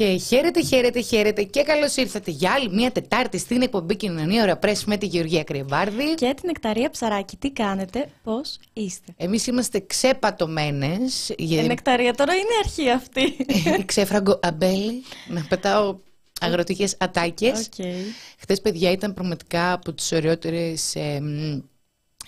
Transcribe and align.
Και 0.00 0.16
χαίρετε, 0.16 0.62
χαίρετε, 0.62 1.00
χαίρετε 1.00 1.42
και 1.42 1.62
καλώς 1.62 1.96
ήρθατε 1.96 2.30
για 2.30 2.52
άλλη 2.52 2.70
μια 2.70 2.92
Τετάρτη 2.92 3.38
στην 3.38 3.62
εκπομπή 3.62 3.96
Κοινωνία 3.96 4.42
Ωρα 4.42 4.56
Πρέσβη 4.56 4.88
με 4.88 4.96
τη 4.96 5.06
Γεωργία 5.06 5.44
Κρυβάρδη. 5.44 6.14
Και 6.14 6.32
την 6.36 6.42
Νεκταρία 6.46 6.90
Ψαράκη. 6.90 7.36
Τι 7.36 7.50
κάνετε, 7.50 8.10
πώς 8.22 8.58
είστε; 8.72 9.14
Εμείς 9.16 9.46
είμαστε 9.46 9.80
ξεπατωμένες. 9.80 11.30
Ε, 11.30 11.62
νεκταρία, 11.62 12.14
τώρα 12.14 12.34
είναι 12.34 12.48
αρχή 12.64 12.90
αυτή. 12.90 13.36
Ξέφραγκο 13.84 14.38
αμπέλι. 14.42 15.02
Να 15.28 15.46
πετάω 15.48 15.96
αγροτικές 16.40 16.96
ατάκες. 16.98 17.68
Okay. 17.76 17.94
Χθες, 18.38 18.60
παιδιά, 18.60 18.90
ήταν 18.90 19.14
πραγματικά 19.14 19.72
από 19.72 19.92
τις 19.92 20.12
ωραιότερες 20.12 20.94
ε, 20.94 21.22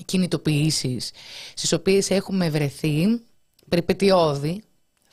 κινητοποιήσεις 0.05 1.11
στις 1.55 1.73
οποίες 1.73 2.11
έχουμε 2.11 2.51
βρεθεί. 2.51 3.21
Περιπετειώδη, 3.69 4.63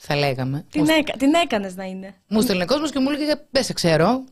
θα 0.02 0.16
λέγαμε. 0.16 0.64
Την, 0.70 0.88
έκα, 0.88 1.12
την 1.12 1.34
έκανες 1.34 1.76
να 1.76 1.84
είναι. 1.84 2.14
Μου 2.28 2.40
στέλνει 2.40 2.64
κόσμος 2.64 2.90
και 2.90 2.98
μου 2.98 3.10
έλεγε 3.10 3.34
δεν 3.50 3.64
σε 3.64 3.72
ξέρω. 3.72 4.24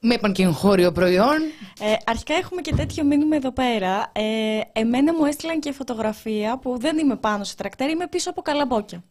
Με 0.00 0.14
είπαν 0.14 0.32
και 0.32 0.42
εγχώριο 0.42 0.92
προϊόν. 0.92 1.36
Ε, 1.80 1.94
αρχικά 2.06 2.34
έχουμε 2.34 2.60
και 2.60 2.74
τέτοιο 2.74 3.04
μήνυμα 3.04 3.36
εδώ 3.36 3.52
πέρα. 3.52 4.12
Ε, 4.14 4.60
εμένα 4.72 5.14
μου 5.14 5.24
έστειλαν 5.24 5.60
και 5.60 5.72
φωτογραφία 5.72 6.58
που 6.58 6.78
δεν 6.78 6.98
είμαι 6.98 7.16
πάνω 7.16 7.44
σε 7.44 7.56
τρακτέρ, 7.56 7.90
είμαι 7.90 8.06
πίσω 8.06 8.30
από 8.30 8.42
καλαμπόκια. 8.42 9.04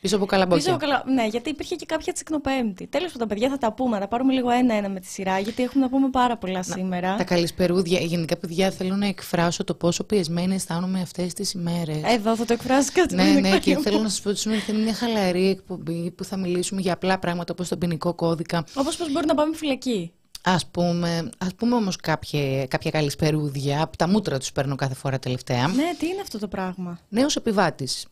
Πίσω 0.00 0.16
από 0.16 0.26
καλαμπόκια. 0.26 0.64
Πίσω 0.64 0.70
από 0.74 0.78
καλα... 0.78 1.14
Ναι, 1.14 1.26
γιατί 1.26 1.50
υπήρχε 1.50 1.74
και 1.74 1.86
κάποια 1.86 2.12
τσικνοπέμπτη. 2.12 2.86
Τέλος 2.86 3.12
πάντων, 3.12 3.28
παιδιά, 3.28 3.48
θα 3.48 3.58
τα 3.58 3.72
πούμε. 3.72 3.98
Θα 3.98 4.08
πάρουμε 4.08 4.32
λίγο 4.32 4.50
ένα-ένα 4.50 4.88
με 4.88 5.00
τη 5.00 5.06
σειρά, 5.06 5.38
γιατί 5.38 5.62
έχουμε 5.62 5.84
να 5.84 5.90
πούμε 5.90 6.10
πάρα 6.10 6.36
πολλά 6.36 6.62
σήμερα. 6.62 7.16
Τα 7.16 7.24
καλησπερούδια. 7.24 8.00
Γενικά, 8.00 8.36
παιδιά, 8.36 8.70
θέλω 8.70 8.96
να 8.96 9.06
εκφράσω 9.06 9.64
το 9.64 9.74
πόσο 9.74 10.04
πιεσμένη 10.04 10.54
αισθάνομαι 10.54 11.00
αυτές 11.00 11.32
τις 11.32 11.52
ημέρες. 11.52 12.02
Εδώ 12.04 12.36
θα 12.36 12.44
το 12.44 12.52
εκφράσει 12.52 12.92
κάτι 12.92 13.14
Ναι, 13.14 13.22
ναι, 13.24 13.58
και 13.58 13.76
θέλω 13.76 13.98
να 13.98 14.08
σας 14.08 14.20
πω 14.20 14.28
ότι 14.28 14.38
σήμερα 14.38 14.62
θα 14.62 14.72
είναι 14.72 14.82
μια 14.82 14.94
χαλαρή 14.94 15.48
εκπομπή 15.48 16.10
που 16.10 16.24
θα 16.24 16.36
μιλήσουμε 16.36 16.80
για 16.80 16.92
απλά 16.92 17.18
πράγματα 17.18 17.52
όπως 17.52 17.68
τον 17.68 17.78
ποινικό 17.78 18.14
κώδικα. 18.14 18.64
Όπως 18.74 18.96
πώς 18.96 19.12
μπορεί 19.12 19.26
να 19.26 19.34
πάμε 19.34 19.56
φυλακή. 19.56 20.12
Α 20.42 20.56
πούμε, 20.70 21.30
ας 21.38 21.54
πούμε 21.54 21.74
όμως 21.74 21.96
κάποια, 21.96 22.66
κάποια 22.66 22.90
καλησπερούδια. 22.90 23.82
Από 23.82 23.96
τα 23.96 24.08
μούτρα 24.08 24.38
τους 24.38 24.52
παίρνω 24.52 24.74
κάθε 24.74 24.94
φορά 24.94 25.18
τελευταία. 25.18 25.68
Ναι, 25.68 25.94
τι 25.98 26.06
είναι 26.06 26.20
αυτό 26.20 26.38
το 26.38 26.48
πράγμα; 26.48 26.98
Νέος 27.08 27.36
επιβάτης. 27.36 28.06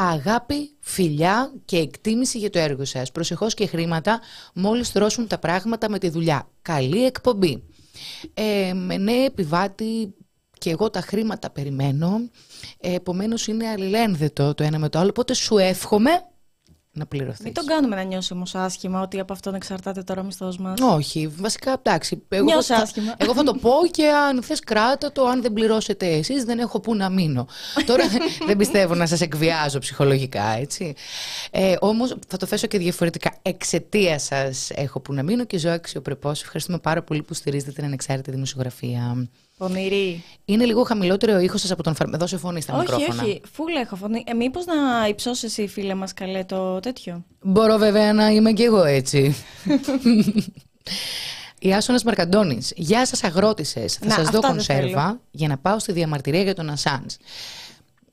Αγάπη, 0.00 0.70
φιλιά 0.80 1.52
και 1.64 1.76
εκτίμηση 1.76 2.38
για 2.38 2.50
το 2.50 2.58
έργο 2.58 2.84
σας. 2.84 3.12
Προσεχώς 3.12 3.54
και 3.54 3.66
χρήματα 3.66 4.20
μόλις 4.54 4.88
θρώσουν 4.88 5.26
τα 5.26 5.38
πράγματα 5.38 5.90
με 5.90 5.98
τη 5.98 6.08
δουλειά. 6.08 6.48
Καλή 6.62 7.04
εκπομπή. 7.04 7.62
Ε, 8.34 8.72
με 8.74 8.96
νέο 8.96 9.24
επιβάτη 9.24 10.14
και 10.58 10.70
εγώ 10.70 10.90
τα 10.90 11.00
χρήματα 11.00 11.50
περιμένω. 11.50 12.30
Ε, 12.80 12.94
επομένως 12.94 13.46
είναι 13.46 13.68
αλληλένδετο 13.68 14.54
το 14.54 14.62
ένα 14.62 14.78
με 14.78 14.88
το 14.88 14.98
άλλο. 14.98 15.08
Οπότε 15.08 15.34
σου 15.34 15.58
εύχομαι 15.58 16.10
να 16.98 17.06
πληρωθείς. 17.06 17.44
Μην 17.44 17.52
τον 17.54 17.66
κάνουμε 17.66 17.96
να 17.96 18.02
νιώσει 18.02 18.32
όμως 18.32 18.54
άσχημα 18.54 19.00
ότι 19.00 19.20
από 19.20 19.32
αυτόν 19.32 19.54
εξαρτάται 19.54 20.02
τώρα 20.02 20.20
ο 20.20 20.24
μισθός 20.24 20.58
μας. 20.58 20.80
Όχι, 20.80 21.26
βασικά 21.26 21.72
εντάξει. 21.72 22.22
Εγώ 22.28 22.44
Νιώσε 22.44 22.74
θα, 22.74 22.82
άσχημα. 22.82 23.14
εγώ 23.16 23.34
θα 23.34 23.42
το 23.42 23.54
πω 23.54 23.70
και 23.90 24.08
αν 24.08 24.42
θες 24.42 24.60
κράτα 24.60 25.12
το, 25.12 25.24
αν 25.24 25.42
δεν 25.42 25.52
πληρώσετε 25.52 26.06
εσείς, 26.06 26.44
δεν 26.44 26.58
έχω 26.58 26.80
πού 26.80 26.94
να 26.94 27.08
μείνω. 27.10 27.46
Τώρα 27.86 28.04
δεν 28.46 28.56
πιστεύω 28.56 28.94
να 28.94 29.06
σας 29.06 29.20
εκβιάζω 29.20 29.78
ψυχολογικά, 29.78 30.44
έτσι. 30.44 30.94
Ε, 31.50 31.74
Όμως 31.80 32.16
θα 32.28 32.36
το 32.36 32.46
θέσω 32.46 32.66
και 32.66 32.78
διαφορετικά. 32.78 33.34
Εξαιτία 33.42 34.18
σας 34.18 34.70
έχω 34.70 35.00
που 35.00 35.12
να 35.12 35.22
μείνω 35.22 35.44
και 35.44 35.58
ζω 35.58 35.70
αξιοπρεπώ. 35.70 36.30
Ευχαριστούμε 36.30 36.78
πάρα 36.78 37.02
πολύ 37.02 37.22
που 37.22 37.34
στηρίζετε 37.34 37.72
την 37.72 37.84
ανεξάρτητη 37.84 38.30
δημοσιογραφία. 38.30 39.28
Πονηρή. 39.58 40.24
Είναι 40.44 40.64
λίγο 40.64 40.82
χαμηλότερο 40.84 41.34
ο 41.34 41.38
ήχος 41.38 41.60
σας 41.60 41.70
από 41.70 41.82
τον 41.82 41.94
φαρ... 41.94 42.08
Δώσε 42.16 42.36
φωνή 42.36 42.60
στα 42.60 42.74
όχι, 42.76 42.80
μικρόφωνα. 42.80 43.22
όχι. 43.22 43.40
Φούλα 43.52 43.80
έχω 43.80 43.96
φωνή. 43.96 44.24
Ε, 44.26 44.34
Μήπως 44.34 44.64
να 44.66 45.06
υψώσεις 45.08 45.42
εσύ, 45.42 45.66
φίλε 45.66 45.94
μας, 45.94 46.14
καλέ 46.14 46.44
το 46.44 46.80
τέτοιο; 46.80 47.24
Μπορώ 47.42 47.76
βέβαια 47.76 48.12
να 48.12 48.28
είμαι 48.30 48.52
κι 48.52 48.62
εγώ 48.62 48.84
έτσι. 48.84 49.34
Η 51.60 51.74
Άσονας 51.74 52.02
Μαρκαντώνης. 52.04 52.72
Γεια 52.76 53.06
σας, 53.06 53.24
αγρότησες. 53.24 53.94
Θα 53.94 54.06
Να, 54.06 54.10
σας 54.14 54.22
δω 54.22 54.28
αυτά 54.28 54.40
δεν 54.40 54.50
κονσέρβα 54.50 55.02
θέλω. 55.06 55.20
για 55.30 55.48
να 55.48 55.58
πάω 55.58 55.78
στη 55.78 55.92
διαμαρτυρία 55.92 56.42
για 56.42 56.54
τον 56.54 56.68
Ασάν. 56.70 57.06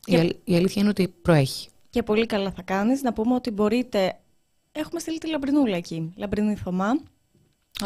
Η, 0.06 0.12
Και- 0.12 0.18
αλ- 0.20 0.36
η 0.44 0.56
αλήθεια 0.56 0.82
είναι 0.82 0.90
ότι 0.92 1.08
προέχει. 1.22 1.68
Και 1.90 2.04
πολύ 2.04 2.26
καλά 2.26 2.52
θα 2.52 2.62
κάνεις. 2.62 3.02
Να 3.02 3.14
πούμε 3.14 3.36
ότι 3.36 3.52
μπορείτε. 3.52 4.18
Έχουμε 4.72 5.00
στείλει 5.00 5.18
τη 5.18 5.30
Λαμπρινούλα 5.30 5.76
εκεί. 5.76 6.14
Λαμπρινή 6.16 6.56
Θωμά. 6.56 6.98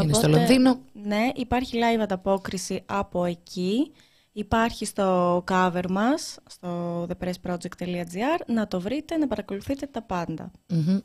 Είναι 0.03 0.13
στο 0.13 0.27
Οπότε, 0.27 0.37
Λονδίνο. 0.37 0.79
Ναι, 1.03 1.29
υπάρχει 1.35 1.77
live 1.77 1.99
ανταπόκριση 2.01 2.83
από 2.85 3.25
εκεί. 3.25 3.91
Υπάρχει 4.31 4.85
στο 4.85 5.37
cover 5.51 5.83
μας, 5.89 6.37
στο 6.49 7.01
thepressproject.gr. 7.03 8.45
Να 8.47 8.67
το 8.67 8.79
βρείτε, 8.79 9.17
να 9.17 9.27
παρακολουθείτε 9.27 9.85
τα 9.85 10.01
πάντα. 10.01 10.51
Μμμ. 10.67 10.99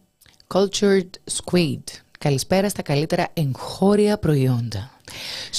Cultured 0.54 1.10
Squid. 1.32 1.82
Καλησπέρα 2.18 2.68
στα 2.68 2.82
καλύτερα 2.82 3.28
εγχώρια 3.32 4.18
προϊόντα. 4.18 4.90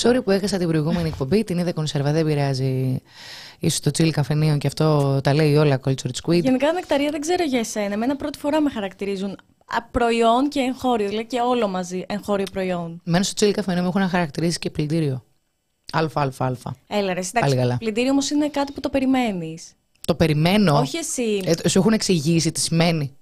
Sorry 0.02 0.24
που 0.24 0.32
έχασα 0.32 0.58
την 0.58 0.68
προηγούμενη 0.68 1.08
εκπομπή, 1.08 1.44
την 1.44 1.58
είδα 1.58 1.74
κονσέρβα, 1.74 2.12
δεν 2.12 2.26
πειράζει. 2.26 3.02
Ίσως 3.60 3.80
το 3.80 3.92
τσίλι 3.92 4.12
καφενείο 4.12 4.58
και 4.58 4.68
αυτό 4.68 5.20
τα 5.24 5.34
λέει 5.34 5.56
όλα 5.56 5.80
Cultured 5.86 6.16
Squid. 6.24 6.42
Γενικά, 6.42 6.72
Νεκταρία, 6.72 7.12
δεν 7.12 7.22
ξέρω 7.22 7.44
για 7.44 7.60
εσένα. 7.60 7.94
Εμένα 7.94 8.16
πρώτη 8.16 8.38
φορά 8.38 8.62
με 8.62 8.70
χαρακτηρίζουν 8.70 9.30
α, 9.30 9.36
προϊόν 9.92 10.50
και 10.50 10.60
εγχώριο, 10.60 11.08
δηλαδή 11.08 11.26
και 11.26 11.40
όλο 11.40 11.68
μαζί 11.68 12.04
εγχώριο 12.08 12.46
προϊόν. 12.52 13.02
Μένω 13.04 13.24
στο 13.24 13.34
τσίλι 13.34 13.52
καφενείο 13.52 13.82
μου 13.84 13.92
έχουν 13.96 14.10
χαρακτηρίσει 14.10 14.60
και 14.60 14.70
πλυντήριο. 14.70 15.24
Αλφα, 15.92 16.22
αλφα, 16.22 16.46
αλφα. 16.46 16.76
Έλα 16.88 17.14
ρε, 17.14 17.20
εσύ, 17.20 17.32
Πάλι 17.32 17.46
εντάξει, 17.46 17.62
καλά. 17.68 17.78
πλυντήριο 17.78 18.12
όμως 18.12 18.30
είναι 18.30 18.50
κάτι 18.50 18.72
που 18.72 18.80
το 18.80 18.90
περιμένεις. 18.90 19.72
Το 20.08 20.16
περιμένω. 20.16 20.80
Όχι 20.80 20.98
εσύ. 20.98 21.42
Ε, 21.46 21.70
σου 21.70 21.80
έχουν 21.80 21.94
εξηγήσει 21.94 22.52
τι 22.52 22.60
σημαίνει. 22.60 23.16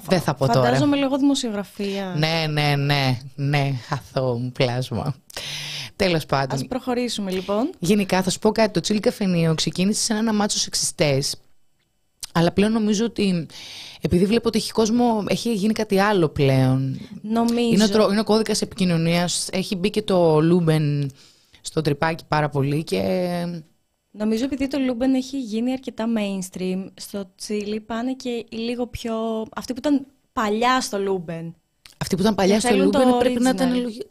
δεν 0.00 0.20
θα 0.20 0.34
πω 0.34 0.46
τώρα. 0.46 0.62
Φαντάζομαι 0.62 0.96
λίγο 0.96 1.18
δημοσιογραφία. 1.18 2.14
Ναι, 2.18 2.46
ναι, 2.50 2.76
ναι, 2.76 3.18
ναι, 3.34 3.72
αθώο 3.90 4.38
μου 4.38 4.52
πλάσμα. 4.52 5.14
Τέλος 5.96 6.26
πάντων. 6.26 6.58
Ας 6.58 6.66
προχωρήσουμε 6.66 7.30
λοιπόν. 7.30 7.70
Γενικά 7.78 8.22
θα 8.22 8.30
σου 8.30 8.38
πω 8.38 8.52
κάτι, 8.52 8.72
το 8.72 8.80
τσίλι 8.80 9.00
καφενείο 9.00 9.54
ξεκίνησε 9.54 10.02
σαν 10.02 10.16
ένα 10.16 10.32
μάτσο 10.32 10.58
σεξιστές, 10.58 11.36
αλλά 12.32 12.52
πλέον 12.52 12.72
νομίζω 12.72 13.04
ότι 13.04 13.46
επειδή 14.00 14.26
βλέπω 14.26 14.48
ότι 14.48 14.58
έχει 14.58 14.72
κόσμο, 14.72 15.24
έχει 15.28 15.52
γίνει 15.54 15.72
κάτι 15.72 15.98
άλλο 15.98 16.28
πλέον. 16.28 17.00
Νομίζω. 17.22 17.58
Είναι 17.72 17.84
ο, 17.84 17.88
τρο- 17.88 18.10
είναι 18.10 18.20
ο 18.20 18.24
κώδικας 18.24 18.62
επικοινωνίας, 18.62 19.48
έχει 19.52 19.76
μπει 19.76 19.90
και 19.90 20.02
το 20.02 20.40
Λούμπεν 20.40 21.10
στο 21.60 21.80
τρυπάκι 21.80 22.24
πάρα 22.28 22.48
πολύ 22.48 22.84
και 22.84 23.02
Νομίζω 24.12 24.44
επειδή 24.44 24.68
το 24.68 24.78
Λούμπεν 24.78 25.14
έχει 25.14 25.40
γίνει 25.40 25.72
αρκετά 25.72 26.06
mainstream, 26.16 26.84
στο 26.94 27.30
Τσίλι 27.36 27.80
πάνε 27.80 28.12
και 28.14 28.46
λίγο 28.50 28.86
πιο... 28.86 29.14
Αυτοί 29.54 29.72
που 29.72 29.78
ήταν 29.78 30.06
παλιά 30.32 30.80
στο 30.80 30.98
Λούμπεν. 30.98 31.54
Αυτοί 31.98 32.14
που 32.14 32.20
ήταν 32.20 32.34
παλιά 32.34 32.54
Και 32.54 32.60
στο 32.60 32.68
θέλουν 32.68 32.84
Λούμπεν 32.84 33.08
το 33.08 33.16
πρέπει 33.16 33.40
να 33.40 33.50
original. 33.50 33.54
ήταν. 33.54 33.80
λογι- 33.80 34.06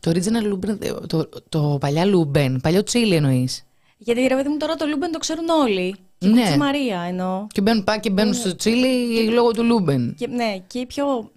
Το 0.00 0.10
original 0.10 0.42
Λούμπεν, 0.46 0.78
το, 1.06 1.28
το 1.48 1.76
παλιά 1.80 2.04
Λούμπεν, 2.04 2.60
παλιό 2.62 2.82
τσίλι 2.82 3.14
εννοείς. 3.14 3.64
Γιατί 3.98 4.20
ρε 4.26 4.34
παιδί 4.34 4.48
μου 4.48 4.56
τώρα 4.56 4.74
το 4.74 4.86
Λούμπεν 4.86 5.12
το 5.12 5.18
ξέρουν 5.18 5.48
όλοι. 5.48 5.96
Και 6.22 6.28
Ναι. 6.28 6.40
η 6.40 6.42
Κουτσή 6.42 6.58
Μαρία 6.58 7.00
εννοώ. 7.00 7.46
Και 7.52 7.60
μπαίνουν 7.60 7.84
πά 7.84 7.96
και 7.98 8.10
μπαίνουν 8.10 8.34
στο 8.34 8.56
τσίλι 8.56 9.24
λόγω 9.30 9.50
του 9.50 9.64
Λούμπεν. 9.64 10.14
Και, 10.18 10.26
ναι, 10.26 10.56
και 10.66 10.78
οι 10.78 10.86
πιο 10.86 11.30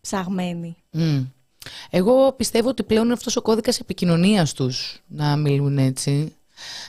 ψαγμένοι. 0.00 0.76
Μμ. 0.90 1.22
Εγώ 1.90 2.32
πιστεύω 2.32 2.68
ότι 2.68 2.82
πλέον 2.82 3.04
είναι 3.04 3.12
αυτός 3.12 3.36
ο 3.36 3.42
κώδικας 3.42 3.78
επικοινωνίας 3.80 4.52
τους 4.52 5.02
να 5.06 5.36
μιλούν 5.36 5.78
έτσι. 5.78 6.34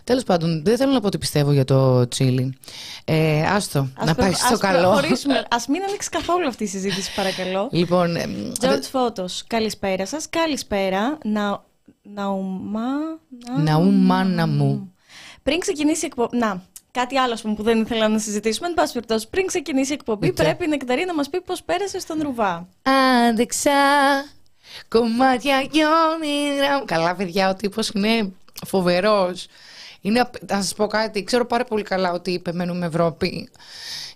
Τέλος 0.04 0.24
πάντων, 0.24 0.64
δεν 0.66 0.78
θέλω 0.78 0.92
να 0.92 1.00
πω 1.00 1.08
ότι 1.08 1.18
πιστεύω 1.18 1.52
για 1.52 1.66
το 1.66 2.08
τσίλι. 2.08 2.58
Ε, 3.06 3.42
άστο, 3.46 3.80
Ας 3.98 4.06
να 4.08 4.14
προ- 4.14 4.26
πάει 4.26 4.34
στο 4.36 4.54
ας 4.54 4.60
καλό. 4.60 4.80
προχωρήσουμε. 4.82 5.46
Ας 5.50 5.68
μην 5.68 5.82
ανοίξει 5.88 6.10
καθόλου 6.10 6.48
αυτή 6.48 6.64
η 6.64 6.68
συζήτηση 6.68 7.14
παρακαλώ. 7.16 7.70
Λοιπόν, 7.72 8.16
εμ, 8.16 8.52
George 8.60 8.92
Photos, 8.92 9.32
καλησπέρα 9.48 10.06
σας. 10.06 10.30
Καλησπέρα. 10.30 11.18
Να... 11.24 11.64
Ναουμά... 12.02 12.82
να- 13.56 13.62
Ναούμάνα 13.64 14.48
μου. 14.48 14.94
Πριν 15.44 15.60
ξεκινήσει 15.60 16.04
η 16.04 16.08
εκπομπή. 16.08 16.38
Να, 16.38 16.62
κάτι 17.00 17.18
άλλο 17.18 17.34
ας 17.34 17.42
πούμε, 17.42 17.54
που 17.56 17.64
δεν 17.64 17.82
ήθελα 17.82 18.08
να 18.08 18.20
συζητήσουμε. 18.20 18.68
Εν 18.68 18.74
πάση 18.74 18.94
περιπτώσει, 18.94 19.28
πριν 19.30 19.46
ξεκινήσει 19.46 19.92
η 19.92 19.94
εκπομπή, 19.94 20.28
Οκ. 20.28 20.34
πρέπει 20.34 20.64
η 20.64 20.68
Νεκταρή 20.68 21.06
να 21.06 21.14
μας 21.14 21.30
πει 21.30 21.42
πώς 21.42 21.64
πέρασε 21.64 22.00
στον 22.00 22.22
Ρουβά. 22.22 22.68
Άντεξα 23.30 23.72
κομμάτια 24.88 25.62
και 25.72 25.82
όνειρα. 25.86 26.78
μου. 26.80 26.86
Καλά, 26.86 27.16
παιδιά, 27.16 27.50
ο 27.50 27.56
τύπος 27.56 27.90
είναι 27.90 28.32
φοβερός. 28.68 29.48
Είναι, 30.02 30.20
απ- 30.20 30.52
να 30.52 30.56
σας 30.62 30.74
πω 30.74 30.88
κάτι, 30.88 31.24
ξέρω 31.24 31.46
πάρα 31.46 31.64
πολύ 31.64 31.84
καλά 31.84 32.12
ότι 32.12 32.32
είπε 32.32 32.54
μένουμε 32.54 32.86
Ευρώπη. 32.86 33.50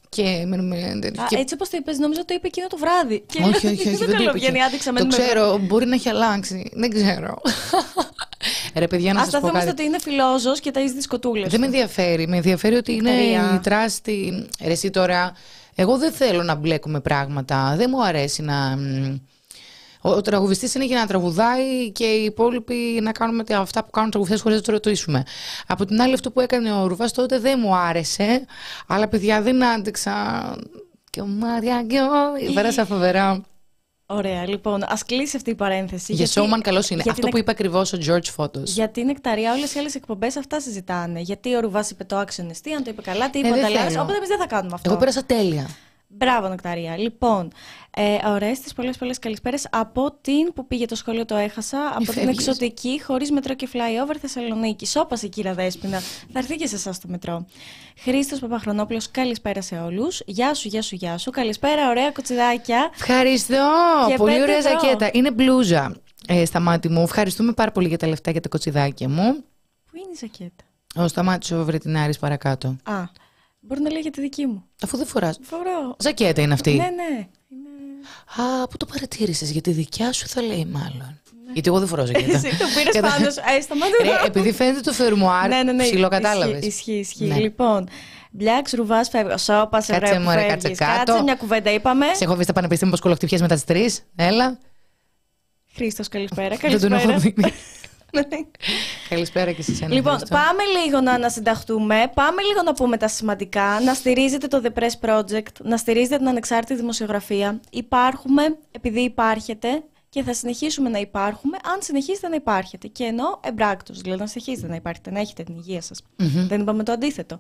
Και 0.10 0.44
μένουμε. 0.48 0.76
Α, 1.18 1.26
και- 1.30 1.36
Έτσι 1.38 1.54
όπως 1.54 1.70
το 1.70 1.78
είπες, 1.80 1.98
νόμιζα 1.98 2.26
το 2.26 2.34
είπε 2.34 2.48
εκείνο 2.48 2.68
το 2.68 2.78
βράδυ. 2.78 3.20
Και 3.26 3.44
Όχι, 3.44 3.68
όχι, 3.68 3.68
όχι. 3.68 3.84
δεν 3.90 3.98
δεν 3.98 4.08
το 4.08 4.14
λέω, 4.14 4.22
είπε 4.22 4.31
βγαίνει 4.31 4.58
και- 4.58 4.64
άδειξα 4.64 4.94
Το 4.94 5.06
με 5.06 5.10
ξέρω, 5.10 5.58
μπορεί 5.58 5.86
να 5.86 5.96
έχει 5.96 6.10
αλλάξει. 6.10 6.70
Δεν 6.74 6.90
ξέρω. 6.90 7.42
Ρε, 8.75 8.88
παιδιά, 8.88 9.13
να 9.13 9.19
Α 9.21 9.24
σας 9.24 9.31
πω 9.31 9.38
σταθούμε 9.39 9.59
στο 9.62 9.69
κάτι. 9.69 9.81
ότι 9.81 9.89
είναι 9.89 10.00
φιλόζο 10.00 10.53
και 10.53 10.71
τα 10.71 10.81
δισκοτούλες. 10.81 11.50
Δεν 11.51 11.59
με 11.59 11.65
ενδιαφέρει. 11.65 12.27
Με 12.27 12.36
ενδιαφέρει 12.36 12.75
ότι 12.75 12.94
είναι 12.94 13.12
Νεκταρία. 13.12 13.53
η 13.56 13.59
τράστη. 13.59 14.47
Ρε, 14.63 14.71
εσύ 14.71 14.89
τώρα. 14.89 15.33
Εγώ 15.75 15.97
δεν 15.97 16.12
θέλω 16.12 16.44
να 16.44 16.56
μπλέκουμε 16.56 17.00
πράγματα. 17.00 17.74
Δεν 17.77 17.89
μου 17.94 18.03
αρέσει 18.03 18.41
να. 18.41 18.56
μ, 18.77 19.15
Ο, 20.01 20.09
ο 20.09 20.21
τραγουδιστής 20.21 20.75
είναι 20.75 20.86
για 20.86 20.97
να 21.00 21.07
τραγουδάει 21.07 21.91
και 21.91 22.03
οι 22.06 22.24
υπόλοιποι 22.24 23.00
να 23.01 23.12
κάνουμε 23.12 23.44
τα- 23.44 23.57
αυτά 23.59 23.83
που 23.83 23.89
κάνουν 23.91 24.09
τραγουδιστές 24.09 24.42
χωρίς 24.44 24.57
να 24.57 24.63
τους 24.63 24.74
ρωτήσουμε. 24.74 25.24
Από 25.68 25.85
την 25.85 26.01
άλλη, 26.01 26.13
αυτό 26.13 26.31
που 26.31 26.39
έκανε 26.39 26.74
ο 26.74 26.88
Ρουβάς 26.88 27.12
τότε 27.13 27.39
δεν 27.39 27.59
μου 27.63 27.75
άρεσε. 27.75 28.45
Αλλά 28.88 29.07
παιδιά 29.07 29.42
δεν 29.42 29.63
άντεξα. 29.65 30.13
Και 31.09 31.21
ο 31.21 31.25
Μάρια 31.25 31.83
και 31.83 32.00
ο... 32.00 32.53
Πέρασα 32.53 32.85
φοβερά. 32.85 33.42
Ωραία, 34.11 34.47
λοιπόν, 34.47 34.83
ας 34.88 35.03
κλείσει 35.06 35.35
αυτή 35.35 35.50
η 35.50 35.56
παρένθεση. 35.56 36.13
Για 36.13 36.25
γιατί- 36.25 36.50
showman 36.53 36.59
καλός 36.61 36.89
είναι. 36.89 37.01
γιατί 37.03 37.19
Αυτό 37.19 37.27
που 37.31 37.38
είπε 37.38 37.51
ακριβώς 37.51 37.94
ο 37.94 37.97
George 38.07 38.35
Photos. 38.44 38.63
Γιατί 38.63 39.03
νεκταρία, 39.06 39.53
όλες 39.53 39.73
οι 39.75 39.79
άλλες 39.79 39.95
εκπομπές 39.95 40.35
αυτά 40.38 40.59
συζητάνε. 40.59 41.19
Γιατί 41.19 41.56
ο 41.56 41.59
Ρουβάς 41.59 41.89
είπε 41.89 42.03
το 42.03 42.17
άξιο 42.17 42.47
εστί, 42.50 42.73
αν 42.73 42.83
το 42.83 42.89
είπε 42.89 43.01
καλά, 43.01 43.29
τι 43.29 43.39
είπε 43.39 43.47
Ε, 43.47 43.51
ο 43.51 43.53
δεν 43.53 43.63
Νταλάς. 43.63 43.83
θέλω. 43.91 44.01
Οπότε 44.01 44.17
εμείς 44.17 44.27
δεν 44.29 44.38
θα 44.39 44.47
κάνουμε 44.47 44.73
αυτό. 44.73 44.89
Εγώ 44.89 45.00
πέρασα 45.00 45.23
τέλεια. 45.25 45.69
Μπράβο, 46.11 46.47
Νεκταρία. 46.47 46.97
Λοιπόν, 46.97 47.51
ε, 47.95 48.27
ωραίε 48.27 48.51
τι 48.51 48.73
πολλές 48.75 48.97
πολλές 48.97 49.19
καλησπέρες 49.19 49.67
από 49.71 50.11
την 50.21 50.53
που 50.53 50.67
πήγε 50.67 50.85
το 50.85 50.95
σχολείο, 50.95 51.25
το 51.25 51.35
έχασα. 51.35 51.88
από 51.88 52.03
την 52.03 52.13
φεύγεις. 52.13 52.38
εξωτική, 52.47 53.01
χωρίς 53.03 53.31
μετρό 53.31 53.53
και 53.56 53.69
flyover 53.73 54.15
Θεσσαλονίκη. 54.21 54.85
Σώπασε, 54.85 55.27
κύρα 55.27 55.53
Δέσπινα. 55.53 56.00
Θα 56.33 56.39
έρθει 56.39 56.56
και 56.56 56.67
σε 56.67 56.75
εσάς 56.75 57.00
το 57.00 57.07
μετρό. 57.07 57.45
Χρήστος 57.97 58.39
Παπαχρονόπουλος, 58.39 59.11
καλησπέρα 59.11 59.61
σε 59.61 59.75
όλους. 59.75 60.21
Γεια 60.25 60.53
σου, 60.53 60.67
γεια 60.67 60.81
σου, 60.81 60.95
γεια 60.95 61.17
σου. 61.17 61.31
Καλησπέρα, 61.31 61.89
ωραία 61.89 62.11
κοτσιδάκια. 62.11 62.89
Ευχαριστώ. 62.94 63.71
Και 64.07 64.15
πολύ 64.15 64.31
πέντε 64.31 64.44
ωραία 64.44 64.57
ευρώ. 64.57 64.79
ζακέτα. 64.79 65.09
Είναι 65.13 65.31
μπλούζα 65.31 65.95
ε, 66.27 66.45
στα 66.45 66.59
μάτι 66.59 66.89
μου. 66.89 67.01
Ευχαριστούμε 67.01 67.53
πάρα 67.53 67.71
πολύ 67.71 67.88
για 67.88 67.97
τα 67.97 68.07
λεφτά 68.07 68.31
και 68.31 68.39
τα 68.39 68.50
κοτσιδάκια 68.50 69.09
μου. 69.09 69.44
Πού 69.91 69.97
είναι 69.97 70.11
η 70.13 70.17
ζακέτα; 70.19 70.63
Ο 70.95 71.07
Σταμάτης 71.07 71.51
ο 71.51 71.63
Βρετινάρης 71.65 72.19
παρακάτω. 72.19 72.75
Α, 72.83 73.03
μπορεί 73.59 73.81
να 73.81 73.89
λέει 73.91 74.01
για 74.01 74.11
τη 74.11 74.21
δική 74.21 74.45
μου. 74.45 74.63
Αφού 74.83 74.97
δεν 74.97 75.06
φοράς. 75.06 75.39
Φορώ. 75.41 75.95
Ζακέτα 76.00 76.41
είναι 76.41 76.53
αυτή. 76.53 76.69
Ναι, 76.71 76.75
ναι. 76.83 77.27
Είναι... 77.50 77.69
Α, 78.61 78.67
πού 78.67 78.77
το 78.77 78.85
παρατήρησες, 78.85 79.51
γιατί 79.51 79.71
δικιά 79.71 80.11
σου 80.13 80.27
θα 80.27 80.41
λέει 80.41 80.65
μάλλον. 80.71 81.19
Γιατί 81.53 81.69
εγώ 81.69 81.79
δεν 81.79 81.88
φοράω 81.88 82.06
ζακέτα. 82.06 82.38
Εσύ 82.38 82.50
το 82.57 82.65
πήρες 82.75 82.94
Κατα- 82.94 83.07
πάνω 83.07 83.29
σου. 83.29 83.39
Ε, 83.57 83.61
σταμάτα. 83.61 83.91
Ρε, 84.03 84.09
επειδή 84.25 84.51
φαίνεται 84.51 84.79
το 84.79 84.91
φερμουάρ, 84.94 85.47
ναι, 85.50 85.63
ναι, 85.63 85.71
ναι. 85.71 85.83
ψιλοκατάλαβες. 85.83 86.65
Ισχύει, 86.65 86.91
ισχύει. 86.91 87.25
Ναι. 87.25 87.39
Λοιπόν, 87.39 87.88
μπλιάξ, 88.31 88.71
ρουβά, 88.71 89.03
φεύγω. 89.03 89.38
Σώπας, 89.38 89.85
σε 89.85 89.91
Κάτσε, 89.91 90.07
βρε 90.07 90.17
που 90.17 90.23
μωρέ, 90.23 90.39
φεύγεις. 90.39 90.53
κάτσε 90.63 90.83
κάτω. 90.83 91.06
Κάτσε, 91.06 91.23
μια 91.23 91.35
κουβέντα 91.35 91.71
είπαμε. 91.73 92.06
Σε 92.13 92.23
έχω 92.23 92.33
βρει 92.35 92.44
στα 92.44 92.53
πανεπιστήμια 92.53 92.94
πως 92.94 93.01
κολοκτυπιές 93.03 93.41
μετά 93.41 93.53
τις 93.56 93.63
τρεις. 93.63 94.01
Έλα. 94.15 94.57
Χρήστος, 95.75 96.07
καλησπέρα. 96.07 96.56
Δεν 96.56 96.79
τον 96.79 96.94
έχω 96.94 97.07
καλησπέρα. 97.07 97.51
Δει. 98.11 98.47
Καλησπέρα 99.09 99.51
και 99.51 99.61
σε 99.61 99.71
εσένα. 99.71 99.94
Λοιπόν, 99.94 100.17
Χρήστο. 100.17 100.35
πάμε 100.35 100.63
λίγο 100.83 101.01
να 101.01 101.11
ανασυνταχτούμε, 101.11 102.11
πάμε 102.13 102.41
λίγο 102.41 102.61
να 102.63 102.73
πούμε 102.73 102.97
τα 102.97 103.07
σημαντικά, 103.07 103.79
να 103.85 103.94
στηρίζετε 103.94 104.47
το 104.47 104.61
The 104.63 104.79
Press 104.79 105.09
Project, 105.09 105.61
να 105.63 105.77
στηρίζετε 105.77 106.17
την 106.17 106.27
ανεξάρτητη 106.27 106.79
δημοσιογραφία. 106.79 107.59
Υπάρχουμε 107.71 108.57
επειδή 108.71 109.01
υπάρχετε 109.01 109.83
και 110.09 110.23
θα 110.23 110.33
συνεχίσουμε 110.33 110.89
να 110.89 111.00
υπάρχουμε 111.00 111.57
αν 111.73 111.81
συνεχίσετε 111.81 112.27
να 112.27 112.35
υπάρχετε. 112.35 112.88
Και 112.88 113.03
ενώ 113.03 113.39
εμπράκτος, 113.44 114.01
δηλαδή 114.01 114.21
να 114.21 114.27
συνεχίσετε 114.27 114.67
να 114.67 114.75
υπάρχετε, 114.75 115.11
να 115.11 115.19
έχετε 115.19 115.44
την 115.44 115.56
υγεία 115.56 115.81
σας. 115.81 116.01
Δεν 116.47 116.61
είπαμε 116.61 116.83
το 116.83 116.91
αντίθετο. 116.91 117.39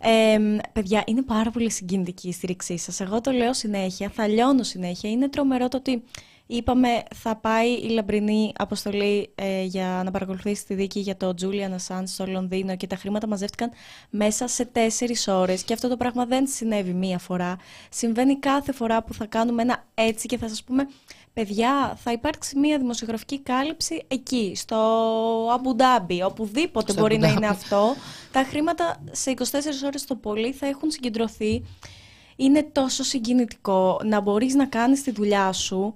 Ε, 0.00 0.38
παιδιά, 0.72 1.02
είναι 1.06 1.22
πάρα 1.22 1.50
πολύ 1.50 1.70
συγκινητική 1.70 2.28
η 2.28 2.32
στήριξή 2.32 2.78
σας. 2.78 3.00
Εγώ 3.00 3.20
το 3.20 3.30
λέω 3.30 3.54
συνέχεια, 3.54 4.10
θα 4.14 4.26
λιώνω 4.26 4.62
συνέχεια. 4.62 5.10
Είναι 5.10 5.28
τρομερό 5.28 5.68
το 5.68 5.76
ότι 5.76 6.02
είπαμε 6.50 7.02
θα 7.14 7.36
πάει 7.36 7.72
η 7.72 7.88
λαμπρινή 7.88 8.52
αποστολή 8.56 9.32
ε, 9.34 9.62
για 9.62 10.02
να 10.04 10.10
παρακολουθήσει 10.10 10.66
τη 10.66 10.74
δίκη 10.74 11.00
για 11.00 11.16
το 11.16 11.34
Julian 11.40 11.76
Assange 11.76 12.02
στο 12.06 12.26
Λονδίνο 12.26 12.76
και 12.76 12.86
τα 12.86 12.96
χρήματα 12.96 13.26
μαζεύτηκαν 13.26 13.70
μέσα 14.10 14.48
σε 14.48 14.64
τέσσερις 14.64 15.28
ώρες 15.28 15.62
και 15.62 15.72
αυτό 15.72 15.88
το 15.88 15.96
πράγμα 15.96 16.26
δεν 16.26 16.46
συνέβη 16.46 16.92
μία 16.92 17.18
φορά. 17.18 17.56
Συμβαίνει 17.90 18.38
κάθε 18.38 18.72
φορά 18.72 19.02
που 19.02 19.14
θα 19.14 19.26
κάνουμε 19.26 19.62
ένα 19.62 19.84
έτσι 19.94 20.26
και 20.26 20.38
θα 20.38 20.48
σας 20.48 20.64
πούμε 20.64 20.88
παιδιά 21.32 21.96
θα 22.02 22.12
υπάρξει 22.12 22.58
μία 22.58 22.78
δημοσιογραφική 22.78 23.40
κάλυψη 23.40 24.04
εκεί, 24.08 24.52
στο 24.56 24.76
Αμπουντάμπι, 25.52 26.22
οπουδήποτε 26.22 26.92
Στο 26.92 27.00
μπορεί 27.00 27.18
να 27.18 27.26
Αμπουντάμπι. 27.26 27.46
είναι 27.46 27.56
αυτό. 27.56 27.94
Τα 28.32 28.44
χρήματα 28.44 29.04
σε 29.10 29.30
24 29.30 29.42
ώρες 29.84 30.04
το 30.04 30.16
πολύ 30.16 30.52
θα 30.52 30.66
έχουν 30.66 30.90
συγκεντρωθεί. 30.90 31.64
Είναι 32.36 32.62
τόσο 32.62 33.02
συγκινητικό 33.02 34.00
να 34.04 34.20
μπορείς 34.20 34.54
να 34.54 34.66
κάνεις 34.66 35.02
τη 35.02 35.10
δουλειά 35.10 35.52
σου 35.52 35.94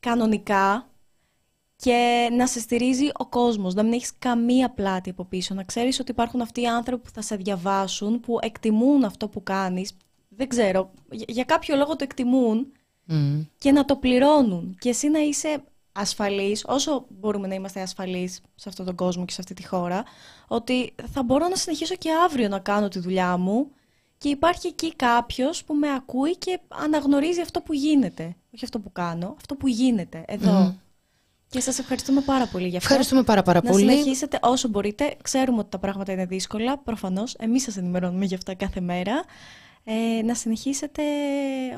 κανονικά 0.00 0.88
και 1.76 2.28
να 2.32 2.46
σε 2.46 2.60
στηρίζει 2.60 3.08
ο 3.16 3.26
κόσμος, 3.26 3.74
να 3.74 3.82
μην 3.82 3.92
έχεις 3.92 4.12
καμία 4.18 4.70
πλάτη 4.70 5.10
από 5.10 5.24
πίσω, 5.24 5.54
να 5.54 5.62
ξέρεις 5.64 6.00
ότι 6.00 6.10
υπάρχουν 6.10 6.40
αυτοί 6.40 6.60
οι 6.60 6.66
άνθρωποι 6.66 7.02
που 7.02 7.10
θα 7.14 7.22
σε 7.22 7.36
διαβάσουν, 7.36 8.20
που 8.20 8.38
εκτιμούν 8.40 9.04
αυτό 9.04 9.28
που 9.28 9.42
κάνεις, 9.42 9.92
δεν 10.28 10.48
ξέρω, 10.48 10.90
για- 11.10 11.26
για 11.28 11.44
κάποιο 11.44 11.76
λόγο 11.76 11.96
το 11.96 12.04
εκτιμούν 12.04 12.72
Μμμ. 13.04 13.42
και 13.58 13.72
να 13.72 13.84
το 13.84 13.96
πληρώνουν 13.96 14.76
και 14.78 14.88
εσύ 14.88 15.08
να 15.08 15.18
είσαι 15.18 15.62
ασφαλής, 15.92 16.64
όσο 16.66 17.06
μπορούμε 17.08 17.46
να 17.46 17.54
είμαστε 17.54 17.80
ασφαλείς 17.80 18.40
σε 18.54 18.68
αυτόν 18.68 18.86
τον 18.86 18.94
κόσμο 18.94 19.24
και 19.24 19.32
σε 19.32 19.40
αυτή 19.40 19.54
τη 19.54 19.66
χώρα, 19.66 20.04
ότι 20.48 20.94
θα 21.12 21.22
μπορώ 21.22 21.48
να 21.48 21.56
συνεχίσω 21.56 21.94
και 21.94 22.10
αύριο 22.24 22.48
να 22.48 22.58
κάνω 22.58 22.88
τη 22.88 22.98
δουλειά 22.98 23.36
μου 23.36 23.70
και 24.20 24.28
υπάρχει 24.28 24.66
εκεί 24.66 24.94
κάποιος 24.94 25.64
που 25.64 25.74
με 25.74 25.92
ακούει 25.94 26.36
και 26.36 26.60
αναγνωρίζει 26.68 27.40
αυτό 27.40 27.60
που 27.60 27.72
γίνεται. 27.72 28.36
Όχι 28.54 28.64
αυτό 28.64 28.78
που 28.78 28.92
κάνω, 28.92 29.34
αυτό 29.36 29.54
που 29.54 29.68
γίνεται 29.68 30.24
εδώ. 30.26 30.76
Και 31.48 31.60
σας 31.60 31.78
ευχαριστούμε 31.78 32.20
πάρα 32.20 32.46
πολύ 32.46 32.68
για 32.68 32.76
αυτό. 32.78 32.88
Ευχαριστούμε 32.88 33.22
πάρα 33.22 33.42
πάρα 33.42 33.60
να 33.64 33.70
πολύ. 33.70 33.90
συνεχίσετε 33.90 34.38
όσο 34.42 34.68
μπορείτε. 34.68 35.16
Ξέρουμε 35.22 35.58
ότι 35.58 35.70
τα 35.70 35.78
πράγματα 35.78 36.12
είναι 36.12 36.26
δύσκολα, 36.26 36.78
προφανώς. 36.78 37.34
Εμείς 37.34 37.62
σας 37.62 37.76
ενημερώνουμε 37.76 38.24
για 38.24 38.36
αυτά 38.36 38.54
κάθε 38.54 38.80
μέρα. 38.80 39.24
Ε, 39.84 40.22
να 40.22 40.34
συνεχίσετε 40.34 41.02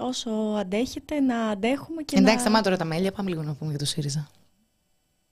όσο 0.01 0.31
αντέχετε, 0.59 1.21
να 1.21 1.47
αντέχουμε 1.47 2.03
και 2.03 2.17
Εντάξει, 2.17 2.35
να... 2.35 2.41
σταμάτα 2.41 2.63
τώρα 2.63 2.77
τα 2.77 2.85
μέλια, 2.85 3.13
πάμε 3.13 3.31
λίγο 3.31 3.43
να 3.43 3.55
πούμε 3.55 3.71
για 3.71 3.79
το 3.79 3.85
ΣΥΡΙΖΑ. 3.85 4.31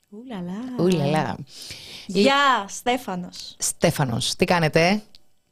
Ουλαλά. 0.09 0.61
Ουλαλά. 0.79 1.37
Γεια, 2.07 2.65
Στέφανος. 2.69 3.55
Στέφανος, 3.59 4.35
τι 4.37 4.45
κάνετε, 4.45 5.03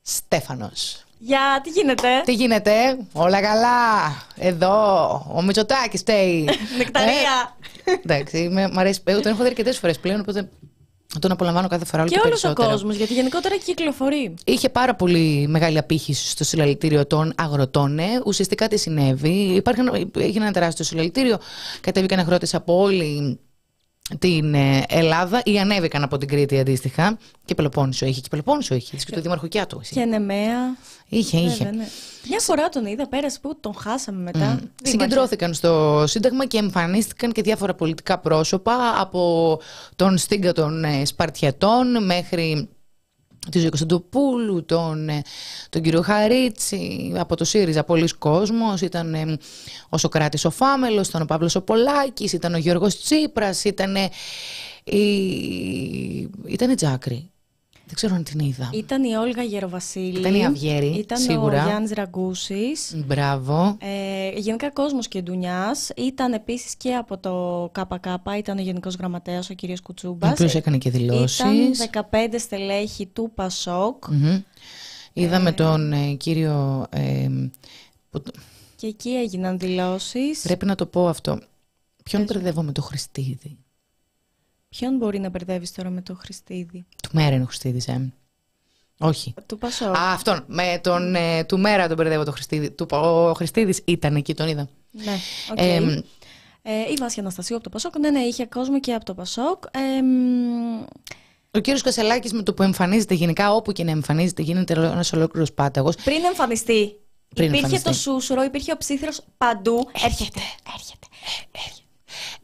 Στέφανος. 0.03 1.03
Γεια, 1.19 1.61
τι 1.63 1.71
γίνεται; 1.71 2.09
Τι 2.25 2.33
γίνεται, 2.35 2.73
όλα 3.13 3.41
καλά. 3.41 3.77
Εδώ, 4.37 5.05
ο 5.35 5.43
Μητσοτάκης 5.43 6.01
φταίει. 6.01 6.49
Νεκταρία. 6.79 7.57
Ε, 7.85 7.93
εντάξει, 7.93 8.49
με, 8.53 8.69
μ' 8.73 8.79
αρέσει. 8.79 9.01
Εγώ 9.05 9.21
τον 9.21 9.33
έχω 9.33 9.43
δει 9.43 9.49
αρκετές 9.49 9.79
φορές 9.79 9.99
πλέον, 9.99 10.21
οπότε 10.21 10.49
τον 11.21 11.31
απολαμβάνω 11.31 11.69
κάθε 11.69 11.85
φορά 11.85 12.03
όλο 12.03 12.11
και 12.11 12.15
και 12.21 12.27
όλος 12.27 12.45
ο 12.45 12.47
περισσότερο. 12.47 12.71
κόσμος, 12.77 12.97
γιατί 12.97 13.15
γενικότερα 13.15 13.57
κυκλοφορεί. 13.57 14.35
Είχε 14.45 14.69
πάρα 14.69 14.95
πολύ 14.95 15.47
μεγάλη 15.49 15.79
απήχηση 15.79 16.29
στο 16.31 16.45
συλλαλητήριο 16.45 17.07
των 17.07 17.33
αγροτών. 17.37 17.99
ε. 17.99 18.05
Ουσιαστικά 18.27 18.69
τι 18.69 18.77
συνέβη. 18.79 19.31
Υπάρχουν, 19.55 20.11
έγινε 20.19 20.45
ένα 20.45 20.53
τεράστιο 20.53 20.85
συλλαλητήριο. 20.85 21.39
Κατέβηκαν 21.81 22.19
αγρότες 22.19 22.55
από 22.55 22.81
όλη 22.81 23.39
την 24.19 24.55
ε, 24.55 24.85
Ελλάδα 24.88 25.43
ή 25.45 25.59
ανέβηκαν 25.59 26.03
από 26.03 26.19
την 26.19 26.29
Κρήτη 26.29 26.59
αντίστοιχα. 26.59 27.19
Και 27.45 27.55
Πελοπόννησο 27.55 28.07
είχε. 28.07 28.21
Και 28.21 28.29
Πελοπόννησο 28.31 28.75
είχε. 28.75 28.97
Και 28.97 29.15
το 29.15 29.21
Δήμαρχο 29.21 29.47
Κιάτου. 29.47 29.81
Και 29.91 30.05
Νεμαία. 30.05 30.77
Είχε, 31.09 31.38
είχε. 31.38 31.65
Βέβαια, 31.65 31.73
ναι. 31.73 31.88
Μια 32.29 32.41
φορά 32.41 32.69
τον 32.69 32.87
είδα, 32.87 33.09
πέρασε 33.09 33.38
που 33.43 33.57
τον 33.61 33.75
χάσαμε 33.75 34.23
μετά. 34.23 34.38
Δήμαρχε. 34.38 34.69
Συγκεντρώθηκαν 34.83 35.55
στο 35.55 36.05
Σύνταγμα 36.07 36.47
και 36.47 36.59
εμφανίστηκαν 36.59 37.33
και 37.33 37.43
διάφορα 37.43 37.75
πολιτικά 37.75 38.19
πρόσωπα 38.19 39.00
από 39.00 39.61
τον 39.97 40.19
Στίγκα 40.19 40.53
των 40.53 40.85
ε, 40.85 41.05
Σπαρτιατών 41.05 42.05
μέχρι 42.05 42.69
τη 43.50 43.59
Ζωή 43.59 43.69
Κωνσταντοπούλου, 43.69 44.64
τον, 44.64 45.09
ε, 45.09 45.23
τον 45.71 45.83
κύριο 45.83 46.02
Χαρίτσι, 46.02 47.12
από 47.17 47.37
το 47.37 47.45
ΣΥΡΙΖΑ 47.45 47.85
πολλοί 47.85 48.09
κόσμος, 48.19 48.81
ήταν 48.81 49.14
ε, 49.14 49.38
ο 49.88 49.99
Σοκράτης 49.99 50.45
ο 50.45 50.50
Φάμελος, 50.50 51.09
ήταν 51.09 51.23
ο 51.23 51.25
Παύλος 51.25 51.55
ο 51.55 51.62
Πολάκης, 51.62 52.33
ήταν 52.33 52.55
ο 52.55 52.59
Γιώργος 52.59 53.02
Τσίπρας, 53.02 53.64
ήταν 53.64 53.97
ε, 53.97 54.09
η, 54.85 55.09
ήταν 56.47 56.71
η 56.71 56.75
Τζάκρη. 56.75 57.31
Δεν 57.88 57.97
ξέρω 57.97 58.14
αν 58.14 58.23
την 58.25 58.38
είδα. 58.38 58.71
Ήταν 58.73 59.04
η 59.04 59.14
Όλγα 59.14 59.42
Γεροβασίλη. 59.42 60.18
Ήταν 60.18 60.35
η 60.35 60.45
Αυγέρη, 60.47 60.87
Ήταν 60.87 61.18
σίγουρα. 61.18 61.62
ο 61.64 61.66
Γιάννης 61.66 61.90
Ραγκούσης. 61.92 63.02
Μπράβο. 63.07 63.76
Ε, 63.80 64.38
γενικά 64.38 64.71
κόσμος 64.71 65.09
και 65.09 65.23
ντουνιάς. 65.23 65.90
Ήταν 65.97 66.33
επίσης 66.33 66.75
και 66.76 66.95
από 66.95 67.18
το 67.18 67.71
ΚΚ, 67.73 68.04
ήταν 68.38 68.59
ο 68.59 68.61
Γενικός 68.61 68.95
Γραμματέας, 68.95 69.50
ο 69.50 69.54
κύριος 69.54 69.78
Ο 69.78 69.83
Κουτσούμπας. 69.83 70.30
οποίος 70.33 70.54
έκανε 70.54 70.78
και 70.78 70.90
δηλώσεις. 70.90 71.38
Ήταν 71.38 71.75
15 71.76 72.38
στελέχη 72.38 73.07
του 73.07 73.30
Πασόκ 73.35 74.07
Μμμ. 74.09 74.40
Είδαμε 75.12 75.52
τον 75.52 75.92
ε, 75.92 76.12
κύριο. 76.12 76.87
ε, 76.90 77.28
που 78.11 78.23
το- 78.23 78.33
και 78.76 78.87
εκεί 78.87 79.11
έγιναν 79.11 79.59
δηλώσεις. 79.59 80.40
πρέπει 80.42 80.66
να 80.66 80.75
το 80.75 80.87
πω 80.87 81.09
αυτό. 81.09 81.40
Ποιον 82.04 82.25
μπερδεύω 82.25 82.62
με 82.62 82.73
το 82.73 82.83
Χριστίδη; 82.83 83.59
Ποιον 84.69 84.97
μπορεί 84.97 85.19
να 85.19 85.29
μπερδεύεις 85.29 85.73
τώρα 85.73 85.91
με 85.91 86.03
το 86.03 86.15
Χριστίδη; 86.15 86.87
Του 87.03 87.09
Μέρα 87.13 87.35
είναι 87.35 87.43
ο 87.43 87.47
Χριστίδης, 87.47 87.89
ε. 87.89 88.13
Όχι. 88.99 89.35
Του 89.47 89.59
Πασόκ. 89.59 89.97
Α, 89.97 90.13
αυτόν. 90.13 90.45
Με 90.47 90.81
τον 90.83 91.15
ε, 91.15 91.45
του 91.45 91.59
Μέρα 91.59 91.87
τον 91.89 91.97
μπερδεύω 91.97 92.25
το 92.25 92.31
Χριστίδη. 92.33 92.71
Του, 92.71 92.87
ο 92.91 93.33
Χριστίδης 93.33 93.81
ήταν 93.85 94.17
εκεί, 94.17 94.35
τον 94.35 94.49
είδα. 94.49 94.69
Ναι, 94.91 95.17
οκ. 95.51 95.59
Ε, 95.61 96.03
Ε, 96.63 96.73
η 96.91 96.95
Βάσια 96.99 97.23
Αναστασίου 97.23 97.55
από 97.55 97.65
το 97.65 97.71
Πασόκ. 97.71 97.99
Ναι, 97.99 98.11
ναι, 98.11 98.21
είχε 98.21 98.47
κόσμο 98.47 98.81
και 98.81 98.95
από 98.95 99.05
το 99.05 99.15
Πασόκ. 99.15 99.63
Ε, 99.71 100.03
μ, 100.03 100.83
ο 101.51 101.59
κύριος 101.59 101.83
Κασελάκης 101.83 102.33
με 102.33 102.43
το 102.43 102.55
που 102.55 102.63
εμφανίζεται 102.63 103.15
γενικά, 103.15 103.55
όπου 103.55 103.73
και 103.73 103.85
να 103.85 103.91
εμφανίζεται, 103.91 104.43
γίνεται 104.43 104.73
ένας 104.75 105.13
ολόκληρος 105.13 105.53
πάταγος. 105.53 105.95
πριν 105.95 106.25
εμφανιστεί, 106.25 106.99
Πριν 107.35 107.47
υπήρχε 107.49 107.65
εμφανιστεί. 107.65 107.89
το 107.89 107.95
σούσουρο, 107.97 108.43
υπήρχε 108.43 108.73
ο 108.73 108.77
ψίθυρος 108.77 109.21
παντού. 109.37 109.89
Έρχεται, 110.05 110.41
έρχεται. 110.75 111.07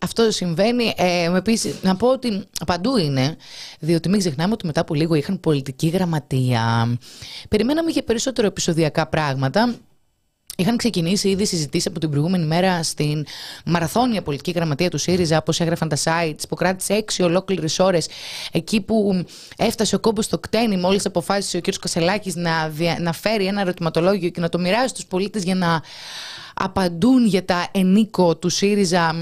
Αυτό 0.05 0.31
συμβαίνει. 0.31 0.95
Ε, 0.97 1.37
επίσης, 1.37 1.75
να 1.83 1.97
πω 1.97 2.09
ότι 2.09 2.45
παντού 2.67 2.97
είναι, 2.97 3.37
διότι 3.81 4.09
μην 4.09 4.19
ξεχνάμε 4.19 4.53
ότι 4.53 4.67
μετά 4.67 4.81
από 4.81 4.95
λίγο 4.95 5.15
είχαν 5.15 5.41
πολιτική 5.41 5.89
γραμματεία. 5.89 6.97
Περιμέναμε 7.49 7.91
για 7.91 8.03
περισσότερο 8.03 8.47
επεισοδιακά 8.47 9.07
πράγματα. 9.07 9.75
Είχαν 10.57 10.77
ξεκινήσει 10.77 11.29
ήδη 11.29 11.47
συζητήσεις 11.47 11.87
από 11.87 11.99
την 11.99 12.11
προηγούμενη 12.11 12.45
μέρα 12.45 12.83
στην 12.83 13.27
μαραθώνια 13.65 14.23
πολιτική 14.23 14.51
γραμματεία 14.51 14.91
του 14.91 14.99
ΣΥΡΙΖΑ, 14.99 15.37
όπως 15.37 15.61
έγραφαν 15.61 15.89
τα 15.89 15.97
sites, 16.05 16.49
που 16.49 16.55
κράτησε 16.55 16.93
έξι 16.93 17.23
ολόκληρες 17.23 17.79
ώρες, 17.79 18.09
εκεί 18.53 18.81
που 18.81 19.25
έφτασε 19.57 19.95
ο 19.95 19.99
κόμπος 19.99 20.25
στο 20.25 20.39
κτένι, 20.39 20.77
μόλις 20.77 21.07
αποφάσισε 21.07 21.57
ο 21.57 21.61
κ. 21.61 21.75
Κασελάκης 21.81 22.35
να, 22.35 22.73
να 22.99 23.13
φέρει 23.13 23.47
ένα 23.47 23.61
ερωτηματολόγιο 23.61 24.29
και 24.29 24.41
να 24.41 24.49
το 24.49 24.59
μοιράσει 24.59 24.89
στους 24.89 25.07
πολίτες 25.07 25.43
για 25.43 25.55
να 25.55 25.83
απαντούν 26.55 27.27
για 27.27 27.45
τα 27.45 27.69
ενίκο 27.73 28.37
του 28.37 28.49
ΣΥΡΙΖΑ 28.49 29.15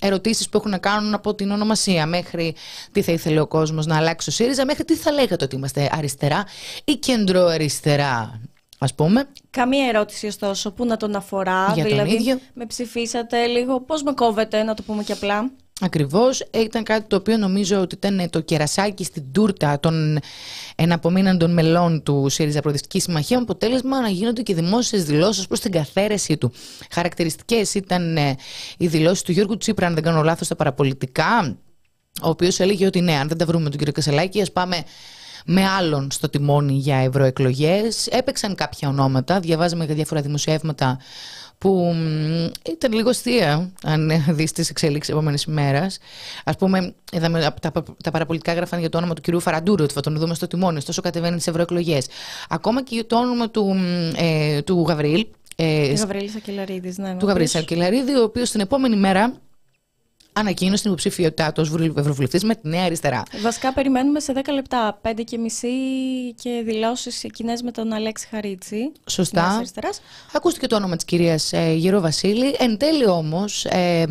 ερωτήσεις 0.00 0.48
που 0.48 0.56
έχουν 0.56 0.70
να 0.70 0.78
κάνουν 0.78 1.14
από 1.14 1.34
την 1.34 1.50
ονομασία 1.50 2.06
μέχρι 2.06 2.54
τι 2.92 3.02
θα 3.02 3.12
ήθελε 3.12 3.40
ο 3.40 3.46
κόσμος 3.46 3.86
να 3.86 3.96
αλλάξει 3.96 4.28
ο 4.28 4.32
ΣΥΡΙΖΑ 4.32 4.64
μέχρι 4.64 4.84
τι 4.84 4.94
θα 4.94 5.12
λέγατε 5.12 5.44
ότι 5.44 5.56
είμαστε 5.56 5.90
αριστερά 5.92 6.44
ή 6.84 6.96
κεντροαριστερά 6.96 8.40
ας 8.82 8.94
πούμε. 8.94 9.28
Καμία 9.50 9.86
ερώτηση 9.88 10.26
ωστόσο 10.26 10.72
που 10.72 10.86
να 10.86 10.96
τον 10.96 11.14
αφορά. 11.14 11.72
Για 11.74 11.82
τον 11.82 11.92
δηλαδή, 11.92 12.14
ίδιο. 12.14 12.38
με 12.54 12.66
ψηφίσατε 12.66 13.46
λίγο. 13.46 13.80
Πώς 13.80 14.02
με 14.02 14.12
κόβετε, 14.12 14.62
να 14.62 14.74
το 14.74 14.82
πούμε 14.82 15.02
και 15.02 15.12
απλά. 15.12 15.50
Ακριβώς. 15.80 16.48
Ήταν 16.54 16.82
κάτι 16.82 17.06
το 17.06 17.16
οποίο 17.16 17.36
νομίζω 17.36 17.80
ότι 17.80 17.94
ήταν 17.94 18.30
το 18.30 18.40
κερασάκι 18.40 19.04
στην 19.04 19.32
τούρτα 19.32 19.80
των 19.80 20.18
εναπομείναντων 20.76 21.52
μελών 21.52 22.02
του 22.02 22.26
ΣΥΡΙΖΑ 22.28 22.60
Προοδευτικής 22.60 23.02
Συμμαχία 23.02 23.36
με 23.36 23.42
αποτέλεσμα 23.42 24.00
να 24.00 24.08
γίνονται 24.08 24.42
και 24.42 24.54
δημόσιες 24.54 25.04
δηλώσεις 25.04 25.46
προς 25.46 25.60
την 25.60 25.72
καθαίρεση 25.72 26.36
του. 26.36 26.52
Χαρακτηριστικές 26.90 27.74
ήταν 27.74 28.16
ε, 28.16 28.36
οι 28.78 28.86
δηλώσεις 28.86 29.22
του 29.22 29.32
Γιώργου 29.32 29.56
Τσίπρα, 29.56 29.86
αν 29.86 29.94
δεν 29.94 30.02
κάνω 30.02 30.22
λάθος, 30.22 30.46
στα 30.46 30.56
παραπολιτικά, 30.56 31.56
ο 32.22 32.28
οποίος 32.28 32.60
έλεγε 32.60 32.86
ότι 32.86 33.00
ναι, 33.00 33.12
αν 33.12 33.28
δεν 33.28 33.38
τα 33.38 33.46
βρούμε 33.46 33.62
με 33.62 33.68
τον 33.68 33.78
κύριο 33.78 33.92
Κασελάκη, 33.92 34.40
ας 34.40 34.52
πάμε 34.52 34.84
με 35.46 35.66
άλλον 35.66 36.10
στο 36.10 36.28
τιμόνι 36.28 36.72
για 36.72 36.96
ευρωεκλογές. 36.96 38.06
Έπαιξαν 38.06 38.54
κάποια 38.54 38.88
ονόματα, 38.88 39.40
διαβάζαμε 39.40 39.84
για 39.84 39.94
διάφορα 39.94 40.20
δημοσιεύματα 40.20 40.98
που 41.62 41.94
ήταν 42.68 42.92
λίγο 42.92 43.10
αστεία, 43.10 43.72
αν 43.82 44.10
δεις 44.36 44.52
τις 44.52 44.70
εξέλιξει 44.70 45.10
επόμενης 45.12 45.42
ημέρας. 45.42 45.98
Α 46.44 46.52
πούμε, 46.52 46.94
είδαμε, 47.12 47.54
τα, 47.60 47.72
τα 48.02 48.10
παραπολιτικά 48.10 48.52
γράφαν 48.52 48.80
για 48.80 48.88
το 48.88 48.98
όνομα 48.98 49.14
του 49.14 49.20
κυρίου 49.20 49.40
Φαραντούρου, 49.40 49.84
ότι 49.84 49.92
θα 49.92 50.00
τον 50.00 50.16
δούμε 50.16 50.34
στο 50.34 50.46
τιμόνι, 50.46 50.76
ωστόσο 50.76 51.02
κατεβαίνει 51.02 51.36
τις 51.36 51.46
ευρωεκλογές. 51.46 52.06
Ακόμα 52.48 52.82
και 52.82 53.04
το 53.04 53.16
όνομα 53.16 53.50
του, 53.50 53.76
ε, 54.16 54.62
του 54.62 54.84
Γαβρίλ. 54.88 55.26
Ε, 55.56 55.92
Γαβρίλη 55.92 56.28
Σακελαρίδης, 56.28 56.98
ναι. 56.98 57.16
Του 57.18 57.26
Γαβρίλη 57.26 57.48
Σακελαρίδη, 57.48 58.16
ο 58.16 58.22
οποίος 58.22 58.50
την 58.50 58.60
επόμενη 58.60 58.96
μέρα 58.96 59.34
ανακοίνωσε 60.32 60.82
την 60.82 60.90
υποψηφιότητά 60.90 61.52
του 61.52 61.62
ως 61.62 61.90
Ευρωβουλευτής 61.96 62.44
με 62.44 62.54
τη 62.54 62.68
Νέα 62.68 62.84
Αριστερά. 62.84 63.22
Βασικά, 63.42 63.72
περιμένουμε 63.72 64.20
σε 64.20 64.32
10 64.36 64.40
λεπτά, 64.54 65.00
5 65.02 65.24
και 65.24 65.38
μισή 65.38 65.68
και 66.42 66.62
δηλώσεις 66.64 67.26
κοινέ 67.32 67.52
με 67.64 67.70
τον 67.70 67.92
Αλέξη 67.92 68.26
Χαρίτσι. 68.30 68.92
Σωστά. 69.06 69.62
Ακούστηκε 70.32 70.66
το 70.66 70.76
όνομα 70.76 70.96
της 70.96 71.04
κυρίας 71.04 71.52
ε, 71.52 71.72
Γερό 71.72 72.00
Βασίλη. 72.00 72.56
Εν 72.58 72.76
τέλει 72.76 73.06
όμως, 73.06 73.64
ε, 73.64 74.04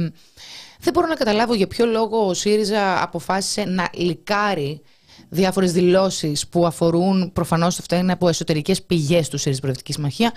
δεν 0.80 0.94
μπορώ 0.94 1.08
να 1.08 1.16
καταλάβω 1.16 1.54
για 1.54 1.68
ποιο 1.68 1.86
λόγο 1.86 2.28
ο 2.28 2.34
ΣΥΡΙΖΑ 2.34 3.02
αποφάσισε 3.04 3.64
να 3.64 3.90
λικάρει 3.94 4.82
διάφορες 5.30 5.72
δηλώσεις 5.72 6.48
που 6.48 6.66
αφορούν, 6.66 7.32
προφανώς 7.34 7.80
αυτά 7.80 7.98
είναι 7.98 8.12
από 8.12 8.28
εσωτερικές 8.28 8.84
πηγές 8.84 9.30
του 9.30 9.38
ΣΥΡΙΖΑ 9.38 9.62
Προεδρική 9.62 9.94
Συμμαχία, 9.94 10.32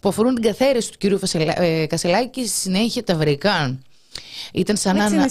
που 0.00 0.08
αφορούν 0.08 0.34
την 0.34 0.42
καθαίρεση 0.42 0.90
του 0.90 0.98
κυρίου 0.98 1.18
ε, 1.32 1.86
Κασελάκη 1.86 2.40
και 2.40 2.46
στη 2.46 2.58
συνέχεια 2.58 3.04
τα 3.04 3.16
βρήκαν. 3.16 3.82
Ήταν 4.52 4.76
σαν 4.76 4.96
να 4.96 5.04
ανα... 5.04 5.26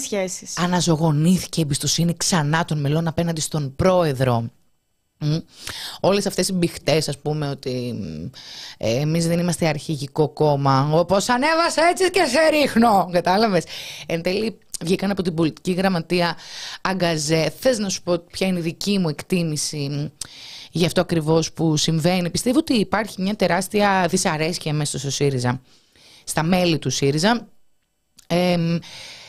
αναζωογονήθηκε 0.56 1.60
η 1.60 1.62
εμπιστοσύνη 1.62 2.16
ξανά 2.16 2.64
των 2.64 2.80
μελών 2.80 3.08
απέναντι 3.08 3.40
στον 3.40 3.76
πρόεδρο. 3.76 4.50
Mm. 5.20 5.42
Όλες 6.00 6.26
αυτές 6.26 6.48
οι 6.48 6.52
μπιχτές 6.52 7.08
ας 7.08 7.18
πούμε 7.18 7.48
ότι 7.48 7.94
ε, 8.76 9.00
εμείς 9.00 9.26
δεν 9.26 9.38
είμαστε 9.38 9.66
αρχηγικό 9.66 10.28
κόμμα 10.28 10.88
όπως 10.92 11.28
ανέβασα 11.28 11.82
έτσι 11.90 12.10
και 12.10 12.24
σε 12.24 12.48
ρίχνω 12.50 13.08
κατάλαβες. 13.12 13.64
Εν 14.06 14.22
τέλει 14.22 14.58
βγήκαν 14.80 15.10
από 15.10 15.22
την 15.22 15.34
πολιτική 15.34 15.72
γραμματεία 15.72 16.36
αγκαζέ. 16.80 17.52
Θες 17.58 17.78
να 17.78 17.88
σου 17.88 18.02
πω 18.02 18.18
ποια 18.18 18.46
είναι 18.46 18.58
η 18.58 18.62
δική 18.62 18.98
μου 18.98 19.08
εκτίμηση 19.08 20.12
για 20.70 20.86
αυτό 20.86 21.00
ακριβώς 21.00 21.52
που 21.52 21.76
συμβαίνει. 21.76 22.30
Πιστεύω 22.30 22.58
ότι 22.58 22.74
υπάρχει 22.74 23.22
μια 23.22 23.36
τεράστια 23.36 24.06
δυσαρέσκεια 24.10 24.72
μέσα 24.72 24.98
στο 24.98 25.10
ΣΥΡΙΖΑ 25.10 25.60
στα 26.24 26.42
μέλη 26.42 26.78
του 26.78 26.90
ΣΥΡΙΖΑ 26.90 27.48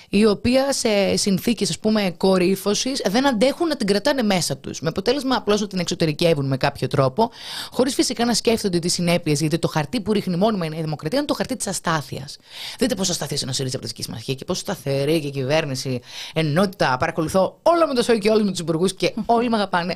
η 0.10 0.26
οποία 0.26 0.74
σε 0.74 1.16
συνθήκες 1.16 1.70
ας 1.70 1.80
πούμε 1.80 2.14
κορύφωσης 2.18 3.02
δεν 3.10 3.28
αντέχουν 3.28 3.68
να 3.68 3.76
την 3.76 3.88
κρατάνε 3.88 4.24
μέσα 4.24 4.58
τους. 4.58 4.82
Με 4.82 4.90
αποτέλεσμα 4.90 5.36
απλώς 5.36 5.62
να 5.62 5.68
την 5.68 5.80
εξωτερικεύουν 5.80 6.48
με 6.48 6.58
κάποιο 6.58 6.88
τρόπο, 6.88 7.30
χωρίς 7.72 7.94
φυσικά 7.94 8.26
να 8.26 8.34
σκέφτονται 8.34 8.80
τις 8.80 8.94
συνέπειες, 8.94 9.40
γιατί 9.40 9.60
το 9.60 9.68
χαρτί 9.68 10.02
που 10.02 10.14
ρίχνει 10.14 10.36
μόνιμα 10.36 10.66
η 10.66 10.70
Νέα 10.70 10.82
Δημοκρατία 10.82 11.18
είναι 11.18 11.28
το 11.28 11.34
χαρτί 11.34 11.56
της 11.56 11.68
αστάθειας. 11.68 12.38
Δείτε 12.80 12.96
πόσο 12.96 13.12
ασταθή 13.12 13.38
είναι 13.42 13.52
ο 13.52 13.54
ΣΥΡΙΖΑ 13.54 13.78
από 13.78 13.94
τη 13.94 14.04
Συμμαχία 14.04 14.34
και 14.34 14.46
πόσο 14.46 14.60
σταθερή 14.60 15.20
και 15.20 15.28
η 15.28 15.32
κυβέρνηση, 15.32 16.02
ενότητα. 16.34 16.98
Παρακολουθώ 17.00 17.60
όλα 17.64 17.88
με 17.88 17.94
το 17.94 18.04
σόι 18.04 18.18
και 18.18 18.30
όλοι 18.30 18.44
με 18.44 18.52
τους 18.52 18.60
υπουργούς 18.60 18.94
και 18.96 19.14
όλοι 19.26 19.50
με 19.50 19.56
αγαπάνε. 19.56 19.96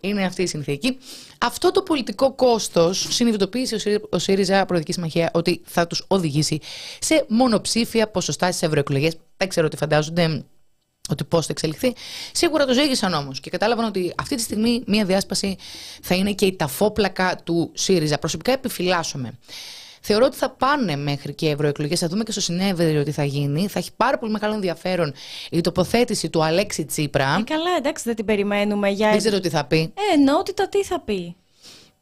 Είναι 0.00 0.24
αυτή 0.24 0.42
η 0.42 0.46
συνθήκη. 0.46 0.98
Αυτό 1.38 1.70
το 1.70 1.82
πολιτικό 1.82 2.32
κόστος 2.32 3.06
συνειδητοποίησε 3.10 4.00
ο 4.10 4.18
ΣΥΡΙΖΑ 4.18 4.64
Προεδρική 4.64 4.92
Συμμαχία 4.92 5.30
ότι 5.34 5.60
θα 5.64 5.86
τους 5.86 6.04
οδηγήσει 6.08 6.58
σε 7.00 7.24
μονοψήφια 7.28 8.08
ποσοστά 8.08 8.46
στις 8.46 8.62
ευρωεκλογές. 8.62 9.16
Δεν 9.36 9.48
ξέρω 9.48 9.68
τι 9.68 9.76
φαντάζονται 9.76 10.44
ότι 11.10 11.24
πώς 11.24 11.46
θα 11.46 11.52
εξελιχθεί. 11.52 11.94
Σίγουρα 12.32 12.64
το 12.64 12.72
ζήγησαν 12.72 13.14
όμως 13.14 13.40
και 13.40 13.50
κατάλαβαν 13.50 13.84
ότι 13.84 14.12
αυτή 14.18 14.34
τη 14.34 14.42
στιγμή 14.42 14.82
μία 14.86 15.04
διάσπαση 15.04 15.56
θα 16.02 16.14
είναι 16.14 16.32
και 16.32 16.46
η 16.46 16.56
ταφόπλακα 16.56 17.40
του 17.44 17.70
ΣΥΡΙΖΑ. 17.74 18.18
Προσωπικά 18.18 18.52
επιφυλάσσομαι. 18.52 19.38
Θεωρώ 20.00 20.24
ότι 20.24 20.36
θα 20.36 20.50
πάνε 20.50 20.96
μέχρι 20.96 21.34
και 21.34 21.48
ευρωεκλογές. 21.48 21.98
Θα 21.98 22.08
δούμε 22.08 22.22
και 22.22 22.32
στο 22.32 22.40
συνέδριο 22.40 23.02
τι 23.02 23.10
θα 23.10 23.24
γίνει. 23.24 23.68
Θα 23.68 23.78
έχει 23.78 23.90
πάρα 23.96 24.18
πολύ 24.18 24.32
μεγάλο 24.32 24.54
ενδιαφέρον 24.54 25.14
η 25.50 25.60
τοποθέτηση 25.60 26.30
του 26.30 26.44
Αλέξη 26.44 26.84
Τσίπρα. 26.84 27.36
Ε, 27.40 27.42
καλά, 27.42 27.70
εντάξει, 27.78 28.02
δεν 28.06 28.14
την 28.14 28.24
περιμένουμε 28.24 28.88
για. 28.88 29.08
Δεν 29.08 29.18
ξέρω 29.18 29.40
τι 29.40 29.48
θα 29.48 29.64
πει. 29.64 29.76
Ε, 29.76 30.20
ενότητα 30.20 30.68
τι 30.68 30.84
θα 30.84 31.00
πει; 31.00 31.36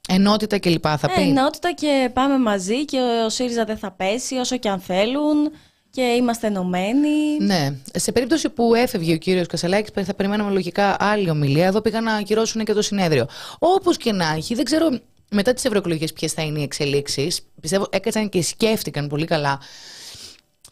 Ενότητα 0.09 0.59
και 0.59 0.71
λοιπά 0.71 0.97
θα 0.97 1.09
ε, 1.11 1.14
πει. 1.14 1.28
Ενότητα 1.28 1.73
και 1.73 2.11
πάμε 2.12 2.38
μαζί 2.38 2.85
και 2.85 2.99
ο 3.26 3.28
ΣΥΡΙΖΑ 3.28 3.64
δεν 3.64 3.78
θα 3.78 3.90
πέσει 3.90 4.37
όσο 4.37 4.57
και 4.57 4.69
αν 4.69 4.81
θέλουν 4.81 5.50
και 5.90 6.02
είμαστε 6.02 6.47
ενωμένοι. 6.47 7.38
Ναι. 7.40 7.76
Σε 7.95 8.12
περίπτωση 8.12 8.49
που 8.49 8.75
έφευγε 8.75 9.12
ο 9.12 9.17
κύριος 9.17 9.47
Κασελάκης, 9.47 10.05
θα 10.07 10.14
περιμέναμε 10.14 10.52
λογικά 10.52 10.97
άλλη 10.99 11.31
ομιλία. 11.31 11.67
Εδώ 11.67 11.81
πήγαν 11.81 12.05
να 12.05 12.14
ακυρώσουν 12.14 12.64
και 12.64 12.73
το 12.73 12.83
συνέδριο. 12.83 13.26
Όπως 13.59 13.97
και 13.97 14.12
να 14.12 14.33
έχει, 14.37 14.55
δεν 14.55 14.64
ξέρω 14.64 14.88
μετά 15.30 15.54
τις 15.54 15.64
ευρωεκλογές 15.64 16.12
ποιες 16.12 16.32
θα 16.32 16.42
είναι 16.42 16.61
οι 16.61 16.62
εξελίξεις. 16.62 17.40
Πιστεύω 17.61 17.87
έκατσαν 17.90 18.28
και 18.28 18.42
σκέφτηκαν 18.42 19.08
πολύ 19.08 19.25
καλά 19.25 19.61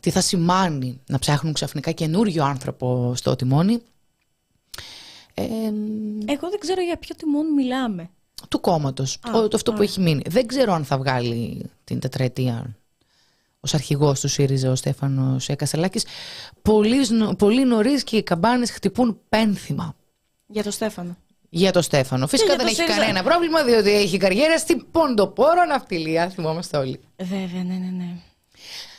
τι 0.01 0.11
θα 0.11 0.21
σημάνει 0.21 1.01
να 1.07 1.19
ψάχνουν 1.19 1.53
ξαφνικά 1.53 1.91
καινούριο 1.91 2.45
άνθρωπο 2.45 3.13
στο 3.17 3.37
τιμόνι. 3.37 3.79
Ε, 5.35 5.45
Εγώ 6.27 6.51
δεν 6.51 6.59
ξέρω 6.59 6.83
για 6.83 6.97
ποιο 6.97 7.15
τιμόνι 7.15 7.51
μιλάμε. 7.51 8.11
Του 8.49 8.61
κόμματος. 8.61 9.19
Αυτό 9.53 9.73
που 9.73 9.83
έχει 9.83 10.01
μείνει. 10.01 10.23
Δεν 10.27 10.47
ξέρω 10.47 10.73
αν 10.73 10.85
θα 10.85 10.99
βγάλει 10.99 11.71
την 11.85 12.01
τετραετία 12.01 12.77
ως 13.61 13.75
αρχηγός 13.75 14.21
του 14.21 14.29
ΣΥΡΙΖΑ 14.29 14.71
ο 14.71 14.75
Στέφανος 14.75 15.49
Κασελάκη. 15.57 16.01
Πολύ, 16.63 16.97
πολύ 17.39 17.65
νωρίς 17.65 18.05
και 18.05 18.17
οι 18.17 18.23
καμπάνες 18.23 18.71
χτυπούν 18.71 19.21
πένθυμα. 19.29 19.95
Για 20.47 20.63
τον 20.63 20.73
Στέφανο 20.73 21.17
για 21.59 21.73
τον 21.73 21.83
Στέφανο. 21.83 22.27
Φυσικά 22.27 22.57
δεν 22.57 22.67
έχει 22.67 22.85
κανένα 22.85 23.23
πρόβλημα, 23.23 23.65
διότι 23.65 23.91
έχει 23.91 24.17
καριέρα 24.17 24.59
στην 24.59 24.91
Ποντοπόρο 24.91 25.65
ναυτιλία. 25.65 26.29
Θυμόμαστε 26.29 26.77
όλοι. 26.77 27.01
Βέβαια, 27.17 27.65
ναι, 27.65 27.75
ναι, 27.75 27.91
ναι. 27.91 28.17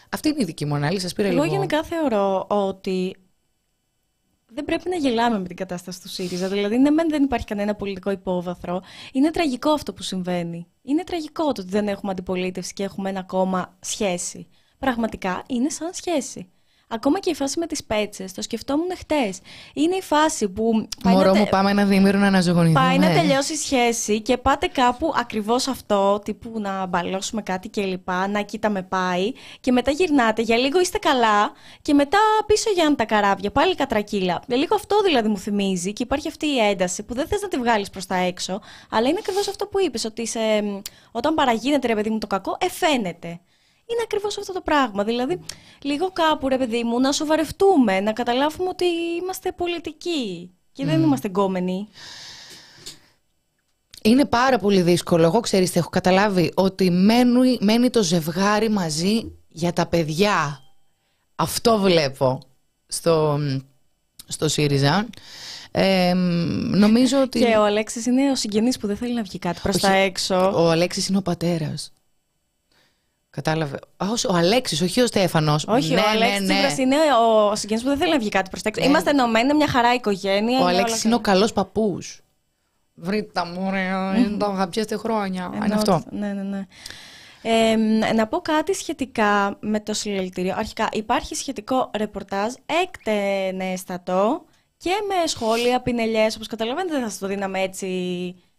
Αυτή 0.10 0.30
είναι 0.30 0.42
η 0.42 0.46
δική 0.46 0.66
μου 0.66 0.76
ανάλυση. 0.76 1.14
Εγώ 1.18 1.30
λίγο... 1.30 1.44
γενικά 1.44 1.84
θεωρώ 1.84 2.46
ότι 2.50 3.16
δεν 4.52 4.66
πρέπει 4.66 4.90
να 4.90 4.96
γελάμε 4.96 5.40
με 5.40 5.48
την 5.48 5.56
κατάσταση 5.56 6.02
του 6.02 6.10
ΣΥΡΙΖΑ. 6.10 6.48
Δηλαδή, 6.48 6.78
ναι, 6.78 6.90
δεν 7.10 7.24
υπάρχει 7.24 7.46
κανένα 7.46 7.76
πολιτικό 7.76 8.12
υπόβαθρο. 8.12 8.82
Είναι 9.12 9.32
τραγικό 9.32 9.70
αυτό 9.70 9.94
που 9.94 10.02
συμβαίνει. 10.02 10.68
Είναι 10.82 11.04
τραγικό 11.04 11.52
το 11.52 11.62
ότι 11.62 11.70
δεν 11.70 11.88
έχουμε 11.88 12.12
αντιπολίτευση 12.12 12.74
και 12.74 12.84
έχουμε 12.84 13.10
ένα 13.10 13.24
κόμμα 13.24 13.78
σχέση. 13.80 14.48
Πραγματικά 14.80 15.44
είναι 15.48 15.70
σαν 15.70 15.90
σχέση. 15.94 16.52
Ακόμα 16.90 17.20
και 17.20 17.30
η 17.30 17.34
φάση 17.34 17.60
με 17.60 17.66
τις 17.66 17.84
πέτσες, 17.84 18.34
το 18.34 18.42
σκεφτόμουν 18.42 18.88
χτες. 18.98 19.40
Είναι 19.74 19.96
η 19.96 20.02
φάση 20.02 20.50
που. 20.50 20.88
Μωρό 21.04 21.36
μου, 21.36 21.48
πάμε 21.50 21.72
ένα 21.72 21.86
διήμερο 21.86 22.18
να 22.18 22.28
αναζωογονηθούμε. 22.28 22.80
Πάει 22.80 22.98
να 22.98 23.10
τελειώσει 23.10 23.54
η 23.54 23.56
σχέση 23.56 24.22
και 24.22 24.38
πάτε 24.38 24.68
κάπου 24.68 25.14
ακριβώς 25.16 25.68
αυτό, 25.68 26.22
τύπου 26.26 26.60
να 26.60 26.86
μπαλώσουμε 26.86 27.42
κάτι 27.42 27.70
κλπ. 27.70 28.10
Να 28.30 28.42
κοίτα 28.42 28.70
με 28.70 28.84
πάει. 28.84 29.32
Και 29.60 29.72
μετά 29.72 29.92
γυρνάτε, 29.92 30.42
για 30.42 30.58
λίγο 30.58 30.80
είστε 30.80 30.98
καλά. 30.98 31.52
Και 31.82 31.94
μετά 31.94 32.18
πίσω 32.46 32.70
για 32.74 32.96
τα 32.96 33.06
καράβια, 33.06 33.52
πάλι 33.52 33.76
κατρακύλα. 33.76 34.42
Για 34.48 34.58
λίγο 34.58 34.76
αυτό 34.76 35.02
δηλαδή 35.06 35.28
μου 35.28 35.38
θυμίζει 35.38 35.94
και 35.94 36.04
υπάρχει 36.04 36.28
αυτή 36.28 36.46
η 36.46 36.60
ένταση 36.60 37.04
που 37.04 37.14
δεν 37.14 37.28
θες 37.28 37.42
να 37.42 37.48
τη 37.48 37.58
βγάλεις 37.58 37.90
προς 37.90 38.06
τα 38.06 38.16
έξω. 38.16 38.60
Αλλά 38.90 39.08
είναι 39.08 39.18
ακριβώς 39.20 39.48
αυτό 39.48 39.66
που 39.66 39.80
είπες, 39.80 40.06
ότι 40.06 40.28
σε, 40.28 40.40
όταν 41.12 41.34
παραγίνεται 41.34 41.88
ρε 41.88 41.96
παιδί 41.96 42.10
μου 42.10 42.18
το 42.18 42.28
κακό, 42.28 42.58
εφαίνεται 42.60 43.40
είναι 43.88 44.02
ακριβώς 44.04 44.38
αυτό 44.38 44.54
το 44.54 44.62
πράγμα. 44.62 45.04
Δηλαδή, 45.04 45.40
λίγο 45.82 46.12
κάπου, 46.12 46.48
ρε 46.48 46.58
παιδί 46.58 46.84
μου, 46.84 47.00
να 47.00 47.12
σοβαρευτούμε, 47.12 48.00
να 48.00 48.14
καταλάβουμε 48.14 48.70
ότι 48.70 48.86
είμαστε 49.22 49.52
πολιτικοί 49.52 50.52
και 50.72 50.86
δεν 50.86 51.02
είμαστε 51.02 51.28
γκόμενοι. 51.28 51.88
Είναι 54.02 54.26
πάρα 54.26 54.58
πολύ 54.58 54.82
δύσκολο. 54.82 55.24
Εγώ 55.24 55.40
ξέρεις 55.40 55.72
τι 55.72 55.80
έχω 55.80 55.90
καταλάβει. 55.90 56.52
Ότι 56.56 56.92
μένει, 56.92 57.58
μένει 57.62 57.90
το 57.90 58.04
ζευγάρι 58.04 58.70
μαζί 58.70 59.32
για 59.48 59.74
τα 59.74 59.86
παιδιά. 59.86 60.62
Αυτό 61.36 61.78
βλέπω 61.80 62.40
στο, 62.88 63.40
στο 64.28 64.48
ΣΥΡΙΖΑ. 64.48 65.08
Ε, 65.72 66.14
νομίζω 66.14 67.22
ότι... 67.26 67.40
Και 67.40 67.56
ο 67.58 67.66
Αλέξης 67.66 68.06
είναι 68.06 68.32
ο 68.32 68.36
συγγενής 68.36 68.78
που 68.78 68.88
δεν 68.88 68.98
θέλει 68.98 69.14
να 69.14 69.22
βγει 69.22 69.40
κάτι 69.40 69.60
προς 69.64 69.78
τα 69.78 69.92
έξω. 69.92 70.52
Ο 70.54 70.70
Αλέξης 70.70 71.08
είναι 71.08 71.18
ο 71.18 71.22
πατέρας. 71.22 71.92
Κατάλαβε. 73.38 73.80
Ο 74.30 74.36
Αλέξης, 74.36 74.82
όχι 74.82 75.02
ο 75.02 75.08
Στέφανος. 75.08 75.66
Όχι, 75.68 75.94
ναι, 75.94 76.00
ο 76.00 76.04
Αλέξης 76.10 76.48
ναι, 76.48 76.54
ναι. 76.54 76.76
είναι 76.78 76.96
ο 77.52 77.56
συγγενής 77.56 77.84
που 77.84 77.90
δεν 77.90 77.98
θέλει 77.98 78.12
να 78.12 78.20
βγει 78.20 78.30
κάτι 78.30 78.50
προς 78.50 78.62
τα 78.62 78.70
έξω. 78.70 78.82
Ναι. 78.82 78.88
Είμαστε 78.88 79.10
ενωμένοι, 79.10 79.54
μια 79.54 79.68
χαρά 79.68 79.94
οικογένεια. 79.94 80.60
Ο 80.60 80.66
Αλέξης 80.66 81.04
είναι 81.04 81.16
ο 81.16 81.20
καλός 81.20 81.54
παππούς. 81.54 82.22
Βρείτε 82.94 83.42
μου, 83.46 83.72
ρε, 83.72 83.90
το 84.38 84.46
αγαπιέστε 84.46 84.98
χρόνια. 84.98 85.52
Είναι 85.66 85.74
αυτό. 85.74 86.04
Ναι, 86.10 86.28
ναι, 86.28 86.42
ναι. 86.42 86.68
Ε, 87.42 87.76
να 88.14 88.28
πω 88.28 88.38
κάτι 88.38 88.74
σχετικά 88.74 89.58
με 89.60 89.80
το 89.80 89.94
συλλαλητήριο. 89.94 90.54
Αρχικά, 90.58 90.90
υπάρχει 90.92 91.36
σχετικό 91.36 91.92
ρεπορτάζ 91.98 92.54
έκτενέστατο 92.84 94.46
και 94.78 94.92
με 95.08 95.28
σχόλια, 95.28 95.82
πινελιές, 95.82 96.36
όπως 96.36 96.48
καταλαβαίνετε 96.48 96.94
δεν 96.94 97.04
θα 97.04 97.10
σας 97.10 97.20
το 97.20 97.28
δίναμε 97.28 97.60
έτσι 97.60 97.88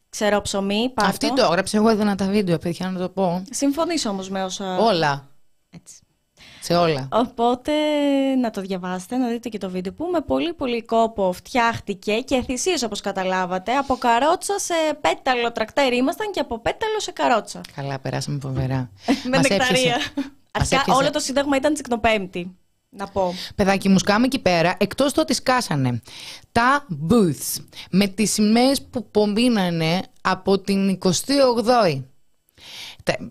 ξέρω 0.08 0.40
ψωμί. 0.40 0.90
Πάρτο. 0.94 1.10
Αυτή 1.10 1.32
το 1.32 1.42
έγραψε, 1.42 1.76
εγώ 1.76 1.88
έδινα 1.88 2.14
τα 2.14 2.26
βίντεο, 2.26 2.58
παιδιά, 2.58 2.90
να 2.90 2.98
το 2.98 3.08
πω. 3.08 3.44
Συμφωνείς 3.50 4.06
όμως 4.06 4.30
με 4.30 4.44
όσα... 4.44 4.78
Όλα. 4.78 5.28
Έτσι. 5.70 6.02
Σε 6.60 6.74
όλα. 6.74 7.08
Οπότε 7.12 7.72
να 8.40 8.50
το 8.50 8.60
διαβάσετε, 8.60 9.16
να 9.16 9.28
δείτε 9.28 9.48
και 9.48 9.58
το 9.58 9.70
βίντεο 9.70 9.92
που 9.92 10.04
με 10.12 10.20
πολύ 10.20 10.52
πολύ 10.52 10.82
κόπο 10.82 11.32
φτιάχτηκε 11.32 12.20
και 12.20 12.42
θυσίες 12.42 12.82
όπως 12.82 13.00
καταλάβατε. 13.00 13.76
Από 13.76 13.96
καρότσα 13.96 14.58
σε 14.58 14.74
πέταλο 15.00 15.52
τρακτέρ 15.52 15.92
ήμασταν 15.92 16.30
και 16.30 16.40
από 16.40 16.58
πέταλο 16.58 17.00
σε 17.00 17.10
καρότσα. 17.10 17.60
Καλά, 17.74 17.98
περάσαμε 17.98 18.38
φοβερά. 18.42 18.90
με 19.30 19.38
νεκταρία. 19.38 19.96
Αρχικά 20.52 20.94
όλο 20.94 21.10
το 21.10 21.18
σύνταγμα 21.18 21.56
ήταν 21.56 21.74
τσικνοπέμπτη. 21.74 22.56
Να 22.90 23.06
πω. 23.06 23.34
Παιδάκι 23.54 23.88
μου 23.88 23.98
σκάμε 23.98 24.26
εκεί 24.26 24.38
πέρα, 24.38 24.74
εκτός 24.78 25.12
το 25.12 25.20
ότι 25.20 25.34
σκάσανε 25.34 26.00
τα 26.52 26.86
booths 27.10 27.62
με 27.90 28.06
τις 28.06 28.32
σημαίες 28.32 28.82
που 28.90 29.10
πομπίνανε 29.10 30.02
από 30.20 30.58
την 30.58 30.98
28η. 31.04 32.02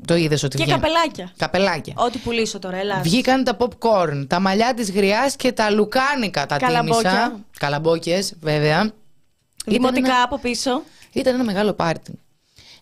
Το 0.06 0.16
είδες 0.16 0.44
ότι 0.44 0.58
Και 0.58 0.66
καπελάκια. 0.66 1.34
Καπελάκια. 1.38 1.94
Ό,τι 1.98 2.18
πουλήσω 2.18 2.60
τώρα, 2.60 2.78
Ελλάδα. 2.78 3.02
Βγήκαν 3.02 3.44
τα 3.44 3.58
popcorn, 3.60 4.26
τα 4.28 4.40
μαλλιά 4.40 4.74
της 4.74 4.92
γριάς 4.92 5.36
και 5.36 5.52
τα 5.52 5.70
λουκάνικα 5.70 6.46
τα 6.46 6.58
τίμησα. 6.58 7.40
Καλαμπόκε, 7.60 8.28
βέβαια. 8.40 8.92
Δημοτικά 9.66 10.08
ένα... 10.08 10.24
από 10.24 10.38
πίσω. 10.40 10.84
Ήταν 11.12 11.34
ένα 11.34 11.44
μεγάλο 11.44 11.74
πάρτι. 11.74 12.20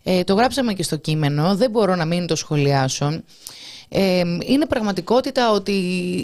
Ε, 0.03 0.23
το 0.23 0.33
γράψαμε 0.33 0.73
και 0.73 0.83
στο 0.83 0.95
κείμενο, 0.95 1.55
δεν 1.55 1.69
μπορώ 1.69 1.95
να 1.95 2.05
μην 2.05 2.27
το 2.27 2.35
σχολιάσω. 2.35 3.21
Ε, 3.89 4.23
είναι 4.45 4.65
πραγματικότητα 4.65 5.51
ότι 5.51 5.71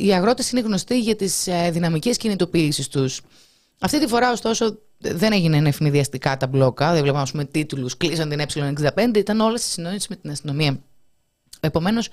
οι 0.03 0.13
αγρότες 0.13 0.51
είναι 0.51 0.61
γνωστοί 0.61 0.99
για 0.99 1.15
τις 1.15 1.47
ε, 1.47 1.69
δυναμικές 1.71 2.17
κινητοποιήσεις 2.17 2.87
τους. 2.87 3.21
Αυτή 3.79 3.99
τη 3.99 4.07
φορά, 4.07 4.31
ωστόσο, 4.31 4.77
δεν 4.97 5.33
έγινε 5.33 5.69
ευνηδιαστικά 5.69 6.37
τα 6.37 6.47
μπλόκα. 6.47 6.91
Δεν 6.91 7.01
βλέπαμε, 7.01 7.21
ας 7.21 7.31
πούμε, 7.31 7.45
τίτλους. 7.45 7.97
Κλείσαν 7.97 8.29
την 8.29 8.41
Ε65. 8.41 9.17
Ήταν 9.17 9.39
όλα 9.39 9.57
στη 9.57 9.67
συνόηση 9.67 10.07
με 10.09 10.15
την 10.15 10.31
αστυνομία. 10.31 10.79
Επομένως, 11.59 12.09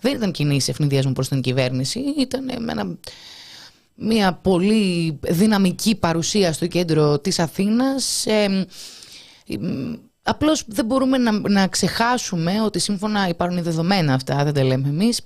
δεν 0.00 0.14
ήταν 0.14 0.32
κινήσεις 0.32 0.68
ευνηδιασμού 0.68 1.12
προς 1.12 1.28
την 1.28 1.40
κυβέρνηση. 1.40 2.00
Ήταν 2.18 2.50
ένα, 2.68 2.96
μια 3.94 4.32
πολύ 4.32 5.18
δυναμική 5.20 5.94
παρουσία 5.94 6.52
στο 6.52 6.66
κέντρο 6.66 7.18
της 7.18 7.38
Αθήνας. 7.38 8.26
Ε, 8.26 8.66
απλώς 10.22 10.64
δεν 10.66 10.84
μπορούμε 10.84 11.18
να, 11.18 11.48
να 11.48 11.68
ξεχάσουμε 11.68 12.62
ότι 12.62 12.78
σύμφωνα 12.78 13.28
υπάρχουν 13.28 13.62
δεδομένα 13.62 14.14
αυτά, 14.14 14.44
δεν 14.44 14.54
τα 14.54 14.64
λέμε 14.64 14.88
εμείς. 14.88 15.20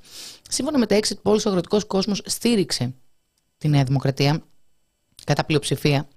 Σύμφωνα 0.49 0.79
με 0.79 0.87
τα 0.87 0.99
exit 1.01 1.31
polls, 1.31 1.45
ο 1.47 1.49
αγροτικός 1.49 1.85
κόσμος 1.85 2.23
στήριξε 2.25 2.95
τη 3.59 3.69
Νέα 3.69 3.85
Δημοκρατία 3.85 4.43
κατά 5.25 5.45
πλειοψηφία. 5.45 6.09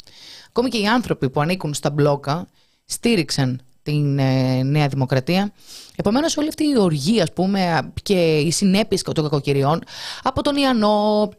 Ακόμη 0.49 0.69
και 0.69 0.77
οι 0.77 0.87
άνθρωποι 0.87 1.29
που 1.29 1.41
ανήκουν 1.41 1.73
στα 1.73 1.89
μπλόκα 1.89 2.47
στήριξαν 2.85 3.61
την 3.83 4.19
ε, 4.19 4.63
Νέα 4.63 4.87
Δημοκρατία. 4.87 5.51
Επομένως 5.95 6.37
όλη 6.37 6.47
αυτή 6.47 6.63
η 6.63 6.77
οργή 6.77 7.21
ας 7.21 7.33
πούμε 7.33 7.91
και 8.03 8.37
οι 8.37 8.51
συνέπειες 8.51 9.01
των 9.01 9.13
κακοκαιριών 9.13 9.83
από 10.23 10.41
τον 10.41 10.55
Ιαννό, 10.55 11.29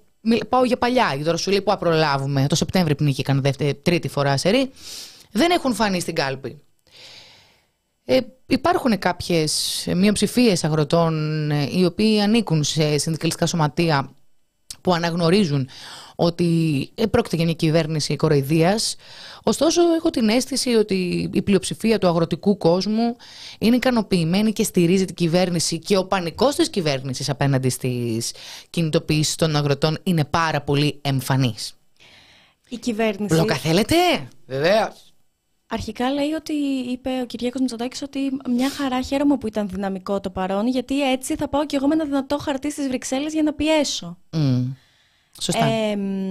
πάω 0.49 0.65
για 0.65 0.79
παλιά, 0.79 1.15
η 1.19 1.23
τώρα 1.23 1.37
σου 1.37 1.51
λέει 1.51 1.63
που 1.63 1.73
απρολάβουμε, 1.73 2.47
το 2.49 2.55
Σεπτέμβρη 2.55 2.95
πνίγηκαν 2.95 3.41
δεύτερη, 3.41 3.75
τρίτη 3.75 4.09
φορά 4.09 4.37
σερή, 4.37 4.71
δεν 5.33 5.51
έχουν 5.51 5.75
φανεί 5.75 6.01
στην 6.01 6.15
κάλπη. 6.15 6.63
Ε, 8.11 8.19
υπάρχουν 8.47 8.99
κάποιες 8.99 9.85
μειοψηφίες 9.95 10.65
αγροτών 10.65 11.51
ε, 11.51 11.69
οι 11.73 11.85
οποίοι 11.85 12.21
ανήκουν 12.21 12.65
σε 12.65 12.99
συνδικαλιστικά 12.99 13.47
σωματεία 13.47 14.11
που 14.81 14.95
αναγνωρίζουν 14.95 15.69
ότι 16.15 16.91
πρόκειται 17.11 17.37
για 17.37 17.45
μια 17.45 17.55
κυβέρνηση 17.55 18.17
κοροϊδίας. 18.17 18.97
Ωστόσο, 19.43 19.81
έχω 19.97 20.11
την 20.11 20.29
αίσθηση 20.29 20.75
ότι 20.75 21.31
η 21.33 21.43
πλειοψηφία 21.43 21.99
του 21.99 22.07
αγροτικού 22.07 22.57
κόσμου 22.57 23.17
είναι 23.59 23.77
ικανοποιημένη 23.77 24.53
και 24.53 24.63
στηρίζει 24.63 25.05
την 25.05 25.15
κυβέρνηση 25.15 25.79
και 25.79 25.97
ο 25.97 26.05
πανικός 26.05 26.55
της 26.55 26.71
κυβέρνησης 26.71 27.29
απέναντι 27.29 27.69
στις 27.69 28.33
κινητοποιήσεις 28.71 29.35
των 29.35 29.57
αγροτών 29.57 29.99
είναι 30.03 30.25
πάρα 30.25 30.61
πολύ 30.61 30.99
εμφανής. 31.03 31.75
Η 32.69 32.77
κυβέρνηση... 32.77 33.35
Μπλόκα 33.35 33.55
θέλετε; 33.55 33.95
Βεβαίως. 35.71 35.87
Αρχικά 35.87 36.11
λέει 36.11 36.33
ότι 36.33 36.53
είπε 36.91 37.11
ο 37.23 37.27
Κυριάκος 37.27 37.61
Μητσοτάκης 37.61 38.03
ότι 38.03 38.19
μια 38.49 38.71
χαρά 38.71 39.03
χαίρομαι 39.03 39.37
που 39.37 39.47
ήταν 39.47 39.69
δυναμικό 39.69 40.21
το 40.21 40.31
παρόν 40.31 40.67
γιατί 40.69 41.11
έτσι 41.11 41.37
θα 41.37 41.49
πάω 41.49 41.67
κι 41.67 41.75
εγώ 41.75 41.87
με 41.87 41.95
ένα 41.95 42.05
δυνατό 42.05 42.39
χαρτί 42.39 42.71
στις 42.71 42.89
Βρυξέλλες 42.89 43.33
για 43.33 43.43
να 43.43 43.53
πιέσω. 43.53 44.19
Σωστά. 45.41 45.67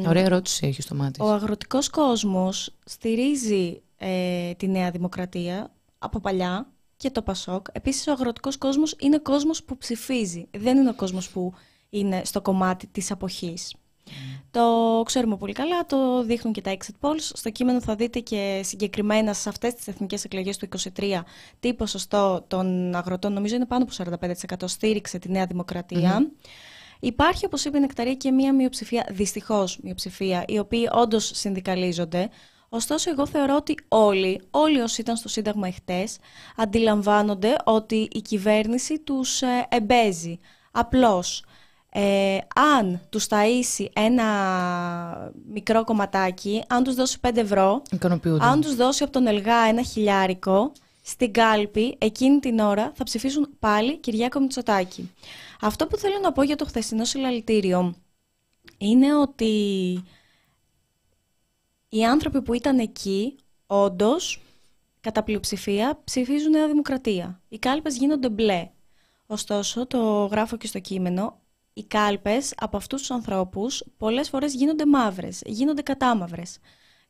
Ωραία 0.07 0.23
ερώτηση 0.23 0.67
έχεις 0.67 0.83
στο 0.83 0.95
μάτι. 0.95 1.21
Ο 1.21 1.31
αγροτικός 1.31 1.89
κόσμος 1.89 2.75
στηρίζει 2.85 3.81
ε, 3.97 4.53
τη 4.53 4.67
Νέα 4.67 4.91
Δημοκρατία 4.91 5.71
από 5.99 6.19
παλιά 6.19 6.67
και 6.97 7.11
το 7.11 7.21
Πασόκ. 7.21 7.67
Επίσης 7.71 8.07
ο 8.07 8.11
αγροτικός 8.11 8.57
κόσμος 8.57 8.95
είναι 8.99 9.17
κόσμος 9.17 9.63
που 9.63 9.77
ψηφίζει. 9.77 10.47
Δεν 10.57 10.77
είναι 10.77 10.89
ο 10.89 10.95
κόσμος 10.95 11.29
που 11.29 11.53
είναι 11.89 12.21
στο 12.25 12.41
κομμάτι 12.41 12.87
της 12.87 13.11
αποχής. 13.11 13.73
Το 14.51 15.01
ξέρουμε 15.05 15.37
πολύ 15.37 15.53
καλά, 15.53 15.85
το 15.85 16.23
δείχνουν 16.23 16.53
και 16.53 16.61
τα 16.61 16.77
exit 16.77 17.07
polls. 17.07 17.29
Στο 17.33 17.49
κείμενο 17.49 17.81
θα 17.81 17.95
δείτε 17.95 18.19
και 18.19 18.61
συγκεκριμένα 18.63 19.33
σε 19.33 19.49
αυτές 19.49 19.73
τις 19.73 19.87
εθνικές 19.87 20.23
εκλογές 20.23 20.57
του 20.57 20.67
2023 20.95 21.21
τι 21.59 21.73
ποσοστό 21.73 22.45
των 22.47 22.95
αγροτών, 22.95 23.33
νομίζω 23.33 23.55
είναι 23.55 23.65
πάνω 23.65 23.85
από 23.89 24.17
45% 24.55 24.55
στήριξε 24.65 25.19
τη 25.19 25.31
Νέα 25.31 25.45
Δημοκρατία. 25.45 26.31
Υπάρχει, 26.99 27.45
όπως 27.45 27.65
είπε 27.65 27.77
η 27.77 27.79
Νεκταρία, 27.79 28.13
και 28.13 28.31
μία 28.31 28.53
μειοψηφία, 28.53 29.07
δυστυχώς 29.11 29.79
μειοψηφία, 29.81 30.43
οι 30.47 30.59
οποίοι 30.59 30.89
όντως 30.91 31.31
συνδικαλίζονται. 31.33 32.29
Ωστόσο, 32.69 33.11
εγώ 33.11 33.27
θεωρώ 33.27 33.55
ότι 33.55 33.75
όλοι, 33.87 34.41
όλοι 34.51 34.81
όσοι 34.81 35.01
ήταν 35.01 35.15
στο 35.15 35.29
Σύνταγμα 35.29 35.67
εχθές, 35.67 36.17
αντιλαμβάνονται 36.55 37.55
ότι 37.63 38.07
η 38.11 38.21
κυβέρνηση 38.21 38.99
τους 38.99 39.41
ε, 39.41 39.67
εμπέζει. 39.69 40.39
Απλώς, 40.71 41.43
ε, 41.99 42.37
αν 42.55 43.01
τους 43.09 43.27
ταΐσει 43.29 43.85
ένα 43.93 44.23
μικρό 45.53 45.83
κομματάκι, 45.83 46.63
αν 46.67 46.83
τους 46.83 46.95
δώσει 46.95 47.17
5 47.27 47.35
ευρώ, 47.35 47.81
αν 48.39 48.61
τους 48.61 48.75
δώσει 48.75 49.03
από 49.03 49.11
τον 49.11 49.27
Ελγά 49.27 49.55
ένα 49.55 49.83
χιλιάρικο, 49.83 50.71
στην 51.01 51.31
κάλπη 51.31 51.95
εκείνη 51.97 52.39
την 52.39 52.59
ώρα 52.59 52.91
θα 52.95 53.03
ψηφίσουν 53.03 53.49
πάλι 53.59 53.97
Κυριάκο 53.97 54.39
Μητσοτάκη. 54.39 55.11
Αυτό 55.61 55.87
που 55.87 55.97
θέλω 55.97 56.19
να 56.21 56.31
πω 56.31 56.43
για 56.43 56.55
το 56.55 56.65
χθεσινό 56.65 57.05
συλλαλητήριο 57.05 57.95
είναι 58.77 59.15
ότι 59.15 59.53
οι 61.89 62.05
άνθρωποι 62.05 62.41
που 62.41 62.53
ήταν 62.53 62.79
εκεί, 62.79 63.35
όντως, 63.67 64.41
κατά 65.01 65.23
πλειοψηφία, 65.23 65.99
ψηφίζουν 66.03 66.51
Νέα 66.51 66.67
Δημοκρατία. 66.67 67.41
Οι 67.47 67.59
κάλπες 67.59 67.97
γίνονται 67.97 68.29
μπλε. 68.29 68.69
Ωστόσο, 69.25 69.87
το 69.87 70.25
γράφω 70.25 70.57
και 70.57 70.67
στο 70.67 70.79
κείμενο, 70.79 71.39
οι 71.77 71.85
κάλπες 71.85 72.53
από 72.57 72.77
αυτούς 72.77 72.99
τους 72.99 73.11
ανθρώπους 73.11 73.83
πολλές 73.97 74.29
φορές 74.29 74.53
γίνονται 74.53 74.85
μαύρες, 74.85 75.41
γίνονται 75.45 75.81
κατάμαυρες. 75.81 76.57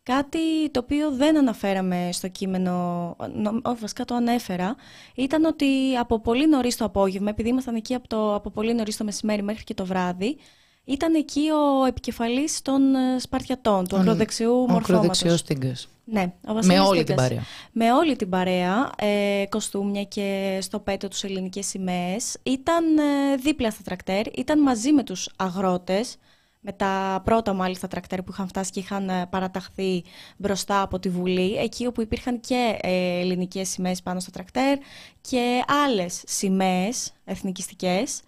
Κάτι 0.04 0.70
το 0.72 0.80
οποίο 0.80 1.12
δεν 1.12 1.38
αναφέραμε 1.38 2.10
στο 2.12 2.28
κείμενο, 2.28 3.16
όχι 3.64 3.80
βασικά 3.80 4.06
το 4.06 4.16
ανέφερα, 4.16 4.76
ήταν 5.16 5.46
ότι 5.46 5.96
από 6.00 6.20
πολύ 6.20 6.48
νωρίς 6.48 6.78
το 6.78 6.86
απόγευμα, 6.86 7.30
επειδή 7.30 7.50
ήμασταν 7.50 7.76
εκεί 7.76 7.94
από, 7.94 8.08
το, 8.08 8.36
από 8.36 8.50
πολύ 8.50 8.74
νωρίς 8.74 8.98
το 8.98 9.04
μεσημέρι 9.04 9.42
μέχρι 9.42 9.64
και 9.64 9.74
το 9.74 9.86
βράδυ, 9.86 10.38
ήταν 10.88 11.16
εκεί 11.16 11.50
ο 11.50 11.86
επικεφαλής 11.86 12.62
των 12.62 12.96
ε, 12.96 13.20
Σπαρτιατών, 13.20 13.88
του 13.88 13.98
ακροδεξιού 13.98 14.54
μορφώματος. 14.54 14.90
Ο 14.90 14.94
ακροδεξιός 14.94 15.44
Τίγκας. 15.44 15.88
Ναι, 16.04 16.34
ο 16.48 16.54
Με 16.66 16.80
όλη 16.80 17.04
την 17.04 17.16
παρέα. 17.16 17.44
Με 17.72 17.92
όλη 17.92 18.16
την 18.16 18.30
παρέα, 18.30 18.92
ε, 18.98 19.44
κοστούμια 19.50 20.04
και 20.04 20.58
στο 20.62 20.80
πέτο 20.80 21.08
τους 21.08 21.24
ελληνικές 21.24 21.66
σημαίες. 21.66 22.38
Ήταν 22.44 22.98
ε, 22.98 23.36
δίπλα 23.36 23.72
στα 23.72 23.82
τρακτέρ, 23.84 24.38
ήταν 24.38 24.62
μαζί 24.62 24.92
με 24.92 25.04
τους 25.04 25.30
αγρότες, 25.36 26.18
με 26.60 26.72
τα 26.72 27.22
πρώτα 27.24 27.54
μάλιστα 27.54 27.88
τρακτέρ 27.88 28.24
που 28.24 28.32
είχαν 28.32 28.48
φτάσει 28.48 28.72
και 28.72 28.80
είχαν 28.80 29.10
ε, 29.10 29.26
παραταχθεί 29.30 30.04
μπροστά 30.38 30.82
από 30.82 31.00
τη 31.00 31.10
Βουλή, 31.10 31.56
εκεί 31.56 31.86
όπου 31.86 32.02
υπήρχαν 32.02 32.40
και 32.40 32.78
ε, 32.82 33.20
ελληνικές 33.20 33.70
σημαίες 33.70 34.02
πάνω 34.02 34.20
στο 34.20 34.32
τρακτέρ 34.32 34.78
και 35.22 35.64
άλλες 35.86 36.24
σημαίες 36.26 37.14
εθνικιστικές. 37.26 38.22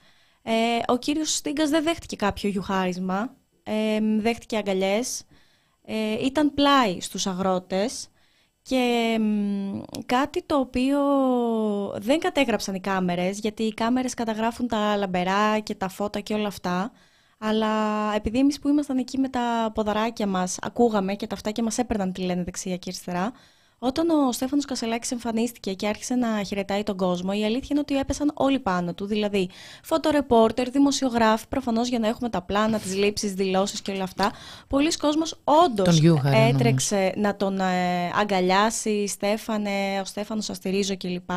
Ε, 0.44 0.80
ο 0.88 0.98
κύριος 0.98 1.36
Στίγκας 1.36 1.70
δεν 1.70 1.84
δέχτηκε 1.84 2.16
κάποιο 2.16 2.50
γιουχάρισμα, 2.50 3.36
ε, 3.64 4.00
δέχτηκε 4.20 4.58
αγκαλιές, 4.58 5.24
ε, 5.86 6.26
ήταν 6.26 6.54
πλάι 6.54 7.00
στους 7.02 7.28
αγρότες 7.28 8.10
και 8.62 9.18
κάτι 10.06 10.44
το 10.44 10.56
οποίο 10.60 11.00
δεν 11.96 12.20
κατέγραψαν 12.20 12.76
οι 12.76 12.80
κάμερες, 12.80 13.40
γιατί 13.40 13.64
οι 13.64 13.74
κάμερες 13.74 14.14
καταγράφουν 14.14 14.68
τα 14.68 14.96
λαμπερά 14.98 15.60
και 15.60 15.76
τα 15.76 15.88
φώτα 15.90 16.20
και 16.20 16.34
όλα 16.34 16.48
αυτά, 16.48 16.92
αλλά 17.38 17.68
επειδή 18.16 18.40
εμείς 18.40 18.60
που 18.60 18.68
ήμασταν 18.68 18.98
εκεί 18.98 19.18
με 19.18 19.30
τα 19.30 19.72
ποδαράκια 19.74 20.28
μας 20.28 20.58
ακούγαμε 20.62 21.16
και 21.16 21.28
τα 21.28 21.36
αυτάκια 21.36 21.64
μας 21.64 21.78
έπαιρναν 21.78 22.12
τι 22.14 22.22
λένε 22.22 22.44
δεξιά 22.44 22.78
και 22.78 22.90
αριστερά, 22.90 23.32
όταν 23.80 24.10
ο 24.10 24.32
Στέφανος 24.32 24.66
Κασελάκης 24.66 25.12
εμφανίστηκε 25.12 25.74
και 25.74 25.88
άρχισε 25.88 26.16
να 26.16 26.44
χαιρετάει 26.44 26.84
τον 26.84 26.98
κόσμο, 26.98 27.32
η 27.34 27.46
αλήθεια 27.46 27.68
είναι 27.72 27.80
ότι 27.80 27.98
έπεσαν 27.98 28.32
όλοι 28.34 28.60
πάνω 28.60 28.94
του. 28.94 29.06
Δηλαδή, 29.06 29.50
φωτορεπόρτερ, 29.84 30.70
δημοσιογράφοι, 30.70 31.48
προφανώς 31.48 31.88
για 31.88 32.00
να 32.00 32.08
έχουμε 32.08 32.30
τα 32.30 32.42
πλάνα, 32.42 32.80
τις 32.80 32.96
λήψεις, 32.96 33.34
δηλώσεις 33.34 33.82
και 33.82 33.92
όλα 33.92 34.04
αυτά. 34.04 34.32
Πολλοί 34.68 34.98
κόσμος 34.98 35.40
όντως 35.44 36.02
έτρεξε 36.50 37.14
να 37.16 37.36
τον 37.36 37.60
ε, 37.60 38.12
αγκαλιάσει, 38.20 39.08
Στέφανε, 39.08 40.00
ο 40.02 40.06
Στέφανος 40.06 40.50
Αστηρίζω 40.50 40.98
κλπ. 40.98 41.30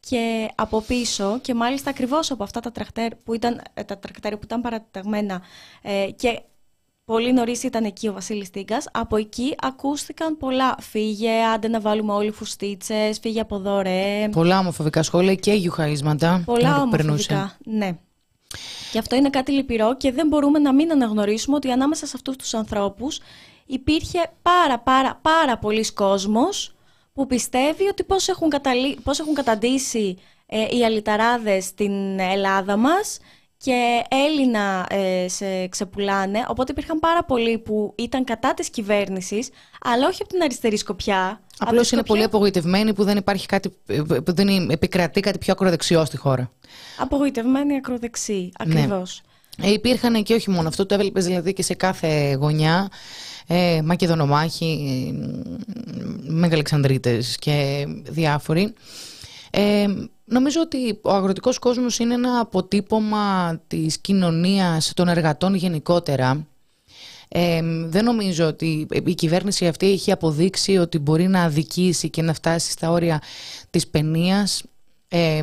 Και 0.00 0.48
από 0.54 0.80
πίσω, 0.80 1.38
και 1.42 1.54
μάλιστα 1.54 1.90
ακριβώς 1.90 2.30
από 2.30 2.42
αυτά 2.42 2.60
τα 2.60 2.72
τρακτέρ 2.72 3.14
που 3.14 3.34
ήταν, 3.34 3.60
ε, 3.74 3.82
τα 3.82 3.98
τρακτέρ 3.98 4.32
που 4.32 4.44
ήταν 4.44 4.60
παραταγμένα 4.60 5.42
ε, 5.82 6.10
και 6.16 6.42
Πολύ 7.04 7.32
νωρίς 7.32 7.62
ήταν 7.62 7.84
εκεί 7.84 8.08
ο 8.08 8.12
Βασίλης 8.12 8.50
Τίγκα. 8.50 8.82
Από 8.92 9.16
εκεί 9.16 9.54
ακούστηκαν 9.60 10.36
πολλά. 10.36 10.76
Φύγε, 10.80 11.44
άντε 11.54 11.68
να 11.68 11.80
βάλουμε 11.80 12.12
όλοι 12.12 12.30
φουστίτσες, 12.30 13.18
φύγε 13.18 13.40
από 13.40 13.56
εδώ, 13.56 13.80
ρε. 13.80 14.28
Πολλά 14.32 14.58
ομοφοβικά 14.58 15.02
σχόλια 15.02 15.34
και 15.34 15.52
γιουχαίσματα. 15.52 16.42
Πολλά 16.44 16.80
ομοφοβικά, 16.82 17.56
ναι. 17.64 17.96
Και 18.92 18.98
αυτό 18.98 19.16
είναι 19.16 19.30
κάτι 19.30 19.52
λυπηρό 19.52 19.96
και 19.96 20.12
δεν 20.12 20.26
μπορούμε 20.26 20.58
να 20.58 20.72
μην 20.72 20.90
αναγνωρίσουμε 20.90 21.56
ότι 21.56 21.70
ανάμεσα 21.70 22.06
σε 22.06 22.12
αυτούς 22.16 22.36
τους 22.36 22.54
ανθρώπους 22.54 23.20
υπήρχε 23.66 24.18
πάρα 24.42 24.78
πάρα 24.78 25.18
πάρα 25.22 25.58
πολλοί 25.58 25.92
κόσμος 25.92 26.74
που 27.12 27.26
πιστεύει 27.26 27.88
ότι 27.88 28.04
πώς 28.04 28.28
έχουν, 28.28 28.48
καταλή... 28.48 28.98
πώς 29.02 29.18
έχουν 29.18 29.34
καταντήσει 29.34 30.18
ε, 30.46 30.76
οι 30.76 30.84
αλυταράδες 30.84 31.64
στην 31.64 32.18
Ελλάδα 32.18 32.76
μας 32.76 33.18
και 33.64 34.02
Έλληνα 34.08 34.86
ε, 34.90 35.28
σε 35.28 35.66
ξεπουλάνε. 35.66 36.44
Οπότε 36.48 36.72
υπήρχαν 36.72 36.98
πάρα 36.98 37.24
πολλοί 37.24 37.58
που 37.58 37.94
ήταν 37.96 38.24
κατά 38.24 38.54
τη 38.54 38.70
κυβέρνηση, 38.70 39.38
αλλά 39.80 40.06
όχι 40.06 40.22
από 40.22 40.30
την 40.30 40.42
αριστερή 40.42 40.76
σκοπιά. 40.76 41.40
Απλώ 41.58 41.88
είναι 41.92 42.02
πολύ 42.02 42.22
απογοητευμένοι 42.22 42.92
που 42.92 43.04
δεν 43.04 43.16
υπάρχει 43.16 43.46
κάτι, 43.46 43.68
που 44.24 44.34
δεν 44.34 44.70
επικρατεί 44.70 45.20
κάτι 45.20 45.38
πιο 45.38 45.52
ακροδεξιό 45.52 46.04
στη 46.04 46.16
χώρα. 46.16 46.50
Απογοητευμένοι 46.98 47.76
ακροδεξιοί, 47.76 48.52
ακριβώ. 48.58 49.02
Ναι. 49.58 49.66
Ε, 49.66 49.72
υπήρχαν 49.72 50.22
και 50.22 50.34
όχι 50.34 50.50
μόνο 50.50 50.68
αυτό, 50.68 50.86
το 50.86 50.94
έβλεπε 50.94 51.20
δηλαδή 51.20 51.52
και 51.52 51.62
σε 51.62 51.74
κάθε 51.74 52.32
γωνιά. 52.40 52.88
Ε, 53.46 53.80
Μακεδονομάχοι, 53.84 55.12
Μεγαλεξανδρίτες 56.26 57.36
και 57.38 57.86
διάφοροι. 58.02 58.74
Ε, 59.56 59.86
Νομίζω 60.24 60.60
ότι 60.60 60.98
ο 61.02 61.10
αγροτικός 61.10 61.58
κόσμος 61.58 61.98
είναι 61.98 62.14
ένα 62.14 62.40
αποτύπωμα 62.40 63.58
της 63.66 63.98
κοινωνίας 63.98 64.92
των 64.94 65.08
εργατών 65.08 65.54
γενικότερα. 65.54 66.46
Ε, 67.28 67.60
δεν 67.86 68.04
νομίζω 68.04 68.46
ότι 68.46 68.86
η 69.04 69.14
κυβέρνηση 69.14 69.66
αυτή 69.66 69.90
έχει 69.90 70.12
αποδείξει 70.12 70.76
ότι 70.76 70.98
μπορεί 70.98 71.28
να 71.28 71.42
αδικήσει 71.42 72.10
και 72.10 72.22
να 72.22 72.34
φτάσει 72.34 72.70
στα 72.70 72.90
όρια 72.90 73.22
της 73.70 73.88
παινίας 73.88 74.62
ε, 75.08 75.42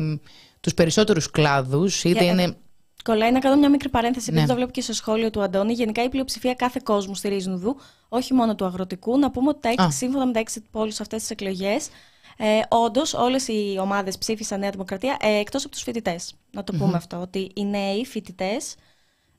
τους 0.60 0.74
περισσότερους 0.74 1.30
κλάδους. 1.30 2.04
Είτε 2.04 2.24
είναι... 2.24 2.56
Κολλάει 3.04 3.32
να 3.32 3.38
κάνω 3.38 3.56
μια 3.56 3.70
μικρή 3.70 3.88
παρένθεση, 3.88 4.26
επειδή 4.28 4.42
ναι. 4.42 4.48
το 4.48 4.54
βλέπω 4.54 4.70
και 4.70 4.80
στο 4.80 4.92
σχόλιο 4.92 5.30
του 5.30 5.42
Αντώνη. 5.42 5.72
Γενικά 5.72 6.02
η 6.02 6.08
πλειοψηφία 6.08 6.54
κάθε 6.54 6.80
κόσμου 6.84 7.14
στηρίζουν 7.14 7.58
δου, 7.58 7.76
όχι 8.08 8.34
μόνο 8.34 8.54
του 8.54 8.64
αγροτικού. 8.64 9.18
Να 9.18 9.30
πούμε 9.30 9.48
ότι 9.48 9.74
τα, 9.76 9.90
σύμφωνα 9.90 10.26
με 10.26 10.32
τα 10.32 10.38
έξι 10.38 10.62
πόλεις 10.70 11.00
αυτές 11.00 11.20
τις 11.20 11.30
εκλογές, 11.30 11.88
ε, 12.36 12.60
Όντως, 12.68 13.14
όλες 13.14 13.48
οι 13.48 13.78
ομάδες 13.80 14.18
ψήφισαν 14.18 14.60
Νέα 14.60 14.70
Δημοκρατία 14.70 15.16
ε, 15.20 15.38
εκτός 15.38 15.64
από 15.64 15.72
τους 15.72 15.82
φοιτητές. 15.82 16.34
Να 16.50 16.64
το 16.64 16.72
πούμε 16.72 16.96
αυτό. 16.96 17.20
Ότι 17.20 17.50
οι 17.54 17.64
νέοι 17.64 18.04
φοιτητές 18.04 18.76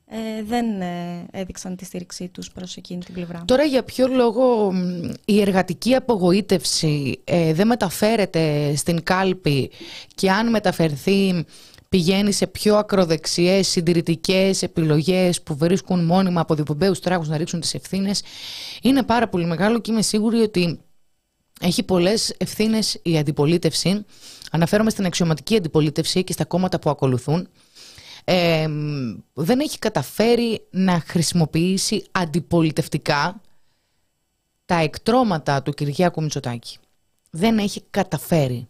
ε, 0.06 0.42
δεν 0.42 0.80
ε, 0.80 1.26
έδειξαν 1.30 1.76
τη 1.76 1.84
στήριξή 1.84 2.28
τους 2.28 2.50
προς 2.50 2.76
εκείνη 2.76 3.04
την 3.04 3.14
πλευρά. 3.14 3.42
Τώρα 3.44 3.62
για 3.62 3.82
ποιο 3.82 4.08
λόγο 4.08 4.72
η 5.24 5.40
εργατική 5.40 5.94
απογοήτευση 5.94 7.20
ε, 7.24 7.52
δεν 7.52 7.66
μεταφέρεται 7.66 8.74
στην 8.76 9.02
κάλπη 9.02 9.70
και 10.14 10.30
αν 10.30 10.50
μεταφερθεί 10.50 11.44
πηγαίνει 11.88 12.32
σε 12.32 12.46
πιο 12.46 12.76
ακροδεξιές 12.76 13.68
συντηρητικές 13.68 14.62
επιλογές 14.62 15.42
που 15.42 15.56
βρίσκουν 15.56 16.04
μόνιμα 16.04 16.40
από 16.40 16.54
διπομπαίους 16.54 17.00
τράγους 17.00 17.28
να 17.28 17.36
ρίξουν 17.36 17.60
τις 17.60 17.74
ευθύνες 17.74 18.22
είναι 18.82 19.02
πάρα 19.02 19.28
πολύ 19.28 19.46
μεγάλο 19.46 19.80
και 19.80 19.90
είμαι 19.90 20.02
σίγουρη 20.02 20.40
ότι 20.40 20.80
έχει 21.60 21.82
πολλές 21.82 22.34
ευθύνες 22.38 22.98
η 23.02 23.18
αντιπολίτευση. 23.18 24.04
Αναφέρομαι 24.50 24.90
στην 24.90 25.06
αξιωματική 25.06 25.56
αντιπολίτευση 25.56 26.24
και 26.24 26.32
στα 26.32 26.44
κόμματα 26.44 26.78
που 26.78 26.90
ακολουθούν. 26.90 27.48
Ε, 28.24 28.68
δεν 29.32 29.60
έχει 29.60 29.78
καταφέρει 29.78 30.66
να 30.70 31.02
χρησιμοποιήσει 31.06 32.04
αντιπολιτευτικά 32.12 33.40
τα 34.64 34.76
εκτρώματα 34.76 35.62
του 35.62 35.72
Κυριάκου 35.72 36.22
Μητσοτάκη. 36.22 36.78
Δεν 37.30 37.58
έχει 37.58 37.82
καταφέρει. 37.90 38.66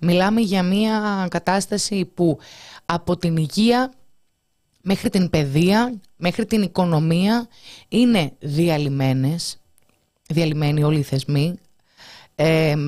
Μιλάμε 0.00 0.40
για 0.40 0.62
μια 0.62 1.26
κατάσταση 1.30 2.04
που 2.04 2.38
από 2.86 3.16
την 3.16 3.36
υγεία 3.36 3.92
μέχρι 4.82 5.10
την 5.10 5.30
παιδεία, 5.30 6.00
μέχρι 6.16 6.46
την 6.46 6.62
οικονομία 6.62 7.48
είναι 7.88 8.32
διαλυμένες, 8.38 9.56
διαλυμένοι 10.28 10.82
όλοι 10.82 10.98
οι 10.98 11.02
θεσμοί, 11.02 11.58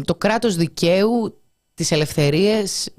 το 0.04 0.14
κράτος 0.14 0.56
δικαίου, 0.56 1.40
τις 1.74 1.90
ελευθερίες. 1.90 2.90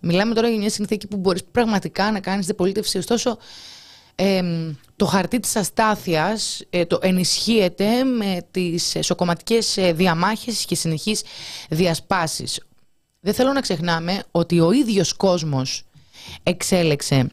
Μιλάμε 0.00 0.34
τώρα 0.34 0.48
για 0.48 0.58
μια 0.58 0.70
συνθήκη 0.70 1.06
που 1.06 1.16
μπορείς 1.16 1.44
πραγματικά 1.44 2.10
να 2.12 2.20
κάνεις 2.20 2.46
διπολίτευση. 2.46 2.98
Ωστόσο, 2.98 3.38
το 4.96 5.06
χαρτί 5.06 5.40
της 5.40 5.56
αστάθειας 5.56 6.62
ε, 6.70 6.84
το 6.84 6.98
ενισχύεται 7.02 8.04
με 8.04 8.46
τις 8.50 8.96
σοκοματικές 9.00 9.76
ε, 9.76 9.92
διαμάχες 9.92 10.64
και 10.64 10.74
συνεχείς 10.74 11.22
διασπάσεις. 11.68 12.60
Δεν 13.20 13.34
θέλω 13.34 13.52
να 13.52 13.60
ξεχνάμε 13.60 14.22
ότι 14.30 14.60
ο 14.60 14.72
ίδιος 14.72 15.12
κόσμος 15.12 15.84
εξέλεξε 16.42 17.30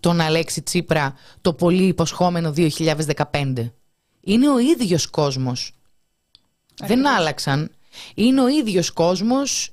τον 0.00 0.20
Αλέξη 0.20 0.62
Τσίπρα 0.62 1.14
το 1.40 1.52
πολύ 1.52 1.86
υποσχόμενο 1.86 2.52
2015. 2.56 3.70
Είναι 4.20 4.50
ο 4.50 4.58
ίδιος 4.58 5.06
κόσμος. 5.06 5.72
Δεν 6.82 7.06
άλλαξαν 7.06 7.70
είναι 8.14 8.42
ο 8.42 8.48
ίδιος 8.48 8.90
κόσμος 8.90 9.70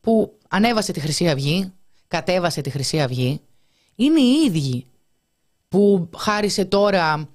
που 0.00 0.38
ανέβασε 0.48 0.92
τη 0.92 1.00
Χρυσή 1.00 1.28
Αυγή, 1.28 1.72
κατέβασε 2.08 2.60
τη 2.60 2.70
Χρυσή 2.70 3.00
Αυγή. 3.00 3.40
Είναι 3.94 4.20
οι 4.20 4.44
ίδιοι 4.46 4.86
που 5.68 6.10
χάρισε 6.16 6.64
τώρα... 6.64 7.28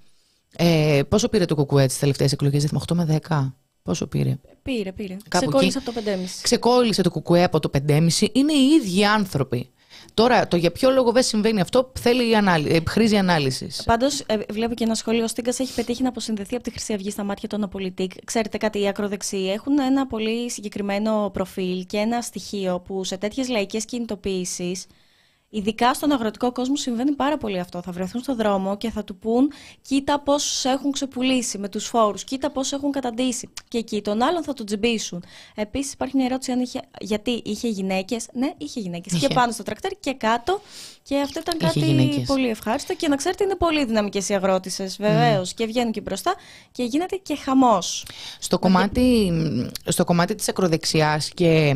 Ε, 0.58 1.02
πόσο 1.10 1.30
πήρε 1.30 1.46
το 1.46 1.56
κουκουέ 1.56 1.86
τις 1.86 2.00
τελευταίες 2.00 2.32
εκλογές, 2.32 2.68
8 2.88 2.94
με 2.96 3.20
10. 3.28 3.52
Πόσο 3.84 4.08
πήρε; 4.08 4.38
Πήρε, 4.62 4.92
πήρε. 4.92 5.18
Ξεκόλλησε 5.28 5.78
από 5.78 5.92
το 5.92 6.02
5,5. 6.06 6.12
Ξεκόλλησε 6.42 7.02
το 7.02 7.10
κουκουέ 7.10 7.44
από 7.44 7.60
το 7.60 7.70
5,5. 7.74 8.08
Είναι 8.32 8.54
οι 8.54 8.66
ίδιοι 8.82 9.06
άνθρωποι. 9.06 9.70
Τώρα, 10.14 10.48
το 10.48 10.58
για 10.58 10.72
ποιο 10.72 10.90
λόγο 10.90 11.12
δεν 11.12 11.24
συμβαίνει 11.24 11.62
αυτό 11.62 11.92
θέλει 12.00 12.36
ανάλυ... 12.36 12.70
Ε, 12.76 12.80
χρήζει 12.90 13.18
ανάλυσης. 13.18 13.84
Πάντως, 13.86 14.20
ε, 14.20 14.38
βλέπω 14.50 14.74
και 14.74 14.84
ένα 14.84 14.96
σχόλιο. 14.96 15.24
Ο 15.24 15.28
Στίγκας 15.28 15.60
έχει 15.60 15.74
πετύχει 15.74 16.04
να 16.04 16.10
αποσυνδεθεί 16.10 16.56
από 16.56 16.64
τη 16.64 16.72
Χρυσή 16.72 16.94
Αυγή 16.94 17.12
στα 17.12 17.24
μάτια 17.24 17.50
των 17.50 17.64
Απολιτικ. 17.64 18.12
Ξέρετε 18.26 18.58
κάτι, 18.58 18.82
οι 18.82 18.88
ακροδεξιοί 18.88 19.52
έχουν 19.54 19.80
ένα 19.80 20.08
πολύ 20.08 20.52
συγκεκριμένο 20.52 21.30
προφίλ 21.34 21.86
και 21.86 21.98
ένα 21.98 22.22
στοιχείο 22.22 22.80
που 22.80 23.04
σε 23.04 23.18
τέτοιες 23.18 23.50
λαϊκές 23.50 23.86
κινητοποιήσεις 23.86 24.86
Ειδικά 25.56 25.94
στον 25.94 26.12
αγροτικό 26.12 26.52
κόσμο 26.52 26.76
συμβαίνει 26.76 27.12
πάρα 27.12 27.38
πολύ 27.38 27.60
αυτό. 27.60 27.82
Θα 27.82 27.92
βρεθούν 27.92 28.22
στον 28.22 28.36
δρόμο 28.36 28.78
και 28.78 28.90
θα 28.90 29.04
του 29.04 29.16
πούν: 29.16 29.52
Κοίτα 29.82 30.20
πώς 30.20 30.66
έχουν 30.66 30.92
ξεπουλήσει 30.92 31.58
με 31.58 31.70
τους 31.70 31.86
φόρους, 31.86 32.24
κοίτα 32.24 32.50
πώς 32.50 32.72
έχουν 32.72 32.92
καταντήσει. 32.92 33.50
Και 33.68 33.78
εκεί 33.78 34.02
τον 34.02 34.22
άλλον 34.22 34.44
θα 34.44 34.54
του 34.54 34.64
τζιμπήσουν. 34.64 35.24
Επίσης, 35.56 35.94
υπάρχει 35.94 36.16
μια 36.16 36.26
ερώτηση 36.26 36.52
αν 36.52 36.60
είχε, 36.60 36.82
γιατί 37.00 37.42
είχε 37.46 37.68
γυναίκες. 37.68 38.28
Ναι, 38.34 38.54
είχε 38.58 38.80
γυναίκες. 38.80 39.20
Και 39.20 39.28
πάνω 39.28 39.52
στο 39.52 39.64
τρακτέρ 39.64 39.92
και 40.00 40.14
κάτω. 40.14 40.62
Και 41.04 41.20
αυτό 41.20 41.40
ήταν 41.40 41.58
κάτι 41.58 42.24
πολύ 42.26 42.50
ευχάριστο. 42.50 42.94
Και 42.96 43.08
να 43.08 43.16
ξέρετε, 43.16 43.44
είναι 43.44 43.56
πολύ 43.56 43.86
δυναμικές 43.86 44.30
οι 44.30 44.34
αγρότησες, 44.34 44.98
βεβαίως. 44.98 45.50
Mm. 45.50 45.54
Και 45.56 45.66
βγαίνουν 45.66 45.92
και 45.92 46.02
μπροστά 46.02 46.36
και 46.72 46.84
γίνεται 46.84 47.16
και 47.16 47.36
χαμός. 47.36 48.06
Στο, 48.40 48.60
κομμάτι, 48.60 49.32
στο 49.86 50.04
κομμάτι 50.04 50.36
της 50.36 50.50
ακροδεξιάς 50.50 51.30
και 51.30 51.74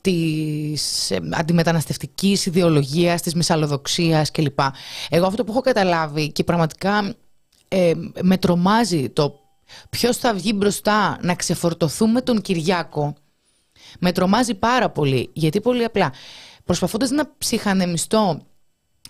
της 0.00 1.10
ε, 1.10 1.18
αντιμεταναστευτικής 1.32 2.46
ιδεολογίας, 2.46 3.22
της 3.22 3.34
μυσαλλοδοξίας 3.34 4.30
κλπ. 4.30 4.58
Εγώ 5.08 5.26
αυτό 5.26 5.44
που 5.44 5.52
έχω 5.52 5.60
καταλάβει 5.60 6.32
και 6.32 6.44
πραγματικά 6.44 7.14
ε, 7.68 7.92
με 8.22 8.36
τρομάζει 8.36 9.08
το 9.08 9.40
ποιος 9.90 10.16
θα 10.16 10.34
βγει 10.34 10.52
μπροστά 10.54 11.18
να 11.22 11.34
ξεφορτωθούμε 11.34 12.20
τον 12.20 12.40
Κυριάκο 12.40 13.14
με 13.98 14.12
τρομάζει 14.12 14.54
πάρα 14.54 14.90
πολύ 14.90 15.30
γιατί 15.32 15.60
πολύ 15.60 15.84
απλά 15.84 16.12
προσπαθώντας 16.64 17.10
να 17.10 17.34
ψυχανεμιστώ 17.38 18.40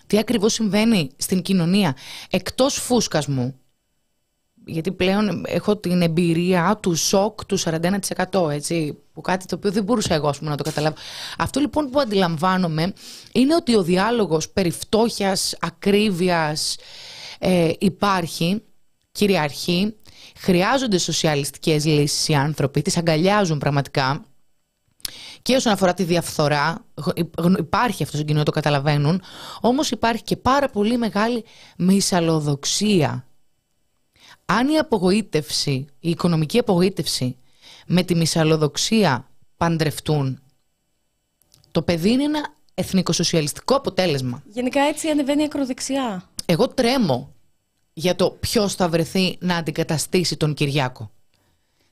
τι 0.07 0.17
ακριβώς 0.17 0.53
συμβαίνει 0.53 1.09
στην 1.17 1.41
κοινωνία 1.41 1.95
εκτός 2.29 2.75
φούσκας 2.75 3.27
μου 3.27 3.59
γιατί 4.69 4.91
πλέον 4.91 5.43
έχω 5.47 5.77
την 5.77 6.01
εμπειρία 6.01 6.77
του 6.81 6.95
σοκ 6.95 7.45
του 7.45 7.59
41% 7.59 8.49
έτσι, 8.51 8.97
που 9.13 9.21
κάτι 9.21 9.45
το 9.45 9.55
οποίο 9.55 9.71
δεν 9.71 9.83
μπορούσα 9.83 10.13
εγώ 10.13 10.33
πούμε, 10.37 10.49
να 10.49 10.57
το 10.57 10.63
καταλάβω. 10.63 10.95
Αυτό 11.37 11.59
λοιπόν 11.59 11.89
που 11.89 11.99
αντιλαμβάνομαι 11.99 12.93
είναι 13.31 13.55
ότι 13.55 13.75
ο 13.75 13.83
διάλογος 13.83 14.49
περί 14.49 14.71
φτώχειας, 14.71 15.55
ακρίβειας 15.59 16.75
ε, 17.39 17.71
υπάρχει, 17.79 18.61
κυριαρχεί, 19.11 19.95
χρειάζονται 20.37 20.97
σοσιαλιστικές 20.97 21.85
λύσεις 21.85 22.27
οι 22.27 22.33
άνθρωποι, 22.33 22.81
τις 22.81 22.97
αγκαλιάζουν 22.97 23.57
πραγματικά. 23.57 24.23
Και 25.41 25.55
όσον 25.55 25.73
αφορά 25.73 25.93
τη 25.93 26.03
διαφθορά, 26.03 26.85
υπάρχει 27.57 28.03
αυτό 28.03 28.17
στο 28.17 28.25
κοινό, 28.25 28.43
το 28.43 28.51
καταλαβαίνουν, 28.51 29.21
όμως 29.61 29.91
υπάρχει 29.91 30.23
και 30.23 30.35
πάρα 30.35 30.69
πολύ 30.69 30.97
μεγάλη 30.97 31.43
μυσαλλοδοξία 31.77 33.28
αν 34.51 34.67
η 34.67 34.77
απογοήτευση, 34.77 35.85
η 35.99 36.09
οικονομική 36.09 36.57
απογοήτευση 36.57 37.37
με 37.85 38.03
τη 38.03 38.15
μυσαλλοδοξία 38.15 39.27
παντρευτούν, 39.57 40.41
το 41.71 41.81
παιδί 41.81 42.11
είναι 42.11 42.23
ένα 42.23 42.53
εθνικοσοσιαλιστικό 42.73 43.75
αποτέλεσμα. 43.75 44.43
Γενικά 44.45 44.81
έτσι 44.81 45.09
ανεβαίνει 45.09 45.41
η 45.41 45.45
ακροδεξιά. 45.45 46.29
Εγώ 46.45 46.67
τρέμω 46.67 47.33
για 47.93 48.15
το 48.15 48.31
ποιος 48.31 48.75
θα 48.75 48.89
βρεθεί 48.89 49.37
να 49.39 49.55
αντικαταστήσει 49.55 50.37
τον 50.37 50.53
Κυριάκο. 50.53 51.11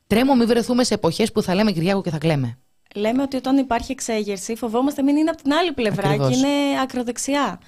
Τρέμω 0.07 0.35
μην 0.35 0.47
βρεθούμε 0.47 0.83
σε 0.83 0.93
εποχές 0.93 1.31
που 1.31 1.41
θα 1.41 1.55
λέμε 1.55 1.71
Κυριάκο 1.71 2.01
και 2.01 2.09
θα 2.09 2.17
κλαίμε. 2.17 2.57
Λέμε 2.95 3.21
ότι 3.21 3.35
όταν 3.35 3.57
υπάρχει 3.57 3.91
εξέγερση 3.91 4.55
φοβόμαστε 4.55 5.01
μην 5.01 5.15
είναι 5.15 5.29
από 5.29 5.41
την 5.41 5.53
άλλη 5.53 5.71
πλευρά 5.71 6.17
και 6.17 6.35
είναι 6.35 6.81
ακροδεξιά. 6.81 7.59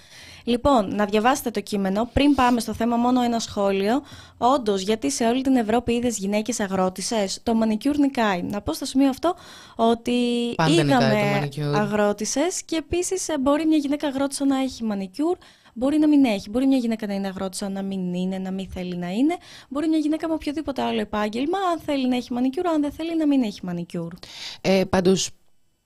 Λοιπόν, 0.44 0.96
να 0.96 1.06
διαβάσετε 1.06 1.52
το 1.52 1.62
κείμενο. 1.62 2.10
Πριν 2.14 2.36
πάμε 2.36 2.60
στο 2.60 2.74
θέμα, 2.74 2.96
μόνο 2.96 3.22
ένα 3.22 3.40
σχόλιο. 3.40 4.02
Όντως, 4.38 4.82
γιατί 4.82 5.12
σε 5.12 5.26
όλη 5.26 5.42
την 5.42 5.56
Ευρώπη 5.56 5.94
είδες 5.94 6.18
γυναίκες 6.18 6.60
αγρότισσες, 6.60 7.40
το 7.44 7.54
μανικιούρ 7.54 7.98
νικάει. 7.98 8.42
Να 8.42 8.62
πω 8.62 8.74
στο 8.74 8.86
σημείο 8.86 9.10
αυτό 9.10 9.36
ότι 9.76 10.14
Πάντα 10.56 10.72
είδαμε 10.72 11.50
αγρότισσες 11.76 12.64
και 12.64 12.76
επίσης 12.76 13.30
ε, 13.30 13.38
μπορεί 13.40 13.66
μια 13.66 13.78
γυναίκα 13.78 14.08
αγρότισσα 14.08 14.46
να 14.46 14.58
έχει 14.58 14.84
μανικιούρ. 14.84 15.38
Μπορεί 15.74 15.98
να 16.00 16.08
μην 16.08 16.26
έχει. 16.26 16.50
Μπορεί 16.50 16.68
μια 16.68 16.78
γυναίκα 16.78 17.08
να 17.08 17.14
είναι 17.14 17.28
αγρότισσα 17.28 17.70
να 17.70 17.82
μην 17.82 18.14
είναι, 18.14 18.38
να 18.38 18.52
μην 18.52 18.70
θέλει 18.70 18.98
να 18.98 19.10
είναι. 19.10 19.38
Μπορεί 19.70 19.88
μια 19.88 19.98
γυναίκα 19.98 20.28
με 20.28 20.34
οποιοδήποτε 20.34 20.82
άλλο 20.82 21.00
επάγγελμα, 21.00 21.58
αν 21.74 21.80
θέλει 21.80 22.08
να 22.08 22.16
έχει 22.16 22.34
μανικιούρ, 22.34 22.68
αν 22.68 22.82
δεν 22.82 22.92
θέλει 22.92 23.18
να 23.18 23.28
μην 23.28 23.44
έχει 23.44 23.66
μανικιούρ. 23.66 24.14
Ε, 24.62 24.84
Πάντως, 24.90 25.30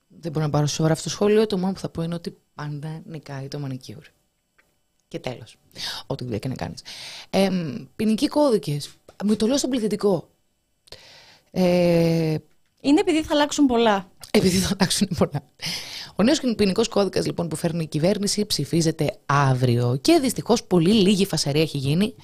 δεν 0.08 0.32
μπορώ 0.32 0.44
να 0.44 0.50
πάρω 0.50 0.66
σοβαρά 0.66 0.92
αυτό 0.92 1.04
το 1.04 1.10
σχόλιο. 1.10 1.46
Το 1.46 1.58
μόνο 1.58 1.72
που 1.72 1.78
θα 1.78 1.88
πω 1.88 2.02
είναι 2.02 2.14
ότι 2.14 2.36
πάντα 2.54 3.02
νικάει 3.04 3.48
το 3.48 3.58
μανικιούρ 3.58 4.04
και 5.08 5.18
τέλος. 5.18 5.56
Ό,τι 6.06 6.24
δουλειά 6.24 6.38
και 6.38 6.48
να 6.48 6.54
κάνεις. 6.54 6.82
Ε, 7.30 7.50
ποινικοί 7.96 8.28
κώδικες. 8.28 8.90
Με 9.24 9.36
το 9.36 9.46
λέω 9.46 9.56
στον 9.56 9.70
πληθυντικό. 9.70 10.28
Ε, 11.50 12.36
είναι 12.80 13.00
επειδή 13.00 13.22
θα 13.22 13.34
αλλάξουν 13.34 13.66
πολλά. 13.66 14.10
Επειδή 14.30 14.56
θα 14.58 14.76
αλλάξουν 14.78 15.08
πολλά. 15.18 15.42
Ο 16.16 16.22
νέος 16.22 16.40
ποινικός 16.56 16.88
κώδικας 16.88 17.26
λοιπόν, 17.26 17.48
που 17.48 17.56
φέρνει 17.56 17.82
η 17.82 17.86
κυβέρνηση 17.86 18.46
ψηφίζεται 18.46 19.18
αύριο 19.26 19.98
και 20.00 20.18
δυστυχώς 20.18 20.64
πολύ 20.64 20.92
λίγη 20.92 21.26
φασαρία 21.26 21.62
έχει 21.62 21.78
γίνει. 21.78 22.14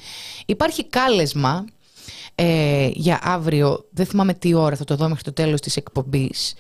Υπάρχει 0.47 0.85
κάλεσμα 0.85 1.65
ε, 2.35 2.89
για 2.93 3.21
αύριο, 3.23 3.85
δεν 3.91 4.07
θυμάμαι 4.07 4.35
τι 4.35 4.55
ώρα, 4.55 4.77
θα 4.77 4.85
το 4.85 4.97
δω 4.97 5.09
μέχρι 5.09 5.23
το 5.23 5.33
τέλος 5.33 5.61
της 5.61 5.77
εκπομπής, 5.77 6.55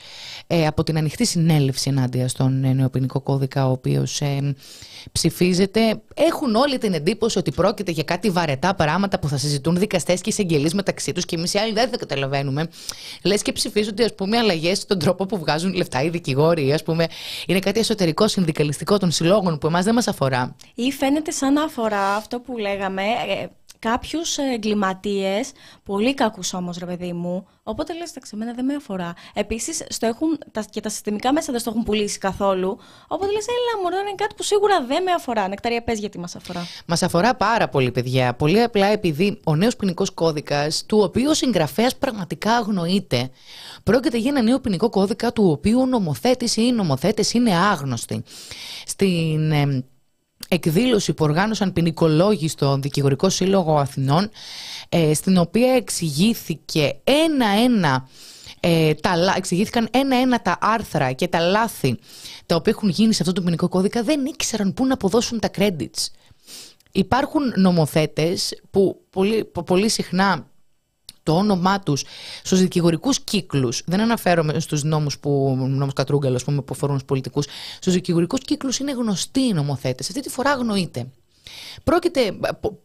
ε, 0.46 0.66
από 0.66 0.82
την 0.82 0.96
ανοιχτή 0.96 1.26
συνέλευση 1.26 1.88
ενάντια 1.88 2.28
στον 2.28 2.64
ε, 2.64 2.72
νεοποινικό 2.72 3.20
κώδικα, 3.20 3.68
ο 3.68 3.70
οποίος 3.70 4.20
ε, 4.20 4.54
ψηφίζεται. 5.12 6.00
Έχουν 6.14 6.54
όλη 6.54 6.78
την 6.78 6.94
εντύπωση 6.94 7.38
ότι 7.38 7.50
πρόκειται 7.50 7.90
για 7.90 8.02
κάτι 8.02 8.30
βαρετά 8.30 8.74
πράγματα 8.74 9.18
που 9.18 9.28
θα 9.28 9.36
συζητούν 9.36 9.76
δικαστές 9.76 10.20
και 10.20 10.30
εισαγγελείς 10.30 10.74
μεταξύ 10.74 11.12
τους 11.12 11.24
και 11.24 11.36
εμείς 11.36 11.54
οι 11.54 11.58
άλλοι 11.58 11.72
δεν 11.72 11.88
θα 11.88 11.96
καταλαβαίνουμε. 11.96 12.68
Λες 13.24 13.42
και 13.42 13.52
ψηφίζονται 13.52 14.04
ας 14.04 14.14
πούμε 14.14 14.38
αλλαγές 14.38 14.78
στον 14.78 14.98
τρόπο 14.98 15.26
που 15.26 15.38
βγάζουν 15.38 15.74
λεφτά 15.74 16.02
οι 16.02 16.08
δικηγόροι, 16.08 16.72
ας 16.72 16.82
πούμε. 16.82 17.06
Είναι 17.46 17.58
κάτι 17.58 17.80
εσωτερικό 17.80 18.28
συνδικαλιστικό 18.28 18.98
των 18.98 19.10
συλλόγων 19.10 19.58
που 19.58 19.66
εμάς 19.66 19.84
δεν 19.84 19.94
μας 19.94 20.08
αφορά. 20.08 20.56
Ή 20.74 20.92
φαίνεται 20.92 21.30
σαν 21.30 21.52
να 21.52 21.62
αφορά 21.62 22.14
αυτό 22.14 22.40
που 22.40 22.58
λέγαμε, 22.58 23.02
ε, 23.02 23.46
κάποιους 23.80 24.38
εγκληματίες, 24.38 25.52
πολύ 25.84 26.14
κακούς 26.14 26.54
όμως, 26.54 26.78
ρε 26.78 26.86
παιδί 26.86 27.12
μου. 27.12 27.46
Οπότε 27.62 27.94
λες, 27.94 28.12
τα 28.12 28.20
ξεμένα 28.20 28.52
δεν 28.52 28.64
με 28.64 28.74
αφορά. 28.74 29.14
Επίσης, 29.34 29.86
και 30.70 30.80
τα 30.80 30.88
συστημικά 30.88 31.32
μέσα 31.32 31.52
δεν 31.52 31.60
στο 31.60 31.70
έχουν 31.70 31.82
πουλήσει 31.82 32.18
καθόλου. 32.18 32.78
Οπότε 33.08 33.32
λες, 33.32 33.46
έλα, 33.46 33.82
μωρό, 33.82 33.98
είναι 34.00 34.14
κάτι 34.14 34.34
που 34.34 34.42
σίγουρα 34.42 34.84
δεν 34.84 35.02
με 35.02 35.12
αφορά. 35.12 35.48
Νεκταρία, 35.48 35.82
πες 35.82 35.98
γιατί 35.98 36.18
μας 36.18 36.36
αφορά. 36.36 36.66
Μας 36.86 37.02
αφορά 37.02 37.34
πάρα 37.34 37.68
πολύ, 37.68 37.90
παιδιά. 37.90 38.34
Πολύ 38.34 38.62
απλά 38.62 38.86
επειδή 38.86 39.40
ο 39.44 39.56
νέος 39.56 39.76
ποινικός 39.76 40.10
κώδικας, 40.10 40.84
του 40.86 40.98
οποίου 40.98 41.30
ο 41.30 41.34
συγγραφέας 41.34 41.96
πραγματικά 41.96 42.52
αγνοείται, 42.56 43.30
πρόκειται 43.82 44.18
για 44.18 44.30
ένα 44.30 44.42
νέο 44.42 44.60
ποινικό 44.60 44.90
κώδικα 44.90 45.32
του 45.32 45.50
οποίου 45.50 45.80
ο 45.80 45.86
νομοθέτης 45.86 46.56
ή 46.56 46.62
οι 46.66 46.72
νομοθέτες 46.72 47.32
είναι 47.32 47.56
άγνωστοι. 47.56 48.22
Στην 48.86 49.52
εκδήλωση 50.52 51.12
που 51.12 51.24
οργάνωσαν 51.24 51.72
ποινικολόγοι 51.72 52.48
στο 52.48 52.76
Δικηγορικό 52.76 53.28
Σύλλογο 53.28 53.76
Αθηνών, 53.78 54.30
ε, 54.88 55.14
στην 55.14 55.36
οποία 55.36 55.72
εξηγήθηκε 55.72 57.00
ένα-ένα 57.04 58.08
ε, 58.60 58.94
τα, 58.94 59.34
εξηγήθηκαν 59.36 59.88
ένα-ένα 59.90 60.42
τα 60.42 60.58
άρθρα 60.60 61.12
και 61.12 61.28
τα 61.28 61.40
λάθη 61.40 61.98
τα 62.46 62.56
οποία 62.56 62.72
έχουν 62.76 62.88
γίνει 62.88 63.12
σε 63.12 63.22
αυτό 63.22 63.34
το 63.34 63.42
ποινικό 63.42 63.68
κώδικα 63.68 64.02
δεν 64.02 64.26
ήξεραν 64.26 64.74
πού 64.74 64.86
να 64.86 64.94
αποδώσουν 64.94 65.40
τα 65.40 65.50
credits. 65.56 66.06
Υπάρχουν 66.92 67.52
νομοθέτες 67.56 68.60
που 68.70 69.00
πολύ, 69.10 69.44
που 69.44 69.64
πολύ 69.64 69.88
συχνά 69.88 70.49
το 71.30 71.36
όνομά 71.36 71.80
τους 71.80 72.04
στους 72.42 72.60
δικηγορικούς 72.60 73.20
κύκλους, 73.20 73.82
δεν 73.86 74.00
αναφέρομαι 74.00 74.60
στους 74.60 74.82
νόμους 74.82 75.18
που, 75.18 75.56
νόμους 75.68 75.92
Κατρούγκαλο, 75.92 76.40
που 76.44 76.64
αφορούν 76.70 76.94
στους 76.94 77.08
πολιτικούς, 77.08 77.46
στους 77.76 77.92
δικηγορικούς 77.92 78.40
κύκλους 78.40 78.78
είναι 78.78 78.92
γνωστοί 78.92 79.40
οι 79.40 79.52
νομοθέτες. 79.52 80.08
Αυτή 80.08 80.20
τη 80.20 80.28
φορά 80.28 80.50
αγνοείται. 80.50 81.06
Πρόκειται 81.84 82.32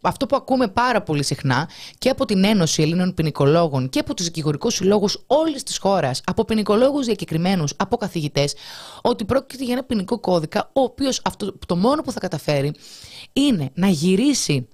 αυτό 0.02 0.26
που 0.26 0.36
ακούμε 0.36 0.68
πάρα 0.68 1.02
πολύ 1.02 1.24
συχνά 1.24 1.70
και 1.98 2.10
από 2.10 2.26
την 2.26 2.44
Ένωση 2.44 2.82
Ελλήνων 2.82 3.14
Ποινικολόγων 3.14 3.90
και 3.90 4.00
από 4.00 4.14
τους 4.14 4.26
δικηγορικούς 4.26 4.74
συλλόγους 4.74 5.24
όλης 5.28 5.64
της 5.64 5.78
χώρας, 5.78 6.22
από 6.26 6.46
ποινικολόγους 6.46 7.06
διακεκριμένους, 7.06 7.74
από 7.78 7.98
καθηγητές, 7.98 8.56
ότι 9.02 9.26
πρόκειται 9.26 9.64
για 9.64 9.74
ένα 9.74 9.84
ποινικό 9.84 10.20
κώδικα, 10.20 10.70
ο 10.74 10.82
οποίος 10.82 11.22
το 11.68 11.76
μόνο 11.76 12.02
που 12.02 12.12
θα 12.12 12.20
καταφέρει 12.20 12.74
είναι 13.34 13.70
να 13.74 13.88
γυρίσει 13.88 14.68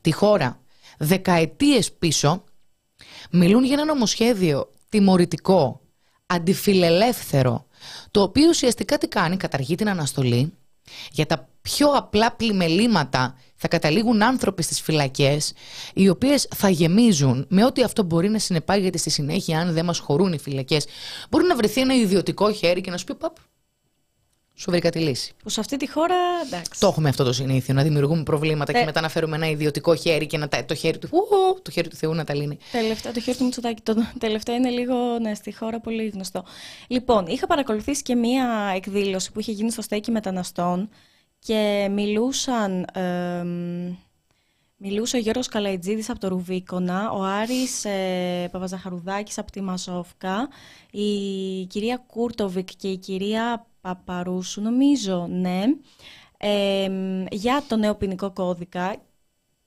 τη 0.00 0.12
χώρα 0.12 0.60
δεκαετίες 0.98 1.92
πίσω 1.92 2.42
Μιλούν 3.30 3.64
για 3.64 3.74
ένα 3.74 3.84
νομοσχέδιο 3.84 4.72
τιμωρητικό, 4.88 5.80
αντιφιλελεύθερο, 6.26 7.66
το 8.10 8.22
οποίο 8.22 8.48
ουσιαστικά 8.48 8.98
τι 8.98 9.08
κάνει, 9.08 9.36
καταργεί 9.36 9.74
την 9.74 9.88
αναστολή. 9.88 10.52
Για 11.10 11.26
τα 11.26 11.48
πιο 11.62 11.88
απλά 11.88 12.32
πλημελήματα 12.32 13.36
θα 13.56 13.68
καταλήγουν 13.68 14.22
άνθρωποι 14.22 14.62
στις 14.62 14.80
φυλακές, 14.80 15.52
οι 15.94 16.08
οποίες 16.08 16.48
θα 16.56 16.68
γεμίζουν 16.68 17.46
με 17.48 17.64
ό,τι 17.64 17.82
αυτό 17.82 18.02
μπορεί 18.02 18.28
να 18.28 18.38
συνεπάγεται 18.38 18.98
στη 18.98 19.10
συνέχεια 19.10 19.60
αν 19.60 19.72
δεν 19.72 19.84
μας 19.84 19.98
χωρούν 19.98 20.32
οι 20.32 20.38
φυλακές. 20.38 20.86
Μπορεί 21.30 21.46
να 21.46 21.56
βρεθεί 21.56 21.80
ένα 21.80 21.94
ιδιωτικό 21.94 22.52
χέρι 22.52 22.80
και 22.80 22.90
να 22.90 22.96
σου 22.96 23.04
πει 23.04 23.14
παπ, 23.14 23.36
σου 24.58 24.70
βρήκα 24.70 24.90
τη 24.90 24.98
λύση. 24.98 25.32
Που 25.42 25.48
σε 25.48 25.60
αυτή 25.60 25.76
τη 25.76 25.90
χώρα, 25.90 26.16
εντάξει. 26.46 26.80
Το 26.80 26.86
έχουμε 26.86 27.08
αυτό 27.08 27.24
το 27.24 27.32
συνήθειο, 27.32 27.74
να 27.74 27.82
δημιουργούμε 27.82 28.22
προβλήματα 28.22 28.72
και 28.72 28.78
ε. 28.78 28.84
μετά 28.84 29.00
να 29.00 29.08
φέρουμε 29.08 29.36
ένα 29.36 29.48
ιδιωτικό 29.50 29.94
χέρι 29.94 30.26
και 30.26 30.38
να 30.38 30.48
τα, 30.48 30.64
το, 30.64 30.74
χέρι 30.74 30.98
του, 30.98 31.08
ου, 31.12 31.62
το 31.62 31.70
χέρι 31.70 31.88
του 31.88 31.96
Θεού 31.96 32.14
να 32.14 32.24
τα 32.24 32.34
λύνει. 32.34 32.58
Τελευταία, 32.72 33.12
το 33.12 33.20
χέρι 33.20 33.36
του 33.36 33.44
Μητσοτάκη. 33.44 33.82
Το 33.82 33.94
τελευταίο 34.18 34.54
είναι 34.54 34.70
λίγο 34.70 35.18
ναι, 35.20 35.34
στη 35.34 35.54
χώρα 35.54 35.80
πολύ 35.80 36.08
γνωστό. 36.08 36.44
Λοιπόν, 36.86 37.26
είχα 37.26 37.46
παρακολουθήσει 37.46 38.02
και 38.02 38.14
μία 38.14 38.72
εκδήλωση 38.74 39.32
που 39.32 39.40
είχε 39.40 39.52
γίνει 39.52 39.70
στο 39.70 39.82
στέκι 39.82 40.10
μεταναστών 40.10 40.88
και 41.38 41.88
μιλούσαν. 41.90 42.86
Ε, 42.92 43.42
Μιλούσε 44.80 45.16
ο 45.16 45.20
Γιώργος 45.20 45.48
Καλαϊτζίδης 45.48 46.10
από 46.10 46.18
το 46.18 46.28
Ρουβίκονα, 46.28 47.10
ο 47.10 47.22
Άρης 47.22 47.84
ε, 47.84 48.48
Παπαζαχαρουδάκης 48.52 49.38
από 49.38 49.50
τη 49.50 49.60
Μασόβκα, 49.60 50.48
η 50.90 51.64
κυρία 51.66 52.04
Κούρτοβικ 52.06 52.68
και 52.76 52.88
η 52.88 52.96
κυρία 52.96 53.66
Παπαρούσου, 53.94 54.60
νομίζω, 54.60 55.26
ναι, 55.30 55.64
για 57.30 57.64
το 57.68 57.76
νέο 57.76 57.94
ποινικό 57.94 58.30
κώδικα 58.30 58.96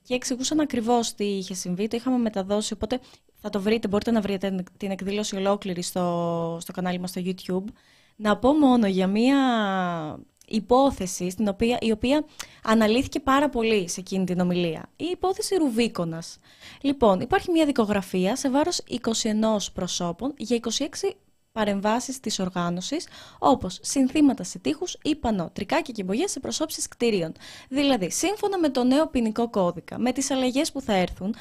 και 0.02 0.14
εξηγούσαν 0.14 0.60
ακριβώς 0.60 1.14
τι 1.14 1.24
είχε 1.24 1.54
συμβεί, 1.54 1.88
το 1.88 1.96
είχαμε 1.96 2.18
μεταδώσει, 2.18 2.72
οπότε 2.72 3.00
θα 3.34 3.50
το 3.50 3.60
βρείτε, 3.60 3.88
μπορείτε 3.88 4.10
να 4.10 4.20
βρείτε 4.20 4.64
την 4.76 4.90
εκδήλωση 4.90 5.36
ολόκληρη 5.36 5.82
στο, 5.82 6.58
στο 6.60 6.72
κανάλι 6.72 6.98
μας 6.98 7.10
στο 7.10 7.22
YouTube. 7.24 7.64
να 8.16 8.36
πω 8.36 8.52
μόνο 8.52 8.86
για 8.86 9.06
μία 9.06 9.38
υπόθεση 10.46 11.30
στην 11.30 11.48
οποία, 11.48 11.78
η 11.80 11.90
οποία 11.90 12.24
αναλύθηκε 12.62 13.20
πάρα 13.20 13.48
πολύ 13.48 13.88
σε 13.88 14.00
εκείνη 14.00 14.24
την 14.24 14.40
ομιλία. 14.40 14.88
Η 14.96 15.04
υπόθεση 15.04 15.54
Ρουβίκονας. 15.56 16.38
Λοιπόν, 16.80 17.20
υπάρχει 17.20 17.50
μια 17.50 17.66
δικογραφία 17.66 18.36
σε 18.36 18.50
βάρος 18.50 18.80
21 18.88 19.72
προσώπων 19.72 20.34
για 20.36 20.60
26 20.62 20.68
παρεμβάσεις 21.52 22.20
της 22.20 22.38
οργάνωσης, 22.38 23.06
όπως 23.38 23.78
συνθήματα 23.82 24.44
σε 24.44 24.58
τείχους 24.58 24.96
ή 25.02 25.16
πανό, 25.16 25.50
τρικάκια 25.52 25.94
και 25.94 26.04
μπογιές 26.04 26.30
σε 26.30 26.40
προσώψεις 26.40 26.88
κτίριων. 26.88 27.32
Δηλαδή, 27.68 28.10
σύμφωνα 28.10 28.58
με 28.58 28.68
το 28.68 28.84
νέο 28.84 29.06
ποινικό 29.06 29.50
κώδικα, 29.50 29.98
με 29.98 30.12
τις 30.12 30.30
αλλαγές 30.30 30.72
που 30.72 30.80
θα 30.80 30.92
έρθουν, 30.92 31.34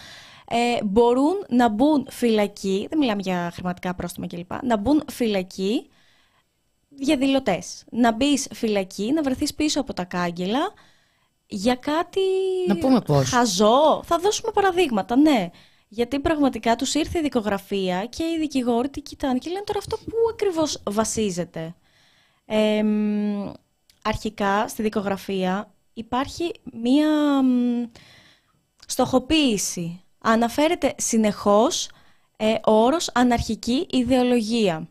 ε, 0.47 0.83
μπορούν 0.83 1.45
να 1.49 1.69
μπουν 1.69 2.07
φυλακοί, 2.09 2.85
δεν 2.89 2.97
μιλάμε 2.99 3.21
για 3.21 3.51
χρηματικά 3.53 3.95
πρόστιμα 3.95 4.27
κλπ, 4.27 4.51
να 4.63 4.77
μπουν 4.77 5.03
φυλακοί 5.11 5.89
διαδηλωτέ. 6.89 7.61
Να 7.91 8.11
μπεις 8.11 8.47
φυλακή, 8.53 9.11
να 9.11 9.21
βρεθείς 9.21 9.53
πίσω 9.53 9.79
από 9.81 9.93
τα 9.93 10.03
κάγκελα 10.03 10.73
για 11.47 11.75
κάτι 11.75 12.19
να 12.67 12.77
πούμε 12.77 13.01
πώς. 13.01 13.29
χαζό. 13.29 14.03
Θα 14.03 14.17
δώσουμε 14.19 14.51
παραδείγματα, 14.51 15.15
ναι. 15.15 15.49
Γιατί 15.93 16.19
πραγματικά 16.19 16.75
τους 16.75 16.93
ήρθε 16.93 17.19
η 17.19 17.21
δικογραφία 17.21 18.05
και 18.05 18.23
οι 18.23 18.37
δικηγόροι 18.39 18.89
τι 18.89 19.01
κοιτάνε 19.01 19.37
και 19.37 19.49
λένε 19.49 19.63
τώρα 19.63 19.79
αυτό 19.79 19.97
πού 19.97 20.15
ακριβώς 20.31 20.81
βασίζεται; 20.89 21.75
Ε, 22.45 22.83
αρχικά 24.01 24.67
στη 24.67 24.81
δικογραφία 24.81 25.73
υπάρχει 25.93 26.51
μία 26.73 27.07
στοχοποίηση. 28.87 30.03
Αναφέρεται 30.17 30.93
συνεχώς 30.97 31.89
ε, 32.37 32.53
ο 32.65 32.71
όρος 32.71 33.09
αναρχική 33.13 33.87
ιδεολογία 33.89 34.87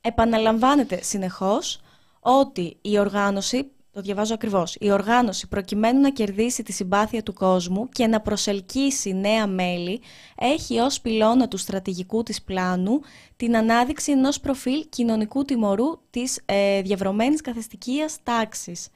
επαναλαμβάνεται 0.00 1.02
συνεχώς 1.02 1.80
ότι 2.20 2.76
η 2.82 2.98
οργάνωση, 2.98 3.70
το 3.96 4.02
διαβάζω 4.02 4.34
ακριβώς, 4.34 4.76
η 4.80 4.90
οργάνωση 4.90 5.48
προκειμένου 5.48 6.00
να 6.00 6.10
κερδίσει 6.10 6.62
τη 6.62 6.72
συμπάθεια 6.72 7.22
του 7.22 7.32
κόσμου 7.32 7.88
και 7.88 8.06
να 8.06 8.20
προσελκύσει 8.20 9.12
νέα 9.12 9.46
μέλη 9.46 10.00
έχει 10.36 10.78
ως 10.78 11.00
πυλώνα 11.00 11.48
του 11.48 11.56
στρατηγικού 11.56 12.22
της 12.22 12.42
πλάνου 12.42 13.00
την 13.36 13.56
ανάδειξη 13.56 14.12
ενός 14.12 14.40
προφίλ 14.40 14.86
κοινωνικού 14.88 15.44
τιμωρού 15.44 16.00
της 16.10 16.40
ε, 16.44 16.82
διαβρωμένης 16.82 17.40
καθεστικίας 17.40 18.18
τάξης. 18.22 18.88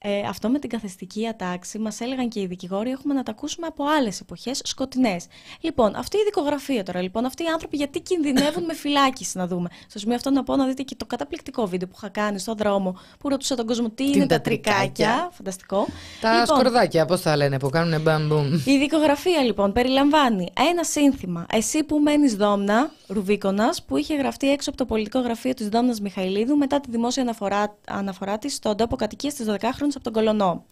Ε, 0.00 0.20
αυτό 0.28 0.48
με 0.48 0.58
την 0.58 0.70
καθεστική 0.70 1.26
ατάξη 1.26 1.78
μας 1.78 2.00
έλεγαν 2.00 2.28
και 2.28 2.40
οι 2.40 2.46
δικηγόροι, 2.46 2.90
έχουμε 2.90 3.14
να 3.14 3.22
τα 3.22 3.30
ακούσουμε 3.30 3.66
από 3.66 3.84
άλλες 3.98 4.20
εποχές 4.20 4.60
σκοτεινές. 4.64 5.26
Λοιπόν, 5.60 5.94
αυτή 5.96 6.16
η 6.16 6.20
δικογραφία 6.24 6.82
τώρα, 6.82 7.02
λοιπόν, 7.02 7.24
αυτοί 7.24 7.42
οι 7.42 7.46
άνθρωποι 7.46 7.76
γιατί 7.76 8.00
κινδυνεύουν 8.00 8.64
με 8.64 8.74
φυλάκιση 8.74 9.38
να 9.38 9.46
δούμε. 9.46 9.68
Στο 9.88 9.98
σημείο 9.98 10.14
αυτό 10.14 10.30
να 10.30 10.42
πω 10.42 10.56
να 10.56 10.66
δείτε 10.66 10.82
και 10.82 10.94
το 10.94 11.06
καταπληκτικό 11.06 11.66
βίντεο 11.66 11.88
που 11.88 11.94
είχα 11.96 12.08
κάνει 12.08 12.38
στον 12.38 12.56
δρόμο 12.56 12.98
που 13.18 13.28
ρωτούσα 13.28 13.54
τον 13.54 13.66
κόσμο 13.66 13.90
τι, 13.90 14.10
είναι 14.10 14.26
τα 14.26 14.40
τρικάκια. 14.40 15.30
Φανταστικό. 15.32 15.86
Τα 16.20 16.30
λοιπόν, 16.30 16.56
σκορδάκια, 16.56 17.04
πώς 17.06 17.20
θα 17.20 17.36
λένε, 17.36 17.58
που 17.58 17.68
κάνουν 17.68 18.00
μπαμπούμ. 18.00 18.52
Η 18.64 18.78
δικογραφία 18.78 19.42
λοιπόν 19.42 19.72
περιλαμβάνει 19.72 20.48
ένα 20.70 20.84
σύνθημα. 20.84 21.46
Εσύ 21.52 21.84
που 21.84 21.98
μένεις 21.98 22.36
δόμνα, 22.36 22.90
Ρουβίκονας, 23.06 23.82
που 23.82 23.96
είχε 23.96 24.14
γραφτεί 24.14 24.50
έξω 24.50 24.68
από 24.68 24.78
το 24.78 24.84
πολιτικό 24.84 25.20
γραφείο 25.20 25.54
της 25.54 25.68
Δόμνας 25.68 26.00
Μιχαηλίδου 26.00 26.56
μετά 26.56 26.80
τη 26.80 26.90
δημόσια 26.90 27.22
αναφορά, 27.22 27.76
αναφορά 27.88 28.38
της 28.38 28.54
στον 28.54 28.76
τόπο 28.76 28.96
κατοικίας 28.96 29.34
της 29.34 29.46
12χρονη 29.48 29.87
από 29.94 30.04
τον 30.04 30.12
Κολονό. 30.12 30.64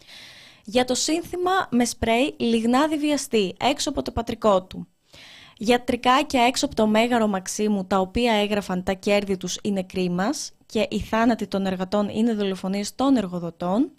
Για 0.64 0.85
το 0.85 0.94
σύνθημα 0.94 1.50
με 1.70 1.85
σπρέι 1.85 2.35
λιγνάδι 2.38 2.96
βιαστή 2.98 3.55
έξω 3.61 3.90
από 3.90 4.02
το 4.02 4.11
πατρικό 4.12 4.62
του. 4.62 4.87
Για 5.57 5.85
τρικάκια 5.85 6.42
έξω 6.42 6.66
από 6.66 6.74
το 6.74 6.87
μέγαρο 6.87 7.26
Μαξίμου 7.26 7.85
τα 7.85 7.98
οποία 7.98 8.33
έγραφαν 8.33 8.83
τα 8.83 8.92
κέρδη 8.92 9.37
τους 9.37 9.59
είναι 9.62 9.83
κρίμας 9.83 10.52
και 10.66 10.87
οι 10.90 11.00
θάνατοι 11.00 11.46
των 11.46 11.66
εργατών 11.66 12.09
είναι 12.09 12.35
δολοφονίες 12.35 12.94
των 12.94 13.16
εργοδοτών. 13.16 13.90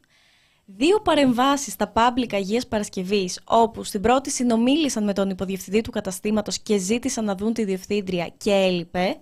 Δύο 0.65 1.01
παρεμβάσεις 1.01 1.73
στα 1.73 1.93
public 1.95 2.33
Αγίας 2.33 2.67
Παρασκευής, 2.67 3.39
όπου 3.43 3.83
στην 3.83 4.01
πρώτη 4.01 4.31
συνομίλησαν 4.31 5.03
με 5.03 5.13
τον 5.13 5.29
υποδιευθυντή 5.29 5.81
του 5.81 5.91
καταστήματος 5.91 6.59
και 6.59 6.77
ζήτησαν 6.77 7.25
να 7.25 7.35
δουν 7.35 7.53
τη 7.53 7.63
διευθύντρια 7.63 8.33
και 8.37 8.51
έλειπε 8.51 9.17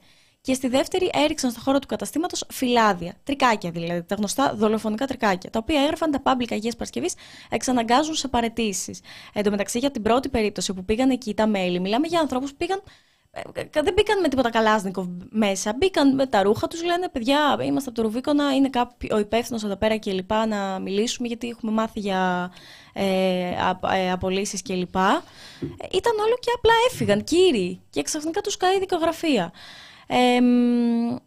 και 0.45 0.53
στη 0.53 0.67
δεύτερη 0.67 1.09
έριξαν 1.13 1.51
στο 1.51 1.59
χώρο 1.59 1.79
του 1.79 1.87
καταστήματος 1.87 2.43
φυλάδια. 2.49 3.13
Τρικάκια 3.23 3.71
δηλαδή, 3.71 4.03
τα 4.03 4.15
γνωστά 4.15 4.53
δολοφονικά 4.55 5.07
τρικάκια, 5.07 5.49
τα 5.49 5.59
οποία 5.61 5.81
έγραφαν 5.81 6.11
τα 6.11 6.21
public 6.23 6.47
Αγία 6.51 6.71
Παρασκευής 6.71 7.13
εξαναγκάζουν 7.49 8.15
σε 8.15 8.27
παρετήσεις. 8.27 8.99
Εν 9.33 9.43
τω 9.43 9.49
μεταξύ, 9.49 9.79
για 9.79 9.91
την 9.91 10.01
πρώτη 10.01 10.29
περίπτωση 10.29 10.73
που 10.73 10.85
πήγαν 10.85 11.09
εκεί 11.09 11.33
τα 11.33 11.47
μέλη, 11.47 11.79
μιλάμε 11.79 12.07
για 12.07 12.19
ανθρώπους 12.19 12.51
που 12.51 12.57
πήγαν 12.57 12.81
ε, 13.31 13.41
ε, 13.53 13.81
δεν 13.81 13.93
μπήκαν 13.93 14.19
με 14.19 14.27
τίποτα 14.27 14.49
καλάσνικο 14.49 15.17
μέσα. 15.29 15.73
Μπήκαν 15.77 16.15
με 16.15 16.25
τα 16.25 16.43
ρούχα 16.43 16.67
τους, 16.67 16.83
λένε 16.83 17.09
παιδιά, 17.09 17.57
είμαστε 17.61 17.89
από 17.89 18.01
το 18.01 18.05
Ρουβίκονα, 18.05 18.55
είναι 18.55 18.69
κάποιο, 18.69 19.15
ο 19.15 19.19
υπεύθυνος 19.19 19.63
εδώ 19.63 19.75
πέρα 19.75 19.95
και 19.95 20.11
λοιπά 20.11 20.45
να 20.45 20.79
μιλήσουμε, 20.79 21.27
γιατί 21.27 21.47
έχουμε 21.47 21.71
μάθει 21.71 21.99
για 21.99 22.51
ε, 22.93 23.03
ε, 23.93 24.11
απολύσεις 24.11 24.61
κλπ. 24.61 24.95
Ε, 24.95 25.21
ήταν 25.91 26.19
όλο 26.19 26.35
και 26.39 26.51
απλά 26.55 26.73
έφυγαν 26.91 27.23
κύριοι 27.23 27.81
και 27.89 28.01
ξαφνικά 28.01 28.41
τους 28.41 28.57
καεί 28.57 28.75
η 28.75 28.85
δικογραφία 30.07 31.21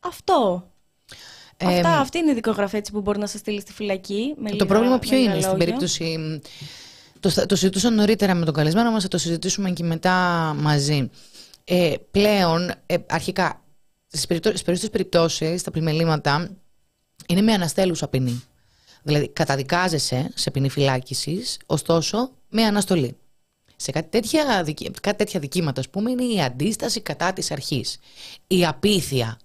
αυτό. 0.00 0.66
Αυτά, 1.64 1.98
αυτή 1.98 2.18
είναι 2.18 2.30
η 2.30 2.34
δικογραφία 2.34 2.78
έτσι 2.78 2.92
που 2.92 3.00
μπορεί 3.00 3.18
να 3.18 3.26
σας 3.26 3.40
στείλει 3.40 3.60
στη 3.60 3.72
φυλακή. 3.72 4.34
Με 4.36 4.50
το 4.50 4.66
πρόβλημα 4.66 4.98
ποιο 4.98 5.16
είναι 5.16 5.40
στην 5.40 5.58
περίπτωση. 5.58 6.40
Το, 7.20 7.46
το 7.46 7.56
συζητούσα 7.56 7.90
νωρίτερα 7.90 8.34
με 8.34 8.44
τον 8.44 8.54
καλεσμένο 8.54 8.90
μας, 8.90 9.02
θα 9.02 9.08
το 9.08 9.18
συζητήσουμε 9.18 9.70
και 9.70 9.84
μετά 9.84 10.16
μαζί. 10.58 11.10
Ε, 11.64 11.94
πλέον, 12.10 12.70
ε, 12.86 12.96
αρχικά, 13.08 13.62
στις 14.06 14.26
περισσότερες 14.26 14.90
περιπτώσεις, 14.90 15.60
στα 15.60 15.70
πλημελήματα, 15.70 16.50
είναι 17.28 17.40
με 17.40 17.52
αναστέλουσα 17.52 18.08
ποινή. 18.08 18.42
Δηλαδή, 19.02 19.28
καταδικάζεσαι 19.28 20.30
σε 20.34 20.50
ποινή 20.50 20.68
φυλάκισης, 20.68 21.58
ωστόσο 21.66 22.30
με 22.48 22.62
αναστολή 22.62 23.16
σε 23.82 23.90
κάτι 23.90 24.08
τέτοια, 24.08 24.64
κάτι 25.00 25.16
τέτοια 25.16 25.40
δικήματα, 25.40 25.80
ας 25.80 25.88
πούμε, 25.88 26.10
είναι 26.10 26.24
η 26.24 26.42
αντίσταση 26.42 27.00
κατά 27.00 27.32
της 27.32 27.50
αρχής. 27.50 27.98
Η 28.46 28.66
απίθεια. 28.66 29.38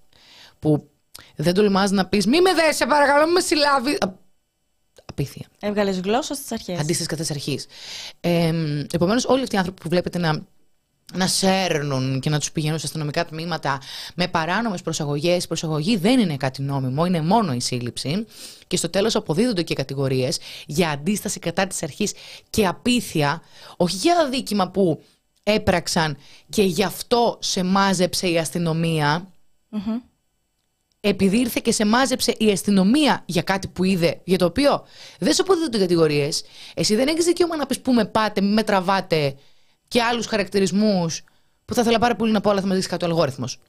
Που 0.59 0.89
δεν 1.35 1.53
τολμάς 1.53 1.91
να 1.91 2.05
πεις 2.05 2.25
Μη 2.25 2.41
με 2.41 2.53
δες, 2.53 2.75
σε 2.75 2.85
παρακαλώ, 2.85 3.23
μην 3.23 3.33
με 3.33 3.39
συλλάβεις. 3.39 3.97
Απίθεια. 5.05 5.45
Έβγαλες 5.59 5.99
γλώσσα 5.99 6.33
στις 6.33 6.51
αρχές. 6.51 6.79
Αντίσταση 6.79 7.09
κατά 7.09 7.21
της 7.21 7.31
αρχής. 7.31 7.65
Ε, 8.19 8.51
Επομένως, 8.91 9.25
όλοι 9.25 9.41
αυτοί 9.41 9.55
οι 9.55 9.57
άνθρωποι 9.57 9.81
που 9.81 9.89
βλέπετε 9.89 10.17
να 10.17 10.45
να 11.13 11.27
σέρνουν 11.27 12.19
και 12.19 12.29
να 12.29 12.39
τους 12.39 12.51
πηγαίνουν 12.51 12.79
σε 12.79 12.85
αστυνομικά 12.85 13.25
τμήματα 13.25 13.81
με 14.15 14.27
παράνομες 14.27 14.81
προσαγωγές. 14.81 15.43
Η 15.43 15.47
προσαγωγή 15.47 15.97
δεν 15.97 16.19
είναι 16.19 16.37
κάτι 16.37 16.61
νόμιμο, 16.61 17.05
είναι 17.05 17.21
μόνο 17.21 17.53
η 17.53 17.59
σύλληψη. 17.59 18.25
Και 18.67 18.77
στο 18.77 18.89
τέλος 18.89 19.15
αποδίδονται 19.15 19.63
και 19.63 19.73
κατηγορίες 19.73 20.39
για 20.65 20.89
αντίσταση 20.89 21.39
κατά 21.39 21.67
της 21.67 21.83
αρχής 21.83 22.13
και 22.49 22.67
απίθεια, 22.67 23.41
όχι 23.77 23.95
για 23.95 24.17
αδίκημα 24.19 24.69
που 24.69 25.03
έπραξαν 25.43 26.17
και 26.49 26.63
γι' 26.63 26.83
αυτό 26.83 27.37
σε 27.41 27.63
μάζεψε 27.63 28.29
η 28.29 28.37
αστυνομια 28.37 29.27
Επειδή 30.99 31.37
ήρθε 31.37 31.59
και 31.63 31.71
σε 31.71 31.85
μάζεψε 31.85 32.35
η 32.37 32.51
αστυνομία 32.51 33.23
για 33.25 33.41
κάτι 33.41 33.67
που 33.67 33.83
είδε, 33.83 34.21
για 34.23 34.37
το 34.37 34.45
οποίο 34.45 34.85
δεν 35.19 35.33
σου 35.33 35.41
αποδίδονται 35.41 35.77
κατηγορίες, 35.77 36.43
εσύ 36.73 36.95
δεν 36.95 37.07
έχεις 37.07 37.25
δικαίωμα 37.25 37.55
να 37.55 37.65
πεις 37.65 37.79
πού 37.79 37.93
με 37.93 38.05
πάτε, 38.05 38.41
με 38.41 38.63
τραβάτε, 38.63 39.35
και 39.87 40.01
άλλους 40.01 40.25
χαρακτηρισμούς 40.25 41.23
που 41.65 41.73
θα 41.73 41.81
ήθελα 41.81 41.99
πάρα 41.99 42.15
πολύ 42.15 42.31
να 42.31 42.41
πω, 42.41 42.49
αλλά 42.49 42.61
θα 42.61 42.67
με 42.67 42.73
δείξει 42.73 42.89
κάτι 42.89 43.05
ο 43.05 43.07
αλγόριθμος. 43.07 43.59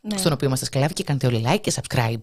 Ναι. 0.00 0.16
Στον 0.16 0.32
οποίο 0.32 0.46
είμαστε 0.46 0.64
σκλάβοι 0.64 0.92
και 0.92 1.04
κάνετε 1.04 1.26
όλοι 1.26 1.44
like 1.46 1.60
και 1.60 1.72
subscribe. 1.74 2.20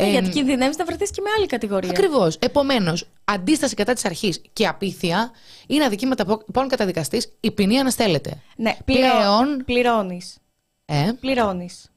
Ναι, 0.00 0.06
ε, 0.06 0.10
γιατί 0.10 0.28
κινδυνεύεις 0.28 0.76
να 0.76 0.84
βρεθείς 0.84 1.10
και 1.10 1.20
με 1.20 1.28
άλλη 1.36 1.46
κατηγορία. 1.46 1.90
Ακριβώς. 1.90 2.36
Επομένως, 2.36 3.06
αντίσταση 3.24 3.74
κατά 3.74 3.92
της 3.92 4.04
αρχής 4.04 4.40
και 4.52 4.66
απίθεια 4.66 5.30
είναι 5.66 5.84
αδικήματα 5.84 6.26
που 6.26 6.44
πάνω 6.52 6.68
καταδικαστής, 6.68 7.32
η 7.40 7.50
ποινή 7.50 7.78
αναστέλλεται. 7.78 8.42
Ναι, 8.56 8.76
πλέον. 8.84 9.62
Πληρώνεις. 9.64 10.36
Ε; 10.84 11.12
Πληρώνεις. 11.20 11.89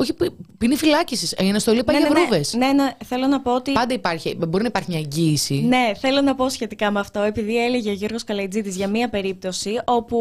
Όχι, 0.00 0.14
ποινή 0.58 0.76
φυλάκισης. 0.76 1.32
Η 1.32 1.48
αναστολή 1.48 1.84
πάει 1.84 1.96
ναι, 1.96 2.06
για 2.06 2.10
βρούβες. 2.10 2.54
Ναι, 2.54 2.66
ναι, 2.66 2.72
ναι, 2.72 2.90
θέλω 3.04 3.26
να 3.26 3.40
πω 3.40 3.54
ότι. 3.54 3.72
Πάντα 3.72 3.94
υπάρχει. 3.94 4.34
Μπορεί 4.34 4.62
να 4.62 4.68
υπάρχει 4.68 4.90
μια 4.90 4.98
εγγύηση. 4.98 5.54
Ναι, 5.54 5.92
θέλω 6.00 6.20
να 6.20 6.34
πω 6.34 6.48
σχετικά 6.48 6.90
με 6.90 7.00
αυτό, 7.00 7.20
επειδή 7.20 7.64
έλεγε 7.64 7.90
ο 7.90 7.92
Γιώργος 7.92 8.24
Καλαϊτζήτης 8.24 8.76
για 8.76 8.88
μία 8.88 9.08
περίπτωση 9.08 9.80
όπου 9.84 10.16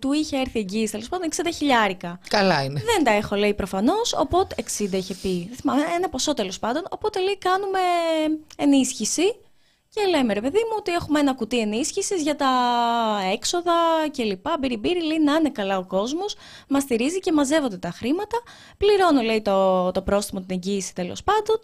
του 0.00 0.12
είχε 0.12 0.36
έρθει 0.36 0.58
εγγύηση 0.58 0.92
τέλος 0.92 1.08
πάντων 1.08 1.28
60 1.36 1.48
χιλιάρικα. 1.54 2.20
Καλά 2.28 2.62
είναι. 2.62 2.82
Δεν 2.94 3.04
τα 3.04 3.10
έχω, 3.10 3.36
λέει 3.36 3.54
προφανώς, 3.54 4.14
οπότε 4.18 4.54
60 4.78 4.92
είχε 4.92 5.14
πει. 5.14 5.50
θυμάμαι, 5.54 5.82
ένα 5.96 6.08
ποσό 6.08 6.34
τέλος 6.34 6.58
πάντων. 6.58 6.82
Οπότε 6.90 7.20
λέει 7.20 7.38
κάνουμε 7.38 7.78
ενίσχυση 8.56 9.34
και 9.94 10.06
λέμε 10.10 10.32
ρε 10.32 10.40
παιδί 10.40 10.58
μου 10.58 10.74
ότι 10.78 10.92
έχουμε 10.92 11.20
ένα 11.20 11.34
κουτί 11.34 11.58
ενίσχυσης 11.58 12.22
για 12.22 12.36
τα 12.36 12.50
έξοδα 13.32 13.72
κλπ. 14.12 14.46
Μπυριμπύρι 14.58 15.04
λέει 15.04 15.18
να 15.18 15.34
είναι 15.34 15.50
καλά 15.50 15.78
ο 15.78 15.84
κόσμος, 15.84 16.36
μας 16.68 16.82
στηρίζει 16.82 17.18
και 17.18 17.32
μαζεύονται 17.32 17.78
τα 17.78 17.90
χρήματα. 17.90 18.42
Πληρώνω 18.76 19.20
λέει 19.20 19.42
το, 19.42 19.90
το 19.90 20.02
πρόστιμο, 20.02 20.40
την 20.40 20.48
εγγύηση 20.50 20.94
τέλος 20.94 21.22
πάντων. 21.22 21.60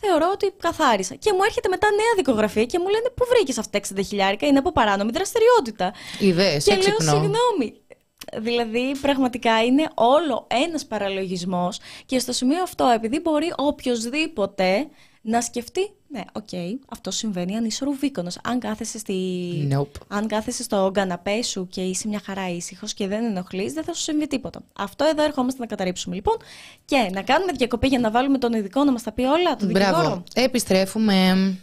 Θεωρώ 0.00 0.30
ότι 0.32 0.52
καθάρισα. 0.60 1.14
Και 1.14 1.32
μου 1.32 1.42
έρχεται 1.44 1.68
μετά 1.68 1.88
νέα 1.90 2.12
δικογραφία 2.16 2.64
και 2.64 2.78
μου 2.78 2.88
λένε 2.88 3.10
Πού 3.14 3.24
βρήκες 3.28 3.58
αυτά 3.58 3.80
τα 3.80 4.00
60 4.00 4.04
χιλιάρικα, 4.06 4.46
είναι 4.46 4.58
από 4.58 4.72
παράνομη 4.72 5.10
δραστηριότητα. 5.10 5.92
Ιδέες, 6.18 6.64
Και 6.64 6.74
λέω, 6.74 7.00
συγγνώμη, 7.00 7.82
Δηλαδή, 8.36 8.96
πραγματικά 9.00 9.64
είναι 9.64 9.90
όλο 9.94 10.46
ένας 10.50 10.86
παραλογισμός 10.86 11.78
και 12.06 12.18
στο 12.18 12.32
σημείο 12.32 12.62
αυτό, 12.62 12.86
επειδή 12.86 13.20
μπορεί 13.20 13.52
οποιοδήποτε 13.56 14.88
να 15.20 15.40
σκεφτεί, 15.40 15.92
ναι, 16.10 16.20
οκ, 16.32 16.48
αυτό 16.88 17.10
συμβαίνει 17.10 17.56
αν 17.56 17.64
είσαι 17.64 17.84
ρουβίκονος. 17.84 18.38
Αν 18.42 18.58
κάθεσαι, 18.58 18.98
στη... 18.98 19.14
Nope. 19.72 20.00
αν 20.08 20.26
κάθεσαι 20.26 20.62
στο 20.62 20.90
καναπέ 20.94 21.42
σου 21.42 21.68
και 21.70 21.80
είσαι 21.80 22.08
μια 22.08 22.20
χαρά 22.24 22.48
ήσυχος 22.50 22.94
και 22.94 23.06
δεν 23.06 23.24
ενοχλείς, 23.24 23.72
δεν 23.72 23.84
θα 23.84 23.94
σου 23.94 24.02
συμβεί 24.02 24.26
τίποτα. 24.26 24.60
Αυτό 24.72 25.04
εδώ 25.04 25.22
ερχόμαστε 25.22 25.60
να 25.60 25.66
καταρρίψουμε 25.66 26.14
λοιπόν 26.14 26.36
και 26.84 27.10
να 27.12 27.22
κάνουμε 27.22 27.52
διακοπή 27.52 27.86
για 27.86 27.98
να 27.98 28.10
βάλουμε 28.10 28.38
τον 28.38 28.52
ειδικό 28.52 28.84
να 28.84 28.92
μας 28.92 29.02
τα 29.02 29.12
πει 29.12 29.22
όλα, 29.22 29.56
τον 29.56 29.68
δικηγόρο. 29.68 29.98
Μπράβο. 30.00 30.22
Επιστρέφουμε. 30.34 31.58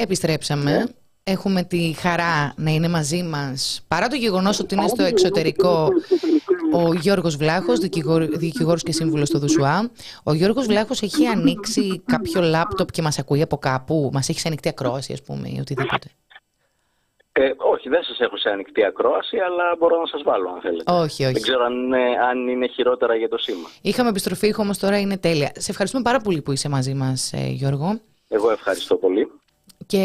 Επιστρέψαμε. 0.00 0.88
Έχουμε 1.24 1.62
τη 1.62 1.92
χαρά 1.98 2.54
να 2.56 2.70
είναι 2.70 2.88
μαζί 2.88 3.22
μας, 3.22 3.84
παρά 3.88 4.08
το 4.08 4.16
γεγονός 4.16 4.60
ότι 4.60 4.74
είναι 4.74 4.88
στο 4.88 5.02
εξωτερικό, 5.02 5.88
ο 6.72 6.94
Γιώργος 6.94 7.36
Βλάχος, 7.36 7.78
δικηγόρος 8.38 8.82
και 8.82 8.92
σύμβουλος 8.92 9.28
στο 9.28 9.38
ΔΟΣΟΑ. 9.38 9.90
Ο 10.22 10.32
Γιώργος 10.32 10.66
Βλάχος 10.66 11.02
έχει 11.02 11.26
ανοίξει 11.26 12.02
κάποιο 12.06 12.40
λάπτοπ 12.40 12.90
και 12.90 13.02
μας 13.02 13.18
ακούει 13.18 13.42
από 13.42 13.56
κάπου; 13.56 14.10
Μας 14.12 14.28
έχεις 14.28 14.40
σε 14.40 14.48
ανοιχτή 14.48 14.68
ακρόαση, 14.68 15.12
ας 15.12 15.22
πούμε, 15.22 15.48
ή 15.48 15.58
οτιδήποτε; 15.60 16.08
Ε, 17.32 17.50
όχι, 17.56 17.88
δεν 17.88 18.02
σας 18.02 18.18
έχω 18.18 18.36
σε 18.36 18.48
ανοιχτή 18.48 18.84
ακρόαση, 18.84 19.36
αλλά 19.36 19.76
μπορώ 19.78 20.00
να 20.00 20.06
σας 20.06 20.22
βάλω 20.22 20.48
αν 20.48 20.60
θέλετε. 20.60 20.92
Όχι, 20.92 21.24
όχι. 21.24 21.32
Δεν 21.32 21.42
ξέρω 21.42 21.64
αν 21.64 21.72
είναι, 21.72 22.02
αν 22.30 22.48
είναι 22.48 22.66
χειρότερα 22.66 23.14
για 23.16 23.28
το 23.28 23.38
σήμα. 23.38 23.68
Είχαμε 23.82 24.08
επιστροφή, 24.08 24.54
όμως 24.58 24.78
τώρα 24.78 25.00
είναι 25.00 25.18
τέλεια. 25.18 25.52
Σε 25.56 25.70
ευχαριστούμε 25.70 26.02
πάρα 26.02 26.18
πολύ 26.20 26.42
που 26.42 26.52
είσαι 26.52 26.68
μαζί 26.68 26.94
μας, 26.94 27.32
ε, 27.32 27.46
Γιώργο. 27.48 28.00
Εγώ 28.28 28.50
ευχαριστώ 28.50 28.96
πολύ. 28.96 29.30
Και 29.88 29.98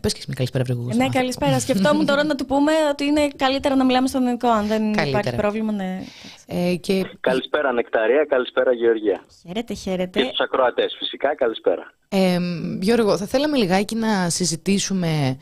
πες 0.00 0.12
και 0.12 0.18
εσύ 0.18 0.26
μια 0.26 0.36
καλησπέρα, 0.36 0.64
βρε 0.64 0.94
Ναι, 0.94 1.08
καλησπέρα. 1.08 1.60
Σκεφτόμουν 1.60 2.06
τώρα 2.06 2.24
να 2.24 2.34
του 2.34 2.46
πούμε 2.46 2.72
ότι 2.90 3.04
είναι 3.04 3.28
καλύτερα 3.36 3.74
να 3.74 3.84
μιλάμε 3.84 4.08
στον 4.08 4.22
ελληνικό, 4.22 4.48
αν 4.48 4.66
δεν 4.66 4.80
Καλύτερα. 4.92 5.08
υπάρχει 5.08 5.34
πρόβλημα. 5.34 5.72
Ναι. 5.72 6.02
Ε, 6.46 6.74
και 6.74 7.04
Καλησπέρα 7.20 7.72
Νεκταρία, 7.72 8.26
καλησπέρα 8.28 8.72
Γεωργία. 8.72 9.24
Χαίρετε, 9.46 9.72
Και 9.72 9.78
χαίρετε. 9.78 10.24
στους 10.24 10.40
ακροατές 10.40 10.94
φυσικά, 10.98 11.34
καλησπέρα. 11.34 11.92
Ε, 12.08 12.38
Γιώργο, 12.80 13.16
θα 13.16 13.26
θέλαμε 13.26 13.56
λιγάκι 13.56 13.94
να 13.94 14.28
συζητήσουμε 14.30 15.36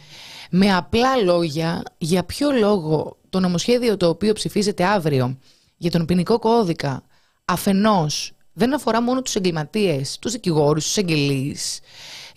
με 0.50 0.74
απλά 0.76 1.16
λόγια 1.16 1.82
για 1.98 2.24
ποιο 2.24 2.50
λόγο 2.50 3.16
το 3.30 3.40
νομοσχέδιο 3.40 3.96
το 3.96 4.08
οποίο 4.08 4.32
ψηφίζεται 4.32 4.84
αύριο 4.84 5.38
για 5.76 5.90
τον 5.90 6.04
ποινικό 6.06 6.38
κώδικα 6.38 7.02
αφενός 7.44 8.32
δεν 8.52 8.74
αφορά 8.74 9.02
μόνο 9.02 9.22
τους 9.22 9.34
εγκληματίες, 9.34 10.18
τους 10.20 10.32
δικηγόρους, 10.32 10.84
τους 10.84 10.96
εγγελείς, 10.96 11.80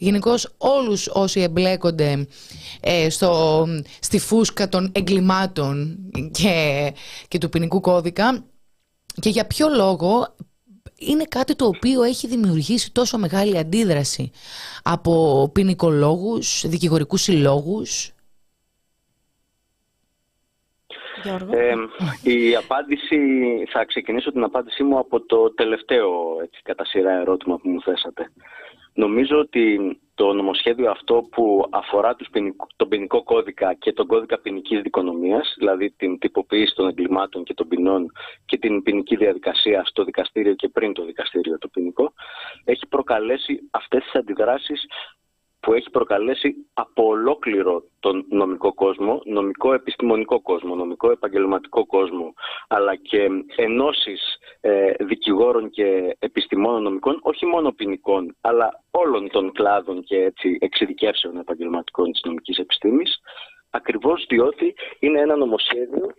γενικώς 0.04 0.54
όλους 0.58 1.08
όσοι 1.08 1.42
εμπλέκονται 1.42 2.28
ε, 2.82 3.10
στο, 3.10 3.66
στη 4.00 4.20
φούσκα 4.20 4.70
των 4.70 4.92
εγκλημάτων 4.96 5.98
και, 6.32 6.92
και 7.28 7.38
του 7.38 7.50
ποινικού 7.50 7.80
κώδικα 7.80 8.44
και 9.22 9.30
για 9.30 9.48
ποιο 9.48 9.68
λόγο 9.70 10.36
είναι 10.98 11.24
κάτι 11.24 11.56
το 11.56 11.66
οποίο 11.66 12.04
έχει 12.04 12.28
δημιουργήσει 12.28 12.92
τόσο 12.92 13.18
μεγάλη 13.18 13.58
αντίδραση 13.58 14.32
από 14.84 15.50
ποινικολόγους, 15.54 16.68
δικηγορικούς 16.68 17.22
συλλόγους; 17.22 18.12
Γιώργο. 21.24 21.58
Ε, 21.58 21.74
η 22.32 22.56
απάντηση, 22.56 23.18
θα 23.72 23.86
ξεκινήσω 23.86 24.32
την 24.32 24.44
απάντησή 24.44 24.84
μου 24.84 24.98
από 24.98 25.22
το 25.22 25.54
τελευταίο 25.54 26.10
έτσι, 26.44 26.62
κατά 26.64 26.86
σειρά 26.86 27.12
ερώτημα 27.12 27.58
που 27.58 27.70
μου 27.70 27.82
θέσατε. 27.82 28.32
Νομίζω 28.94 29.40
ότι 29.40 29.98
το 30.16 30.34
νομοσχέδιο 30.34 30.92
αυτό 30.92 31.28
που 31.32 31.68
αφορά 31.72 32.16
τους 32.16 32.28
ποινικ- 32.30 32.62
τον 32.76 32.88
ποινικό 32.88 33.24
κώδικα 33.24 33.74
και 33.74 33.94
τον 33.94 34.08
κώδικα 34.08 34.40
ποινικής 34.40 34.82
δικονομίας, 34.82 35.54
δηλαδή 35.58 35.92
την 35.92 36.20
τυποποίηση 36.20 36.76
των 36.76 36.88
εγκλημάτων 36.88 37.44
και 37.44 37.54
των 37.54 37.68
ποινών 37.68 38.12
και 38.46 38.58
την 38.58 38.84
ποινική 38.84 39.16
διαδικασία 39.16 39.84
στο 39.86 40.04
δικαστήριο 40.04 40.54
και 40.54 40.70
πριν 40.70 40.94
το 40.94 41.06
δικαστήριο 41.06 41.58
το 41.58 41.68
ποινικό, 41.68 42.14
έχει 42.64 42.88
προκαλέσει 42.88 43.70
αυτές 43.72 44.04
τις 44.04 44.16
αντιδράσεις 44.16 44.86
που 45.64 45.74
έχει 45.74 45.90
προκαλέσει 45.90 46.56
από 46.74 47.04
ολόκληρο 47.06 47.84
τον 48.00 48.26
νομικό 48.30 48.74
κόσμο, 48.74 49.22
νομικό 49.26 49.74
επιστημονικό 49.74 50.42
κόσμο, 50.42 50.76
νομικό 50.76 51.12
επαγγελματικό 51.12 51.86
κόσμο, 51.86 52.34
αλλά 52.68 52.96
και 52.96 53.30
ενώσεις 53.56 54.22
ε, 54.62 54.92
δικηγόρων 55.00 55.70
και 55.70 56.16
επιστημόνων 56.20 56.84
νομικών, 56.84 57.20
όχι 57.22 57.46
μόνο 57.46 57.72
ποινικών, 57.72 58.36
αλλά 58.42 58.84
όλων 58.92 59.30
των 59.30 59.52
κλάδων 59.52 60.04
και 60.04 60.18
έτσι, 60.18 60.58
εξειδικεύσεων 60.60 61.38
επαγγελματικών 61.38 62.12
της 62.12 62.22
νομικής 62.24 62.58
επιστήμης, 62.58 63.20
ακριβώς 63.70 64.26
διότι 64.30 64.76
είναι 65.00 65.20
ένα 65.20 65.36
νομοσχέδιο 65.36 66.14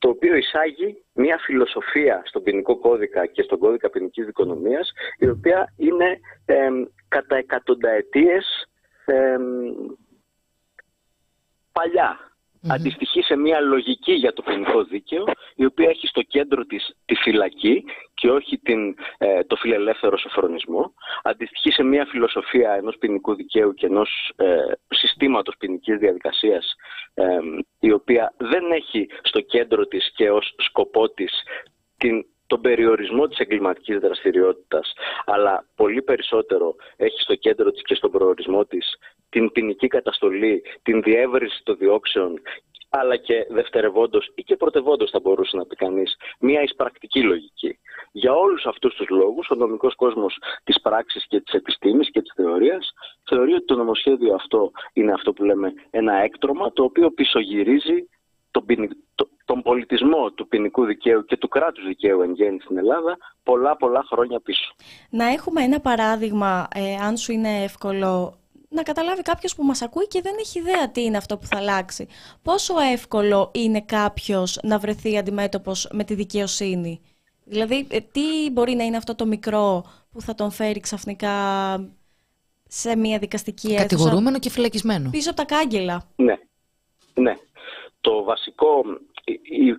το 0.00 0.08
οποίο 0.08 0.34
εισάγει 0.34 1.04
μια 1.12 1.38
φιλοσοφία 1.38 2.22
στον 2.24 2.42
ποινικό 2.42 2.78
κώδικα 2.78 3.26
και 3.26 3.42
στον 3.42 3.58
κώδικα 3.58 3.90
ποινικής 3.90 4.26
δικονομίας, 4.26 4.92
η 5.18 5.28
οποία 5.28 5.72
είναι 5.76 6.20
εμ, 6.44 6.84
κατά 7.08 7.36
εκατονταετίες 7.36 8.68
εμ, 9.04 9.42
παλιά. 11.72 12.29
Αντιστοιχεί 12.68 13.22
σε 13.22 13.36
μια 13.36 13.60
λογική 13.60 14.12
για 14.12 14.32
το 14.32 14.42
ποινικό 14.42 14.84
δίκαιο, 14.84 15.24
η 15.54 15.64
οποία 15.64 15.88
έχει 15.88 16.06
στο 16.06 16.22
κέντρο 16.22 16.64
της 16.64 16.96
τη 17.04 17.14
φυλακή 17.14 17.84
και 18.14 18.30
όχι 18.30 18.58
την, 18.58 18.94
ε, 19.18 19.44
το 19.44 19.56
φιλελεύθερο 19.56 20.18
σοφρονισμό. 20.18 20.94
Αντιστοιχεί 21.22 21.72
σε 21.72 21.82
μια 21.82 22.06
φιλοσοφία 22.06 22.72
ενός 22.72 22.96
ποινικού 22.98 23.34
δικαίου 23.34 23.74
και 23.74 23.86
ενός 23.86 24.32
ε, 24.36 24.56
συστήματος 24.88 25.54
ποινικής 25.58 25.98
διαδικασίας, 25.98 26.74
ε, 27.14 27.38
η 27.80 27.92
οποία 27.92 28.34
δεν 28.36 28.70
έχει 28.72 29.08
στο 29.22 29.40
κέντρο 29.40 29.86
της 29.86 30.12
και 30.14 30.30
ως 30.30 30.54
σκοπό 30.56 31.10
της 31.10 31.32
την, 31.96 32.24
τον 32.46 32.60
περιορισμό 32.60 33.28
της 33.28 33.38
εγκληματικής 33.38 33.98
δραστηριότητας, 33.98 34.92
αλλά 35.24 35.66
πολύ 35.76 36.02
περισσότερο 36.02 36.74
έχει 36.96 37.20
στο 37.20 37.34
κέντρο 37.34 37.70
της 37.70 37.82
και 37.82 37.94
στον 37.94 38.10
προορισμό 38.10 38.64
της 38.64 38.98
την 39.30 39.52
ποινική 39.52 39.86
καταστολή, 39.86 40.62
την 40.82 41.02
διεύρυνση 41.02 41.60
των 41.62 41.76
διώξεων, 41.76 42.40
αλλά 42.90 43.16
και 43.16 43.46
δευτερευόντως 43.50 44.32
ή 44.34 44.42
και 44.42 44.56
πρωτευόντως 44.56 45.10
θα 45.10 45.20
μπορούσε 45.20 45.56
να 45.56 45.66
πει 45.66 45.76
κανείς, 45.76 46.16
μια 46.38 46.62
εισπρακτική 46.62 47.22
λογική. 47.22 47.78
Για 48.12 48.32
όλους 48.32 48.66
αυτούς 48.66 48.94
τους 48.94 49.08
λόγους, 49.08 49.50
ο 49.50 49.54
νομικός 49.54 49.94
κόσμος 49.94 50.38
της 50.64 50.80
πράξης 50.80 51.26
και 51.26 51.40
της 51.40 51.52
επιστήμης 51.52 52.10
και 52.10 52.22
της 52.22 52.32
θεωρίας 52.36 52.92
θεωρεί 53.28 53.52
ότι 53.52 53.64
το 53.64 53.74
νομοσχέδιο 53.74 54.34
αυτό 54.34 54.70
είναι 54.92 55.12
αυτό 55.12 55.32
που 55.32 55.44
λέμε 55.44 55.72
ένα 55.90 56.14
έκτρωμα, 56.22 56.72
το 56.72 56.82
οποίο 56.84 57.10
πισωγυρίζει 57.10 58.08
τον, 58.50 58.64
ποινι- 58.64 58.96
το- 59.14 59.28
τον 59.44 59.62
πολιτισμό 59.62 60.30
του 60.30 60.48
ποινικού 60.48 60.84
δικαίου 60.84 61.24
και 61.24 61.36
του 61.36 61.48
κράτους 61.48 61.84
δικαίου 61.86 62.20
εν 62.20 62.32
γέννη 62.32 62.60
στην 62.60 62.78
Ελλάδα 62.78 63.18
πολλά 63.42 63.76
πολλά 63.76 64.04
χρόνια 64.10 64.40
πίσω. 64.40 64.74
Να 65.10 65.24
έχουμε 65.26 65.62
ένα 65.62 65.80
παράδειγμα, 65.80 66.68
ε, 66.74 66.94
αν 66.94 67.16
σου 67.16 67.32
είναι 67.32 67.62
εύκολο, 67.62 68.39
να 68.72 68.82
καταλάβει 68.82 69.22
κάποιος 69.22 69.54
που 69.54 69.62
μας 69.64 69.82
ακούει 69.82 70.06
και 70.06 70.20
δεν 70.20 70.34
έχει 70.40 70.58
ιδέα 70.58 70.90
τι 70.90 71.02
είναι 71.02 71.16
αυτό 71.16 71.38
που 71.38 71.46
θα 71.46 71.56
αλλάξει. 71.56 72.06
Πόσο 72.42 72.74
εύκολο 72.92 73.50
είναι 73.54 73.80
κάποιος 73.80 74.58
να 74.62 74.78
βρεθεί 74.78 75.18
αντιμέτωπος 75.18 75.88
με 75.92 76.04
τη 76.04 76.14
δικαιοσύνη; 76.14 77.00
Δηλαδή, 77.44 77.86
ε, 77.90 78.00
τι 78.00 78.50
μπορεί 78.52 78.74
να 78.74 78.84
είναι 78.84 78.96
αυτό 78.96 79.14
το 79.14 79.26
μικρό 79.26 79.84
που 80.12 80.20
θα 80.20 80.34
τον 80.34 80.50
φέρει 80.50 80.80
ξαφνικά 80.80 81.34
σε 82.68 82.96
μια 82.96 83.18
δικαστική 83.18 83.66
αίθουσα; 83.66 83.82
Κατηγορούμενο 83.82 84.38
και 84.38 84.50
φυλακισμένο. 84.50 85.10
Πίσω 85.10 85.30
από 85.30 85.38
τα 85.38 85.44
κάγκελα. 85.56 86.02
Ναι, 86.16 86.34
ναι. 87.14 87.34
Το 88.00 88.22
βασικό, 88.22 88.66
η- 88.86 88.88
η- 88.88 89.09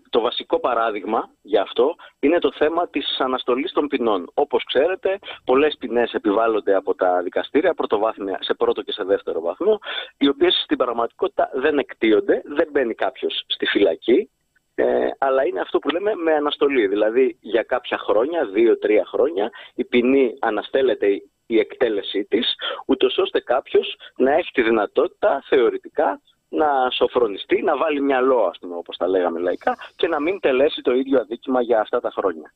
το 0.10 0.22
βασικό 0.22 0.60
παράδειγμα 0.60 1.30
γι' 1.42 1.58
αυτό 1.58 1.96
είναι 2.20 2.40
το 2.40 2.52
θέμα 2.52 2.90
της 2.90 3.20
αναστολής 3.20 3.72
των 3.72 3.88
ποινών. 3.88 4.32
Όπως 4.34 4.64
ξέρετε, 4.64 5.20
πολλές 5.46 5.76
ποινές 5.80 6.14
επιβάλλονται 6.14 6.76
από 6.76 6.96
τα 6.96 7.22
δικαστήρια 7.24 7.74
πρωτοβάθμια, 7.74 8.38
σε 8.42 8.54
πρώτο 8.54 8.82
και 8.82 8.92
σε 8.92 9.04
δεύτερο 9.04 9.42
βαθμό, 9.42 9.80
οι 10.18 10.28
οποίες 10.28 10.62
στην 10.64 10.78
πραγματικότητα 10.78 11.50
δεν 11.54 11.78
εκτίονται, 11.78 12.42
δεν 12.46 12.68
μπαίνει 12.72 12.94
κάποιος 12.94 13.44
στη 13.48 13.66
φυλακή, 13.66 14.30
ε, 14.76 15.10
αλλά 15.18 15.46
είναι 15.46 15.60
αυτό 15.60 15.80
που 15.80 15.90
λέμε 15.90 16.16
με 16.16 16.34
αναστολή. 16.34 16.88
Δηλαδή 16.88 17.38
για 17.42 17.64
κάποια 17.64 17.98
χρόνια, 17.98 18.46
δύο-τρία 18.46 19.06
χρόνια, 19.06 19.50
η 19.76 19.84
ποινή 19.84 20.34
αναστέλλεται 20.40 21.08
η 21.46 21.60
εκτέλεσή 21.60 22.24
της, 22.24 22.56
ούτως 22.86 23.18
ώστε 23.18 23.40
κάποιος 23.40 23.96
να 24.18 24.34
έχει 24.34 24.52
τη 24.52 24.62
δυνατότητα 24.62 25.44
θεωρητικά 25.48 26.22
να 26.52 26.90
σοφρονιστεί, 26.90 27.62
να 27.62 27.78
βάλει 27.78 28.02
μυαλό, 28.02 28.46
ας 28.46 28.58
πούμε, 28.60 28.76
όπως 28.76 28.98
τα 28.98 29.08
λέγαμε 29.08 29.40
λαϊκά, 29.40 29.78
και 29.96 30.08
να 30.08 30.20
μην 30.20 30.40
τελέσει 30.40 30.82
το 30.82 30.94
ίδιο 30.94 31.20
αδίκημα 31.20 31.62
για 31.62 31.80
αυτά 31.80 32.00
τα 32.00 32.12
χρόνια. 32.12 32.54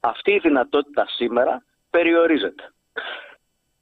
Αυτή 0.00 0.32
η 0.32 0.38
δυνατότητα 0.38 1.06
σήμερα 1.08 1.64
περιορίζεται 1.90 2.72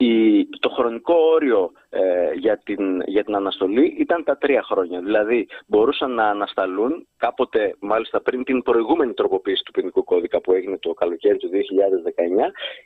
η, 0.00 0.48
το 0.58 0.68
χρονικό 0.68 1.14
όριο 1.14 1.72
ε, 1.88 2.32
για, 2.32 2.58
την, 2.64 3.02
για 3.06 3.24
την 3.24 3.34
αναστολή 3.34 3.94
ήταν 3.98 4.24
τα 4.24 4.36
τρία 4.36 4.62
χρόνια. 4.62 5.00
Δηλαδή 5.00 5.48
μπορούσαν 5.66 6.14
να 6.14 6.24
ανασταλούν 6.24 7.06
κάποτε, 7.16 7.74
μάλιστα 7.80 8.20
πριν 8.20 8.44
την 8.44 8.62
προηγούμενη 8.62 9.12
τροποποίηση 9.12 9.62
του 9.62 9.72
ποινικού 9.72 10.04
κώδικα 10.04 10.40
που 10.40 10.52
έγινε 10.52 10.78
το 10.78 10.92
καλοκαίρι 10.92 11.36
του 11.36 11.50
2019, 11.52 11.54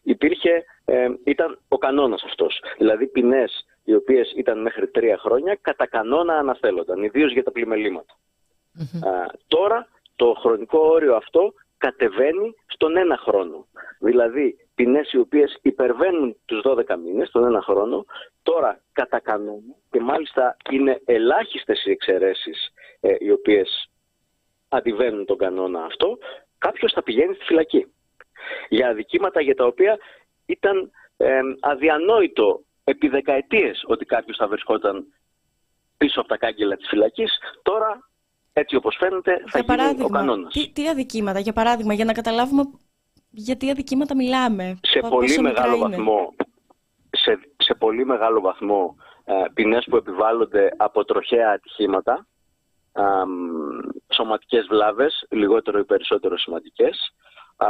υπήρχε, 0.03 0.65
ε, 0.85 1.09
ήταν 1.25 1.59
ο 1.69 1.79
κανόνας 1.79 2.23
αυτός. 2.25 2.63
Δηλαδή 2.79 3.07
ποινές 3.07 3.67
οι 3.85 3.95
οποίες 3.95 4.33
ήταν 4.37 4.61
μέχρι 4.61 4.89
τρία 4.89 5.19
χρόνια 5.19 5.59
κατά 5.61 5.87
κανόνα 5.87 6.35
αναστέλλονταν, 6.35 7.03
ιδίως 7.03 7.33
για 7.33 7.43
τα 7.43 7.51
πλημεληματα 7.51 8.15
τώρα 9.49 9.89
το 10.17 10.35
χρονικό 10.41 10.79
όριο 10.79 11.15
αυτό 11.15 11.53
κατεβαίνει 11.79 12.55
στον 12.67 12.97
ένα 12.97 13.17
χρόνο. 13.17 13.67
Δηλαδή 13.99 14.57
ποινές 14.75 15.13
οι 15.13 15.19
οποίες 15.19 15.59
υπερβαίνουν 15.63 16.37
τους 16.45 16.63
12 16.65 16.97
μήνες, 17.05 17.31
τον 17.31 17.45
ένα 17.45 17.63
χρόνο, 17.63 18.05
τώρα 18.43 18.81
κατά 18.93 19.21
κανόνα 19.21 19.75
και 19.91 20.01
μάλιστα 20.01 20.57
είναι 20.71 21.01
ελάχιστες 21.05 21.85
οι 21.85 21.91
εξαιρέσεις 21.91 22.73
ε, 23.01 23.15
οι 23.19 23.31
οποίες 23.31 23.91
αντιβαίνουν 24.69 25.25
τον 25.25 25.39
κανόνα 25.39 25.85
αυτό, 25.85 26.19
κάποιος 26.59 26.93
θα 26.93 27.03
πηγαίνει 27.03 27.35
στη 27.35 27.45
φυλακή. 27.45 27.87
Για 28.69 28.89
αδικήματα 28.89 29.41
για 29.41 29.55
τα 29.55 29.67
οποία 29.67 29.99
ήταν 30.47 30.91
ε, 31.17 31.41
αδιανόητο 31.61 32.61
επί 32.85 33.09
δεκαετίες 33.09 33.85
ότι 33.87 34.05
κάποιος 34.05 34.37
θα 34.37 34.49
βρισκόταν 34.49 35.07
πίσω 35.97 36.21
από 36.21 36.29
τα 36.29 36.37
κάγκελα 36.37 36.77
της 36.77 36.89
φυλακής, 36.89 37.39
τώρα 37.63 38.09
έτσι 38.53 38.77
όπως 38.77 38.97
φαίνεται 38.99 39.45
θα 39.47 39.59
γίνει 39.59 40.03
ο 40.03 40.09
κανόνας. 40.09 40.53
Τι, 40.53 40.73
τι 40.73 40.89
αδικήματα, 40.89 41.39
για 41.39 41.53
παράδειγμα, 41.53 41.95
για 41.95 42.05
να 42.05 42.13
καταλάβουμε 42.13 42.63
για 43.33 43.57
τι 43.57 43.71
αδικήματα 43.71 44.15
μιλάμε. 44.17 44.79
Σε 44.83 45.01
πολύ 45.01 45.41
μεγάλο 45.41 45.79
βαθμό, 45.79 46.35
σε, 47.11 47.39
σε 47.57 47.75
πολύ 47.75 48.07
μεγάλο 48.07 48.41
βαθμό 48.41 48.97
ε, 49.25 49.33
ποινές 49.55 49.87
που 49.91 49.97
επιβάλλονται 49.97 50.69
από 50.77 51.05
τροχαία 51.05 51.51
ατυχήματα, 51.51 52.27
ε, 52.93 53.03
σωματικές 54.15 54.67
βλάβες, 54.67 55.27
λιγότερο 55.31 55.79
ή 55.79 55.85
περισσότερο 55.85 56.39
σημαντικές, 56.39 57.15
ε, 57.57 57.67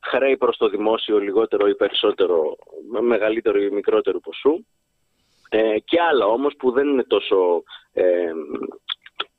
χρέη 0.00 0.36
προς 0.36 0.56
το 0.56 0.68
δημόσιο, 0.68 1.18
λιγότερο 1.18 1.68
ή 1.68 1.74
περισσότερο, 1.74 2.56
μεγαλύτερο 3.00 3.62
ή 3.62 3.70
μικρότερο 3.70 4.20
ποσού, 4.20 4.64
ε, 5.48 5.78
και 5.84 6.00
άλλα 6.10 6.26
όμως 6.26 6.54
που 6.58 6.70
δεν 6.70 6.88
είναι 6.88 7.04
τόσο, 7.04 7.62
ε, 7.92 8.32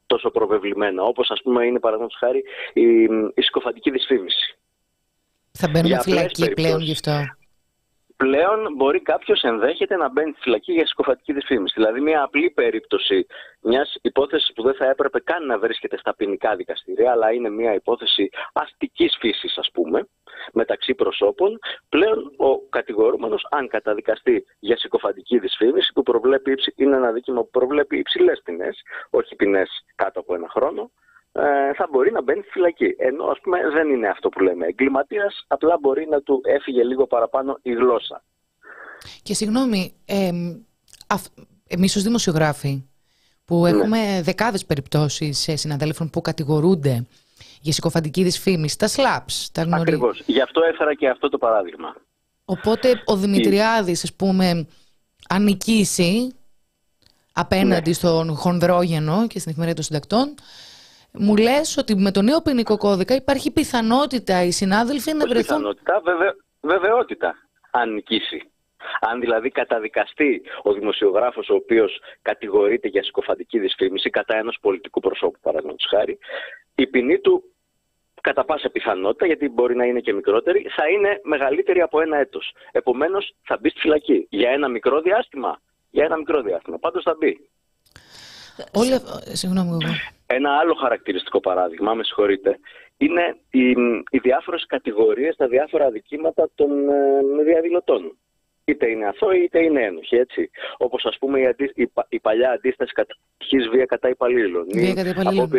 τόσο 0.06 0.30
προβεβλημένα, 0.30 1.04
όπως 1.04 1.30
ας 1.30 1.42
πούμε 1.42 1.66
είναι 1.66 1.80
παραδείγματος 1.80 2.20
χάρη 2.20 2.44
η, 2.74 3.04
η 3.34 3.42
συκοφαντική 3.42 3.92
δυσφήμιση. 3.92 4.58
Θα 5.52 5.68
μπαίνουμε 5.68 6.00
φυλακή 6.02 6.50
πλέον 6.54 6.82
γι' 6.82 6.92
αυτό. 6.92 7.12
Πλέον 8.18 8.74
μπορεί 8.76 9.02
κάποιος 9.02 9.42
ενδέχεται 9.42 9.96
να 9.96 10.10
μπαίνει 10.10 10.32
στη 10.32 10.42
φυλακή 10.42 10.74
για 10.74 10.88
συκοφατική 10.88 11.34
δυσφήμιση. 11.34 11.74
Δηλαδή, 11.78 12.02
μια 12.02 12.24
απλή 12.24 12.50
περίπτωση 12.50 13.26
μιας 13.62 13.98
υπόθεσης 14.02 14.54
που 14.54 14.64
δεν 14.64 14.74
θα 14.74 14.86
έπρεπε 14.90 15.20
καν 15.20 15.46
να 15.46 15.60
βρίσκεται 15.60 15.98
στα 15.98 16.16
ποινικά 16.16 16.56
δικαστήρια, 16.56 17.12
αλλά 17.12 17.32
είναι 17.32 17.50
μια 17.50 17.74
υπόθεση 17.74 18.30
αστικής 18.54 19.18
φύσης, 19.20 19.58
ας 19.58 19.70
πούμε, 19.74 20.08
μεταξύ 20.54 20.94
προσώπων. 20.96 21.60
Πλέον 21.90 22.34
ο 22.38 22.60
κατηγορούμενος, 22.60 23.48
αν 23.50 23.68
καταδικαστεί 23.68 24.46
για 24.60 24.78
συκοφαντική 24.78 25.40
δυσφήμιση, 25.40 25.92
που 25.94 26.04
προβλέπει, 26.04 26.58
είναι 26.76 26.96
ένα 26.96 27.12
δίκημα 27.12 27.42
που 27.42 27.50
προβλέπει 27.50 27.98
υψηλές 27.98 28.42
ποινέ, 28.44 28.70
όχι 29.10 29.36
ποινές 29.36 29.70
κάτω 29.96 30.20
από 30.20 30.36
ένα 30.36 30.50
χρόνο, 30.50 30.82
ε, 30.82 30.97
θα 31.76 31.88
μπορεί 31.92 32.12
να 32.12 32.22
μπαίνει 32.22 32.42
στη 32.42 32.50
φυλακή. 32.52 32.96
Ενώ 32.98 33.26
ας 33.26 33.40
πούμε 33.42 33.58
δεν 33.74 33.90
είναι 33.90 34.08
αυτό 34.08 34.30
που 34.30 34.40
λέμε. 34.40 34.66
Εγκληματίας 34.66 35.46
απλά 35.48 35.78
μπορεί 35.82 36.08
να 36.10 36.22
του 36.22 36.42
έφυγε 36.46 36.84
λίγο 36.84 37.08
παραπάνω 37.08 37.60
η 37.62 37.74
γλώσσα. 37.74 38.24
Και 39.24 39.34
συγγνώμη, 39.34 39.94
ε, 40.06 40.30
εμείς 41.68 41.96
ως 41.96 42.04
δημοσιογράφοι 42.04 42.84
που 43.46 43.62
ναι. 43.62 43.70
έχουμε 43.70 44.22
δεκάδες 44.24 44.66
περιπτώσεις 44.66 45.50
συναδέλφων 45.54 46.10
που 46.10 46.22
κατηγορούνται 46.22 47.06
για 47.62 47.74
συκοφαντική 47.74 48.24
δυσφήμιση, 48.24 48.78
τα 48.78 48.88
σλάπς, 48.88 49.50
τα 49.52 49.62
γνωρί. 49.62 49.82
Ακριβώς. 49.82 50.24
Γι' 50.26 50.42
αυτό 50.42 50.62
έφερα 50.72 50.94
και 50.94 51.10
αυτό 51.10 51.30
το 51.30 51.38
παράδειγμα. 51.38 51.96
Οπότε 52.46 53.02
ο 53.06 53.16
Δημητριάδης, 53.16 54.04
ας 54.04 54.14
πούμε, 54.14 54.68
αν 55.30 55.44
νικήσει 55.44 56.36
απέναντι 57.34 57.90
ναι. 57.90 57.96
στον 57.96 58.36
Χονδρόγενο 58.36 59.28
και 59.28 59.40
στην 59.40 59.52
εφημερίδα 59.52 59.76
των 59.76 59.84
συντακτών, 59.84 60.36
μου 61.12 61.36
λες 61.36 61.78
ότι 61.78 61.96
με 61.96 62.12
το 62.12 62.22
νέο 62.22 62.42
ποινικό 62.42 62.78
κώδικα 62.78 63.16
υπάρχει 63.16 63.52
πιθανότητα 63.52 64.44
οι 64.44 64.52
συνάδελφοι 64.52 65.14
να 65.14 65.26
βρεθούν. 65.28 65.58
Πιθανότητα, 65.58 66.02
βεβαι... 66.04 66.36
βεβαιότητα, 66.62 67.36
αν 67.72 67.94
νικήσει. 67.94 68.52
Αν 69.02 69.20
δηλαδή 69.20 69.50
καταδικαστεί 69.50 70.42
ο 70.64 70.74
δημοσιογράφος 70.74 71.50
ο 71.50 71.54
οποίος 71.54 72.00
κατηγορείται 72.22 72.88
για 72.88 73.04
συκοφαντική 73.04 73.60
δυσφήμιση 73.60 74.10
κατά 74.10 74.38
ενός 74.38 74.58
πολιτικού 74.62 75.00
προσώπου, 75.00 75.40
παραδείγματος 75.42 75.88
χάρη, 75.90 76.18
η 76.76 76.88
ποινή 76.88 77.20
του 77.20 77.44
κατά 78.22 78.46
πάσα 78.46 78.70
πιθανότητα, 78.70 79.26
γιατί 79.26 79.50
μπορεί 79.50 79.76
να 79.76 79.86
είναι 79.86 80.00
και 80.00 80.14
μικρότερη, 80.14 80.66
θα 80.76 80.88
είναι 80.90 81.20
μεγαλύτερη 81.24 81.82
από 81.82 82.02
ένα 82.02 82.18
έτος. 82.18 82.54
Επομένως, 82.72 83.36
θα 83.44 83.58
μπει 83.60 83.70
στη 83.70 83.80
φυλακή 83.80 84.28
για 84.30 84.50
ένα 84.50 84.68
μικρό 84.68 85.02
διάστημα. 85.02 85.62
Για 85.90 86.06
ένα 86.06 86.18
μικρό 86.18 86.42
διάστημα. 86.42 86.78
Πάντως 86.78 87.04
θα 87.04 87.16
μπει. 87.20 87.50
Όλα... 88.74 89.02
Συγγνώμη 89.34 89.70
εγώ. 89.70 89.94
Ένα 90.28 90.58
άλλο 90.58 90.74
χαρακτηριστικό 90.74 91.40
παράδειγμα, 91.40 91.94
με 91.94 92.04
συγχωρείτε, 92.04 92.60
είναι 92.98 93.38
οι, 93.52 93.70
οι 94.10 94.18
διάφορες 94.22 94.66
κατηγορίες, 94.66 95.36
τα 95.36 95.48
διάφορα 95.48 95.86
αδικήματα 95.86 96.50
των 96.56 96.90
ε, 96.90 97.44
διαδηλωτών. 97.44 98.18
Είτε 98.66 98.90
είναι 98.90 99.08
αθώοι 99.08 99.44
είτε 99.44 99.64
είναι 99.64 99.84
ένοχοι, 99.84 100.16
έτσι. 100.16 100.50
Όπως 100.78 101.06
ας 101.06 101.18
πούμε 101.18 101.40
η, 101.40 101.46
αντί, 101.46 101.72
η, 101.76 101.92
η 102.10 102.20
παλιά 102.20 102.52
αντίσταση 102.52 102.94
κατά 102.94 103.16
βία 103.72 103.86
κατά 103.86 104.10
υπαλλήλων. 104.10 104.66
Βία 104.74 104.94
κατά 104.94 105.10
υπαλλήλων 105.10 105.50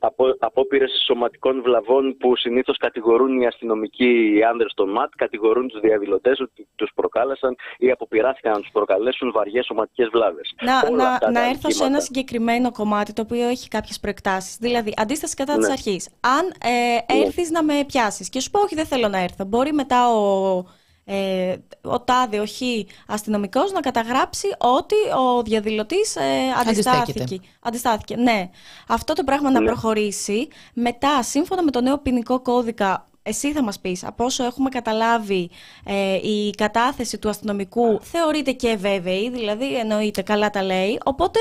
από, 0.00 0.36
απόπειρες 0.38 0.90
σωματικών 1.06 1.62
βλαβών 1.62 2.16
που 2.16 2.36
συνήθως 2.36 2.76
κατηγορούν 2.76 3.40
οι 3.40 3.46
αστυνομικοί 3.46 4.34
οι 4.36 4.42
άνδρες 4.42 4.72
των 4.74 4.90
ΜΑΤ, 4.90 5.10
κατηγορούν 5.16 5.68
τους 5.68 5.80
διαδηλωτές 5.80 6.40
ότι 6.40 6.68
τους 6.74 6.90
προκάλεσαν 6.94 7.56
ή 7.78 7.90
αποπειράθηκαν 7.90 8.52
να 8.52 8.60
τους 8.60 8.70
προκαλέσουν 8.72 9.32
βαριές 9.32 9.66
σωματικές 9.66 10.08
βλάβες. 10.12 10.54
Να, 10.60 10.90
να, 10.90 11.30
να 11.30 11.48
έρθω 11.48 11.70
σε 11.70 11.84
ένα 11.84 12.00
συγκεκριμένο 12.00 12.70
κομμάτι 12.72 13.12
το 13.12 13.22
οποίο 13.22 13.48
έχει 13.48 13.68
κάποιες 13.68 14.00
προεκτάσεις. 14.00 14.56
Δηλαδή, 14.56 14.92
αντίσταση 14.96 15.34
κατά 15.34 15.56
ναι. 15.56 15.66
τη 15.66 15.72
αρχής. 15.72 16.08
Αν 16.20 16.46
ε, 16.70 17.14
ναι. 17.14 17.24
έρθεις 17.24 17.50
να 17.50 17.62
με 17.62 17.84
πιάσεις 17.86 18.28
και 18.28 18.40
σου 18.40 18.50
πω, 18.50 18.60
Όχι, 18.60 18.74
δεν 18.74 18.86
θέλω 18.86 19.08
να 19.08 19.18
έρθω, 19.18 19.44
μπορεί 19.44 19.72
μετά 19.72 20.08
ο 20.08 20.64
ε, 21.12 21.56
ο 21.82 22.00
τάδε, 22.00 22.40
ο 22.40 22.46
χ 22.46 22.60
αστυνομικός 23.06 23.72
να 23.72 23.80
καταγράψει 23.80 24.46
ότι 24.58 24.94
ο 24.94 25.42
διαδηλωτής 25.42 26.16
ε, 26.16 26.20
αντιστάθηκε. 26.60 27.40
Αντιστάθηκε, 27.60 28.16
ναι. 28.16 28.50
Αυτό 28.88 29.12
το 29.12 29.24
πράγμα 29.24 29.50
να 29.50 29.60
ναι. 29.60 29.66
προχωρήσει. 29.66 30.48
Μετά, 30.74 31.22
σύμφωνα 31.22 31.62
με 31.62 31.70
το 31.70 31.80
νέο 31.80 31.98
ποινικό 31.98 32.40
κώδικα, 32.40 33.08
εσύ 33.22 33.52
θα 33.52 33.62
μας 33.62 33.80
πεις, 33.80 34.04
από 34.04 34.24
όσο 34.24 34.44
έχουμε 34.44 34.68
καταλάβει, 34.68 35.50
ε, 35.84 36.14
η 36.14 36.50
κατάθεση 36.50 37.18
του 37.18 37.28
αστυνομικού 37.28 38.00
θεωρείται 38.02 38.52
και 38.52 38.76
βέβαιη, 38.76 39.30
δηλαδή 39.30 39.76
εννοείται 39.76 40.22
καλά 40.22 40.50
τα 40.50 40.62
λέει, 40.62 40.98
οπότε 41.04 41.38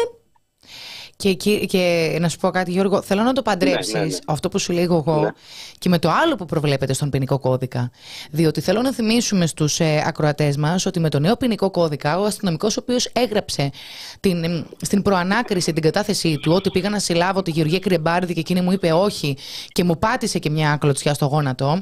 και, 1.21 1.33
και, 1.33 1.57
και 1.57 2.17
να 2.19 2.29
σου 2.29 2.37
πω 2.37 2.49
κάτι, 2.49 2.71
Γιώργο, 2.71 3.01
θέλω 3.01 3.23
να 3.23 3.33
το 3.33 3.41
παντρέψεις 3.41 3.93
ναι, 3.93 3.99
ναι, 3.99 4.05
ναι. 4.05 4.17
αυτό 4.25 4.49
που 4.49 4.59
σου 4.59 4.73
λέγω 4.73 4.95
εγώ 4.95 5.21
ναι. 5.21 5.29
και 5.77 5.89
με 5.89 5.99
το 5.99 6.09
άλλο 6.09 6.35
που 6.35 6.45
προβλέπεται 6.45 6.93
στον 6.93 7.09
ποινικό 7.09 7.39
κώδικα. 7.39 7.91
Διότι 8.31 8.61
θέλω 8.61 8.81
να 8.81 8.93
θυμίσουμε 8.93 9.45
στους 9.45 9.79
ε, 9.79 10.03
ακροατές 10.05 10.57
μας 10.57 10.85
ότι 10.85 10.99
με 10.99 11.09
το 11.09 11.19
νέο 11.19 11.35
ποινικό 11.37 11.71
κώδικα, 11.71 12.19
ο 12.19 12.23
αστυνομικός 12.23 12.77
ο 12.77 12.79
οποίος 12.83 13.05
έγραψε 13.13 13.71
την, 14.19 14.65
στην 14.81 15.01
προανάκριση 15.01 15.73
την 15.73 15.81
κατάθεσή 15.81 16.37
του 16.37 16.51
ότι 16.51 16.69
πήγα 16.69 16.89
να 16.89 16.99
συλλάβω 16.99 17.41
τη 17.41 17.51
Γεωργία 17.51 17.79
Κρεμπάρδη 17.79 18.33
και 18.33 18.39
εκείνη 18.39 18.61
μου 18.61 18.71
είπε 18.71 18.91
όχι 18.91 19.37
και 19.67 19.83
μου 19.83 19.97
πάτησε 19.97 20.39
και 20.39 20.49
μια 20.49 20.77
κλωτσιά 20.79 21.13
στο 21.13 21.25
γόνατο. 21.25 21.81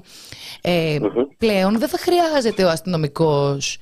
Ε, 0.62 0.98
Πλέον 1.38 1.80
δεν 1.80 1.90
θα 1.90 1.98
χρειάζεται 1.98 2.64
ο 2.64 2.70
αστυνομικός 2.70 3.78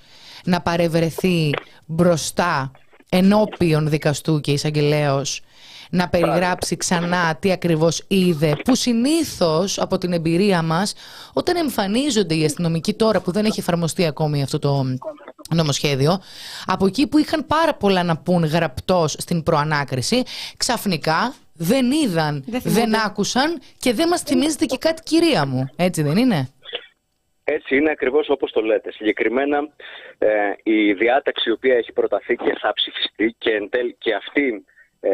να 0.46 0.62
παρευρεθεί 0.62 1.50
μπροστά 1.86 2.72
ενώπιον 3.10 3.90
δικαστού 3.90 4.42
και 4.42 4.52
εισαγγελέως 4.52 5.42
να 5.90 6.10
περιγράψει 6.10 6.78
ξανά 6.78 7.36
τι 7.40 7.52
ακριβώς 7.52 8.04
είδε, 8.08 8.56
που 8.64 8.76
συνήθως 8.76 9.80
από 9.80 9.98
την 9.98 10.14
εμπειρία 10.14 10.62
μας, 10.62 10.94
όταν 11.34 11.56
εμφανίζονται 11.56 12.36
οι 12.36 12.46
αστυνομικοί 12.46 12.94
τώρα 12.94 13.22
που 13.22 13.32
δεν 13.32 13.46
έχει 13.46 13.60
εφαρμοστεί 13.60 14.06
ακόμη 14.06 14.44
αυτό 14.44 14.60
το 14.60 14.84
νομοσχέδιο, 15.56 16.22
από 16.66 16.86
εκεί 16.86 17.08
που 17.08 17.18
είχαν 17.18 17.46
πάρα 17.48 17.74
πολλά 17.74 18.04
να 18.04 18.18
πούν 18.18 18.44
γραπτός 18.44 19.12
στην 19.12 19.44
προανάκριση, 19.44 20.24
ξαφνικά 20.58 21.34
δεν 21.54 21.92
είδαν, 21.92 22.44
δεν, 22.48 22.62
δεν 22.64 22.96
άκουσαν 22.96 23.62
και 23.78 23.94
δεν 23.94 24.08
μας 24.08 24.22
θυμίζεται 24.22 24.66
και 24.66 24.78
κάτι 24.78 25.02
κυρία 25.04 25.46
μου. 25.46 25.70
Έτσι 25.76 26.02
δεν 26.02 26.18
είναι; 26.18 26.50
Έτσι 27.44 27.76
είναι 27.76 27.92
ακριβώς 27.92 28.30
όπως 28.30 28.52
το 28.52 28.62
λέτε. 28.62 28.92
Συγκεκριμένα 28.92 29.58
ε, 30.18 30.28
η 30.64 30.94
διάταξη 30.94 31.50
η 31.50 31.52
οποία 31.52 31.76
έχει 31.76 31.92
προταθεί 31.92 32.36
και 32.36 32.58
θα 32.62 32.74
ψηφιστεί 32.74 33.36
και, 33.38 33.52
εν 33.52 33.70
τέλει, 33.70 33.96
και 34.00 34.14
αυτή 34.14 34.66
ε, 35.00 35.10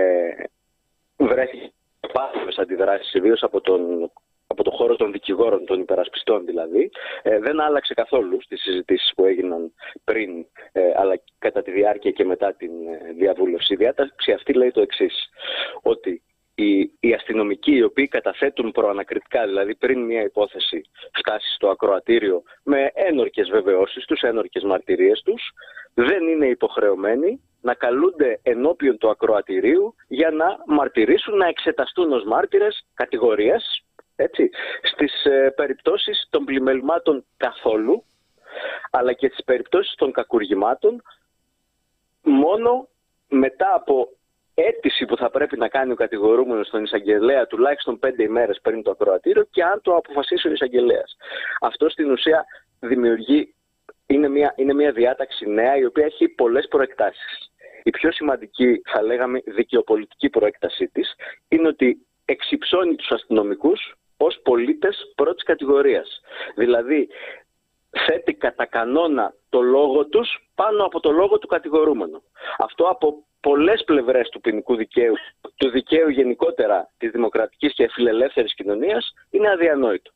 βρέθηκε 1.25 1.71
πάθος 2.13 2.57
αντιδράσεις 2.57 3.13
ιδίως 3.13 3.43
από 3.43 3.61
τον 3.61 4.11
από 4.51 4.63
το 4.63 4.71
χώρο 4.71 4.95
των 4.95 5.11
δικηγόρων, 5.11 5.65
των 5.65 5.79
υπερασπιστών 5.79 6.45
δηλαδή, 6.45 6.91
ε, 7.21 7.39
δεν 7.39 7.61
άλλαξε 7.61 7.93
καθόλου 7.93 8.41
στις 8.41 8.61
συζητήσεις 8.61 9.11
που 9.15 9.25
έγιναν 9.25 9.73
πριν, 10.03 10.45
ε, 10.71 10.81
αλλά 10.95 11.21
κατά 11.39 11.61
τη 11.61 11.71
διάρκεια 11.71 12.11
και 12.11 12.25
μετά 12.25 12.53
την 12.53 12.71
ε, 12.87 13.13
διαβούλευση. 13.17 13.73
Η 13.73 13.75
διάταξη 13.75 14.31
αυτή 14.31 14.53
λέει 14.53 14.71
το 14.71 14.81
εξής 14.81 15.29
ότι 15.81 16.23
οι, 16.55 16.79
οι 16.99 17.13
αστυνομικοί 17.13 17.75
οι 17.75 17.83
οποίοι 17.83 18.07
καταθέτουν 18.07 18.71
προανακριτικά, 18.71 19.45
δηλαδή 19.45 19.75
πριν 19.75 19.99
μια 19.99 20.23
υπόθεση 20.23 20.81
φτάσει 21.13 21.53
στο 21.55 21.69
ακροατήριο 21.69 22.43
με 22.63 22.91
ένορκες 22.93 23.49
βεβαιώσεις 23.49 24.05
τους, 24.05 24.21
ένορκες 24.21 24.63
μαρτυρίες 24.63 25.21
τους, 25.25 25.51
δεν 25.93 26.27
είναι 26.27 26.47
υποχρεωμένοι 26.47 27.41
να 27.61 27.73
καλούνται 27.73 28.39
ενώπιον 28.43 28.97
του 28.97 29.09
ακροατηρίου 29.09 29.95
για 30.07 30.29
να 30.29 30.57
μαρτυρήσουν, 30.67 31.37
να 31.37 31.47
εξεταστούν 31.47 32.11
ως 32.11 32.23
μάρτυρες 32.23 32.85
κατηγορίες, 32.93 33.83
έτσι, 34.15 34.49
στις 34.81 35.25
ε, 35.25 35.53
περιπτώσεις 35.55 36.27
των 36.29 36.45
πλημελμάτων 36.45 37.25
καθόλου, 37.37 38.03
αλλά 38.91 39.13
και 39.13 39.27
στις 39.27 39.43
περιπτώσεις 39.43 39.95
των 39.95 40.11
κακουργημάτων, 40.11 41.01
μόνο 42.21 42.87
μετά 43.27 43.73
από 43.73 44.09
αίτηση 44.53 45.05
που 45.05 45.17
θα 45.17 45.29
πρέπει 45.29 45.57
να 45.57 45.67
κάνει 45.67 45.91
ο 45.91 45.95
κατηγορούμενος 45.95 46.67
στον 46.67 46.83
εισαγγελέα 46.83 47.47
τουλάχιστον 47.47 47.99
πέντε 47.99 48.23
ημέρες 48.23 48.59
πριν 48.61 48.83
το 48.83 48.91
ακροατήριο 48.91 49.47
και 49.51 49.63
αν 49.63 49.81
το 49.81 49.95
αποφασίσει 49.95 50.47
ο 50.47 50.51
εισαγγελέας. 50.51 51.15
Αυτό 51.61 51.89
στην 51.89 52.11
ουσία 52.11 52.45
δημιουργεί, 52.79 53.53
είναι 54.11 54.27
μια, 54.27 54.53
είναι 54.57 54.73
μια 54.73 54.91
διάταξη 54.91 55.49
νέα 55.49 55.77
η 55.77 55.85
οποία 55.85 56.05
έχει 56.05 56.27
πολλές 56.27 56.67
προεκτάσεις. 56.67 57.51
Η 57.83 57.89
πιο 57.89 58.11
σημαντική, 58.11 58.81
θα 58.85 59.01
λέγαμε, 59.01 59.41
δικαιοπολιτική 59.45 60.29
προέκτασή 60.29 60.87
της 60.87 61.15
είναι 61.47 61.67
ότι 61.67 62.05
εξυψώνει 62.25 62.95
τους 62.95 63.11
αστυνομικούς 63.11 63.95
ως 64.17 64.39
πολίτες 64.43 65.11
πρώτης 65.15 65.43
κατηγορίας. 65.43 66.21
Δηλαδή, 66.55 67.09
θέτει 68.05 68.33
κατά 68.33 68.65
κανόνα 68.65 69.33
το 69.49 69.61
λόγο 69.61 70.05
τους 70.05 70.49
πάνω 70.55 70.85
από 70.85 70.99
το 70.99 71.11
λόγο 71.11 71.37
του 71.39 71.47
κατηγορούμενου. 71.47 72.23
Αυτό 72.57 72.83
από 72.83 73.25
πολλές 73.39 73.83
πλευρές 73.83 74.29
του 74.29 74.41
ποινικού 74.41 74.75
δικαίου, 74.75 75.13
του 75.55 75.69
δικαίου 75.69 76.09
γενικότερα 76.09 76.91
της 76.97 77.11
δημοκρατικής 77.11 77.73
και 77.73 77.89
φιλελεύθερης 77.91 78.53
κοινωνίας, 78.53 79.13
είναι 79.29 79.49
αδιανόητο. 79.49 80.11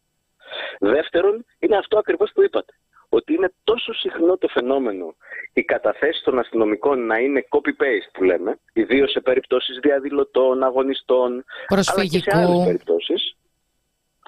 Δεύτερον, 0.79 1.45
είναι 1.59 1.77
αυτό 1.77 1.97
ακριβώς 1.97 2.31
που 2.33 2.43
είπατε. 2.43 2.73
Ότι 3.09 3.33
είναι 3.33 3.53
τόσο 3.63 3.93
συχνό 3.93 4.37
το 4.37 4.47
φαινόμενο 4.47 5.15
οι 5.53 5.63
καταθέσεις 5.63 6.23
των 6.23 6.39
αστυνομικών 6.39 7.05
να 7.05 7.17
είναι 7.17 7.47
copy-paste 7.49 8.09
που 8.13 8.23
λέμε, 8.23 8.59
ιδίως 8.73 9.11
σε 9.11 9.21
περιπτώσεις 9.21 9.79
διαδηλωτών, 9.79 10.63
αγωνιστών, 10.63 11.45
αλλά 11.67 12.05
και 12.05 12.19
σε 12.19 12.31
άλλες 12.33 12.65
περιπτώσεις. 12.65 13.35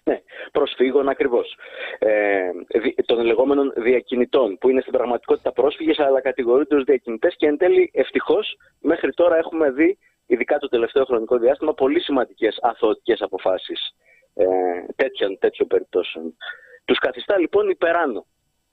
Ναι, 0.03 0.21
προσφύγων 0.51 1.09
ακριβώς. 1.09 1.57
Ε, 1.99 2.49
των 3.05 3.25
λεγόμενων 3.25 3.73
διακινητών, 3.75 4.57
που 4.57 4.69
είναι 4.69 4.81
στην 4.81 4.93
πραγματικότητα 4.93 5.51
πρόσφυγες, 5.51 5.99
αλλά 5.99 6.21
κατηγορούνται 6.21 6.75
ως 6.75 6.83
διακινητές 6.83 7.35
και 7.37 7.47
εν 7.47 7.57
τέλει 7.57 7.91
ευτυχώς 7.93 8.57
μέχρι 8.79 9.13
τώρα 9.13 9.37
έχουμε 9.37 9.71
δει, 9.71 9.97
ειδικά 10.25 10.57
το 10.57 10.67
τελευταίο 10.67 11.05
χρονικό 11.05 11.37
διάστημα, 11.37 11.73
πολύ 11.73 11.99
σημαντικές 11.99 12.57
αθωωτικές 12.61 13.21
αποφάσεις 13.21 13.95
ε, 14.33 14.45
τέτοιων, 14.95 15.37
τέτοιων 15.39 15.67
περιπτώσεων. 15.67 16.37
Τους 16.85 16.97
καθιστά 16.97 17.37
λοιπόν 17.37 17.69
υπεράνω 17.69 18.25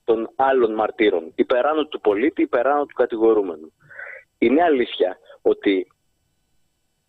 των 0.05 0.31
άλλων 0.37 0.75
μαρτύρων, 0.75 1.33
υπεράνω 1.35 1.87
του 1.87 2.01
πολίτη, 2.01 2.43
υπεράνω 2.43 2.87
του 2.87 2.95
κατηγορούμενου. 2.95 3.73
Είναι 4.39 4.63
αλήθεια 4.63 5.19
ότι 5.43 5.87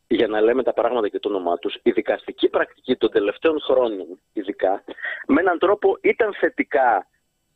για 0.07 0.27
να 0.27 0.41
λέμε 0.41 0.63
τα 0.63 0.73
πράγματα 0.73 1.09
και 1.09 1.19
το 1.19 1.29
όνομά 1.29 1.57
τους, 1.57 1.75
η 1.83 1.91
δικαστική 1.91 2.49
πρακτική 2.49 2.95
των 2.95 3.11
τελευταίων 3.11 3.61
χρόνων, 3.61 4.19
ειδικά, 4.33 4.83
με 5.27 5.41
έναν 5.41 5.59
τρόπο 5.59 5.97
ήταν 6.01 6.33
θετικά 6.33 7.07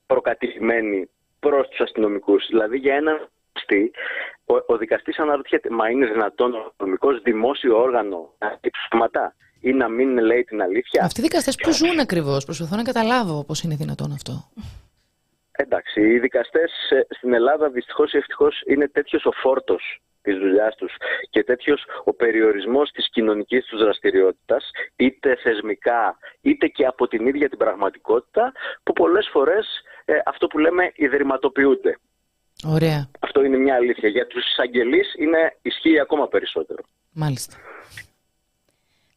προκατηλημένη 0.05 1.09
προς 1.39 1.67
τους 1.67 1.79
αστυνομικούς. 1.79 2.45
Δηλαδή, 2.47 2.77
για 2.77 2.95
έναν 2.95 3.29
δικαστή, 3.53 3.91
ο, 4.45 4.73
ο 4.73 4.77
δικαστής 4.77 5.19
αναρωτιέται, 5.19 5.69
μα 5.69 5.89
είναι 5.89 6.05
δυνατόν 6.05 6.53
ο 6.53 6.65
αστυνομικός 6.67 7.21
δημόσιο 7.21 7.77
όργανο 7.77 8.33
να 8.37 8.59
ψηφματά 8.71 9.35
ή 9.59 9.71
να 9.73 9.89
μην 9.89 10.17
λέει 10.17 10.43
την 10.43 10.61
αλήθεια; 10.61 11.03
Αυτοί 11.03 11.19
οι 11.19 11.23
δικαστές 11.23 11.55
που 11.55 11.71
ζουν 11.71 11.99
ακριβώς, 11.99 12.45
προσπαθώ 12.45 12.75
να 12.75 12.83
καταλάβω 12.83 13.43
πώς 13.43 13.61
είναι 13.61 13.75
δυνατόν 13.75 14.11
αυτό. 14.11 14.49
Εντάξει, 15.61 16.01
οι 16.01 16.19
δικαστές 16.19 16.71
ε, 16.89 17.05
στην 17.09 17.33
Ελλάδα 17.33 17.69
δυστυχώς 17.69 18.13
ή 18.13 18.17
ευτυχώς 18.17 18.61
είναι 18.65 18.87
τέτοιος 18.87 19.25
ο 19.25 19.31
φόρτος 19.31 20.01
της 20.21 20.37
δουλειάς 20.37 20.75
τους 20.75 20.93
και 21.29 21.43
τέτοιος 21.43 21.85
ο 22.03 22.13
περιορισμός 22.13 22.91
της 22.91 23.09
κοινωνικής 23.09 23.65
τους 23.65 23.79
δραστηριότητας 23.79 24.69
είτε 24.95 25.35
θεσμικά 25.35 26.17
είτε 26.41 26.67
και 26.67 26.85
από 26.85 27.07
την 27.07 27.27
ίδια 27.27 27.49
την 27.49 27.57
πραγματικότητα 27.57 28.51
που 28.83 28.93
πολλές 28.93 29.29
φορές 29.31 29.67
ε, 30.05 30.13
αυτό 30.25 30.47
που 30.47 30.57
λέμε 30.57 30.91
ιδρυματοποιούνται. 30.95 31.97
Ωραία. 32.67 33.09
Αυτό 33.19 33.43
είναι 33.43 33.57
μια 33.57 33.75
αλήθεια. 33.75 34.09
Για 34.09 34.27
τους 34.27 34.45
εισαγγελείς 34.47 35.13
είναι, 35.17 35.57
ισχύει 35.61 35.99
ακόμα 35.99 36.27
περισσότερο. 36.27 36.83
Μάλιστα. 37.13 37.55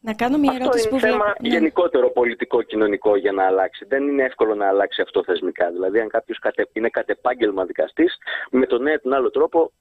Να 0.05 0.15
κάνω 0.15 0.39
μια 0.39 0.51
αυτό 0.51 0.63
ερώτηση 0.63 0.89
είναι 0.89 0.99
που 0.99 1.05
θέμα 1.07 1.35
ναι. 1.41 1.49
γενικότερο 1.49 2.11
πολιτικό-κοινωνικό 2.11 3.17
για 3.17 3.33
να 3.33 3.47
αλλάξει. 3.47 3.85
Δεν 3.85 4.09
είναι 4.09 4.23
εύκολο 4.23 4.55
να 4.55 4.69
αλλάξει 4.69 5.01
αυτό 5.01 5.25
θεσμικά. 5.25 5.71
Δηλαδή, 5.71 6.01
αν 6.01 6.09
κάποιος 6.09 6.39
είναι 6.73 6.89
κατ' 6.89 7.09
επάγγελμα 7.09 7.65
δικαστής, 7.65 8.17
με 8.51 8.67
τον 8.67 8.81
ένα 8.87 8.95
ή 8.95 8.99
τον 8.99 9.13
άλλο 9.13 9.31
τρόπο 9.31 9.73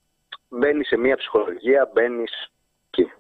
μπαίνει 0.49 0.84
σε 0.84 0.97
μια 0.97 1.17
ψυχολογία, 1.17 1.89
μπαίνεις 1.93 2.51
εκεί. 2.88 3.11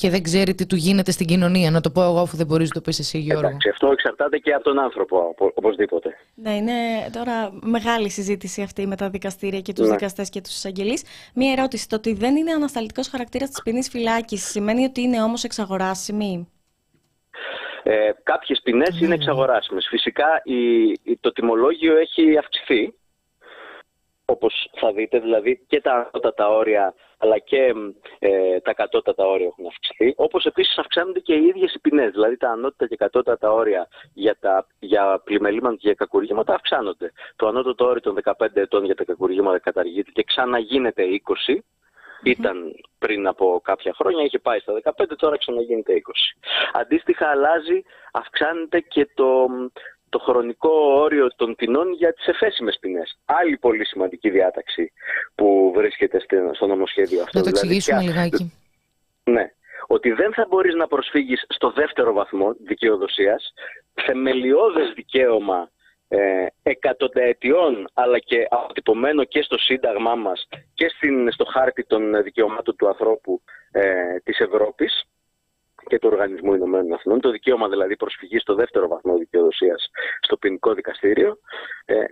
Και 0.00 0.10
δεν 0.10 0.22
ξέρει 0.22 0.54
τι 0.54 0.66
του 0.66 0.76
γίνεται 0.76 1.10
στην 1.10 1.26
κοινωνία. 1.26 1.70
Να 1.70 1.80
το 1.80 1.90
πω 1.90 2.02
εγώ, 2.02 2.20
αφού 2.20 2.36
δεν 2.36 2.46
μπορείς 2.46 2.68
να 2.68 2.74
το 2.74 2.80
πεις 2.80 2.98
εσύ, 2.98 3.18
Γιώργο. 3.18 3.46
Εντάξει, 3.46 3.68
αυτό 3.68 3.90
εξαρτάται 3.90 4.38
και 4.38 4.52
από 4.52 4.64
τον 4.64 4.78
άνθρωπο, 4.78 5.34
οπωσδήποτε. 5.54 6.16
Ναι, 6.34 6.54
είναι 6.54 6.72
τώρα 7.12 7.50
μεγάλη 7.62 8.10
συζήτηση 8.10 8.62
αυτή 8.62 8.86
με 8.86 8.96
τα 8.96 9.10
δικαστήρια 9.10 9.60
και 9.60 9.72
τους 9.72 9.86
Ναι. 9.86 9.92
δικαστές 9.92 10.28
και 10.30 10.40
τους 10.40 10.54
εισαγγελείς. 10.54 11.02
Μία 11.34 11.52
ερώτηση. 11.52 11.88
Το 11.88 11.96
ότι 11.96 12.12
δεν 12.12 12.36
είναι 12.36 12.52
ανασταλτικός 12.52 13.08
χαρακτήρας 13.08 13.48
της 13.48 13.62
ποινής 13.62 13.88
φυλάκιση 13.88 14.50
σημαίνει 14.50 14.84
ότι 14.84 15.00
είναι 15.00 15.22
όμως 15.22 15.44
εξαγοράσιμη; 15.44 16.48
Ε, 17.82 18.10
Κάποιες 18.22 18.60
ποινές 18.62 19.00
είναι 19.00 19.14
εξαγοράσιμες. 19.14 19.86
Φυσικά 19.90 20.26
η, 20.44 20.54
η- 21.02 21.18
το 21.20 21.32
τιμολόγιο 21.32 21.96
έχει 21.98 22.38
αυξηθεί. 22.38 22.94
Όπως 24.30 24.70
θα 24.74 24.92
δείτε, 24.92 25.18
δηλαδή 25.18 25.64
και 25.66 25.80
τα 25.80 25.92
ανώτατα 25.92 26.48
όρια 26.48 26.94
αλλά 27.18 27.38
και 27.38 27.74
ε, 28.18 28.60
τα 28.60 28.74
κατώτατα 28.74 29.26
όρια 29.26 29.46
έχουν 29.46 29.66
αυξηθεί. 29.66 30.14
Όπως 30.16 30.44
επίσης 30.44 30.78
αυξάνονται 30.78 31.20
και 31.20 31.34
οι 31.34 31.44
ίδιες 31.46 31.74
οι 31.74 31.78
ποινές. 31.78 32.10
Δηλαδή 32.10 32.36
τα 32.36 32.50
ανώτατα 32.50 32.86
και 32.86 32.96
κατώτατα 32.96 33.52
όρια 33.52 33.88
για, 34.14 34.36
τα, 34.40 34.66
για 34.78 35.20
πλημελήματα 35.24 35.74
και 35.74 35.80
για 35.82 35.94
κακουργήματα 35.94 36.54
αυξάνονται. 36.54 37.12
Το 37.36 37.46
ανώτατο 37.46 37.84
όριο 37.84 38.00
των 38.00 38.18
15 38.24 38.46
ετών 38.54 38.84
για 38.84 38.94
τα 38.94 39.04
κακουργήματα 39.04 39.58
καταργείται 39.58 40.10
και 40.10 40.22
ξαναγίνεται 40.22 41.04
20. 41.48 41.58
Ήταν 42.22 42.74
πριν 42.98 43.26
από 43.26 43.60
κάποια 43.64 43.94
χρόνια, 43.94 44.24
είχε 44.24 44.38
πάει 44.38 44.58
στα 44.58 44.72
15, 44.82 45.04
τώρα 45.16 45.38
ξαναγίνεται 45.38 45.92
20. 45.92 45.98
Αντίστοιχα 46.72 47.26
αλλάζει, 47.28 47.82
αυξάνεται 48.12 48.80
και 48.80 49.08
το, 49.14 49.46
το 50.08 50.18
χρονικό 50.18 50.70
όριο 51.04 51.28
των 51.36 51.54
ποινών 51.54 51.92
για 51.92 52.12
τις 52.12 52.26
εφέσιμες 52.26 52.78
ποινές. 52.80 53.18
Άλλη 53.24 53.56
πολύ 53.58 53.86
σημαντική 53.86 54.30
διάταξη 54.30 54.92
που 55.34 55.72
βρίσκεται 55.76 56.20
στη- 56.20 56.36
στο 56.52 56.66
νομοσχέδιο 56.66 57.22
αυτό. 57.22 57.38
Να 57.38 57.44
το 57.44 57.50
Δηλαδή, 57.50 57.66
εξηγήσουμε 57.66 57.98
πια- 57.98 58.08
λιγάκι. 58.08 58.52
ναι. 59.24 59.50
Ότι 59.86 60.10
δεν 60.12 60.32
θα 60.32 60.46
μπορείς 60.48 60.74
να 60.74 60.86
προσφύγεις 60.86 61.44
στο 61.48 61.70
δεύτερο 61.70 62.12
βαθμό 62.12 62.54
δικαιοδοσίας, 62.66 63.52
θεμελιώδες 64.06 64.92
δικαίωμα 64.94 65.70
ε, 66.08 66.46
εκατονταετιών, 66.62 67.88
αλλά 67.94 68.18
και 68.18 68.46
αποτυπωμένο 68.50 69.24
και 69.24 69.42
στο 69.42 69.58
Σύνταγμά 69.58 70.14
μας 70.14 70.48
και 70.74 70.88
στην, 70.88 71.32
στο 71.32 71.44
χάρτη 71.44 71.84
των 71.84 72.22
δικαιωμάτων 72.22 72.76
του 72.76 72.88
ανθρώπου 72.88 73.42
ε, 73.72 74.18
της 74.24 74.38
Ευρώπης 74.38 75.04
και 75.86 75.98
του 75.98 76.08
Οργανισμού 76.12 76.54
Ηνωμένων 76.54 76.92
Εθνών, 76.92 77.20
το 77.20 77.30
δικαίωμα 77.30 77.68
δηλαδή 77.68 77.96
προσφυγής 77.96 78.42
στο 78.42 78.54
δεύτερο 78.54 78.88
βαθμό 78.88 79.16
δικαιοδοσίας 79.16 79.90
στο 80.20 80.36
ποινικό 80.36 80.74
δικαστήριο, 80.74 81.38
ε, 81.84 82.04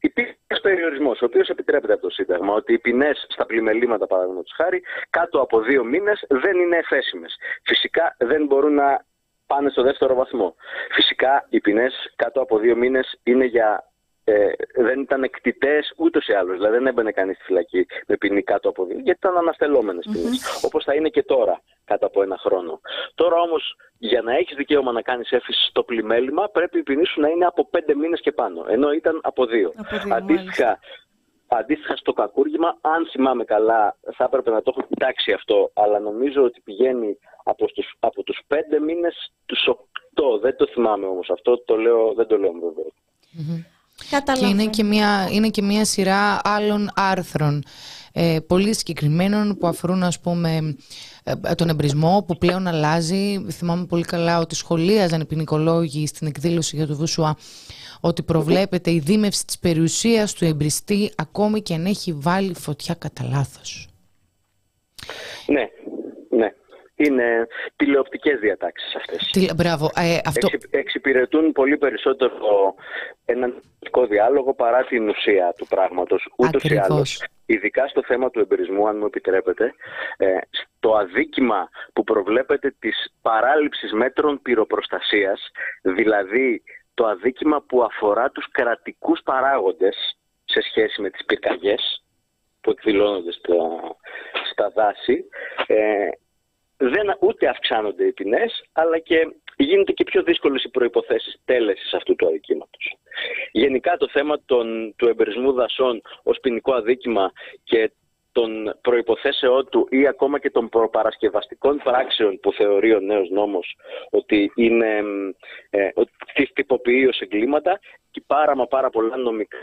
Υπήρχε 0.00 0.36
ένας 0.46 0.62
περιορισμός, 0.62 1.20
ο 1.20 1.24
οποίος 1.24 1.48
επιτρέπεται 1.48 1.92
από 1.92 2.02
το 2.02 2.10
Σύνταγμα, 2.10 2.54
ότι 2.54 2.72
οι 2.72 2.78
ποινές 2.78 3.26
στα 3.28 3.46
πλημελήματα, 3.46 4.06
παραδείγματος 4.06 4.52
χάρη, 4.56 4.82
κάτω 5.10 5.40
από 5.40 5.60
δύο 5.60 5.84
μήνες 5.84 6.24
δεν 6.28 6.56
είναι 6.58 6.76
εφέσιμες. 6.76 7.36
Φυσικά 7.64 8.16
δεν 8.18 8.46
μπορούν 8.46 8.74
να 8.74 9.04
πάνε 9.46 9.70
στο 9.70 9.82
δεύτερο 9.82 10.14
βαθμό. 10.14 10.54
Φυσικά 10.90 11.46
οι 11.48 11.60
ποινές 11.60 12.12
κάτω 12.16 12.40
από 12.40 12.58
δύο 12.58 12.76
μήνες 12.76 13.20
είναι 13.22 13.44
για 13.44 13.89
ε, 14.30 14.52
δεν 14.74 15.00
ήταν 15.00 15.22
εκτιτέ 15.22 15.78
ούτως 15.96 16.26
ή 16.26 16.32
άλλως. 16.32 16.56
Δηλαδή 16.56 16.76
δεν 16.76 16.86
έμπαινε 16.86 17.12
κανείς 17.12 17.36
στη 17.36 17.44
φυλακή 17.44 17.86
με 18.06 18.16
ποινή 18.16 18.42
κάτω 18.42 18.68
από 18.68 18.84
δύο, 18.84 18.98
γιατί 18.98 19.18
ήταν 19.22 19.36
αναστελόμενες 19.36 20.08
ποινές. 20.12 20.38
Mm-hmm. 20.38 20.64
Όπως 20.64 20.84
θα 20.84 20.94
είναι 20.94 21.08
και 21.08 21.22
τώρα, 21.22 21.62
κάτω 21.84 22.06
από 22.06 22.22
ένα 22.22 22.36
χρόνο. 22.38 22.80
Τώρα 23.14 23.40
όμως, 23.40 23.76
για 23.98 24.22
να 24.22 24.32
έχεις 24.36 24.56
δικαίωμα 24.56 24.92
να 24.92 25.02
κάνεις 25.02 25.30
έφηση 25.30 25.66
στο 25.66 25.82
πλημέλημα, 25.82 26.48
πρέπει 26.48 26.78
η 26.78 26.82
ποινή 26.82 27.06
σου 27.06 27.20
να 27.20 27.28
είναι 27.28 27.44
από 27.44 27.68
πέντε 27.70 27.94
μήνες 27.94 28.20
και 28.20 28.32
πάνω. 28.32 28.64
Ενώ 28.68 28.92
ήταν 28.92 29.20
από 29.22 29.46
δύο. 29.46 29.72
Από 29.76 29.98
δύο 29.98 30.14
Αντίστοιχα, 30.14 30.78
Αντίστοιχα 31.52 31.96
στο 31.96 32.12
κακούργημα, 32.12 32.78
αν 32.80 33.06
θυμάμαι 33.10 33.44
καλά, 33.44 33.96
θα 34.16 34.24
έπρεπε 34.24 34.50
να 34.50 34.62
το 34.62 34.72
έχω 34.76 34.86
κοιτάξει 34.88 35.32
αυτό, 35.32 35.70
αλλά 35.74 35.98
νομίζω 35.98 36.42
ότι 36.42 36.60
πηγαίνει 36.60 37.18
από 37.44 37.66
τους, 37.66 37.94
από 38.00 38.22
τους 38.22 38.40
πέντε 38.46 38.80
μήνες 38.80 39.32
τους 39.46 39.66
οκτώ. 39.66 40.38
Δεν 40.38 40.56
το 40.56 40.66
θυμάμαι 40.66 41.06
όμως 41.06 41.30
αυτό, 41.30 41.58
το 41.58 41.76
λέω, 41.76 42.12
δεν 42.12 42.26
το 42.26 42.38
λέω 42.38 42.52
βέβαια. 42.52 42.90
Mm-hmm. 43.38 43.79
Και 44.38 44.46
είναι 44.46 44.66
και, 44.66 44.84
μια, 44.84 45.28
είναι 45.30 45.48
και 45.48 45.62
μια 45.62 45.84
σειρά 45.84 46.40
άλλων 46.44 46.90
άρθρων 46.94 47.62
ε, 48.12 48.38
πολύ 48.46 48.74
συγκεκριμένων 48.74 49.56
που 49.58 49.66
αφορούν 49.66 50.02
ας 50.02 50.20
πούμε 50.20 50.76
ε, 51.24 51.54
τον 51.54 51.68
εμπρισμό 51.68 52.24
που 52.26 52.38
πλέον 52.38 52.66
αλλάζει. 52.66 53.44
Θυμάμαι 53.50 53.84
πολύ 53.84 54.02
καλά 54.02 54.38
ότι 54.38 54.54
σχολίαζαν 54.54 55.20
οι 55.20 55.24
ποινικολόγοι 55.24 56.06
στην 56.06 56.26
εκδήλωση 56.26 56.76
για 56.76 56.86
το 56.86 56.96
Βουσουά 56.96 57.36
ότι 58.00 58.22
προβλέπεται 58.22 58.90
η 58.90 58.98
δίμευση 58.98 59.46
της 59.46 59.58
περιουσίας 59.58 60.32
του 60.32 60.44
εμπριστή 60.44 61.12
ακόμη 61.16 61.62
και 61.62 61.74
αν 61.74 61.86
έχει 61.86 62.12
βάλει 62.12 62.54
φωτιά 62.54 62.94
κατά 62.94 63.24
λάθος. 63.24 63.88
Ναι, 65.46 65.60
ναι. 65.60 65.68
Είναι 67.04 67.46
τηλεοπτικές 67.76 68.38
διατάξεις 68.38 68.94
αυτές. 68.94 69.30
Τι, 69.30 69.46
μπράβο. 69.56 69.90
Ε, 69.96 70.18
αυτό... 70.24 70.48
εξυπηρετούν 70.70 71.52
πολύ 71.52 71.76
περισσότερο 71.78 72.74
έναν 73.24 73.62
διάλογο 74.08 74.54
παρά 74.54 74.84
την 74.84 75.08
ουσία 75.08 75.54
του 75.58 75.66
πράγματος. 75.66 76.28
Ούτως 76.36 76.64
ή 76.64 76.76
άλλως. 76.76 77.24
Ειδικά 77.46 77.88
στο 77.88 78.02
θέμα 78.02 78.30
του 78.30 78.40
εμπειρισμού, 78.40 78.88
αν 78.88 78.96
μου 78.96 79.06
επιτρέπετε, 79.06 79.74
ε, 80.16 80.38
στο 80.50 80.94
αδίκημα 80.94 81.68
που 81.92 82.04
προβλέπεται 82.04 82.74
της 82.78 83.12
παράληψης 83.22 83.92
μέτρων 83.92 84.42
πυροπροστασίας, 84.42 85.50
δηλαδή 85.82 86.62
το 86.94 87.06
αδίκημα 87.06 87.62
που 87.62 87.82
αφορά 87.82 88.30
τους 88.30 88.50
κρατικούς 88.50 89.20
παράγοντες 89.24 89.96
σε 90.44 90.60
σχέση 90.60 91.00
με 91.00 91.10
τις 91.10 91.24
πυρκαγιές 91.24 92.04
που 92.60 92.70
εκδηλώνονται 92.70 93.32
στα, 93.32 93.54
στα 94.52 94.70
δάση, 94.70 95.24
ε, 95.66 96.08
δεν, 96.80 97.16
ούτε 97.20 97.48
αυξάνονται 97.48 98.04
οι 98.04 98.12
ποινές, 98.12 98.64
αλλά 98.72 98.98
και 98.98 99.34
γίνεται 99.56 99.92
και 99.92 100.04
πιο 100.04 100.22
δύσκολες 100.22 100.64
οι 100.64 100.70
προϋποθέσεις 100.70 101.40
τέλεσης 101.44 101.94
αυτού 101.94 102.16
του 102.16 102.26
αδικήματος. 102.26 102.96
Γενικά 103.52 103.96
το 103.96 104.08
θέμα 104.08 104.40
των, 104.46 104.94
του 104.96 105.08
εμπερισμού 105.08 105.52
δασών 105.52 106.02
ως 106.22 106.38
ποινικό 106.40 106.74
αδίκημα 106.74 107.32
και 107.64 107.90
των 108.32 108.78
προϋποθέσεών 108.80 109.68
του 109.68 109.86
ή 109.90 110.06
ακόμα 110.06 110.38
και 110.38 110.50
των 110.50 110.68
προπαρασκευαστικών 110.68 111.80
πράξεων 111.84 112.40
που 112.40 112.52
θεωρεί 112.52 112.94
ο 112.94 113.00
νέος 113.00 113.30
νόμος 113.30 113.76
ότι 114.10 114.52
είναι 114.54 115.02
ε, 115.70 115.88
ότι 115.94 116.12
τυποποιεί 116.52 117.06
ως 117.08 117.20
εγκλήματα 117.20 117.80
και 118.10 118.22
πάρα 118.26 118.56
μα 118.56 118.66
πάρα 118.66 118.90
πολλά 118.90 119.16
νομικά 119.16 119.58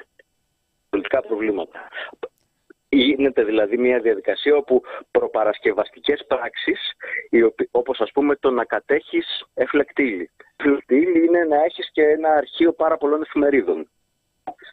πολιτικά 0.89 1.21
προβλήματα. 1.21 1.87
Γίνεται 2.89 3.43
δηλαδή 3.43 3.77
μια 3.77 3.99
διαδικασία 3.99 4.55
όπου 4.55 4.81
προπαρασκευαστικές 5.11 6.25
πράξεις, 6.27 6.79
όπως 7.71 7.99
ας 7.99 8.11
πούμε 8.11 8.35
το 8.35 8.49
να 8.49 8.65
κατέχεις 8.65 9.45
εφλεκτήλη. 9.53 10.31
Εφλεκτήλη 10.55 11.25
είναι 11.25 11.43
να 11.43 11.63
έχεις 11.63 11.91
και 11.91 12.01
ένα 12.01 12.29
αρχείο 12.29 12.73
πάρα 12.73 12.97
πολλών 12.97 13.21
εφημερίδων 13.21 13.87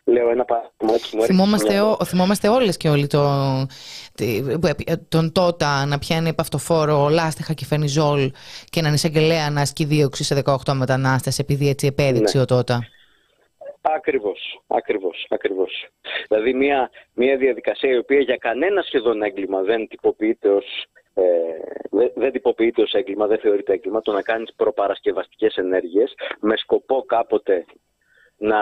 λέω 0.04 0.30
ένα 0.30 0.44
παράδειγμα 0.44 0.72
που 0.76 1.16
μου 1.16 1.24
θυμόμαστε, 1.24 1.80
ο, 1.80 2.04
θυμόμαστε 2.04 2.48
όλες 2.48 2.76
και 2.76 2.88
όλοι 2.88 3.06
το, 3.06 3.22
τον 5.08 5.32
Τότα 5.32 5.86
να 5.86 5.98
πιάνει 5.98 6.28
επαυτοφόρο 6.28 7.08
λάστιχα 7.08 7.52
και 7.52 7.64
φενιζόλ 7.64 8.30
και 8.64 8.80
έναν 8.80 8.94
εισαγγελέα 8.94 9.50
να 9.50 9.60
ασκεί 9.60 9.84
δίωξη 9.84 10.24
σε 10.24 10.42
18 10.44 10.72
μετανάστες 10.72 11.38
επειδή 11.38 11.68
έτσι 11.68 11.86
επέδειξε 11.86 12.36
ναι. 12.36 12.42
ο 12.42 12.46
Τότα. 12.46 12.88
Ακριβώς, 13.92 14.62
ακριβώς, 14.66 15.26
ακριβώς. 15.30 15.88
Δηλαδή 16.28 16.54
μια, 16.54 16.90
μια 17.14 17.36
διαδικασία 17.36 17.90
η 17.90 17.98
οποία 17.98 18.20
για 18.20 18.36
κανένα 18.36 18.82
σχεδόν 18.82 19.22
έγκλημα 19.22 19.62
δεν 19.62 19.88
τυποποιείται 19.88 20.48
ως 20.48 20.86
ε, 21.14 21.22
δεν, 21.90 22.12
δεν 22.14 22.32
τυποποιείται 22.32 22.82
ως 22.82 22.92
έγκλημα, 22.92 23.26
δεν 23.26 23.38
θεωρείται 23.38 23.72
έγκλημα 23.72 24.00
το 24.00 24.12
να 24.12 24.22
κάνεις 24.22 24.54
προπαρασκευαστικές 24.56 25.56
ενέργειες 25.56 26.14
με 26.40 26.56
σκοπό 26.56 27.04
κάποτε 27.06 27.64
να 28.36 28.58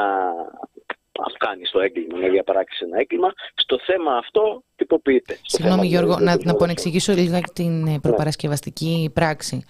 κάνει 1.39 1.63
το 1.73 1.81
έγκλημα, 1.81 2.19
να 2.19 2.29
διαπράξεις 2.29 2.81
ένα 2.81 2.99
έγκλημα. 2.99 3.33
Στο 3.55 3.79
θέμα 3.79 4.17
αυτό 4.17 4.63
τυποποιείται. 4.77 5.39
Συγγνώμη 5.43 5.87
Γιώργο, 5.87 6.19
να, 6.19 6.37
να 6.45 6.51
επανεξηγήσω 6.51 7.13
λίγα 7.13 7.41
την 7.53 7.87
ε, 7.87 7.91
ναι. 7.91 8.01
προπαρασκευαστική 8.01 9.11
πράξη. 9.15 9.65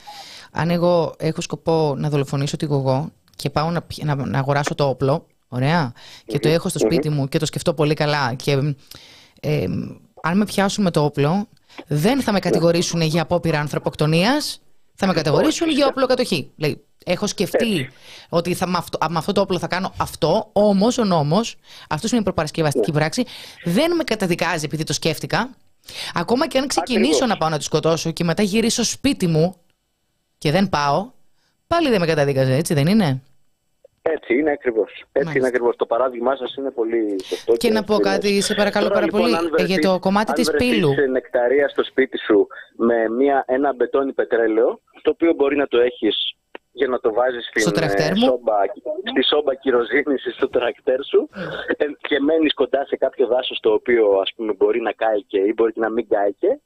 Αν 0.53 0.71
εγώ 0.71 1.15
έχω 1.19 1.41
σκοπό 1.41 1.95
να 1.97 2.09
δολοφονήσω 2.09 2.57
τη 2.57 2.65
γογό 2.65 3.13
και 3.37 3.51
πάω 3.51 3.71
να, 3.71 3.87
να, 4.05 4.15
να 4.15 4.39
αγοράσω 4.39 4.75
το 4.75 4.85
όπλο, 4.85 5.27
ωραία, 5.53 5.93
και 6.27 6.39
το 6.39 6.49
έχω 6.49 6.69
στο 6.69 6.79
σπιτι 6.79 7.09
μου 7.09 7.29
και 7.29 7.39
το 7.39 7.47
σκεφτώ 7.47 7.75
πολύ 7.75 7.95
καλά 7.95 8.35
και 8.35 8.75
ε, 9.41 9.67
αν 10.23 10.37
με 10.37 10.45
πιάσουν 10.45 10.85
με 10.85 10.91
το 10.91 11.05
όπλο, 11.05 11.49
δεν 11.87 12.23
θα 12.23 12.33
με 12.33 12.39
κατηγορήσουν 12.39 13.01
για 13.01 13.23
απόπειρα 13.23 13.61
ανθρωποκτονίας, 13.61 14.61
θα 14.95 15.07
με 15.07 15.13
κατηγορήσουν 15.13 15.71
για 15.71 15.87
όπλο 15.87 16.07
κατοχή. 16.07 16.51
Λέει, 16.57 16.85
Έχω 17.05 17.27
σκεφτεί 17.27 17.91
ότι 18.29 18.55
θα, 18.55 18.67
με, 18.67 18.79
αυτό, 18.79 18.99
με 19.11 19.19
αυτό 19.19 19.33
το 19.33 19.41
όπλο 19.41 19.59
θα 19.59 19.67
κάνω 19.67 19.93
αυτό, 19.97 20.51
όμως 20.53 20.99
ο 20.99 21.05
νόμος, 21.05 21.57
αυτός 21.89 22.11
είναι 22.11 22.21
η 22.21 22.25
προπαρασκευαστική 22.25 22.91
ναι. 22.91 22.99
πράξη, 22.99 23.25
δεν 23.65 23.97
με 23.97 24.05
καταδικάζει 24.05 24.65
επειδή 24.65 24.85
το 24.85 24.93
σκέφτηκα. 24.93 25.51
Ακόμα 26.15 26.49
και 26.49 26.59
αν 26.59 26.67
ξεκινήσω 26.67 27.27
να 27.27 27.37
πάω 27.37 27.49
να 27.49 27.59
τη 27.59 27.65
σκοτώσω 27.65 28.11
και 28.11 28.25
μετά 28.25 28.43
γυρίσω 28.43 28.85
σπίτι 28.85 29.27
μου 29.27 29.57
και 30.39 30.51
δεν 30.51 30.69
πάω, 30.69 31.11
πάλι 31.67 31.89
δεν 31.89 32.01
με 32.01 32.07
καταδικάζει, 32.07 32.53
έτσι 32.53 32.75
δεν 32.75 32.87
είναι; 32.87 33.23
Έτσι 34.03 34.35
είναι 34.39 34.51
ακριβώς. 34.51 35.05
Έτσι 35.13 35.39
είναι 35.39 35.47
ακριβώς. 35.47 35.77
Το 35.77 35.87
παράδειγμά 35.87 36.37
σας 36.37 36.55
είναι 36.55 36.71
πολύ 36.71 37.23
σωστό. 37.25 37.53
Και, 37.53 37.69
και 37.69 37.75
να 37.75 37.85
πω 37.85 37.97
κάτι, 37.97 38.41
σε 38.41 38.55
παρακαλώ 38.55 38.89
πάρα 38.89 39.05
λοιπόν, 39.05 39.21
πολύ, 39.21 39.65
για 39.65 39.79
το 39.79 39.99
κομμάτι 39.99 40.33
της 40.33 40.51
πύλου. 40.51 40.89
Αν 40.89 41.11
νεκταρία 41.11 41.69
στο 41.69 41.85
σπίτι 41.85 42.19
σου 42.19 42.47
με 42.77 43.09
μια, 43.09 43.45
ένα 43.47 43.75
μπετόνι 43.75 44.13
πετρέλαιο, 44.13 44.81
το 45.03 45.11
οποίο 45.11 45.33
μπορεί 45.35 45.57
να 45.57 45.67
το 45.67 45.79
έχεις 45.79 46.37
για 46.73 46.89
να 46.89 47.01
το 47.01 47.13
βάζεις 47.13 47.47
στην 47.47 47.83
ε, 47.83 48.15
σόμπα, 48.15 48.55
στη 49.11 49.23
σόμπα 49.25 49.55
κυροζήνησης 49.55 50.35
στο 50.35 50.49
τρακτέρ 50.49 51.05
σου 51.05 51.29
ε, 51.77 51.85
και 52.09 52.21
μένεις 52.21 52.55
κοντά 52.55 52.85
σε 52.87 52.97
κάποιο 52.97 53.27
δάσος 53.27 53.61
το 53.61 53.73
οποίο 53.73 54.19
ας 54.21 54.33
πούμε 54.37 54.53
μπορεί 54.53 54.81
να 54.81 54.93
κάηκε 54.93 55.39
ή 55.39 55.53
μπορεί 55.57 55.73
να 55.77 55.91
μην 55.91 56.09
κάηκε 56.09 56.61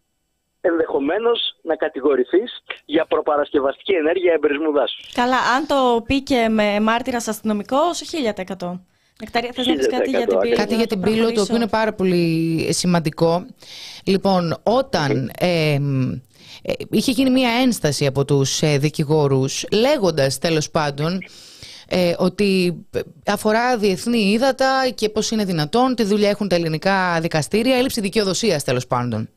ενδεχομένως 0.70 1.38
να 1.62 1.76
κατηγορηθείς 1.76 2.62
για 2.84 3.06
προπαρασκευαστική 3.06 3.92
ενέργεια 3.92 4.32
εμπρισμού 4.32 4.72
δάσους. 4.72 5.12
Καλά, 5.12 5.38
αν 5.56 5.66
το 5.66 6.02
πει 6.06 6.22
και 6.22 6.48
με 6.50 6.80
μάρτυρας 6.80 7.28
αστυνομικός, 7.28 8.02
1000%. 8.02 8.80
Νεκταρία, 9.20 9.50
θες 9.54 9.66
να 9.66 9.74
πεις 9.74 9.88
κάτι 9.88 10.10
για 10.10 10.26
την 10.26 10.38
πύλη; 10.38 10.54
Κάτι 10.54 10.74
για 10.74 10.86
την 10.86 11.00
πύλη, 11.00 11.32
το 11.32 11.40
οποίο 11.40 11.56
είναι 11.56 11.68
πάρα 11.68 11.92
πολύ 11.92 12.68
σημαντικό. 12.72 13.46
Λοιπόν, 14.04 14.56
όταν 14.62 15.30
ε, 15.38 15.78
ε, 16.62 16.72
είχε 16.90 17.10
γίνει 17.10 17.30
μια 17.30 17.50
ένσταση 17.62 18.06
από 18.06 18.24
τους 18.24 18.62
ε, 18.62 18.78
δικηγόρους 18.78 19.64
λέγοντας 19.72 20.38
τέλος 20.38 20.70
πάντων 20.70 21.22
ε, 21.89 22.14
ότι 22.18 22.76
αφορά 23.26 23.76
διεθνή 23.76 24.18
ύδατα 24.18 24.89
και 24.95 25.09
πώς 25.09 25.30
είναι 25.30 25.45
δυνατόν, 25.45 25.95
τι 25.95 26.05
δουλειά 26.05 26.28
έχουν 26.28 26.49
τα 26.49 26.55
ελληνικά 26.55 27.20
δικαστήρια, 27.20 27.76
έλλειψη 27.76 28.01
δικαιοδοσίας 28.01 28.64
τέλος 28.64 28.87
πάντων. 28.87 29.28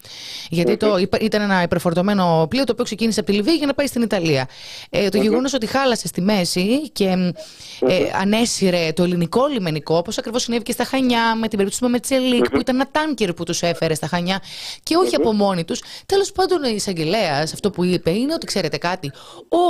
Γιατί 0.50 0.78
το, 0.78 0.98
ήταν 1.22 1.42
ένα 1.42 1.62
υπερφορτωμένο 1.62 2.48
πλοίο 2.50 2.64
το 2.64 2.72
οποίο 2.72 2.84
ξεκίνησε 2.84 3.20
από 3.20 3.30
τη 3.30 3.36
Λιβύη 3.36 3.56
για 3.58 3.68
να 3.68 3.74
πάει 3.74 3.88
στην 3.88 4.02
Ιταλία. 4.02 4.48
Ε, 4.90 5.10
το 5.10 5.18
γεγονός 5.18 5.54
ότι 5.54 5.66
χάλασε 5.66 6.08
στη 6.08 6.22
μέση 6.22 6.90
και 6.90 7.34
ε, 7.80 8.04
ανέσυρε 8.22 8.94
το 8.94 9.04
ελληνικό 9.04 9.48
λιμενικό, 9.48 9.98
όπως 9.98 10.18
ακριβώς 10.18 10.44
συνέβη 10.44 10.64
και 10.64 10.72
στα 10.72 10.84
Χανιά, 10.84 11.36
με 11.36 11.48
την 11.48 11.58
περίπτωση 11.58 11.82
του 11.82 11.90
Μετσελίκ, 11.90 12.50
που 12.50 12.60
ήταν 12.60 12.76
ένα 12.76 12.88
τάνκερ 12.92 13.34
που 13.34 13.44
τους 13.44 13.62
έφερε 13.62 13.94
στα 13.94 14.08
Χανιά 14.08 14.42
και 14.84 14.96
όχι 14.96 15.16
από 15.16 15.34
μόνοι 15.34 15.64
τους. 15.64 15.82
Τέλος 16.06 16.32
πάντων, 16.32 16.64
ο 16.64 16.68
εισαγγελέας 16.68 17.54
αυτό 17.54 17.70
που 17.70 17.84
είπε 17.84 18.12
είναι 18.12 18.34
ότι 18.34 18.46
ξέρετε 18.46 18.78
κάτι, 18.78 19.12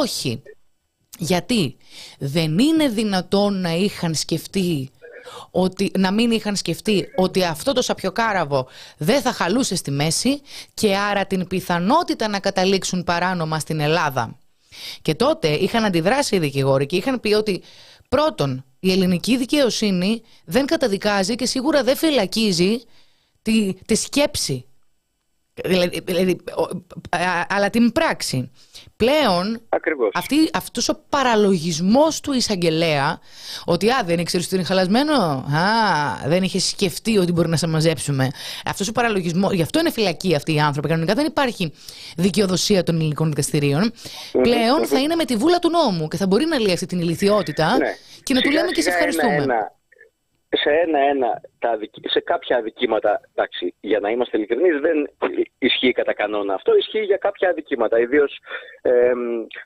όχι. 0.01 0.41
Γιατί 1.21 1.77
δεν 2.17 2.59
είναι 2.59 2.87
δυνατόν 2.87 3.61
να 3.61 3.71
είχαν 3.71 4.15
σκεφτεί 4.15 4.89
ότι, 5.51 5.91
να 5.97 6.11
μην 6.11 6.31
είχαν 6.31 6.55
σκεφτεί 6.55 7.07
ότι 7.15 7.43
αυτό 7.43 7.73
το 7.73 7.81
σαπιοκάραβο 7.81 8.67
δεν 8.97 9.21
θα 9.21 9.33
χαλούσε 9.33 9.75
στη 9.75 9.91
μέση 9.91 10.41
και 10.73 10.95
άρα 10.95 11.25
την 11.25 11.47
πιθανότητα 11.47 12.27
να 12.27 12.39
καταλήξουν 12.39 13.03
παράνομα 13.03 13.59
στην 13.59 13.79
Ελλάδα. 13.79 14.37
Και 15.01 15.15
τότε 15.15 15.47
είχαν 15.47 15.85
αντιδράσει 15.85 16.35
οι 16.35 16.39
δικηγόροι 16.39 16.85
και 16.85 16.95
είχαν 16.95 17.19
πει 17.19 17.33
ότι 17.33 17.61
πρώτον 18.09 18.63
η 18.79 18.91
ελληνική 18.91 19.37
δικαιοσύνη 19.37 20.21
δεν 20.45 20.65
καταδικάζει 20.65 21.35
και 21.35 21.45
σίγουρα 21.45 21.83
δεν 21.83 21.95
φυλακίζει 21.95 22.81
τη, 23.41 23.73
τη 23.85 23.95
σκέψη. 23.95 24.65
Δηλαδή, 25.65 26.01
δηλαδή, 26.05 26.37
αλλά 27.49 27.69
την 27.69 27.91
πράξη. 27.91 28.51
Πλέον, 28.97 29.61
Ακριβώς. 29.69 30.09
αυτή, 30.13 30.35
αυτός 30.53 30.89
ο 30.89 30.99
παραλογισμός 31.09 32.19
του 32.21 32.33
εισαγγελέα 32.33 33.19
ότι 33.65 33.89
α, 33.89 34.03
δεν 34.05 34.19
ήξερε 34.19 34.43
ότι 34.45 34.55
είναι 34.55 34.63
χαλασμένο, 34.63 35.13
α, 35.13 36.27
δεν 36.27 36.43
είχες 36.43 36.63
σκεφτεί 36.67 37.17
ότι 37.17 37.31
μπορεί 37.31 37.49
να 37.49 37.57
σε 37.57 37.67
μαζέψουμε. 37.67 38.29
Αυτός 38.65 38.87
ο 38.87 38.91
παραλογισμός, 38.91 39.53
γι' 39.53 39.61
αυτό 39.61 39.79
είναι 39.79 39.91
φυλακή 39.91 40.35
αυτοί 40.35 40.53
οι 40.53 40.59
άνθρωποι. 40.59 40.87
Κανονικά 40.87 41.13
δεν 41.13 41.25
υπάρχει 41.25 41.73
δικαιοδοσία 42.17 42.83
των 42.83 42.95
ελληνικών 42.95 43.29
δικαστηρίων. 43.29 43.91
Πλέον 44.41 44.85
θα 44.87 44.99
είναι 44.99 45.15
με 45.15 45.25
τη 45.25 45.35
βούλα 45.35 45.59
του 45.59 45.69
νόμου 45.69 46.07
και 46.07 46.17
θα 46.17 46.27
μπορεί 46.27 46.45
να 46.45 46.59
λέει 46.59 46.73
αυτή 46.73 46.85
την 46.85 46.99
ηλικιότητα 46.99 47.77
Ναι. 47.77 47.87
και 48.23 48.33
να 48.33 48.41
του 48.41 48.47
Σιγά 48.49 48.59
λέμε 48.61 48.71
και 48.73 48.81
σε 48.81 48.89
σιγά 48.91 48.95
ευχαριστούμε. 48.95 49.33
ένα-ένα, 49.33 49.71
σε 50.51 50.69
ένα-ένα, 50.69 51.41
τα 51.59 51.69
αδικ- 51.69 52.09
σε 52.09 52.19
κάποια 52.19 52.57
αδικήματα, 52.57 53.21
εντάξει, 53.35 53.73
για 53.79 53.99
να 53.99 54.09
είμαστε 54.09 54.37
ειλικρινείς, 54.37 54.79
δεν 54.79 55.09
ισχύει 55.57 55.91
κατά 55.91 56.13
κανόνα 56.13 56.53
αυτό. 56.53 56.75
Ισχύει 56.75 57.03
για 57.03 57.17
κάποια 57.17 57.49
αδικήματα, 57.49 57.99
ιδίως 57.99 58.39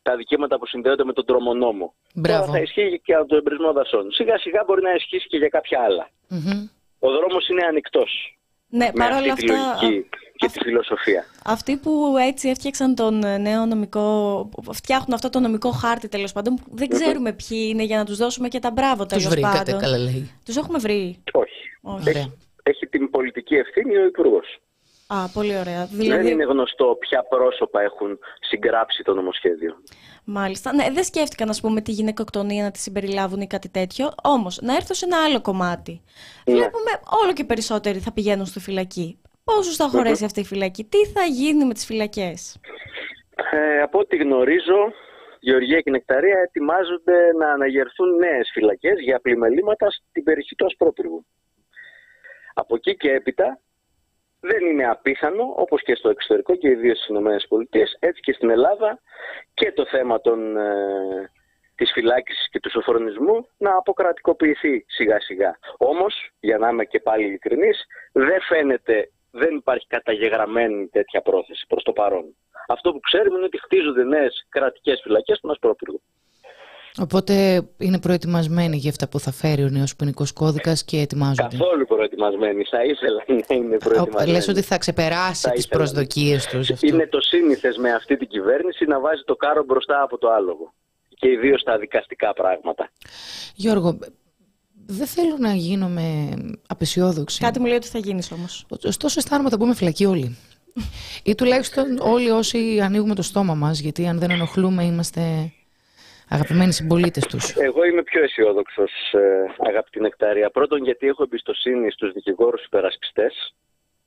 τα 0.02 0.12
αδικήματα 0.12 0.58
που 0.60 0.66
συνδέονται 0.68 1.04
με 1.04 1.14
τον 1.14 1.26
τρομονόμο. 1.26 1.94
Μπράβο. 2.16 2.40
Τώρα 2.40 2.52
θα 2.52 2.60
ισχύει 2.62 2.90
και 2.90 3.02
για 3.14 3.26
τον 3.26 3.38
εμπρισμό 3.38 3.72
δασών. 3.72 4.12
Σιγά-σιγά 4.12 4.64
μπορεί 4.68 4.82
να 4.82 4.94
ισχύσει 4.94 5.28
και 5.28 5.38
για 5.38 5.50
κάποια 5.50 5.80
άλλα. 5.82 6.10
Μμμ. 6.28 6.68
Ο 7.00 7.12
δρόμος 7.12 7.48
είναι 7.48 7.66
ανοιχτός 7.66 8.38
Ναι, 8.68 8.86
με 8.86 8.92
παρόλα 8.94 9.34
αυτή 9.34 9.46
τη 9.46 9.54
αυτά, 9.54 9.80
λογική 9.82 10.10
και 10.46 10.60
τη 10.60 10.60
φιλοσοφία. 10.64 11.26
αυτοί 11.46 11.78
που 11.78 12.16
έτσι 12.28 12.50
έφτιαξαν 12.50 12.96
τον 12.96 13.24
ε, 13.24 13.38
νέο 13.38 13.66
νομικό, 13.66 14.02
που 14.64 14.74
φτιάχνουν 14.74 15.14
αυτό 15.14 15.30
το 15.30 15.40
νομικό 15.40 15.72
χάρτη 15.72 16.08
τέλος 16.08 16.32
πάντων, 16.32 16.56
που 16.56 16.64
δεν 16.72 16.88
ξέρουμε 16.90 17.34
ποιοι 17.34 17.68
είναι 17.72 17.84
για 17.84 17.98
να 17.98 18.06
τους 18.06 18.18
δώσουμε 18.18 18.48
και 18.48 18.60
τα 18.60 18.72
μπράβο 18.72 19.06
Τους 19.06 19.18
τέλος 19.18 19.28
βρήκατε, 19.28 19.58
πάντων. 19.58 19.80
καλά 19.80 19.98
λέει. 19.98 20.32
Τους 20.46 20.58
έχουμε 20.58 20.78
βρει. 20.80 21.24
Όχι. 21.32 21.52
Όχι. 21.82 22.10
Ωραία. 22.10 22.26
Έχει 22.64 22.86
την 22.88 23.10
πολιτική 23.10 23.56
ευθύνη 23.56 23.98
ο 23.98 24.06
υπουργός. 24.06 24.58
Α, 25.08 25.28
πολύ 25.34 25.58
ωραία. 25.58 25.86
Δεν 25.86 26.00
Δηλαδή, 26.00 26.32
είναι 26.32 26.44
γνωστό 26.44 26.98
ποια 27.00 27.24
πρόσωπα 27.30 27.82
έχουν 27.82 28.20
συγγράψει 28.50 29.04
το 29.04 29.14
νομοσχέδιο. 29.14 29.76
μάλιστα. 30.24 30.74
Ναι, 30.74 30.88
δεν 30.94 31.04
σκέφτηκαν, 31.04 31.50
α 31.50 31.56
πούμε, 31.62 31.82
τη 31.82 31.92
γυναικοκτονία 31.92 32.64
να 32.64 32.72
τη 32.72 32.80
συμπεριλάβουν 32.80 33.42
ή 33.42 33.48
κάτι 33.48 33.70
τέτοιο. 33.70 34.12
Όμως, 34.24 34.60
να 34.62 34.76
έρθω 34.76 34.94
σε 34.94 35.06
ένα 35.06 35.24
άλλο 35.24 35.42
κομμάτι. 35.42 36.02
Ναι. 36.46 36.54
Βλέπουμε 36.54 36.92
όλο 37.24 37.34
και 37.34 37.44
περισσότεροι 37.44 38.00
θα 38.00 38.12
πηγαίνουν 38.12 38.46
στη 38.46 38.60
φυλακή. 38.60 39.18
Πόσου 39.44 39.76
θα 39.76 39.88
χωρέσει 39.90 40.26
αυτή 40.26 40.40
η 40.40 40.46
φυλακή, 40.46 40.84
τι 40.84 41.06
θα 41.06 41.24
γίνει 41.24 41.66
με 41.66 41.74
τις 41.74 41.86
φυλακές; 41.86 42.60
Ε, 43.52 43.82
από 43.82 44.00
ό,τι 44.00 44.18
γνωρίζω, 44.18 44.94
Γεωργία 45.40 45.80
και 45.82 45.90
Νεκταρία 45.90 46.40
ετοιμάζονται 46.40 47.34
να 47.38 47.52
αναγερθούν 47.52 48.16
νέες 48.16 48.50
φυλακές 48.54 49.00
για 49.00 49.20
πλημελήματα 49.20 49.92
στην 49.92 50.24
περιοχή 50.24 50.56
του 50.56 50.66
Ασπρόπυργου. 50.66 51.26
Από 52.54 52.76
εκεί 52.76 52.96
και 52.98 53.12
έπειτα 53.12 53.60
δεν 54.40 54.66
είναι 54.66 54.88
απίθανο, 54.90 55.54
όπως 55.56 55.82
και 55.82 55.96
στο 55.96 56.10
εξωτερικό 56.10 56.56
και 56.56 56.70
ιδίως 56.70 56.98
στις 56.98 57.16
ΗΠΑ, 57.16 57.80
έτσι 58.00 58.22
και 58.22 58.34
στην 58.34 58.50
Ελλάδα 58.50 59.00
και 59.54 59.72
το 59.72 59.86
θέμα 59.86 60.22
των, 60.22 60.58
ε, 60.58 61.32
της 61.76 61.92
φυλάκισης 61.92 62.50
και 62.50 62.60
του 62.60 62.70
σοφρονισμού 62.70 63.48
να 63.58 63.78
αποκρατικοποιηθεί 63.78 64.86
σιγά 64.88 65.20
σιγά. 65.20 65.58
Όμως, 65.78 66.32
για 66.40 66.58
να 66.58 66.70
είμαι 66.70 66.86
και 66.86 67.00
πάλι 67.00 67.26
ειλικρινής, 67.26 67.86
δεν 68.12 68.42
φαίνεται, 68.42 69.12
δεν 69.42 69.56
υπάρχει 69.56 69.88
καταγεγραμμένη 69.88 70.88
τέτοια 70.88 71.22
πρόθεση 71.22 71.66
προς 71.68 71.84
το 71.84 71.92
παρόν. 71.92 72.26
Αυτό 72.68 72.92
που 72.92 73.00
ξέρουμε 73.00 73.36
είναι 73.36 73.46
ότι 73.46 73.60
χτίζονται 73.62 74.04
νέες 74.04 74.46
κρατικές 74.50 75.00
φυλακές 75.04 75.38
στον 75.38 75.52
Ασπρόπυργο. 75.52 76.00
Οπότε 77.00 77.34
είναι 77.78 78.00
προετοιμασμένοι 78.00 78.78
για 78.78 78.90
αυτά 78.90 79.08
που 79.10 79.20
θα 79.20 79.32
φέρει 79.32 79.64
ο 79.64 79.70
νέος 79.70 79.96
ποινικός 79.96 80.34
κώδικας 80.34 80.84
και 80.84 80.98
ετοιμάζονται; 81.00 81.58
Καθόλου 81.58 81.86
προετοιμασμένοι. 81.86 82.64
Θα 82.64 82.84
ήθελα 82.84 83.24
να 83.28 83.56
είναι 83.56 83.78
προετοιμασμένοι. 83.78 84.32
Λες 84.32 84.48
ότι 84.48 84.62
θα 84.62 84.78
ξεπεράσει 84.78 85.42
Θα 85.42 85.52
τις 85.52 85.66
ήθελα. 85.66 85.80
προσδοκίες 85.82 86.46
τους 86.46 86.72
αυτό; 86.72 86.88
Είναι 86.88 87.08
το 87.08 87.22
σύνηθες 87.22 87.78
με 87.78 87.92
αυτή 87.92 88.18
την 88.18 88.28
κυβέρνηση 88.28 88.86
να 88.86 89.00
βάζει 89.00 89.24
το 89.26 89.36
κάρο 89.36 89.64
μπροστά 89.64 90.02
από 90.02 90.18
το 90.18 90.30
άλογο. 90.30 90.74
Και 91.10 91.30
ιδίως 91.30 91.62
στα 91.62 91.78
δικαστικά 91.78 92.34
πράγματα. 92.34 92.90
Γιώργο, 93.56 93.98
δεν 94.86 95.08
θέλω 95.08 95.36
να 95.40 95.54
γίνομαι 95.54 96.34
απεσιόδοξη. 96.68 97.40
Κάτι 97.40 97.60
μου 97.60 97.66
λέει 97.66 97.76
ότι 97.76 97.88
θα 97.88 98.00
γίνεις 98.00 98.32
όμως. 98.32 98.66
Ωστόσο 98.84 99.20
αισθάνομαι 99.20 99.48
ότι 99.48 99.56
θα 99.56 99.62
μπούμε 99.64 99.76
φυλακή 99.76 100.06
όλοι. 100.06 100.38
Ή 101.24 101.36
τουλάχιστον 101.36 102.00
όλοι 102.00 102.30
όσοι 102.30 102.80
ανοίγουμε 102.84 103.16
το 103.16 103.22
στόμα 103.22 103.54
μας, 103.54 103.80
γιατί 103.80 104.08
αν 104.08 104.20
δεν 104.20 104.32
ενοχλούμε 104.32 104.84
είμαστε 104.84 105.52
αγαπημένοι 106.30 106.74
συμπολίτες 106.74 107.26
τους. 107.26 107.56
Εγώ 107.56 107.84
είμαι 107.84 108.04
πιο 108.04 108.24
αισιόδοξος, 108.24 108.92
ε, 109.12 109.46
αγαπητή 109.68 110.00
Νεκτάρια. 110.00 110.50
Πρώτον, 110.50 110.84
γιατί 110.84 111.08
έχω 111.08 111.24
εμπιστοσύνη 111.24 111.92
στους 111.92 112.12
δικηγόρους 112.12 112.66
υπερασπιστές. 112.66 113.56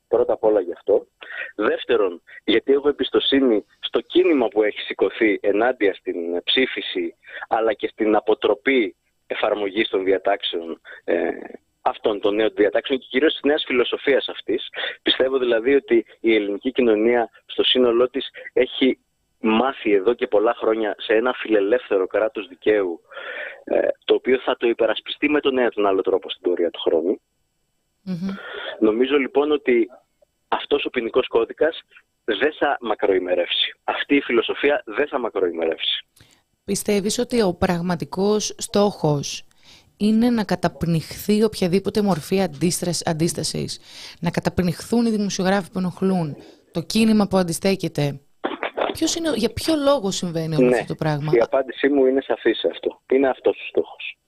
Πρώτα 0.08 0.32
απ' 0.32 0.44
όλα 0.44 0.60
γι' 0.60 0.72
αυτό. 0.72 1.06
Δεύτερον, 1.54 2.22
γιατί 2.44 2.72
έχω 2.72 2.88
εμπιστοσύνη 2.88 3.64
στο 3.80 4.00
κίνημα 4.00 4.48
που 4.48 4.62
έχει 4.62 4.80
σηκωθεί 4.80 5.38
ενάντια 5.42 5.94
στην 5.94 6.16
ψήφιση 6.44 7.14
αλλά 7.48 7.72
και 7.72 7.88
στην 7.92 8.16
αποτροπή 8.16 8.96
εφαρμογής 9.26 9.88
των 9.88 10.04
διατάξεων 10.04 10.80
ε, 11.04 11.28
αυτών 11.82 12.20
των 12.20 12.34
νέων 12.34 12.50
διατάξεων 12.54 12.98
και 12.98 13.06
κυρίως 13.10 13.32
της 13.32 13.42
νέας 13.42 13.64
φιλοσοφίας 13.66 14.28
αυτής. 14.28 14.68
Πιστεύω 15.02 15.38
δηλαδή 15.38 15.74
ότι 15.74 16.06
η 16.20 16.34
ελληνική 16.34 16.72
κοινωνία 16.72 17.30
στο 17.46 17.64
σύνολό 17.64 18.08
της 18.08 18.28
έχει 18.52 18.98
μάθει 19.40 19.92
εδώ 19.92 20.14
και 20.14 20.26
πολλά 20.26 20.54
χρόνια 20.54 20.94
σε 20.98 21.14
ένα 21.14 21.32
φιλελεύθερο 21.32 22.06
κράτος 22.06 22.48
δικαίου 22.48 23.00
ε, 23.64 23.88
το 24.04 24.14
οποίο 24.14 24.38
θα 24.38 24.56
το 24.56 24.68
υπερασπιστεί 24.68 25.28
με 25.30 25.40
τον 25.40 25.58
ένα 25.58 25.70
τον 25.70 25.86
άλλο 25.86 26.00
τρόπο 26.00 26.30
στην 26.30 26.42
πορεία 26.42 26.70
του 26.70 26.80
χρόνου. 26.80 27.20
Μμμ. 28.02 28.28
Νομίζω 28.80 29.16
λοιπόν 29.16 29.52
ότι 29.52 29.90
αυτός 30.48 30.84
ο 30.84 30.90
ποινικός 30.90 31.26
κώδικας 31.26 31.82
δεν 32.24 32.52
θα 32.58 32.76
μακροημερεύσει. 32.80 33.76
Αυτή 33.84 34.16
η 34.16 34.20
φιλοσοφία 34.20 34.82
δεν 34.84 35.08
θα 35.08 35.18
μακροημερεύσει. 35.18 36.04
Πιστεύεις 36.76 37.18
ότι 37.18 37.42
ο 37.42 37.54
πραγματικός 37.54 38.54
στόχος 38.58 39.44
είναι 39.96 40.30
να 40.30 40.44
καταπνιχθεί 40.44 41.44
οποιαδήποτε 41.44 42.02
μορφή 42.02 42.40
αντίστασης, 42.42 43.06
αντίστασης, 43.06 43.80
να 44.20 44.30
καταπνιχθούν 44.30 45.06
οι 45.06 45.10
δημοσιογράφοι 45.10 45.70
που 45.70 45.78
ενοχλούν, 45.78 46.36
το 46.72 46.80
κίνημα 46.82 47.26
που 47.26 47.36
αντιστέκεται; 47.36 48.20
Ποιος 48.92 49.14
είναι, 49.14 49.32
για 49.34 49.52
ποιο 49.52 49.74
λόγο 49.76 50.10
συμβαίνει 50.10 50.56
όλο 50.56 50.68
αυτό 50.74 50.86
το 50.86 50.94
πράγμα; 50.94 51.30
Ναι, 51.32 51.38
η 51.38 51.40
απάντησή 51.40 51.88
μου 51.88 52.06
είναι 52.06 52.20
σαφή 52.20 52.52
σε 52.52 52.68
αυτό. 52.72 53.00
Είναι 53.12 53.28
αυτός 53.28 53.56
ο 53.56 53.66
στόχος. 53.68 54.18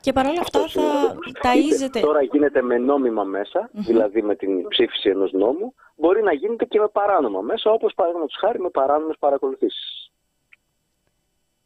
Και 0.00 0.12
παρόλα 0.12 0.40
αυτά 0.40 0.58
Αυτός 0.58 0.74
είναι 0.74 0.86
ο 0.86 0.90
θα 0.90 0.98
στόχος. 1.08 1.32
ταΐζεται. 1.42 1.84
Είτε 1.96 2.00
Τώρα 2.00 2.22
γίνεται 2.22 2.62
με 2.62 2.78
νόμιμα 2.78 3.24
μέσα, 3.24 3.70
δηλαδή 3.72 4.22
με 4.22 4.34
την 4.34 4.68
ψήφιση 4.68 5.08
ενός 5.08 5.32
νόμου, 5.32 5.74
μπορεί 5.96 6.22
να 6.22 6.32
γίνεται 6.32 6.64
και 6.64 6.78
με 6.78 6.88
παράνομα 6.88 7.40
μέσα, 7.40 7.70
όπως 7.70 7.92
παραδείγματος 7.94 8.36
χάρη 8.40 8.60
με 8.60 8.70
παράνομες 8.70 9.16
παρακολουθήσεις. 9.18 10.10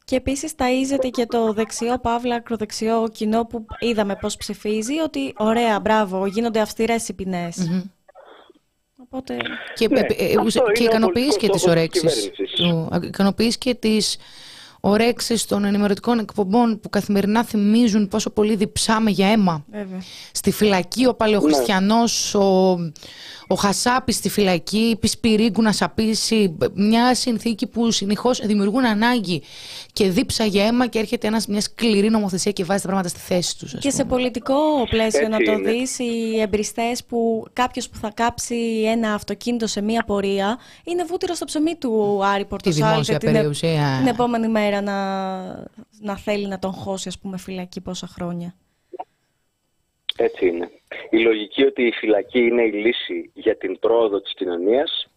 Και 0.05 0.15
επίσης 0.15 0.53
ταΐζεται 0.57 1.09
και 1.11 1.25
το 1.25 1.53
δεξιό, 1.53 1.99
παύλα, 1.99 2.35
ακροδεξιό 2.35 3.09
κοινό 3.13 3.45
που 3.45 3.65
είδαμε 3.79 4.15
πώς 4.15 4.37
ψηφίζει, 4.37 4.99
ότι 4.99 5.33
ωραία, 5.37 5.79
μπράβο, 5.79 6.25
γίνονται 6.25 6.59
αυστηρές 6.59 7.07
οι 7.07 7.13
ποινές. 7.13 7.57
Μμμ. 7.57 7.81
Οπότε, 9.03 9.37
Και, 9.75 9.87
Ναι, 9.87 9.99
ε, 9.99 10.05
ε, 10.17 10.25
αυτό 10.25 10.41
ουσα- 10.45 10.63
και 10.73 10.83
είναι 10.83 10.91
ο 10.93 10.95
ικανοποιείς 10.95 11.37
και 11.37 11.47
πολιτικός 11.47 11.51
τις 11.51 11.61
στόχος 11.61 11.89
της 11.91 12.03
ορέξεις 12.03 12.31
κυβέρνησης. 12.31 12.55
του, 12.55 12.95
α- 12.95 13.07
ικανοποιείς 13.07 13.57
και 13.57 13.73
τις 13.75 14.17
ορέξεις 14.79 15.45
των 15.45 15.63
ενημερωτικών 15.65 16.19
εκπομπών 16.19 16.79
που 16.79 16.89
καθημερινά 16.89 17.43
θυμίζουν 17.43 18.07
πόσο 18.07 18.29
πολύ 18.29 18.55
διψάμε 18.55 19.09
για 19.11 19.27
αίμα. 19.27 19.65
βέβαια. 19.71 20.01
Στη 20.31 20.51
φυλακή 20.51 21.05
ο 21.07 21.13
παλαιοχριστιανός, 21.15 22.33
ο, 22.35 22.71
ο 23.47 23.55
Χασάπης 23.55 24.15
στη 24.15 24.29
φυλακή, 24.29 24.97
Πισπυρίγκου 24.99 25.61
να 25.61 25.71
σαπίσει, 25.71 26.57
μια 26.73 27.15
συνθήκη 27.15 27.67
που 27.67 27.91
συνεχώς 27.91 28.39
δημιουργούν 28.45 28.85
ανάγκη 28.85 29.43
και 29.95 30.09
δίψα 30.09 30.45
για 30.45 30.65
αίμα 30.65 30.87
και 30.87 30.99
έρχεται 30.99 31.27
ένας, 31.27 31.47
μια 31.47 31.61
σκληρή 31.61 32.09
νομοθεσία 32.09 32.51
και 32.51 32.63
βάζει 32.63 32.81
τα 32.81 32.87
πράγματα 32.87 33.09
στη 33.09 33.19
θέση 33.19 33.57
τους. 33.59 33.73
ας 33.73 33.81
Και 33.81 33.89
σε 33.89 34.03
πούμε. 34.03 34.15
πολιτικό 34.15 34.55
πλαίσιο 34.89 35.19
Έτσι 35.19 35.31
να 35.31 35.37
το 35.37 35.51
είναι. 35.51 35.71
δεις, 35.71 35.99
οι 35.99 36.39
εμπριστές 36.39 37.03
που 37.05 37.45
κάποιος 37.53 37.89
που 37.89 37.97
θα 37.97 38.11
κάψει 38.13 38.83
ένα 38.85 39.13
αυτοκίνητο 39.13 39.67
σε 39.67 39.81
μία 39.81 40.03
πορεία 40.03 40.57
είναι 40.83 41.03
βούτυρο 41.03 41.33
στο 41.33 41.45
ψωμί 41.45 41.75
του 41.75 42.19
Άρη 42.25 42.45
Πορτοσάλτε 42.45 42.89
δημόσια 42.91 43.17
την, 43.17 43.29
ε- 43.29 43.31
περιουσία. 43.31 43.95
την 43.97 44.07
επόμενη 44.07 44.47
μέρα 44.47 44.81
να, 44.81 44.95
να 45.99 46.17
θέλει 46.17 46.47
να 46.47 46.59
τον 46.59 46.71
χώσει 46.73 47.07
ας 47.07 47.19
πούμε 47.19 47.37
φυλακή 47.37 47.81
πόσα 47.81 48.07
χρόνια. 48.07 48.55
Έτσι 50.17 50.47
είναι. 50.47 50.69
Η 51.09 51.17
λογική 51.17 51.63
ότι 51.63 51.83
η 51.83 51.91
φυλακή 51.91 52.39
είναι 52.39 52.61
η 52.61 52.71
λύση 52.71 53.31
για 53.33 53.57
την 53.57 53.79
πρόοδο 53.79 54.21
της 54.21 54.33
κοινωνίας 54.33 55.07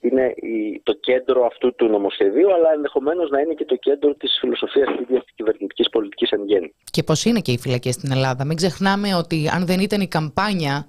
είναι 0.00 0.24
η- 0.36 0.80
το 0.82 0.92
κέντρο 0.92 1.46
αυτού 1.46 1.74
του 1.74 1.86
νομοσχεδίου, 1.88 2.54
αλλά 2.54 2.72
ενδεχομένως 2.76 3.30
να 3.30 3.40
είναι 3.40 3.54
και 3.54 3.64
το 3.64 3.76
κέντρο 3.76 4.14
της 4.14 4.38
φιλοσοφίας 4.40 4.88
της 4.88 5.00
ίδιας 5.00 5.24
της 5.24 5.32
κυβερνητικής 5.34 5.88
πολιτικής 5.88 6.30
εν 6.30 6.44
γέννη. 6.44 6.74
Και 6.90 7.02
πώς 7.02 7.24
είναι 7.24 7.40
και 7.40 7.52
οι 7.52 7.58
φυλακές 7.58 7.94
στην 7.94 8.10
Ελλάδα. 8.12 8.44
Μην 8.44 8.56
ξεχνάμε 8.56 9.14
ότι 9.14 9.48
αν 9.54 9.66
δεν 9.66 9.80
ήταν 9.80 10.00
η 10.00 10.08
καμπάνια 10.08 10.86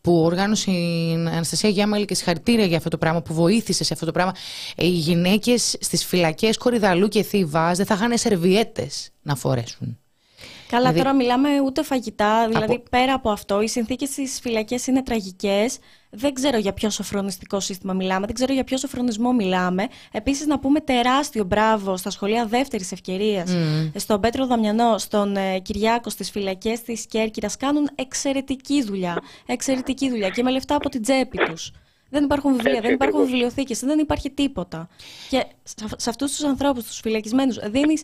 που 0.00 0.22
οργάνωσε 0.22 0.70
η 0.70 1.12
Αναστασία 1.12 1.68
Γιάμαλη 1.68 2.04
και 2.04 2.14
συγχαρητήρια 2.14 2.64
για 2.64 2.76
αυτό 2.76 2.88
το 2.88 2.98
πράγμα, 2.98 3.22
που 3.22 3.34
βοήθησε 3.34 3.84
σε 3.84 3.92
αυτό 3.92 4.06
το 4.06 4.12
πράγμα. 4.12 4.32
Οι 4.76 4.88
γυναίκες 4.88 5.76
στις 5.80 6.04
φυλακές 6.06 6.56
Κορυδαλού 6.58 7.08
και 7.08 7.22
Θήβα 7.22 7.72
δεν 7.72 7.86
θα 7.86 7.94
είχαν 7.94 8.18
σερβιέτες 8.18 9.10
να 9.22 9.34
φορέσουν. 9.34 9.98
Καλά, 10.68 10.82
δηλαδή... 10.82 10.98
τώρα 10.98 11.14
μιλάμε 11.14 11.48
ούτε 11.64 11.82
φαγητά. 11.82 12.48
Δηλαδή, 12.48 12.82
πέρα 12.90 13.12
από 13.12 13.30
αυτό, 13.30 13.60
οι 13.60 13.68
συνθήκες 13.68 14.08
στις 14.08 14.40
φυλακές 14.40 14.86
είναι 14.86 15.02
τραγικές. 15.02 15.78
Δεν 16.10 16.32
ξέρω 16.34 16.58
για 16.58 16.72
ποιο 16.72 16.90
σοφρονιστικό 16.90 17.60
σύστημα 17.60 17.92
μιλάμε, 17.92 18.26
δεν 18.26 18.34
ξέρω 18.34 18.52
για 18.52 18.64
ποιο 18.64 18.76
σοφρονισμό 18.76 19.32
μιλάμε. 19.32 19.88
Επίσης, 20.12 20.46
να 20.46 20.58
πούμε 20.58 20.80
τεράστιο 20.80 21.44
μπράβο 21.44 21.96
στα 21.96 22.10
σχολεία 22.10 22.46
δεύτερης 22.46 22.92
ευκαιρίας, 22.92 23.50
mm. 23.50 23.90
στον 23.94 24.20
Πέτρο 24.20 24.46
Δαμιανό, 24.46 24.98
στον 24.98 25.36
ε, 25.36 25.58
Κυριάκο, 25.58 26.10
στις 26.10 26.30
φυλακές 26.30 26.82
της 26.82 27.06
Κέρκυρας. 27.06 27.56
Κάνουν 27.56 27.90
εξαιρετική 27.94 28.82
δουλειά. 28.82 29.22
Εξαιρετική 29.46 30.10
δουλειά 30.10 30.28
και 30.28 30.42
με 30.42 30.50
λεφτά 30.50 30.74
από 30.74 30.88
την 30.88 31.02
τσέπη 31.02 31.38
τους. 31.38 31.72
Δεν 32.10 32.24
υπάρχουν 32.24 32.52
βιβλία, 32.56 32.80
δεν 32.80 32.92
υπάρχουν 32.92 33.24
βιβλιοθήκες, 33.24 33.80
δεν 33.80 33.98
υπάρχει 33.98 34.30
τίποτα. 34.30 34.88
Και 35.30 35.44
σε 35.96 36.10
αυτούς 36.10 36.30
τους 36.30 36.44
ανθρώπους, 36.44 36.84
τους 36.84 37.00
φυλακισμένους, 37.00 37.58
δίνεις 37.70 38.02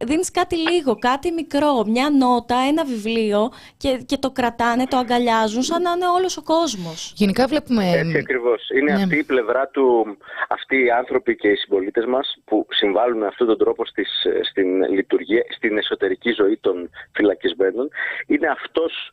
δίνεις 0.00 0.30
κάτι 0.30 0.56
λίγο, 0.56 0.96
κάτι 0.98 1.32
μικρό, 1.32 1.84
μια 1.86 2.10
νότα, 2.10 2.56
ένα 2.68 2.84
βιβλίο 2.84 3.50
και, 3.76 4.02
και 4.06 4.16
το 4.16 4.30
κρατάνε, 4.30 4.86
το 4.86 4.96
αγκαλιάζουν 4.96 5.62
σαν 5.62 5.82
να 5.82 5.90
είναι 5.90 6.06
όλος 6.06 6.36
ο 6.36 6.42
κόσμος. 6.42 7.12
Γενικά 7.16 7.46
βλέπουμε... 7.46 7.90
Έτσι 7.90 8.18
ακριβώς. 8.18 8.68
Είναι 8.70 8.92
ναι. 8.92 9.02
αυτή 9.02 9.18
η 9.18 9.24
πλευρά 9.24 9.68
του, 9.68 10.16
αυτοί 10.48 10.84
οι 10.84 10.90
άνθρωποι 10.90 11.36
και 11.36 11.48
οι 11.48 11.54
συμπολίτες 11.54 12.04
μας 12.04 12.36
που 12.44 12.66
συμβάλλουν 12.70 13.18
με 13.18 13.26
αυτόν 13.26 13.46
τον 13.46 13.58
τρόπο 13.58 13.86
στις, 13.86 14.08
στην 14.50 14.82
λειτουργία, 14.82 15.44
στην 15.56 15.78
εσωτερική 15.78 16.30
ζωή 16.30 16.58
των 16.60 16.90
φυλακισμένων. 17.12 17.88
Είναι 18.26 18.48
αυτός 18.48 19.12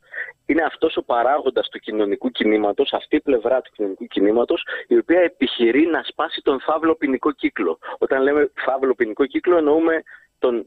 είναι 0.51 0.63
αυτός 0.63 0.97
ο 0.97 1.03
παράγοντας 1.03 1.69
του 1.69 1.79
κοινωνικού 1.79 2.29
κινήματος, 2.29 2.93
αυτή 2.93 3.15
η 3.15 3.21
πλευρά 3.21 3.61
του 3.61 3.71
κοινωνικού 3.75 4.05
κινήματος, 4.05 4.65
η 4.87 4.97
οποία 4.97 5.19
επιχειρεί 5.19 5.85
να 5.85 6.03
σπάσει 6.03 6.41
τον 6.41 6.59
φαύλο 6.59 6.95
ποινικό 6.95 7.31
κύκλο. 7.31 7.77
Όταν 7.97 8.21
λέμε 8.21 8.51
φαύλο 8.55 8.93
ποινικό 8.95 9.25
κύκλο 9.25 9.57
εννοούμε 9.57 10.03
τον, 10.39 10.65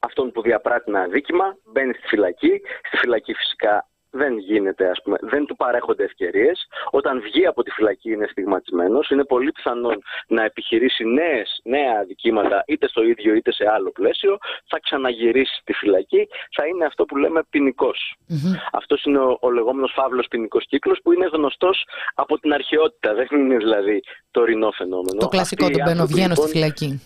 αυτόν 0.00 0.32
που 0.32 0.42
διαπράττει 0.42 0.90
ένα 0.90 1.00
αδίκημα, 1.00 1.56
μπαίνει 1.64 1.94
στη 1.94 2.06
φυλακή. 2.06 2.60
Στη 2.86 2.96
φυλακή 2.96 3.34
φυσικά 3.34 3.89
δεν 4.10 4.38
γίνεται, 4.38 4.90
ας 4.90 5.00
πούμε, 5.02 5.16
δεν 5.20 5.46
του 5.46 5.56
παρέχονται 5.56 6.04
ευκαιρίες. 6.04 6.66
Όταν 6.90 7.20
βγει 7.20 7.46
από 7.46 7.62
τη 7.62 7.70
φυλακή 7.70 8.12
είναι 8.12 8.26
στιγματισμένος. 8.30 9.10
Είναι 9.10 9.24
πολύ 9.24 9.52
πιθανόν 9.52 10.02
να 10.26 10.44
επιχειρήσει 10.44 11.04
νέες, 11.04 11.60
νέα 11.64 11.92
αδικήματα 12.00 12.64
είτε 12.66 12.88
στο 12.88 13.02
ίδιο 13.02 13.34
είτε 13.34 13.52
σε 13.52 13.64
άλλο 13.74 13.90
πλαίσιο. 13.92 14.38
Θα 14.66 14.78
ξαναγυρίσει 14.82 15.54
στη 15.60 15.72
φυλακή. 15.72 16.28
Θα 16.56 16.66
είναι 16.66 16.84
αυτό 16.84 17.04
που 17.04 17.16
λέμε 17.16 17.42
ποινικός. 17.50 18.16
Mm-hmm. 18.28 18.56
Αυτός 18.72 19.04
είναι 19.04 19.18
ο, 19.18 19.38
ο 19.40 19.50
λεγόμενος 19.50 19.92
φαύλος 19.94 20.26
ποινικός 20.30 20.66
κύκλος 20.66 21.00
που 21.02 21.12
είναι 21.12 21.28
γνωστός 21.32 21.86
από 22.14 22.38
την 22.38 22.52
αρχαιότητα. 22.52 23.14
Δεν 23.14 23.26
είναι 23.30 23.56
δηλαδή 23.56 24.02
τωρινό 24.30 24.70
φαινόμενο. 24.70 25.18
Το 25.18 25.28
κλασικό, 25.28 25.70
τον 25.70 25.82
μπαίνω, 25.84 26.06
βγαίνω 26.06 26.34
στη 26.34 26.46
λοιπόν, 26.46 26.48
φυλακή. 26.48 27.00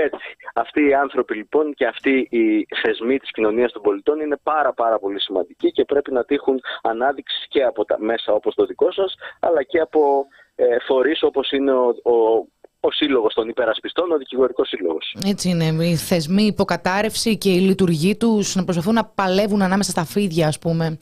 Έτσι. 0.00 0.26
Αυτοί 0.54 0.88
οι 0.88 0.94
άνθρωποι 0.94 1.34
λοιπόν 1.34 1.74
και 1.74 1.86
αυτοί 1.86 2.28
οι 2.30 2.66
θεσμοί 2.82 3.18
της 3.18 3.30
κοινωνίας 3.30 3.72
των 3.72 3.82
πολιτών 3.82 4.20
είναι 4.20 4.36
πάρα 4.42 4.72
πάρα 4.72 4.98
πολύ 4.98 5.20
σημαντικοί 5.20 5.70
και 5.70 5.84
πρέπει 5.84 6.12
να 6.12 6.24
τύχουν 6.24 6.60
ανάδειξης 6.82 7.46
και 7.48 7.62
από 7.62 7.84
τα 7.84 7.96
μέσα 8.00 8.32
όπως 8.32 8.54
το 8.54 8.64
δικό 8.64 8.92
σας 8.92 9.14
αλλά 9.40 9.62
και 9.62 9.78
από 9.78 10.26
ε, 10.54 10.64
φορείς 10.86 11.22
όπως 11.22 11.50
είναι 11.50 11.72
ο, 11.72 11.86
ο 11.86 12.46
ο 12.80 12.90
σύλλογος 12.90 13.34
των 13.34 13.48
υπερασπιστών, 13.48 14.12
ο 14.12 14.16
δικηγορικός 14.16 14.68
σύλλογος. 14.68 15.16
Έτσι 15.26 15.48
είναι. 15.48 15.84
Οι 15.84 15.96
θεσμοί 15.96 16.42
υποκατάρρευση 16.42 17.38
και 17.38 17.50
η 17.50 17.58
λειτουργία 17.58 18.16
τους 18.16 18.54
να 18.54 18.64
προσπαθούν 18.64 18.94
να 18.94 19.04
παλεύουν 19.04 19.62
ανάμεσα 19.62 19.90
στα 19.90 20.04
φίδια, 20.04 20.46
ας 20.46 20.58
πούμε. 20.58 20.98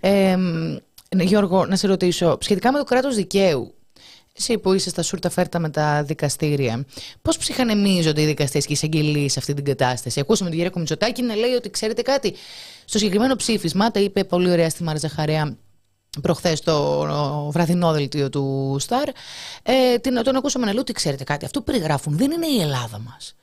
Ε, 0.00 0.36
Γιώργο, 1.10 1.66
να 1.66 1.76
σε 1.76 1.86
ρωτήσω, 1.86 2.36
σχετικά 2.40 2.72
με 2.72 2.78
το 2.78 2.84
κράτος 2.84 3.14
δικαίου, 3.14 3.74
εσύ 4.36 4.58
που 4.58 4.72
είσαι 4.72 4.90
στα 4.90 5.02
σούρτα 5.02 5.30
φέρτα 5.30 5.58
με 5.58 5.70
τα 5.70 6.02
δικαστήρια, 6.02 6.84
πώς 7.22 7.38
ψυχανεμίζονται 7.38 8.22
οι 8.22 8.26
δικαστές 8.26 8.62
και 8.64 8.72
οι 8.72 8.74
εισαγγελίε 8.74 9.28
σε 9.28 9.38
αυτή 9.38 9.54
την 9.54 9.64
κατάσταση; 9.64 10.20
Ακούσαμε 10.20 10.50
τον 10.50 10.58
Γιώργο 10.58 10.78
Μητσοτάκη 10.78 11.22
να 11.22 11.34
λέει 11.34 11.52
ότι 11.52 11.70
ξέρετε 11.70 12.02
κάτι. 12.02 12.34
Στο 12.84 12.98
συγκεκριμένο 12.98 13.36
ψήφισμα, 13.36 13.90
τα 13.90 14.00
είπε 14.00 14.24
πολύ 14.24 14.50
ωραία 14.50 14.70
στη 14.70 14.82
Μάρα 14.82 14.98
Ζαχαρέα 14.98 15.56
προχθές 16.22 16.60
το 16.60 17.50
βραδινό 17.50 17.92
δελτίο 17.92 18.28
του 18.28 18.76
Σταρ. 18.78 19.08
Ε, 19.62 19.98
τον 19.98 20.36
ακούσαμε 20.36 20.64
να 20.64 20.72
λέει 20.72 20.80
ότι 20.80 20.92
ξέρετε 20.92 21.24
κάτι. 21.24 21.44
Αυτό 21.44 21.58
που 21.58 21.64
περιγράφουν 21.64 22.16
δεν 22.16 22.30
είναι 22.30 22.46
η 22.46 22.60
Ελλάδα 22.60 22.98
μας. 22.98 23.34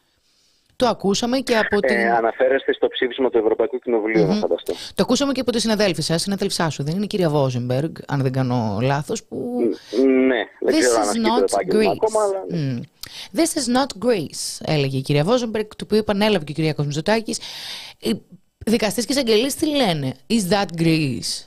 Το 0.77 0.87
ακούσαμε 0.87 1.39
και 1.39 1.57
από 1.57 1.79
την. 1.79 1.95
Ε, 1.95 2.09
αναφέρεστε 2.11 2.73
στο 2.73 2.87
ψήφισμα 2.87 3.29
του 3.29 3.37
Ευρωπαϊκού 3.37 3.79
Κοινοβουλίου, 3.79 4.23
mm-hmm. 4.23 4.27
να 4.27 4.35
φανταστώ. 4.35 4.73
Το 4.73 5.03
ακούσαμε 5.03 5.31
και 5.31 5.41
από 5.41 5.51
τη 5.51 5.59
συναδέλφη 5.59 6.01
σας, 6.01 6.21
συναδέλφισά 6.21 6.69
σου. 6.69 6.83
Δεν 6.83 6.95
είναι 6.95 7.03
η 7.03 7.07
κυρία 7.07 7.29
Βόζεμπεργκ, 7.29 7.95
αν 8.07 8.21
δεν 8.21 8.31
κάνω 8.31 8.79
λάθος. 8.81 9.23
Που... 9.23 9.59
Ναι, 10.05 10.43
δεν 10.59 10.75
This 10.75 10.79
ξέρω 10.79 11.01
is 11.01 11.27
not 11.27 11.75
Greece. 11.75 11.91
Ακόμα, 11.91 12.23
αλλά... 12.23 12.45
mm. 12.51 12.81
This 13.37 13.57
is 13.59 13.77
not 13.77 14.05
Greece, 14.05 14.65
έλεγε 14.65 14.97
η 14.97 15.01
κυρία 15.01 15.23
Βόζεμπεργκ, 15.23 15.65
το 15.67 15.83
οποίο 15.83 15.97
επανέλαβε 15.97 16.43
και 16.43 16.51
η 16.51 16.55
κυρία 16.55 16.73
Κοσμιζωτάκης. 16.73 17.39
Οι 17.99 18.21
δικαστές 18.65 19.05
και 19.05 19.13
εισαγγελίε 19.13 19.47
τι 19.59 19.75
λένε, 19.75 20.13
Is 20.29 20.53
that 20.53 20.81
Greece? 20.81 21.45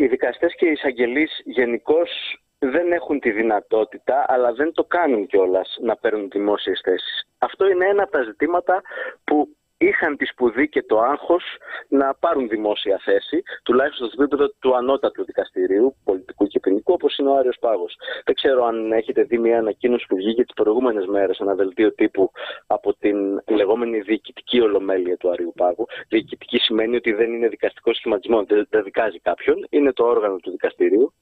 Οι 0.00 0.06
δικαστές 0.06 0.54
και 0.56 0.66
οι 0.66 0.72
εισαγγελείς 0.72 1.30
γενικώς 1.44 2.10
δεν 2.58 2.92
έχουν 2.92 3.20
τη 3.20 3.30
δυνατότητα, 3.30 4.24
αλλά 4.28 4.52
δεν 4.52 4.72
το 4.72 4.84
κάνουν 4.84 5.26
κιόλας 5.26 5.76
να 5.80 5.96
παίρνουν 5.96 6.28
δημόσιες 6.30 6.80
θέσεις. 6.84 7.28
Αυτό 7.38 7.68
είναι 7.68 7.86
ένα 7.86 8.02
από 8.02 8.12
τα 8.12 8.22
ζητήματα 8.22 8.82
που 9.24 9.56
είχαν 9.78 10.16
τη 10.16 10.24
σπουδή 10.24 10.68
και 10.68 10.82
το 10.82 11.00
άγχος 11.00 11.44
να 11.88 12.14
πάρουν 12.14 12.48
δημόσια 12.48 13.00
θέση, 13.04 13.42
τουλάχιστον 13.62 14.08
στο 14.08 14.22
επίπεδο 14.22 14.48
του 14.58 14.76
ανώτατου 14.76 15.24
δικαστηρίου, 15.24 15.96
πολιτικού 16.04 16.46
και 16.46 16.60
ποινικού, 16.60 16.92
όπως 16.92 17.16
είναι 17.16 17.28
ο 17.28 17.34
Άριος 17.36 17.56
Πάγος. 17.60 17.96
Δεν 18.24 18.34
ξέρω 18.34 18.64
αν 18.64 18.92
έχετε 18.92 19.22
δει 19.22 19.38
μια 19.38 19.58
ανακοίνωση 19.58 20.06
που 20.08 20.16
βγήκε 20.16 20.44
τις 20.44 20.54
προηγούμενες 20.54 21.06
μέρες, 21.06 21.38
ένα 21.38 21.54
δελτίο 21.54 21.94
τύπου 21.94 22.30
από 22.66 22.94
την 22.94 23.42
λεγόμενη 23.46 24.00
διοικητική 24.00 24.60
ολομέλεια 24.60 25.16
του 25.16 25.30
Άριου 25.30 25.52
Πάγου. 25.56 25.86
Διοικητική 26.08 26.58
σημαίνει 26.58 26.96
ότι 26.96 27.12
δεν 27.12 27.32
είναι 27.32 27.48
δικαστικό 27.48 27.94
σχηματισμό, 27.94 28.44
δεν 28.44 28.82
δικάζει 28.84 29.20
κάποιον, 29.20 29.66
είναι 29.70 29.92
το 29.92 30.04
όργανο 30.04 30.36
του 30.36 30.50
δικαστηρίου. 30.50 31.12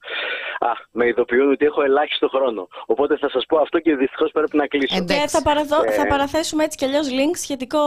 Α, 0.58 0.70
με 0.90 1.06
ειδοποιούν 1.06 1.50
ότι 1.50 1.64
έχω 1.64 1.82
ελάχιστο 1.82 2.28
χρόνο. 2.28 2.68
Οπότε 2.86 3.16
θα 3.16 3.30
σας 3.30 3.44
πω 3.48 3.58
αυτό 3.58 3.78
και 3.78 3.96
δυστυχώς 3.96 4.30
πρέπει 4.30 4.56
να 4.56 4.66
κλείσω. 4.66 5.04
Ε, 5.08 5.26
θα, 5.28 5.42
παραδο... 5.42 5.76
ε... 5.84 5.90
θα 5.90 6.06
παραθέσουμε 6.06 6.64
έτσι 6.64 6.76
κι 6.76 6.84
αλλιώς 6.84 7.08
link 7.08 7.34
σχετικό 7.34 7.78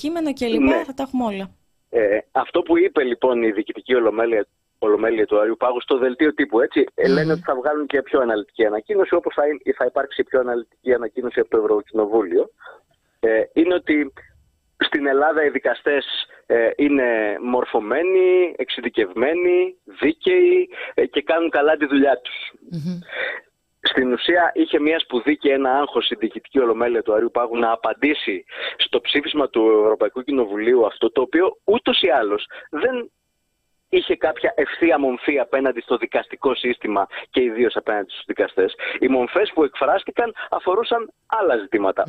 κείμενο 0.00 0.32
και 0.32 0.46
λοιπά, 0.46 0.76
ναι. 0.76 0.84
θα 0.84 0.94
τα 0.94 1.02
έχουμε 1.02 1.24
όλα. 1.24 1.50
Ε, 1.90 2.18
αυτό 2.32 2.62
που 2.62 2.78
είπε 2.78 3.02
λοιπόν 3.02 3.42
η 3.42 3.50
διοικητική 3.50 3.94
ολομέλεια, 3.94 4.46
ολομέλεια 4.78 5.26
του 5.26 5.40
Αριού 5.40 5.56
Πάγου 5.56 5.80
στο 5.80 5.98
δελτίο 5.98 6.34
τύπου, 6.34 6.60
έτσι, 6.60 6.84
mm. 6.94 7.08
λένε 7.08 7.32
ότι 7.32 7.42
θα 7.42 7.54
βγάλουν 7.54 7.86
και 7.86 8.02
πιο 8.02 8.20
αναλυτική 8.20 8.64
ανακοίνωση, 8.66 9.14
όπως 9.14 9.34
θα, 9.34 9.42
θα 9.76 9.84
υπάρξει 9.84 10.24
πιο 10.24 10.40
αναλυτική 10.40 10.92
ανακοίνωση 10.94 11.40
από 11.40 11.50
το 11.50 11.58
Ευρωκοινοβούλιο. 11.58 12.50
Ε, 13.20 13.42
είναι 13.52 13.74
ότι 13.74 14.12
στην 14.76 15.06
Ελλάδα 15.06 15.44
οι 15.44 15.50
δικαστές 15.50 16.04
ε, 16.46 16.70
είναι 16.76 17.04
μορφωμένοι, 17.42 18.54
εξειδικευμένοι, 18.56 19.76
δίκαιοι 20.00 20.68
ε, 20.94 21.06
και 21.06 21.22
κάνουν 21.22 21.50
καλά 21.50 21.76
τη 21.76 21.86
δουλειά 21.86 22.20
τους. 22.20 22.52
Mm-hmm 22.72 23.45
στην 23.86 24.12
ουσία 24.12 24.50
είχε 24.54 24.80
μια 24.80 24.98
σπουδή 24.98 25.36
και 25.36 25.52
ένα 25.52 25.70
άγχος 25.70 26.10
η 26.10 26.14
διοικητική 26.14 26.58
ολομέλεια 26.58 27.02
του 27.02 27.14
Αριού 27.14 27.30
Πάγου 27.30 27.58
να 27.58 27.70
απαντήσει 27.72 28.44
στο 28.76 29.00
ψήφισμα 29.00 29.48
του 29.48 29.80
Ευρωπαϊκού 29.82 30.22
Κοινοβουλίου 30.22 30.86
αυτό, 30.86 31.10
το 31.10 31.20
οποίο 31.20 31.56
ούτως 31.64 32.00
ή 32.00 32.08
άλλως 32.08 32.46
δεν 32.70 33.10
είχε 33.88 34.16
κάποια 34.16 34.52
ευθεία 34.56 34.98
μομφή 34.98 35.38
απέναντι 35.38 35.80
στο 35.80 35.96
δικαστικό 35.96 36.54
σύστημα 36.54 37.06
και 37.30 37.42
ιδίως 37.42 37.76
απέναντι 37.76 38.10
στους 38.10 38.24
δικαστές. 38.26 38.74
Οι 38.98 39.08
μομφές 39.08 39.50
που 39.54 39.64
εκφράστηκαν 39.64 40.34
αφορούσαν 40.50 41.12
άλλα 41.26 41.54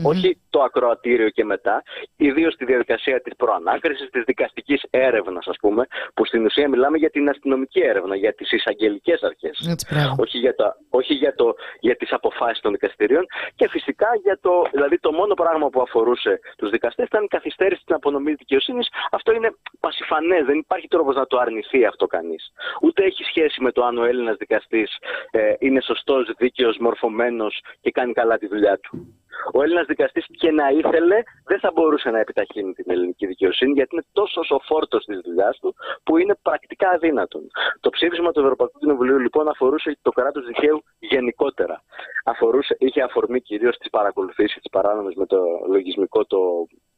Όχι 0.04 0.42
το 0.50 0.62
ακροατήριο 0.62 1.30
και 1.30 1.44
μετά, 1.44 1.84
ιδίως 2.16 2.56
τη 2.56 2.66
διαδικασία 2.66 3.22
της 3.22 3.36
προανάκρισης, 3.36 4.10
της 4.10 4.24
δικαστικής 4.24 4.82
έρευνας, 4.90 5.48
ας 5.48 5.58
πούμε, 5.62 5.88
που 6.14 6.26
στην 6.26 6.46
ουσία 6.46 6.70
μιλάμε 6.70 6.98
για 6.98 7.10
την 7.10 7.30
αστυνομική 7.30 7.80
έρευνα, 7.80 8.16
για 8.16 8.34
τις 8.34 8.52
εισαγγελικές 8.52 9.22
αρχές. 9.24 9.80
Όχι 10.18 10.38
για, 10.38 10.56
το, 10.56 10.74
όχι 10.90 11.14
για, 11.14 11.36
το, 11.36 11.56
για 11.80 11.96
τις 11.96 12.12
αποφάσεις 12.12 12.60
των 12.60 12.72
δικαστηρίων. 12.72 13.26
Και 13.56 13.68
φυσικά 13.70 14.08
για 14.24 14.38
το. 14.42 14.68
Δηλαδή, 14.72 15.00
το 15.00 15.12
μόνο 15.12 15.34
πράγμα 15.34 15.70
που 15.70 15.82
αφορούσε 15.82 16.40
τους 16.58 16.70
δικαστές 16.70 17.06
ήταν 17.06 17.24
η 17.24 17.28
καθυστέρηση 17.28 17.82
στην 17.82 17.96
απονομής 17.96 18.36
δικαιοσύνης. 18.38 18.88
Αυτό 19.12 19.32
είναι 19.32 19.50
πασιφανές. 19.80 20.46
Δεν 20.46 20.58
υπάρχει 20.58 20.88
τρόπος 20.88 21.16
να 21.16 21.28
το 21.28 21.38
αρνηθεί 21.68 21.86
αυτό 21.86 22.08
κανείς. 22.08 22.52
Ούτε 22.82 23.04
έχει 23.04 23.24
σχέση 23.24 23.62
με 23.62 23.72
το 23.72 23.84
αν 23.84 23.98
ο 23.98 24.04
Έλληνας 24.04 24.38
δικαστής 24.38 24.98
ε, 25.32 25.54
είναι 25.60 25.82
σωστός, 25.82 26.32
δίκαιος, 26.38 26.78
μορφωμένος 26.78 27.64
και 27.82 27.92
κάνει 27.92 28.14
καλά 28.14 28.38
τη 28.38 28.48
δουλειά 28.48 28.80
του. 28.80 29.16
Ο 29.54 29.62
Έλληνας 29.64 29.86
δικαστής 29.86 30.26
και 30.32 30.52
να 30.52 30.70
ήθελε 30.70 31.24
δεν 31.46 31.60
θα 31.60 31.72
μπορούσε 31.74 32.10
να 32.10 32.20
επιταχύνει 32.20 32.74
την 32.74 32.86
ελληνική 32.88 33.26
δικαιοσύνη 33.26 33.72
γιατί 33.72 33.90
είναι 33.96 34.06
τόσο 34.12 34.42
ο 34.50 34.60
φόρτος 34.60 35.06
της 35.06 35.20
δουλειάς 35.20 35.60
του 35.60 35.76
που 36.04 36.18
είναι 36.18 36.36
πρακτικά 36.42 36.90
αδύνατον. 36.90 37.42
Το 37.80 37.90
ψήφισμα 37.90 38.32
του 38.32 38.40
Ευρωπαϊκού 38.40 38.80
Κοινοβουλίου 38.80 39.20
λοιπόν 39.20 39.48
αφορούσε 39.48 39.98
το 40.02 40.12
κράτος 40.12 40.46
δικαίου 40.46 40.84
γενικότερα. 41.00 41.84
Αφορούσε, 42.26 42.76
είχε 42.80 43.02
αφορμή 43.02 43.42
κυρίως 43.42 43.78
τις 43.78 43.90
παρακολουθήσεις 43.90 44.62
τη 44.62 44.70
παράνομη 44.70 45.14
με 45.16 45.26
το 45.26 45.38
λογισμικό 45.68 46.26
το 46.26 46.40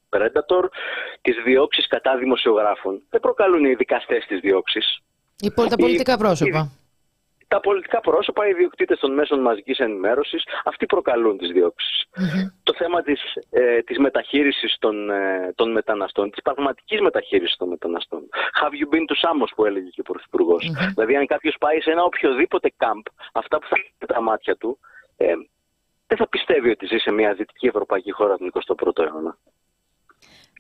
Predator, 0.10 0.70
τις 1.22 1.36
διώξεις 1.46 1.88
κατά 1.88 2.18
δημοσιογράφων. 2.18 3.02
Δεν 3.10 3.20
προκαλούν 3.20 3.66
οι 3.66 3.74
δικαστές 3.74 4.26
τις 4.26 4.40
διώξεις. 4.40 5.02
τα 5.70 5.76
πολιτικά 5.76 6.18
πρόσωπα. 6.18 6.72
τα 7.48 7.60
πολιτικά 7.60 8.00
πρόσωπα, 8.00 8.48
οι 8.48 8.50
ιδιοκτήτε 8.50 8.96
των 8.96 9.14
μέσων 9.14 9.40
μαζικής 9.40 9.78
ενημέρωσης, 9.78 10.44
αυτοί 10.64 10.86
προκαλούν 10.86 11.38
τις 11.38 11.52
διωξει 11.52 12.00
Το 12.64 12.74
θέμα 12.74 13.02
της 13.02 13.22
ε, 13.50 13.82
της 13.82 13.98
μεταχείρισης 13.98 14.76
των, 14.80 15.10
ε, 15.10 15.54
των 15.56 15.72
μεταναστών, 15.72 16.32
της 16.32 16.42
πραγματικής 16.42 17.02
μεταχείρισης 17.02 17.56
των 17.58 17.68
μεταναστών. 17.68 18.22
Have 18.62 18.74
you 18.74 18.96
been 18.96 19.06
to 19.12 19.16
Samos, 19.24 19.52
που 19.56 19.66
έλεγε 19.66 19.90
και 19.90 20.02
ο 20.02 20.04
πρωθυπουργο 20.04 20.58
Δηλαδή, 20.94 21.16
αν 21.16 21.26
κάποιος 21.26 21.56
πάει 21.60 21.82
σε 21.82 21.92
ένα 21.92 22.04
οποιοδήποτε 22.04 22.72
κάμπ, 22.78 23.02
αυτά 23.34 23.60
που 23.60 23.68
θα 23.68 23.76
με 24.00 24.08
τα 24.08 24.22
μάτια 24.22 24.56
του, 24.56 24.80
ε, 25.18 25.34
δεν 26.08 26.18
θα 26.18 26.28
πιστεύει 26.28 26.70
ότι 26.70 26.86
ζει 26.86 26.98
σε 26.98 27.12
μια 27.12 27.34
δυτική 27.34 27.68
ευρωπαϊκή 27.68 28.12
χώρα 28.12 28.38
τον 28.38 28.52
21ο 28.54 29.04
αιώνα. 29.04 29.38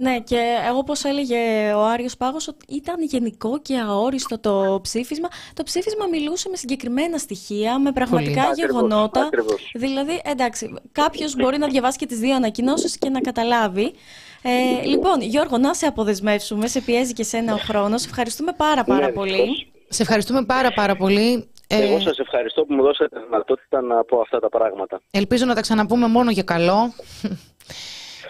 Ναι, 0.01 0.19
και 0.19 0.41
όπω 0.75 0.93
έλεγε 1.03 1.71
ο 1.73 1.85
Άριος 1.85 2.17
Πάγος, 2.17 2.47
ότι 2.47 2.65
ήταν 2.75 3.03
γενικό 3.03 3.59
και 3.61 3.77
αόριστο 3.77 4.39
το 4.39 4.79
ψήφισμα. 4.83 5.27
Το 5.53 5.63
ψήφισμα 5.63 6.05
μιλούσε 6.05 6.49
με 6.49 6.55
συγκεκριμένα 6.55 7.17
στοιχεία, 7.17 7.79
με 7.79 7.91
πραγματικά 7.91 8.41
Πολύ. 8.43 8.53
γεγονότα. 8.55 9.21
Ακριβώς. 9.21 9.71
Δηλαδή, 9.73 10.21
εντάξει, 10.23 10.73
κάποιος 10.91 11.35
μπορεί 11.35 11.57
να 11.57 11.67
διαβάσει 11.67 11.97
και 11.97 12.05
τις 12.05 12.19
δύο 12.19 12.35
ανακοινώσεις 12.35 12.97
και 12.97 13.09
να 13.09 13.19
καταλάβει. 13.21 13.93
Ε, 14.41 14.85
λοιπόν, 14.85 15.21
Γιώργο, 15.21 15.57
να 15.57 15.73
σε 15.73 15.85
αποδεσμεύσουμε. 15.85 16.67
Σε 16.67 16.81
πιέζει 16.81 17.13
και 17.13 17.23
σένα 17.23 17.53
ο 17.53 17.57
χρόνος. 17.57 18.05
Ευχαριστούμε 18.05 18.51
πάρα 18.57 18.83
πάρα 18.83 19.05
Ναι, 19.05 19.11
πολύ. 19.11 19.31
δυστυχώς. 19.31 19.67
Σε 19.89 20.01
ευχαριστούμε 20.01 20.45
πάρα 20.45 20.71
πάρα 20.71 20.95
πολύ. 20.95 21.49
Ε, 21.67 21.83
Εγώ 21.83 21.99
σας 21.99 22.17
ευχαριστώ 22.19 22.63
που 22.65 22.73
μου 22.73 22.81
δώσατε 22.81 23.19
τη 23.19 23.25
δυνατότητα 23.25 23.81
να 23.81 24.03
πω 24.03 24.19
αυτά 24.19 24.39
τα 24.39 24.49
πράγματα. 24.49 25.01
ελπίζω 25.11 25.45
να 25.45 25.55
τα 25.55 25.61
ξαναπούμε 25.61 26.07
μόνο 26.07 26.31
για 26.31 26.43
καλό. 26.43 26.93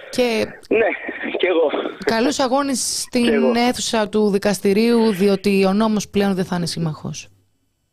Και 0.09 0.45
Ναι, 0.69 0.87
και 1.37 1.47
εγώ. 1.47 1.69
καλούς 2.05 2.39
αγώνες 2.39 3.05
Και 3.09 3.17
στην 3.17 3.33
εγώ. 3.33 3.51
αίθουσα 3.55 4.09
του 4.09 4.29
δικαστηρίου, 4.29 5.11
διότι 5.13 5.65
ο 5.65 5.73
νόμος 5.73 6.09
πλέον 6.09 6.33
δεν 6.35 6.45
θα 6.45 6.55
είναι 6.55 6.65
σύμμαχος. 6.65 7.27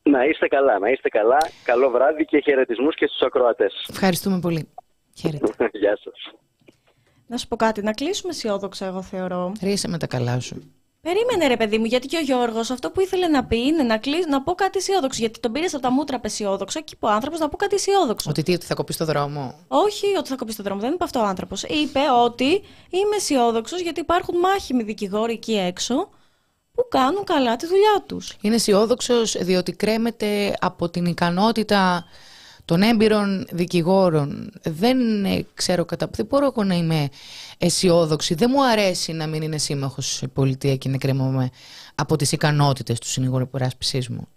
Να 0.02 0.24
είστε 0.24 0.46
καλά, 0.48 0.78
να 0.78 0.90
είστε 0.90 1.08
καλά. 1.08 1.38
Καλό 1.64 1.90
βράδυ 1.90 2.24
και 2.24 2.40
χαιρετισμούς 2.44 2.94
και 2.94 3.06
στους 3.06 3.20
ακροατές. 3.20 3.86
Ευχαριστούμε 3.90 4.38
πολύ. 4.40 4.68
Χαίρετε. 5.18 5.46
Γεια 5.80 5.98
σας. 6.04 6.32
Να 7.26 7.36
σου 7.36 7.48
πω 7.48 7.56
κάτι, 7.56 7.82
να 7.82 7.92
κλείσουμε 7.92 8.32
αισιόδοξα, 8.32 8.86
εγώ 8.86 9.02
θεωρώ. 9.02 9.52
Ρίσε 9.62 9.88
με 9.88 9.98
τα 9.98 10.06
καλά 10.06 10.40
σου. 10.40 10.72
Περίμενε 11.06 11.46
ρε 11.46 11.56
παιδί 11.56 11.78
μου, 11.78 11.84
γιατί 11.84 12.06
και 12.06 12.16
ο 12.16 12.20
Γιώργος 12.20 12.70
αυτό 12.70 12.90
που 12.90 13.00
ήθελε 13.00 13.28
να 13.28 13.44
πει 13.44 13.58
είναι 13.58 13.82
να, 13.82 13.98
κλείσει, 13.98 14.28
να 14.28 14.42
πω 14.42 14.54
κάτι 14.54 14.78
αισιόδοξο. 14.78 15.20
Γιατί 15.20 15.40
τον 15.40 15.52
πήρες 15.52 15.74
από 15.74 15.82
τα 15.82 15.90
μούτρα 15.90 16.16
απεσιόδοξο 16.16 16.80
και 16.80 16.92
είπε 16.96 17.06
ο 17.06 17.08
άνθρωπος 17.08 17.38
να 17.38 17.48
πω 17.48 17.56
κάτι 17.56 17.74
αισιόδοξο. 17.74 18.30
Ότι 18.30 18.42
τι, 18.42 18.54
ότι 18.54 18.66
θα 18.66 18.74
κοπείς 18.74 18.94
στο 18.94 19.04
δρόμο; 19.04 19.54
Όχι 19.68 20.06
ότι 20.18 20.28
θα 20.28 20.36
κοπείς 20.36 20.52
στον 20.52 20.64
δρόμο, 20.64 20.80
δεν 20.80 20.92
είπε 20.92 21.04
αυτό 21.04 21.20
ο 21.20 21.24
άνθρωπος. 21.24 21.62
Είπε 21.62 22.00
ότι 22.24 22.44
είμαι 22.90 23.16
αισιόδοξος 23.16 23.80
γιατί 23.80 24.00
υπάρχουν 24.00 24.38
μάχημοι 24.38 24.82
δικηγόροι 24.82 25.32
εκεί 25.32 25.56
έξω 25.56 26.08
που 26.74 26.86
κάνουν 26.88 27.24
καλά 27.24 27.56
τη 27.56 27.66
δουλειά 27.66 28.04
τους. 28.06 28.36
Είναι 28.40 28.54
αισιόδοξος 28.54 29.36
διότι 29.40 29.72
κρέμεται 29.72 30.54
από 30.60 30.88
την 30.88 31.04
ικανότητα 31.04 32.04
των 32.66 32.82
έμπειρων 32.82 33.46
δικηγόρων. 33.50 34.50
Δεν 34.62 35.24
ε, 35.24 35.44
ξέρω 35.54 35.84
κατά 35.84 36.08
δεν 36.12 36.26
μπορώ 36.26 36.46
εγώ 36.46 36.64
να 36.64 36.74
είμαι 36.74 37.08
αισιόδοξη. 37.58 38.34
Δεν 38.34 38.50
μου 38.52 38.64
αρέσει 38.66 39.12
να 39.12 39.26
μην 39.26 39.42
είναι 39.42 39.58
σύμμαχος 39.58 40.22
η 40.22 40.28
πολιτεία 40.28 40.76
και 40.76 40.88
να 40.88 40.98
κρέμομαι 40.98 41.50
από 41.94 42.16
τις 42.16 42.32
ικανότητες 42.32 42.98
του 42.98 43.06
συνηγόρου 43.06 43.42
υπεράσπιση 43.42 44.06
μου. 44.10 44.28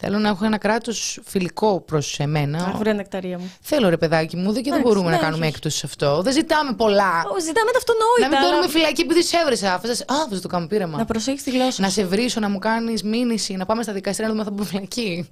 Θέλω 0.00 0.18
να 0.18 0.28
έχω 0.28 0.44
ένα 0.44 0.58
κράτος 0.58 1.20
φιλικό 1.24 1.80
προς 1.80 2.18
εμένα. 2.18 2.64
Αγρία 2.74 2.94
νεκταρία 2.94 3.38
μου. 3.38 3.52
Θέλω 3.60 3.88
ρε 3.88 3.96
παιδάκι 3.96 4.36
μου, 4.36 4.52
δεν 4.52 4.62
και 4.62 4.70
δεν 4.70 4.78
Εντάξει, 4.78 4.82
μπορούμε 4.82 5.10
ναι, 5.10 5.16
να 5.16 5.22
κάνουμε 5.22 5.36
όχι, 5.38 5.46
όχι. 5.46 5.54
έκπτωση 5.54 5.78
σε 5.78 5.86
αυτό. 5.86 6.22
Δεν 6.22 6.32
ζητάμε 6.32 6.72
πολλά. 6.74 7.24
Ω, 7.36 7.40
Ζητάμε 7.40 7.70
τα 7.70 7.78
αυτονόητα. 7.78 8.20
Να 8.20 8.28
μην 8.28 8.36
αλλά- 8.38 8.48
κάνουμε 8.50 8.68
φυλακή 8.68 9.00
επειδή 9.00 9.22
σε 9.22 9.36
έβρισα. 9.36 9.74
Α, 9.74 9.80
θα 10.30 10.40
το 10.40 10.48
κάνω 10.48 10.66
πείραμα. 10.66 10.98
Να 10.98 11.04
προσέχεις 11.04 11.42
τη 11.42 11.50
γλώσσα. 11.50 11.82
Να 11.82 11.88
σε 11.88 12.04
βρίσω, 12.04 12.40
να 12.40 12.48
μου 12.48 12.58
κάνεις 12.58 13.02
μήνυση, 13.02 13.54
να 13.56 13.66
πάμε 13.66 13.82
στα 13.82 13.92
δικαστήρια 13.92 14.32
να 14.32 14.36
δούμε 14.36 14.48
αν 14.48 14.48
θα 14.48 14.54
μπούμε 14.62 14.68
φυλακή. 14.76 15.28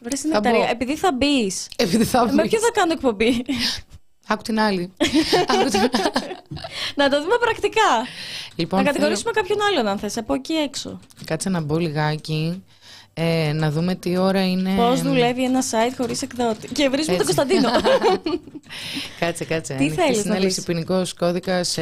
Βρες 0.00 0.20
Θα 0.20 0.28
νεκταρία. 0.28 0.58
μπω. 0.64 0.70
Επειδή 0.70 0.96
θα 0.96 1.12
μπεις. 1.12 1.68
Επειδή 1.76 2.04
θα 2.04 2.24
Με 2.24 2.32
βρεις. 2.32 2.48
ποιο 2.50 2.58
θα 2.60 2.70
κάνω 2.72 2.92
εκπομπή; 2.92 3.44
Άκου 4.28 4.42
την 4.42 4.60
άλλη. 4.60 4.92
Άκου 5.60 5.68
την- 5.70 5.80
να 6.94 7.08
το 7.08 7.22
δούμε 7.22 7.36
πρακτικά. 7.40 8.06
λοιπόν, 8.56 8.78
να 8.82 8.86
κατηγορήσουμε 8.86 9.30
κάποιον 9.32 9.58
άλλον 9.70 9.86
αν 9.86 9.98
θες 9.98 10.16
από 10.16 10.34
εκεί 10.34 10.52
έξω. 10.52 10.88
θέλω- 10.88 11.00
Κάτσε 11.24 11.48
να 11.48 11.60
μπω 11.60 11.76
λιγάκι. 11.78 12.62
Ε, 13.18 13.52
να 13.54 13.70
δούμε 13.70 13.94
τι 13.94 14.16
ώρα 14.16 14.46
είναι. 14.48 14.74
Πώς 14.76 15.02
δουλεύει 15.02 15.44
ένα 15.44 15.60
site 15.62 15.94
χωρίς 15.96 16.22
εκδότη. 16.22 16.68
Και 16.68 16.88
βρίσκουμε 16.88 17.16
τον 17.18 17.26
Έτσι. 17.28 17.34
Κωνσταντίνο. 17.44 17.68
Κάτσε, 19.20 19.44
κάτσε. 19.44 19.74
Τι 19.74 19.78
Ανοιχτή 19.84 20.00
θέλεις 20.00 20.16
να 20.16 20.22
συνέλευση 20.22 20.56
πεις; 20.56 20.64
ποινικός 20.64 21.14
κώδικας 21.14 21.78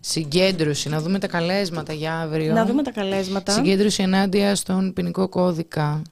συγκέντρωση. 0.00 0.88
Να 0.88 1.00
δούμε 1.00 1.18
τα 1.18 1.26
καλέσματα 1.26 1.92
για 1.92 2.14
αύριο. 2.20 2.52
να 2.52 2.64
δούμε 2.64 2.82
τα 2.82 2.90
καλέσματα. 2.90 3.52
Συγκέντρωση 3.52 4.02
ενάντια 4.02 4.54
στον 4.54 4.92
ποινικό 4.92 5.28
κώδικα. 5.28 6.02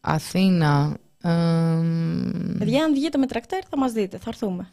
Αθήνα. 0.00 0.96
Εμ, 1.22 2.58
Παιδιά, 2.58 2.84
αν 2.84 2.92
βγείτε 2.94 3.18
με 3.18 3.26
τρακτέρ 3.26 3.58
θα 3.70 3.76
μας 3.78 3.92
δείτε, 3.92 4.18
θα 4.18 4.24
έρθουμε. 4.28 4.68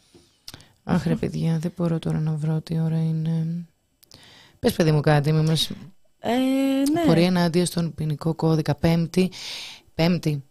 Αχ 0.84 1.06
ρε 1.06 1.16
παιδιά, 1.16 1.58
δεν 1.58 1.72
μπορώ 1.76 1.98
τώρα 1.98 2.20
να 2.20 2.32
βρω 2.32 2.60
τι 2.60 2.78
ώρα 2.80 2.96
είναι. 3.02 3.46
Πες 4.58 4.72
παιδί 4.72 4.92
μου 4.92 5.00
κάτι, 5.00 5.32
μη 5.32 5.40
μας 5.42 5.70
Ε, 6.18 6.32
ναι. 6.92 7.04
πορεία 7.06 7.26
ενάντια 7.26 7.66
στον 7.66 7.94
ποινικό 7.94 8.34
κώδικα. 8.34 8.74
Πέμπτη, 8.74 9.30
πέμπτη, 9.94 10.44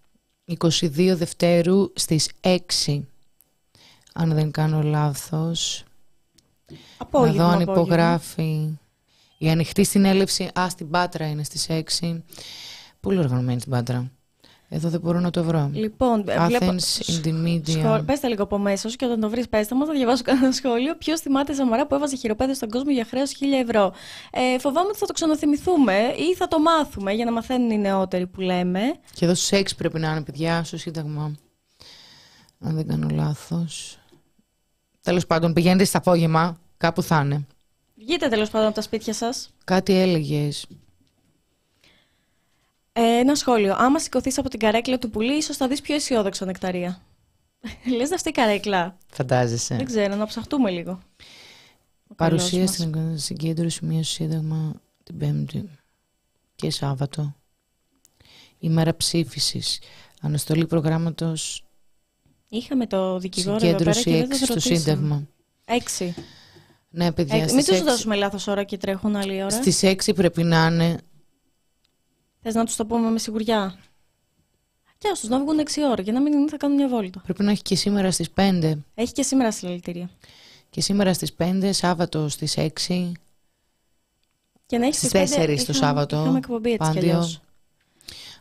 22 0.45 1.13
Δευτέρου 1.15 1.91
στις 1.95 2.29
6. 2.41 2.57
Αν 4.13 4.33
δεν 4.33 4.51
κάνω 4.51 4.81
λάθος. 4.83 5.83
Απόγευμα, 6.97 7.35
να 7.37 7.43
δω 7.43 7.49
αν 7.49 7.61
απόγευμα. 7.61 7.81
υπογράφει. 7.83 8.77
Η 9.37 9.49
ανοιχτή 9.49 9.83
συνέλευση, 9.85 10.49
α, 10.59 10.69
στην 10.69 10.89
Πάτρα 10.89 11.27
είναι 11.29 11.43
στις 11.43 11.67
6. 11.69 12.23
Πολύ 12.99 13.17
οργανωμένη 13.17 13.59
στην 13.59 13.71
Πάτρα. 13.71 14.11
Εδώ 14.69 14.89
δεν 14.89 14.99
μπορώ 14.99 15.19
να 15.19 15.29
το 15.29 15.43
βρω. 15.43 15.69
Λοιπόν, 15.73 16.23
ε, 16.27 16.45
βλέπω... 16.45 16.65
Athens 16.65 17.01
in 17.09 17.27
the 17.27 17.45
media. 17.45 17.69
Σχόλ... 17.69 18.01
Πες 18.01 18.19
τα 18.19 18.27
λίγο 18.27 18.43
από 18.43 18.57
μέσα 18.57 18.89
σου 18.89 18.95
και 18.95 19.05
όταν 19.05 19.19
το 19.19 19.29
βρεις, 19.29 19.49
πες 19.49 19.67
τα 19.67 19.75
μας, 19.75 19.87
θα 19.87 19.93
διαβάσω 19.93 20.23
κανένα 20.23 20.51
σχόλιο. 20.51 20.95
Ποιος 20.95 21.19
θυμάται 21.19 21.53
Σαμαρά 21.53 21.87
που 21.87 21.95
έβαζε 21.95 22.15
χειροπέδες 22.15 22.55
στον 22.55 22.69
κόσμο 22.69 22.91
για 22.91 23.05
χρέος 23.05 23.31
1000 23.31 23.43
ευρώ; 23.67 23.93
Ε, 24.31 24.59
φοβάμαι 24.59 24.87
ότι 24.87 24.97
θα 24.97 25.05
το 25.05 25.13
ξαναθυμηθούμε 25.13 25.93
ή 26.17 26.35
θα 26.35 26.47
το 26.47 26.59
μάθουμε 26.59 27.11
για 27.11 27.25
να 27.25 27.31
μαθαίνουν 27.31 27.69
οι 27.69 27.77
νεότεροι 27.77 28.27
που 28.27 28.41
λέμε. 28.41 28.81
Και 29.13 29.25
εδώ 29.25 29.33
στους 29.33 29.59
6 29.59 29.63
πρέπει 29.77 29.99
να 29.99 30.11
είναι 30.11 30.23
παιδιά 30.23 30.63
στο 30.63 30.77
Σύνταγμα. 30.77 31.35
Αν 32.59 32.75
δεν 32.75 32.87
κάνω 32.87 33.07
λάθος. 33.11 33.99
Τέλος 35.01 35.25
πάντων, 35.25 35.53
πηγαίνετε 35.53 35.83
στα 35.83 35.97
απόγευμα, 35.97 36.57
κάπου 36.77 37.03
θα 37.03 37.21
είναι. 37.23 37.45
Βγείτε 37.95 38.27
τέλος 38.27 38.49
πάντων 38.49 38.67
από 38.67 38.75
τα 38.75 38.81
σπίτια 38.81 39.13
σας. 39.13 39.49
Κάτι 39.63 39.93
έλεγες. 39.93 40.65
Ε, 42.99 43.19
ένα 43.19 43.35
σχόλιο. 43.35 43.75
Άμα 43.77 43.99
σηκωθείς 43.99 44.37
από 44.37 44.49
την 44.49 44.59
καρέκλα 44.59 44.97
του 44.97 45.09
πουλί, 45.09 45.33
ίσως 45.37 45.57
θα 45.57 45.67
δεις 45.67 45.81
πιο 45.81 45.95
αισιόδοξο 45.95 46.45
νεκταρία. 46.45 47.01
Λες 47.97 48.09
να 48.09 48.15
αυτή 48.15 48.29
η 48.29 48.31
καρέκλα. 48.31 48.97
Φαντάζεσαι. 49.11 49.75
Δεν 49.75 49.85
ξέρω, 49.85 50.15
να 50.15 50.25
ψαχτούμε 50.25 50.69
λίγο. 50.71 50.99
Ο 52.07 52.15
Παρουσία 52.15 52.57
καλός 52.57 52.73
στην 52.73 53.17
συγκέντρωση 53.19 53.85
μία 53.85 54.03
στο 54.03 54.13
Σύνταγμα 54.13 54.81
την 55.03 55.17
Πέμπτη 55.17 55.69
και 56.55 56.71
Σάββατο. 56.71 57.35
Ημέρα 58.59 58.95
ψήφισης. 58.95 59.79
Αναστολή 60.21 60.65
προγράμματος 60.65 61.65
Είχαμε 62.49 62.87
το 62.87 63.19
δικηγόρο 63.19 63.67
εδώ 63.67 63.77
πέρα 63.77 63.93
συγκέντρωση 63.93 64.03
και 64.03 64.23
6 64.23 64.27
δεν 64.27 64.29
το 64.29 64.35
στο 64.45 64.53
ρωτήσαμε. 64.53 64.77
Σύνταγμα. 64.79 65.27
Έξι. 65.65 66.15
Ναι, 66.89 67.11
παιδιά, 67.11 67.35
Ε, 67.35 67.39
μην 67.39 67.49
στις 67.49 67.65
τους 67.65 67.79
6, 67.79 67.83
δώσουμε 67.83 68.15
λάθος 68.15 68.47
ώρα 68.47 68.63
και 68.63 68.77
τρέχουν 68.77 69.15
άλλη 69.15 69.39
ώρα. 69.41 69.49
στις 69.49 69.83
6 69.83 70.13
πρέπει 70.15 70.43
να 70.43 70.65
είναι. 70.65 70.97
Θες 72.41 72.53
να 72.55 72.65
τους 72.65 72.75
το 72.75 72.85
πούμε 72.85 73.09
με 73.09 73.19
σιγουριά; 73.19 73.75
Και 74.97 75.09
τους 75.19 75.29
να 75.29 75.39
βγουν 75.39 75.59
6 75.59 75.63
ώρα 75.91 76.01
για 76.01 76.13
να 76.13 76.21
μην 76.21 76.33
είναι 76.33 76.49
θα 76.49 76.57
κάνουν 76.57 76.75
μια 76.75 76.87
βόλτα. 76.87 77.21
Πρέπει 77.23 77.43
να 77.43 77.51
έχει 77.51 77.61
και 77.61 77.75
σήμερα 77.75 78.11
στις 78.11 78.29
5. 78.35 78.77
Έχει 78.95 79.11
και 79.11 79.23
σήμερα 79.23 79.51
συλλαλητήρια. 79.51 80.09
Και 80.69 80.81
σήμερα 80.81 81.13
στις 81.13 81.33
5, 81.37 81.69
Σάββατο 81.73 82.29
στις 82.29 82.57
6. 82.57 83.11
Και 84.65 84.77
να 84.77 84.85
έχει 84.85 84.95
Στις 84.95 85.09
στις 85.09 85.19
4 85.21 85.35
πέντε 85.35 85.45
το 85.45 85.61
είχαμε- 85.61 85.77
Σάββατο, 85.77 86.21
Είχαμε 86.21 86.37
εκπομπή 86.37 86.71
έτσι 86.71 86.89
κι 86.89 86.95
Πάντιο. 86.95 87.11
αλλιώς. 87.11 87.41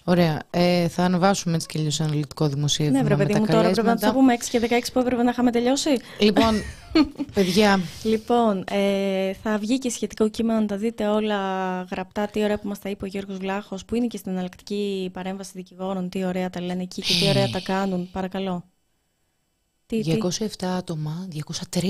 Ωραία. 0.09 0.43
Ε, 0.51 0.89
θα 0.89 1.05
ανεβάσουμε 1.05 1.55
έτσι 1.55 1.67
και 1.67 1.79
αλλιώς 1.79 2.01
αναλυτικό 2.01 2.49
δημοσίευμα. 2.49 2.99
Ναι, 2.99 3.05
βρε 3.05 3.17
με 3.17 3.23
παιδί 3.23 3.33
τα 3.33 3.39
μου, 3.39 3.47
τώρα 3.47 3.61
πρέπει 3.71 3.77
να 3.77 3.83
καλέσματα. 3.83 4.13
του 4.13 4.19
πούμε 4.19 4.37
6 4.37 4.45
και 4.51 4.61
16 4.61 4.93
που 4.93 4.99
έπρεπε 4.99 5.23
να 5.23 5.31
είχαμε 5.31 5.51
τελειώσει. 5.51 5.91
Λοιπόν, 6.21 6.55
παιδιά, 7.35 7.81
Λοιπόν, 8.03 8.65
ε, 8.71 9.33
θα 9.33 9.59
βγει 9.59 9.79
και 9.79 9.91
σχετικό 9.91 10.29
κείμενο 10.29 10.61
να 10.61 10.67
τα 10.67 10.77
δείτε 10.77 11.07
όλα 11.07 11.39
γραπτά. 11.91 12.27
Τι 12.27 12.43
ωραία 12.43 12.59
που 12.59 12.69
μας 12.69 12.79
τα 12.79 12.89
είπε 12.89 13.05
ο 13.05 13.07
Γιώργος 13.07 13.37
Βλάχος, 13.37 13.85
που 13.85 13.95
είναι 13.95 14.07
και 14.07 14.17
στην 14.17 14.33
εναλλακτική 14.33 15.11
παρέμβαση 15.13 15.51
δικηγόρων. 15.55 16.09
Τι 16.09 16.25
ωραία 16.25 16.51
τα 16.51 16.61
λένε 16.61 16.83
εκεί 16.83 17.03
και 17.03 17.15
τι 17.21 17.29
ωραία 17.29 17.49
τα 17.49 17.61
κάνουν. 17.61 18.11
Παρακαλώ. 18.11 18.65
Τι, 19.87 20.01
τι. 20.01 20.19
207 20.39 20.65
άτομα, 20.65 21.29
203. 21.71 21.81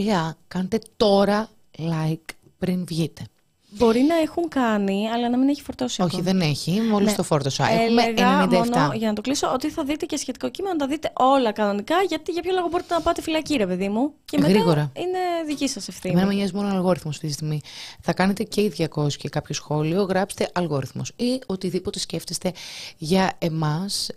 Κάντε 0.49 0.79
τώρα 0.97 1.49
like 1.79 2.35
πριν 2.59 2.85
βγείτε. 2.87 3.23
Μπορεί 3.71 4.01
να 4.01 4.17
έχουν 4.17 4.49
κάνει, 4.49 5.09
αλλά 5.15 5.31
να 5.31 5.39
μην 5.39 5.49
έχει 5.49 5.63
φορτώσει. 5.63 6.03
Όχι, 6.03 6.17
ακόμα. 6.17 6.33
δεν 6.33 6.49
έχει. 6.49 6.81
Μόλις 6.81 7.11
Ναι. 7.11 7.17
το 7.17 7.23
φόρτωσα. 7.23 7.71
Έχουμε 7.71 8.03
Έλεγα 8.03 8.43
97. 8.43 8.79
μόνο 8.79 8.93
για 8.95 9.09
να 9.09 9.13
το 9.15 9.21
κλείσω 9.21 9.51
ότι 9.55 9.71
θα 9.71 9.85
δείτε 9.85 10.07
και 10.07 10.17
σχετικό 10.17 10.49
κείμενο, 10.51 10.75
να 10.75 10.81
τα 10.81 10.87
δείτε 10.87 11.11
όλα 11.15 11.53
κανονικά, 11.53 11.95
γιατί 12.09 12.33
για 12.33 12.43
ποιο 12.43 12.53
λόγο 12.55 12.69
μπορείτε 12.69 12.95
να 12.95 13.01
πάτε 13.01 13.23
φυλακή, 13.23 13.57
ρε 13.57 13.67
παιδί 13.67 13.89
μου. 13.89 14.13
Και 14.25 14.39
μετά 14.39 14.53
Γρήγορα. 14.53 14.93
είναι 14.97 15.19
δική 15.47 15.69
σας 15.69 15.89
ευθύνη. 15.89 16.13
Εμένα 16.15 16.27
με 16.29 16.35
νοιάζει 16.35 16.53
μόνο 16.55 16.69
ο 16.69 16.71
αλγόριθμος 16.71 17.15
αυτή 17.15 17.27
τη 17.27 17.33
στιγμή. 17.33 17.61
Θα 18.01 18.13
κάνετε 18.13 18.43
και 18.43 18.61
οι 18.61 18.69
200 18.69 19.17
και 19.17 19.29
κάποιο 19.29 19.55
σχόλιο, 19.55 20.03
γράψτε 20.03 20.51
αλγόριθμος 20.55 21.13
ή 21.17 21.41
οτιδήποτε 21.47 21.99
σκέφτεστε 21.99 22.53
για 22.97 23.33
εμάς. 23.39 24.11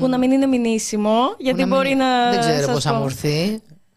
Που 0.00 0.08
να 0.08 0.18
μην 0.18 0.30
είναι 0.30 0.46
μηνύσιμο, 0.46 1.18
γιατί 1.38 1.64
μπορεί 1.64 1.94
να. 1.94 2.30
Δεν 2.30 2.40
ξέρω 2.40 2.56
σας 2.64 2.72
πώς 2.72 2.82
θα 2.84 2.90
πω. 2.98 3.10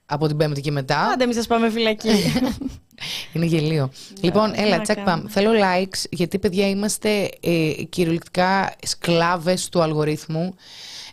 Μου 0.10 0.26
έρθει 0.26 0.26
από 0.26 0.27
την 0.27 0.38
Πέμπτη 0.38 0.61
και 0.61 0.72
μετά. 0.72 0.99
Άντε, 0.99 1.26
μην 1.26 1.36
σας 1.36 1.48
πάμε 1.48 1.69
φυλακή. 1.69 2.10
Είναι 3.34 3.45
γελίο. 3.45 3.90
λοιπόν, 4.22 4.53
έλα, 4.56 4.77
να 4.77 4.81
τσακ 4.81 4.95
κάνουμε. 4.95 5.15
πάμε. 5.15 5.30
Θέλω 5.30 5.52
likes, 5.52 6.03
γιατί 6.10 6.40
παιδιά 6.40 6.69
είμαστε 6.69 7.30
ε, 7.41 7.72
κυριολεκτικά 7.90 8.76
σκλάβες 8.84 9.69
του 9.69 9.81
αλγορίθμου. 9.81 10.53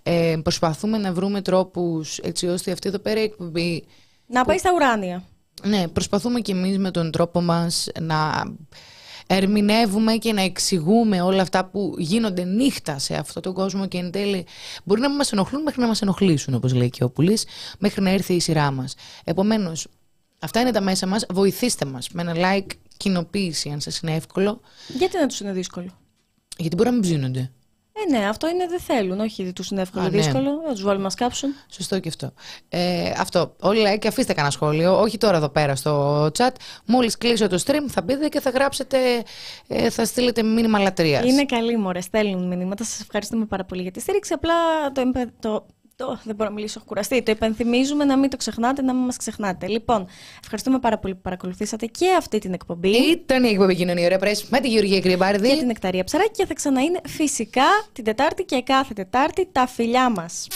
Ε, 0.02 0.36
προσπαθούμε 0.42 0.98
να 0.98 1.12
βρούμε 1.12 1.42
τρόπους 1.42 2.18
έτσι 2.18 2.46
ώστε 2.46 2.72
αυτή 2.72 2.88
εδώ 2.88 2.98
πέρα 2.98 3.20
η 3.20 3.22
εκπομπή 3.22 3.84
να 4.26 4.44
πάει 4.44 4.58
στα 4.58 4.72
ουράνια. 4.74 5.22
Ναι, 5.62 5.88
προσπαθούμε 5.88 6.40
κι 6.40 6.50
εμείς 6.50 6.78
με 6.78 6.90
τον 6.90 7.10
τρόπο 7.10 7.40
μας 7.40 7.88
να 8.00 8.44
ερμηνεύουμε 9.26 10.16
και 10.16 10.32
να 10.32 10.42
εξηγούμε 10.42 11.20
όλα 11.20 11.42
αυτά 11.42 11.64
που 11.64 11.94
γίνονται 11.98 12.44
νύχτα 12.44 12.98
σε 12.98 13.14
αυτόν 13.14 13.42
τον 13.42 13.54
κόσμο 13.54 13.86
και 13.86 13.98
εν 13.98 14.10
τέλει 14.10 14.46
μπορεί 14.84 15.00
να 15.00 15.08
μην 15.08 15.16
μας 15.16 15.32
ενοχλούν 15.32 15.62
μέχρι 15.62 15.80
να 15.80 15.86
μας 15.86 16.02
ενοχλήσουν 16.02 16.54
όπως 16.54 16.72
λέει 16.72 16.90
και 16.90 17.04
ο 17.04 17.10
Πουλής 17.10 17.44
μέχρι 17.78 18.02
να 18.02 18.10
έρθει 18.10 18.34
η 18.34 18.40
σειρά 18.40 18.70
μας. 18.70 18.94
Επομένως, 19.24 19.86
αυτά 20.38 20.60
είναι 20.60 20.70
τα 20.70 20.80
μέσα 20.80 21.06
μας, 21.06 21.26
βοηθήστε 21.28 21.84
μας 21.84 22.08
με 22.10 22.22
ένα 22.22 22.34
like, 22.36 22.70
κοινοποίηση 22.96 23.68
αν 23.68 23.80
σας 23.80 23.98
είναι 23.98 24.14
εύκολο, 24.14 24.60
Γιατί 24.88 25.18
να 25.18 25.26
τους 25.26 25.40
είναι 25.40 25.52
δύσκολο; 25.52 25.98
γιατί 26.56 26.76
μπορεί 26.76 26.88
να 26.88 26.94
μην 26.94 27.02
ψήνονται. 27.02 27.50
Ε, 27.98 28.16
ναι, 28.18 28.28
αυτό 28.28 28.48
είναι 28.48 28.66
δεν 28.66 28.80
θέλουν. 28.80 29.20
Όχι, 29.20 29.52
τους 29.52 29.68
είναι 29.70 29.80
εύκολο 29.80 30.04
Α, 30.04 30.10
ναι. 30.10 30.16
δύσκολο. 30.16 30.50
Να 30.66 30.72
τους 30.72 30.82
βάλουμε 30.82 31.04
να 31.04 31.10
σκάψουν. 31.10 31.54
Σωστό 31.68 31.98
και 32.00 32.08
αυτό. 32.08 32.32
Ε, 32.68 33.12
αυτό. 33.18 33.54
Όλοι 33.60 33.80
like 33.86 33.98
και 33.98 34.08
αφήστε 34.08 34.32
κανένα 34.32 34.52
σχόλιο. 34.52 35.00
Όχι 35.00 35.18
τώρα 35.18 35.36
εδώ 35.36 35.48
πέρα 35.48 35.74
στο 35.76 36.24
chat. 36.38 36.50
Μόλις 36.84 37.18
κλείσω 37.18 37.48
το 37.48 37.62
stream 37.66 37.84
θα 37.88 38.02
μπείτε 38.02 38.28
και 38.28 38.40
θα 38.40 38.50
γράψετε, 38.50 38.98
ε, 39.66 39.90
θα 39.90 40.04
στείλετε 40.04 40.42
μήνυμα 40.42 40.78
λατρείας. 40.78 41.24
Είναι 41.24 41.44
καλή, 41.44 41.76
μωρέ. 41.76 42.00
Στέλνουν 42.00 42.46
μηνύματα. 42.46 42.84
Σας 42.84 43.00
ευχαριστούμε 43.00 43.44
πάρα 43.44 43.64
πολύ 43.64 43.82
για 43.82 43.90
τη 43.90 44.00
στήριξη. 44.00 44.32
Απλά 44.32 44.54
το, 44.92 45.00
εμπε- 45.00 45.32
το, 45.40 45.66
το, 45.96 46.18
δεν 46.24 46.34
μπορώ 46.34 46.48
να 46.48 46.54
μιλήσω, 46.54 46.74
έχω 46.76 46.86
κουραστεί. 46.86 47.22
Το 47.22 47.30
υπενθυμίζουμε 47.30 48.04
να 48.04 48.16
μην 48.16 48.30
το 48.30 48.36
ξεχνάτε, 48.36 48.82
να 48.82 48.94
μην 48.94 49.04
μας 49.04 49.16
ξεχνάτε. 49.16 49.66
Λοιπόν, 49.68 50.06
ευχαριστούμε 50.42 50.78
πάρα 50.78 50.98
πολύ 50.98 51.14
που 51.14 51.20
παρακολουθήσατε 51.20 51.86
και 51.86 52.06
αυτή 52.18 52.38
την 52.38 52.52
εκπομπή. 52.52 52.96
Ήταν 52.96 53.44
η 53.44 53.48
εκπομπή 53.48 53.74
Κοινωνία 53.74 54.04
Ωραία 54.04 54.18
Πρέσβη 54.18 54.48
με 54.50 54.60
τη 54.60 54.68
Γεωργία 54.68 55.00
Κρυμπάρδη. 55.00 55.48
Και 55.48 55.56
την 55.56 55.70
Εκταρία 55.70 56.04
Ψαράκη 56.04 56.30
και 56.30 56.46
θα 56.46 56.54
ξαναείνε 56.54 57.00
φυσικά 57.06 57.66
την 57.92 58.04
Τετάρτη 58.04 58.44
και 58.44 58.62
κάθε 58.62 58.94
Τετάρτη 58.94 59.48
τα 59.52 59.66
φιλιά 59.66 60.10
μας. 60.10 60.46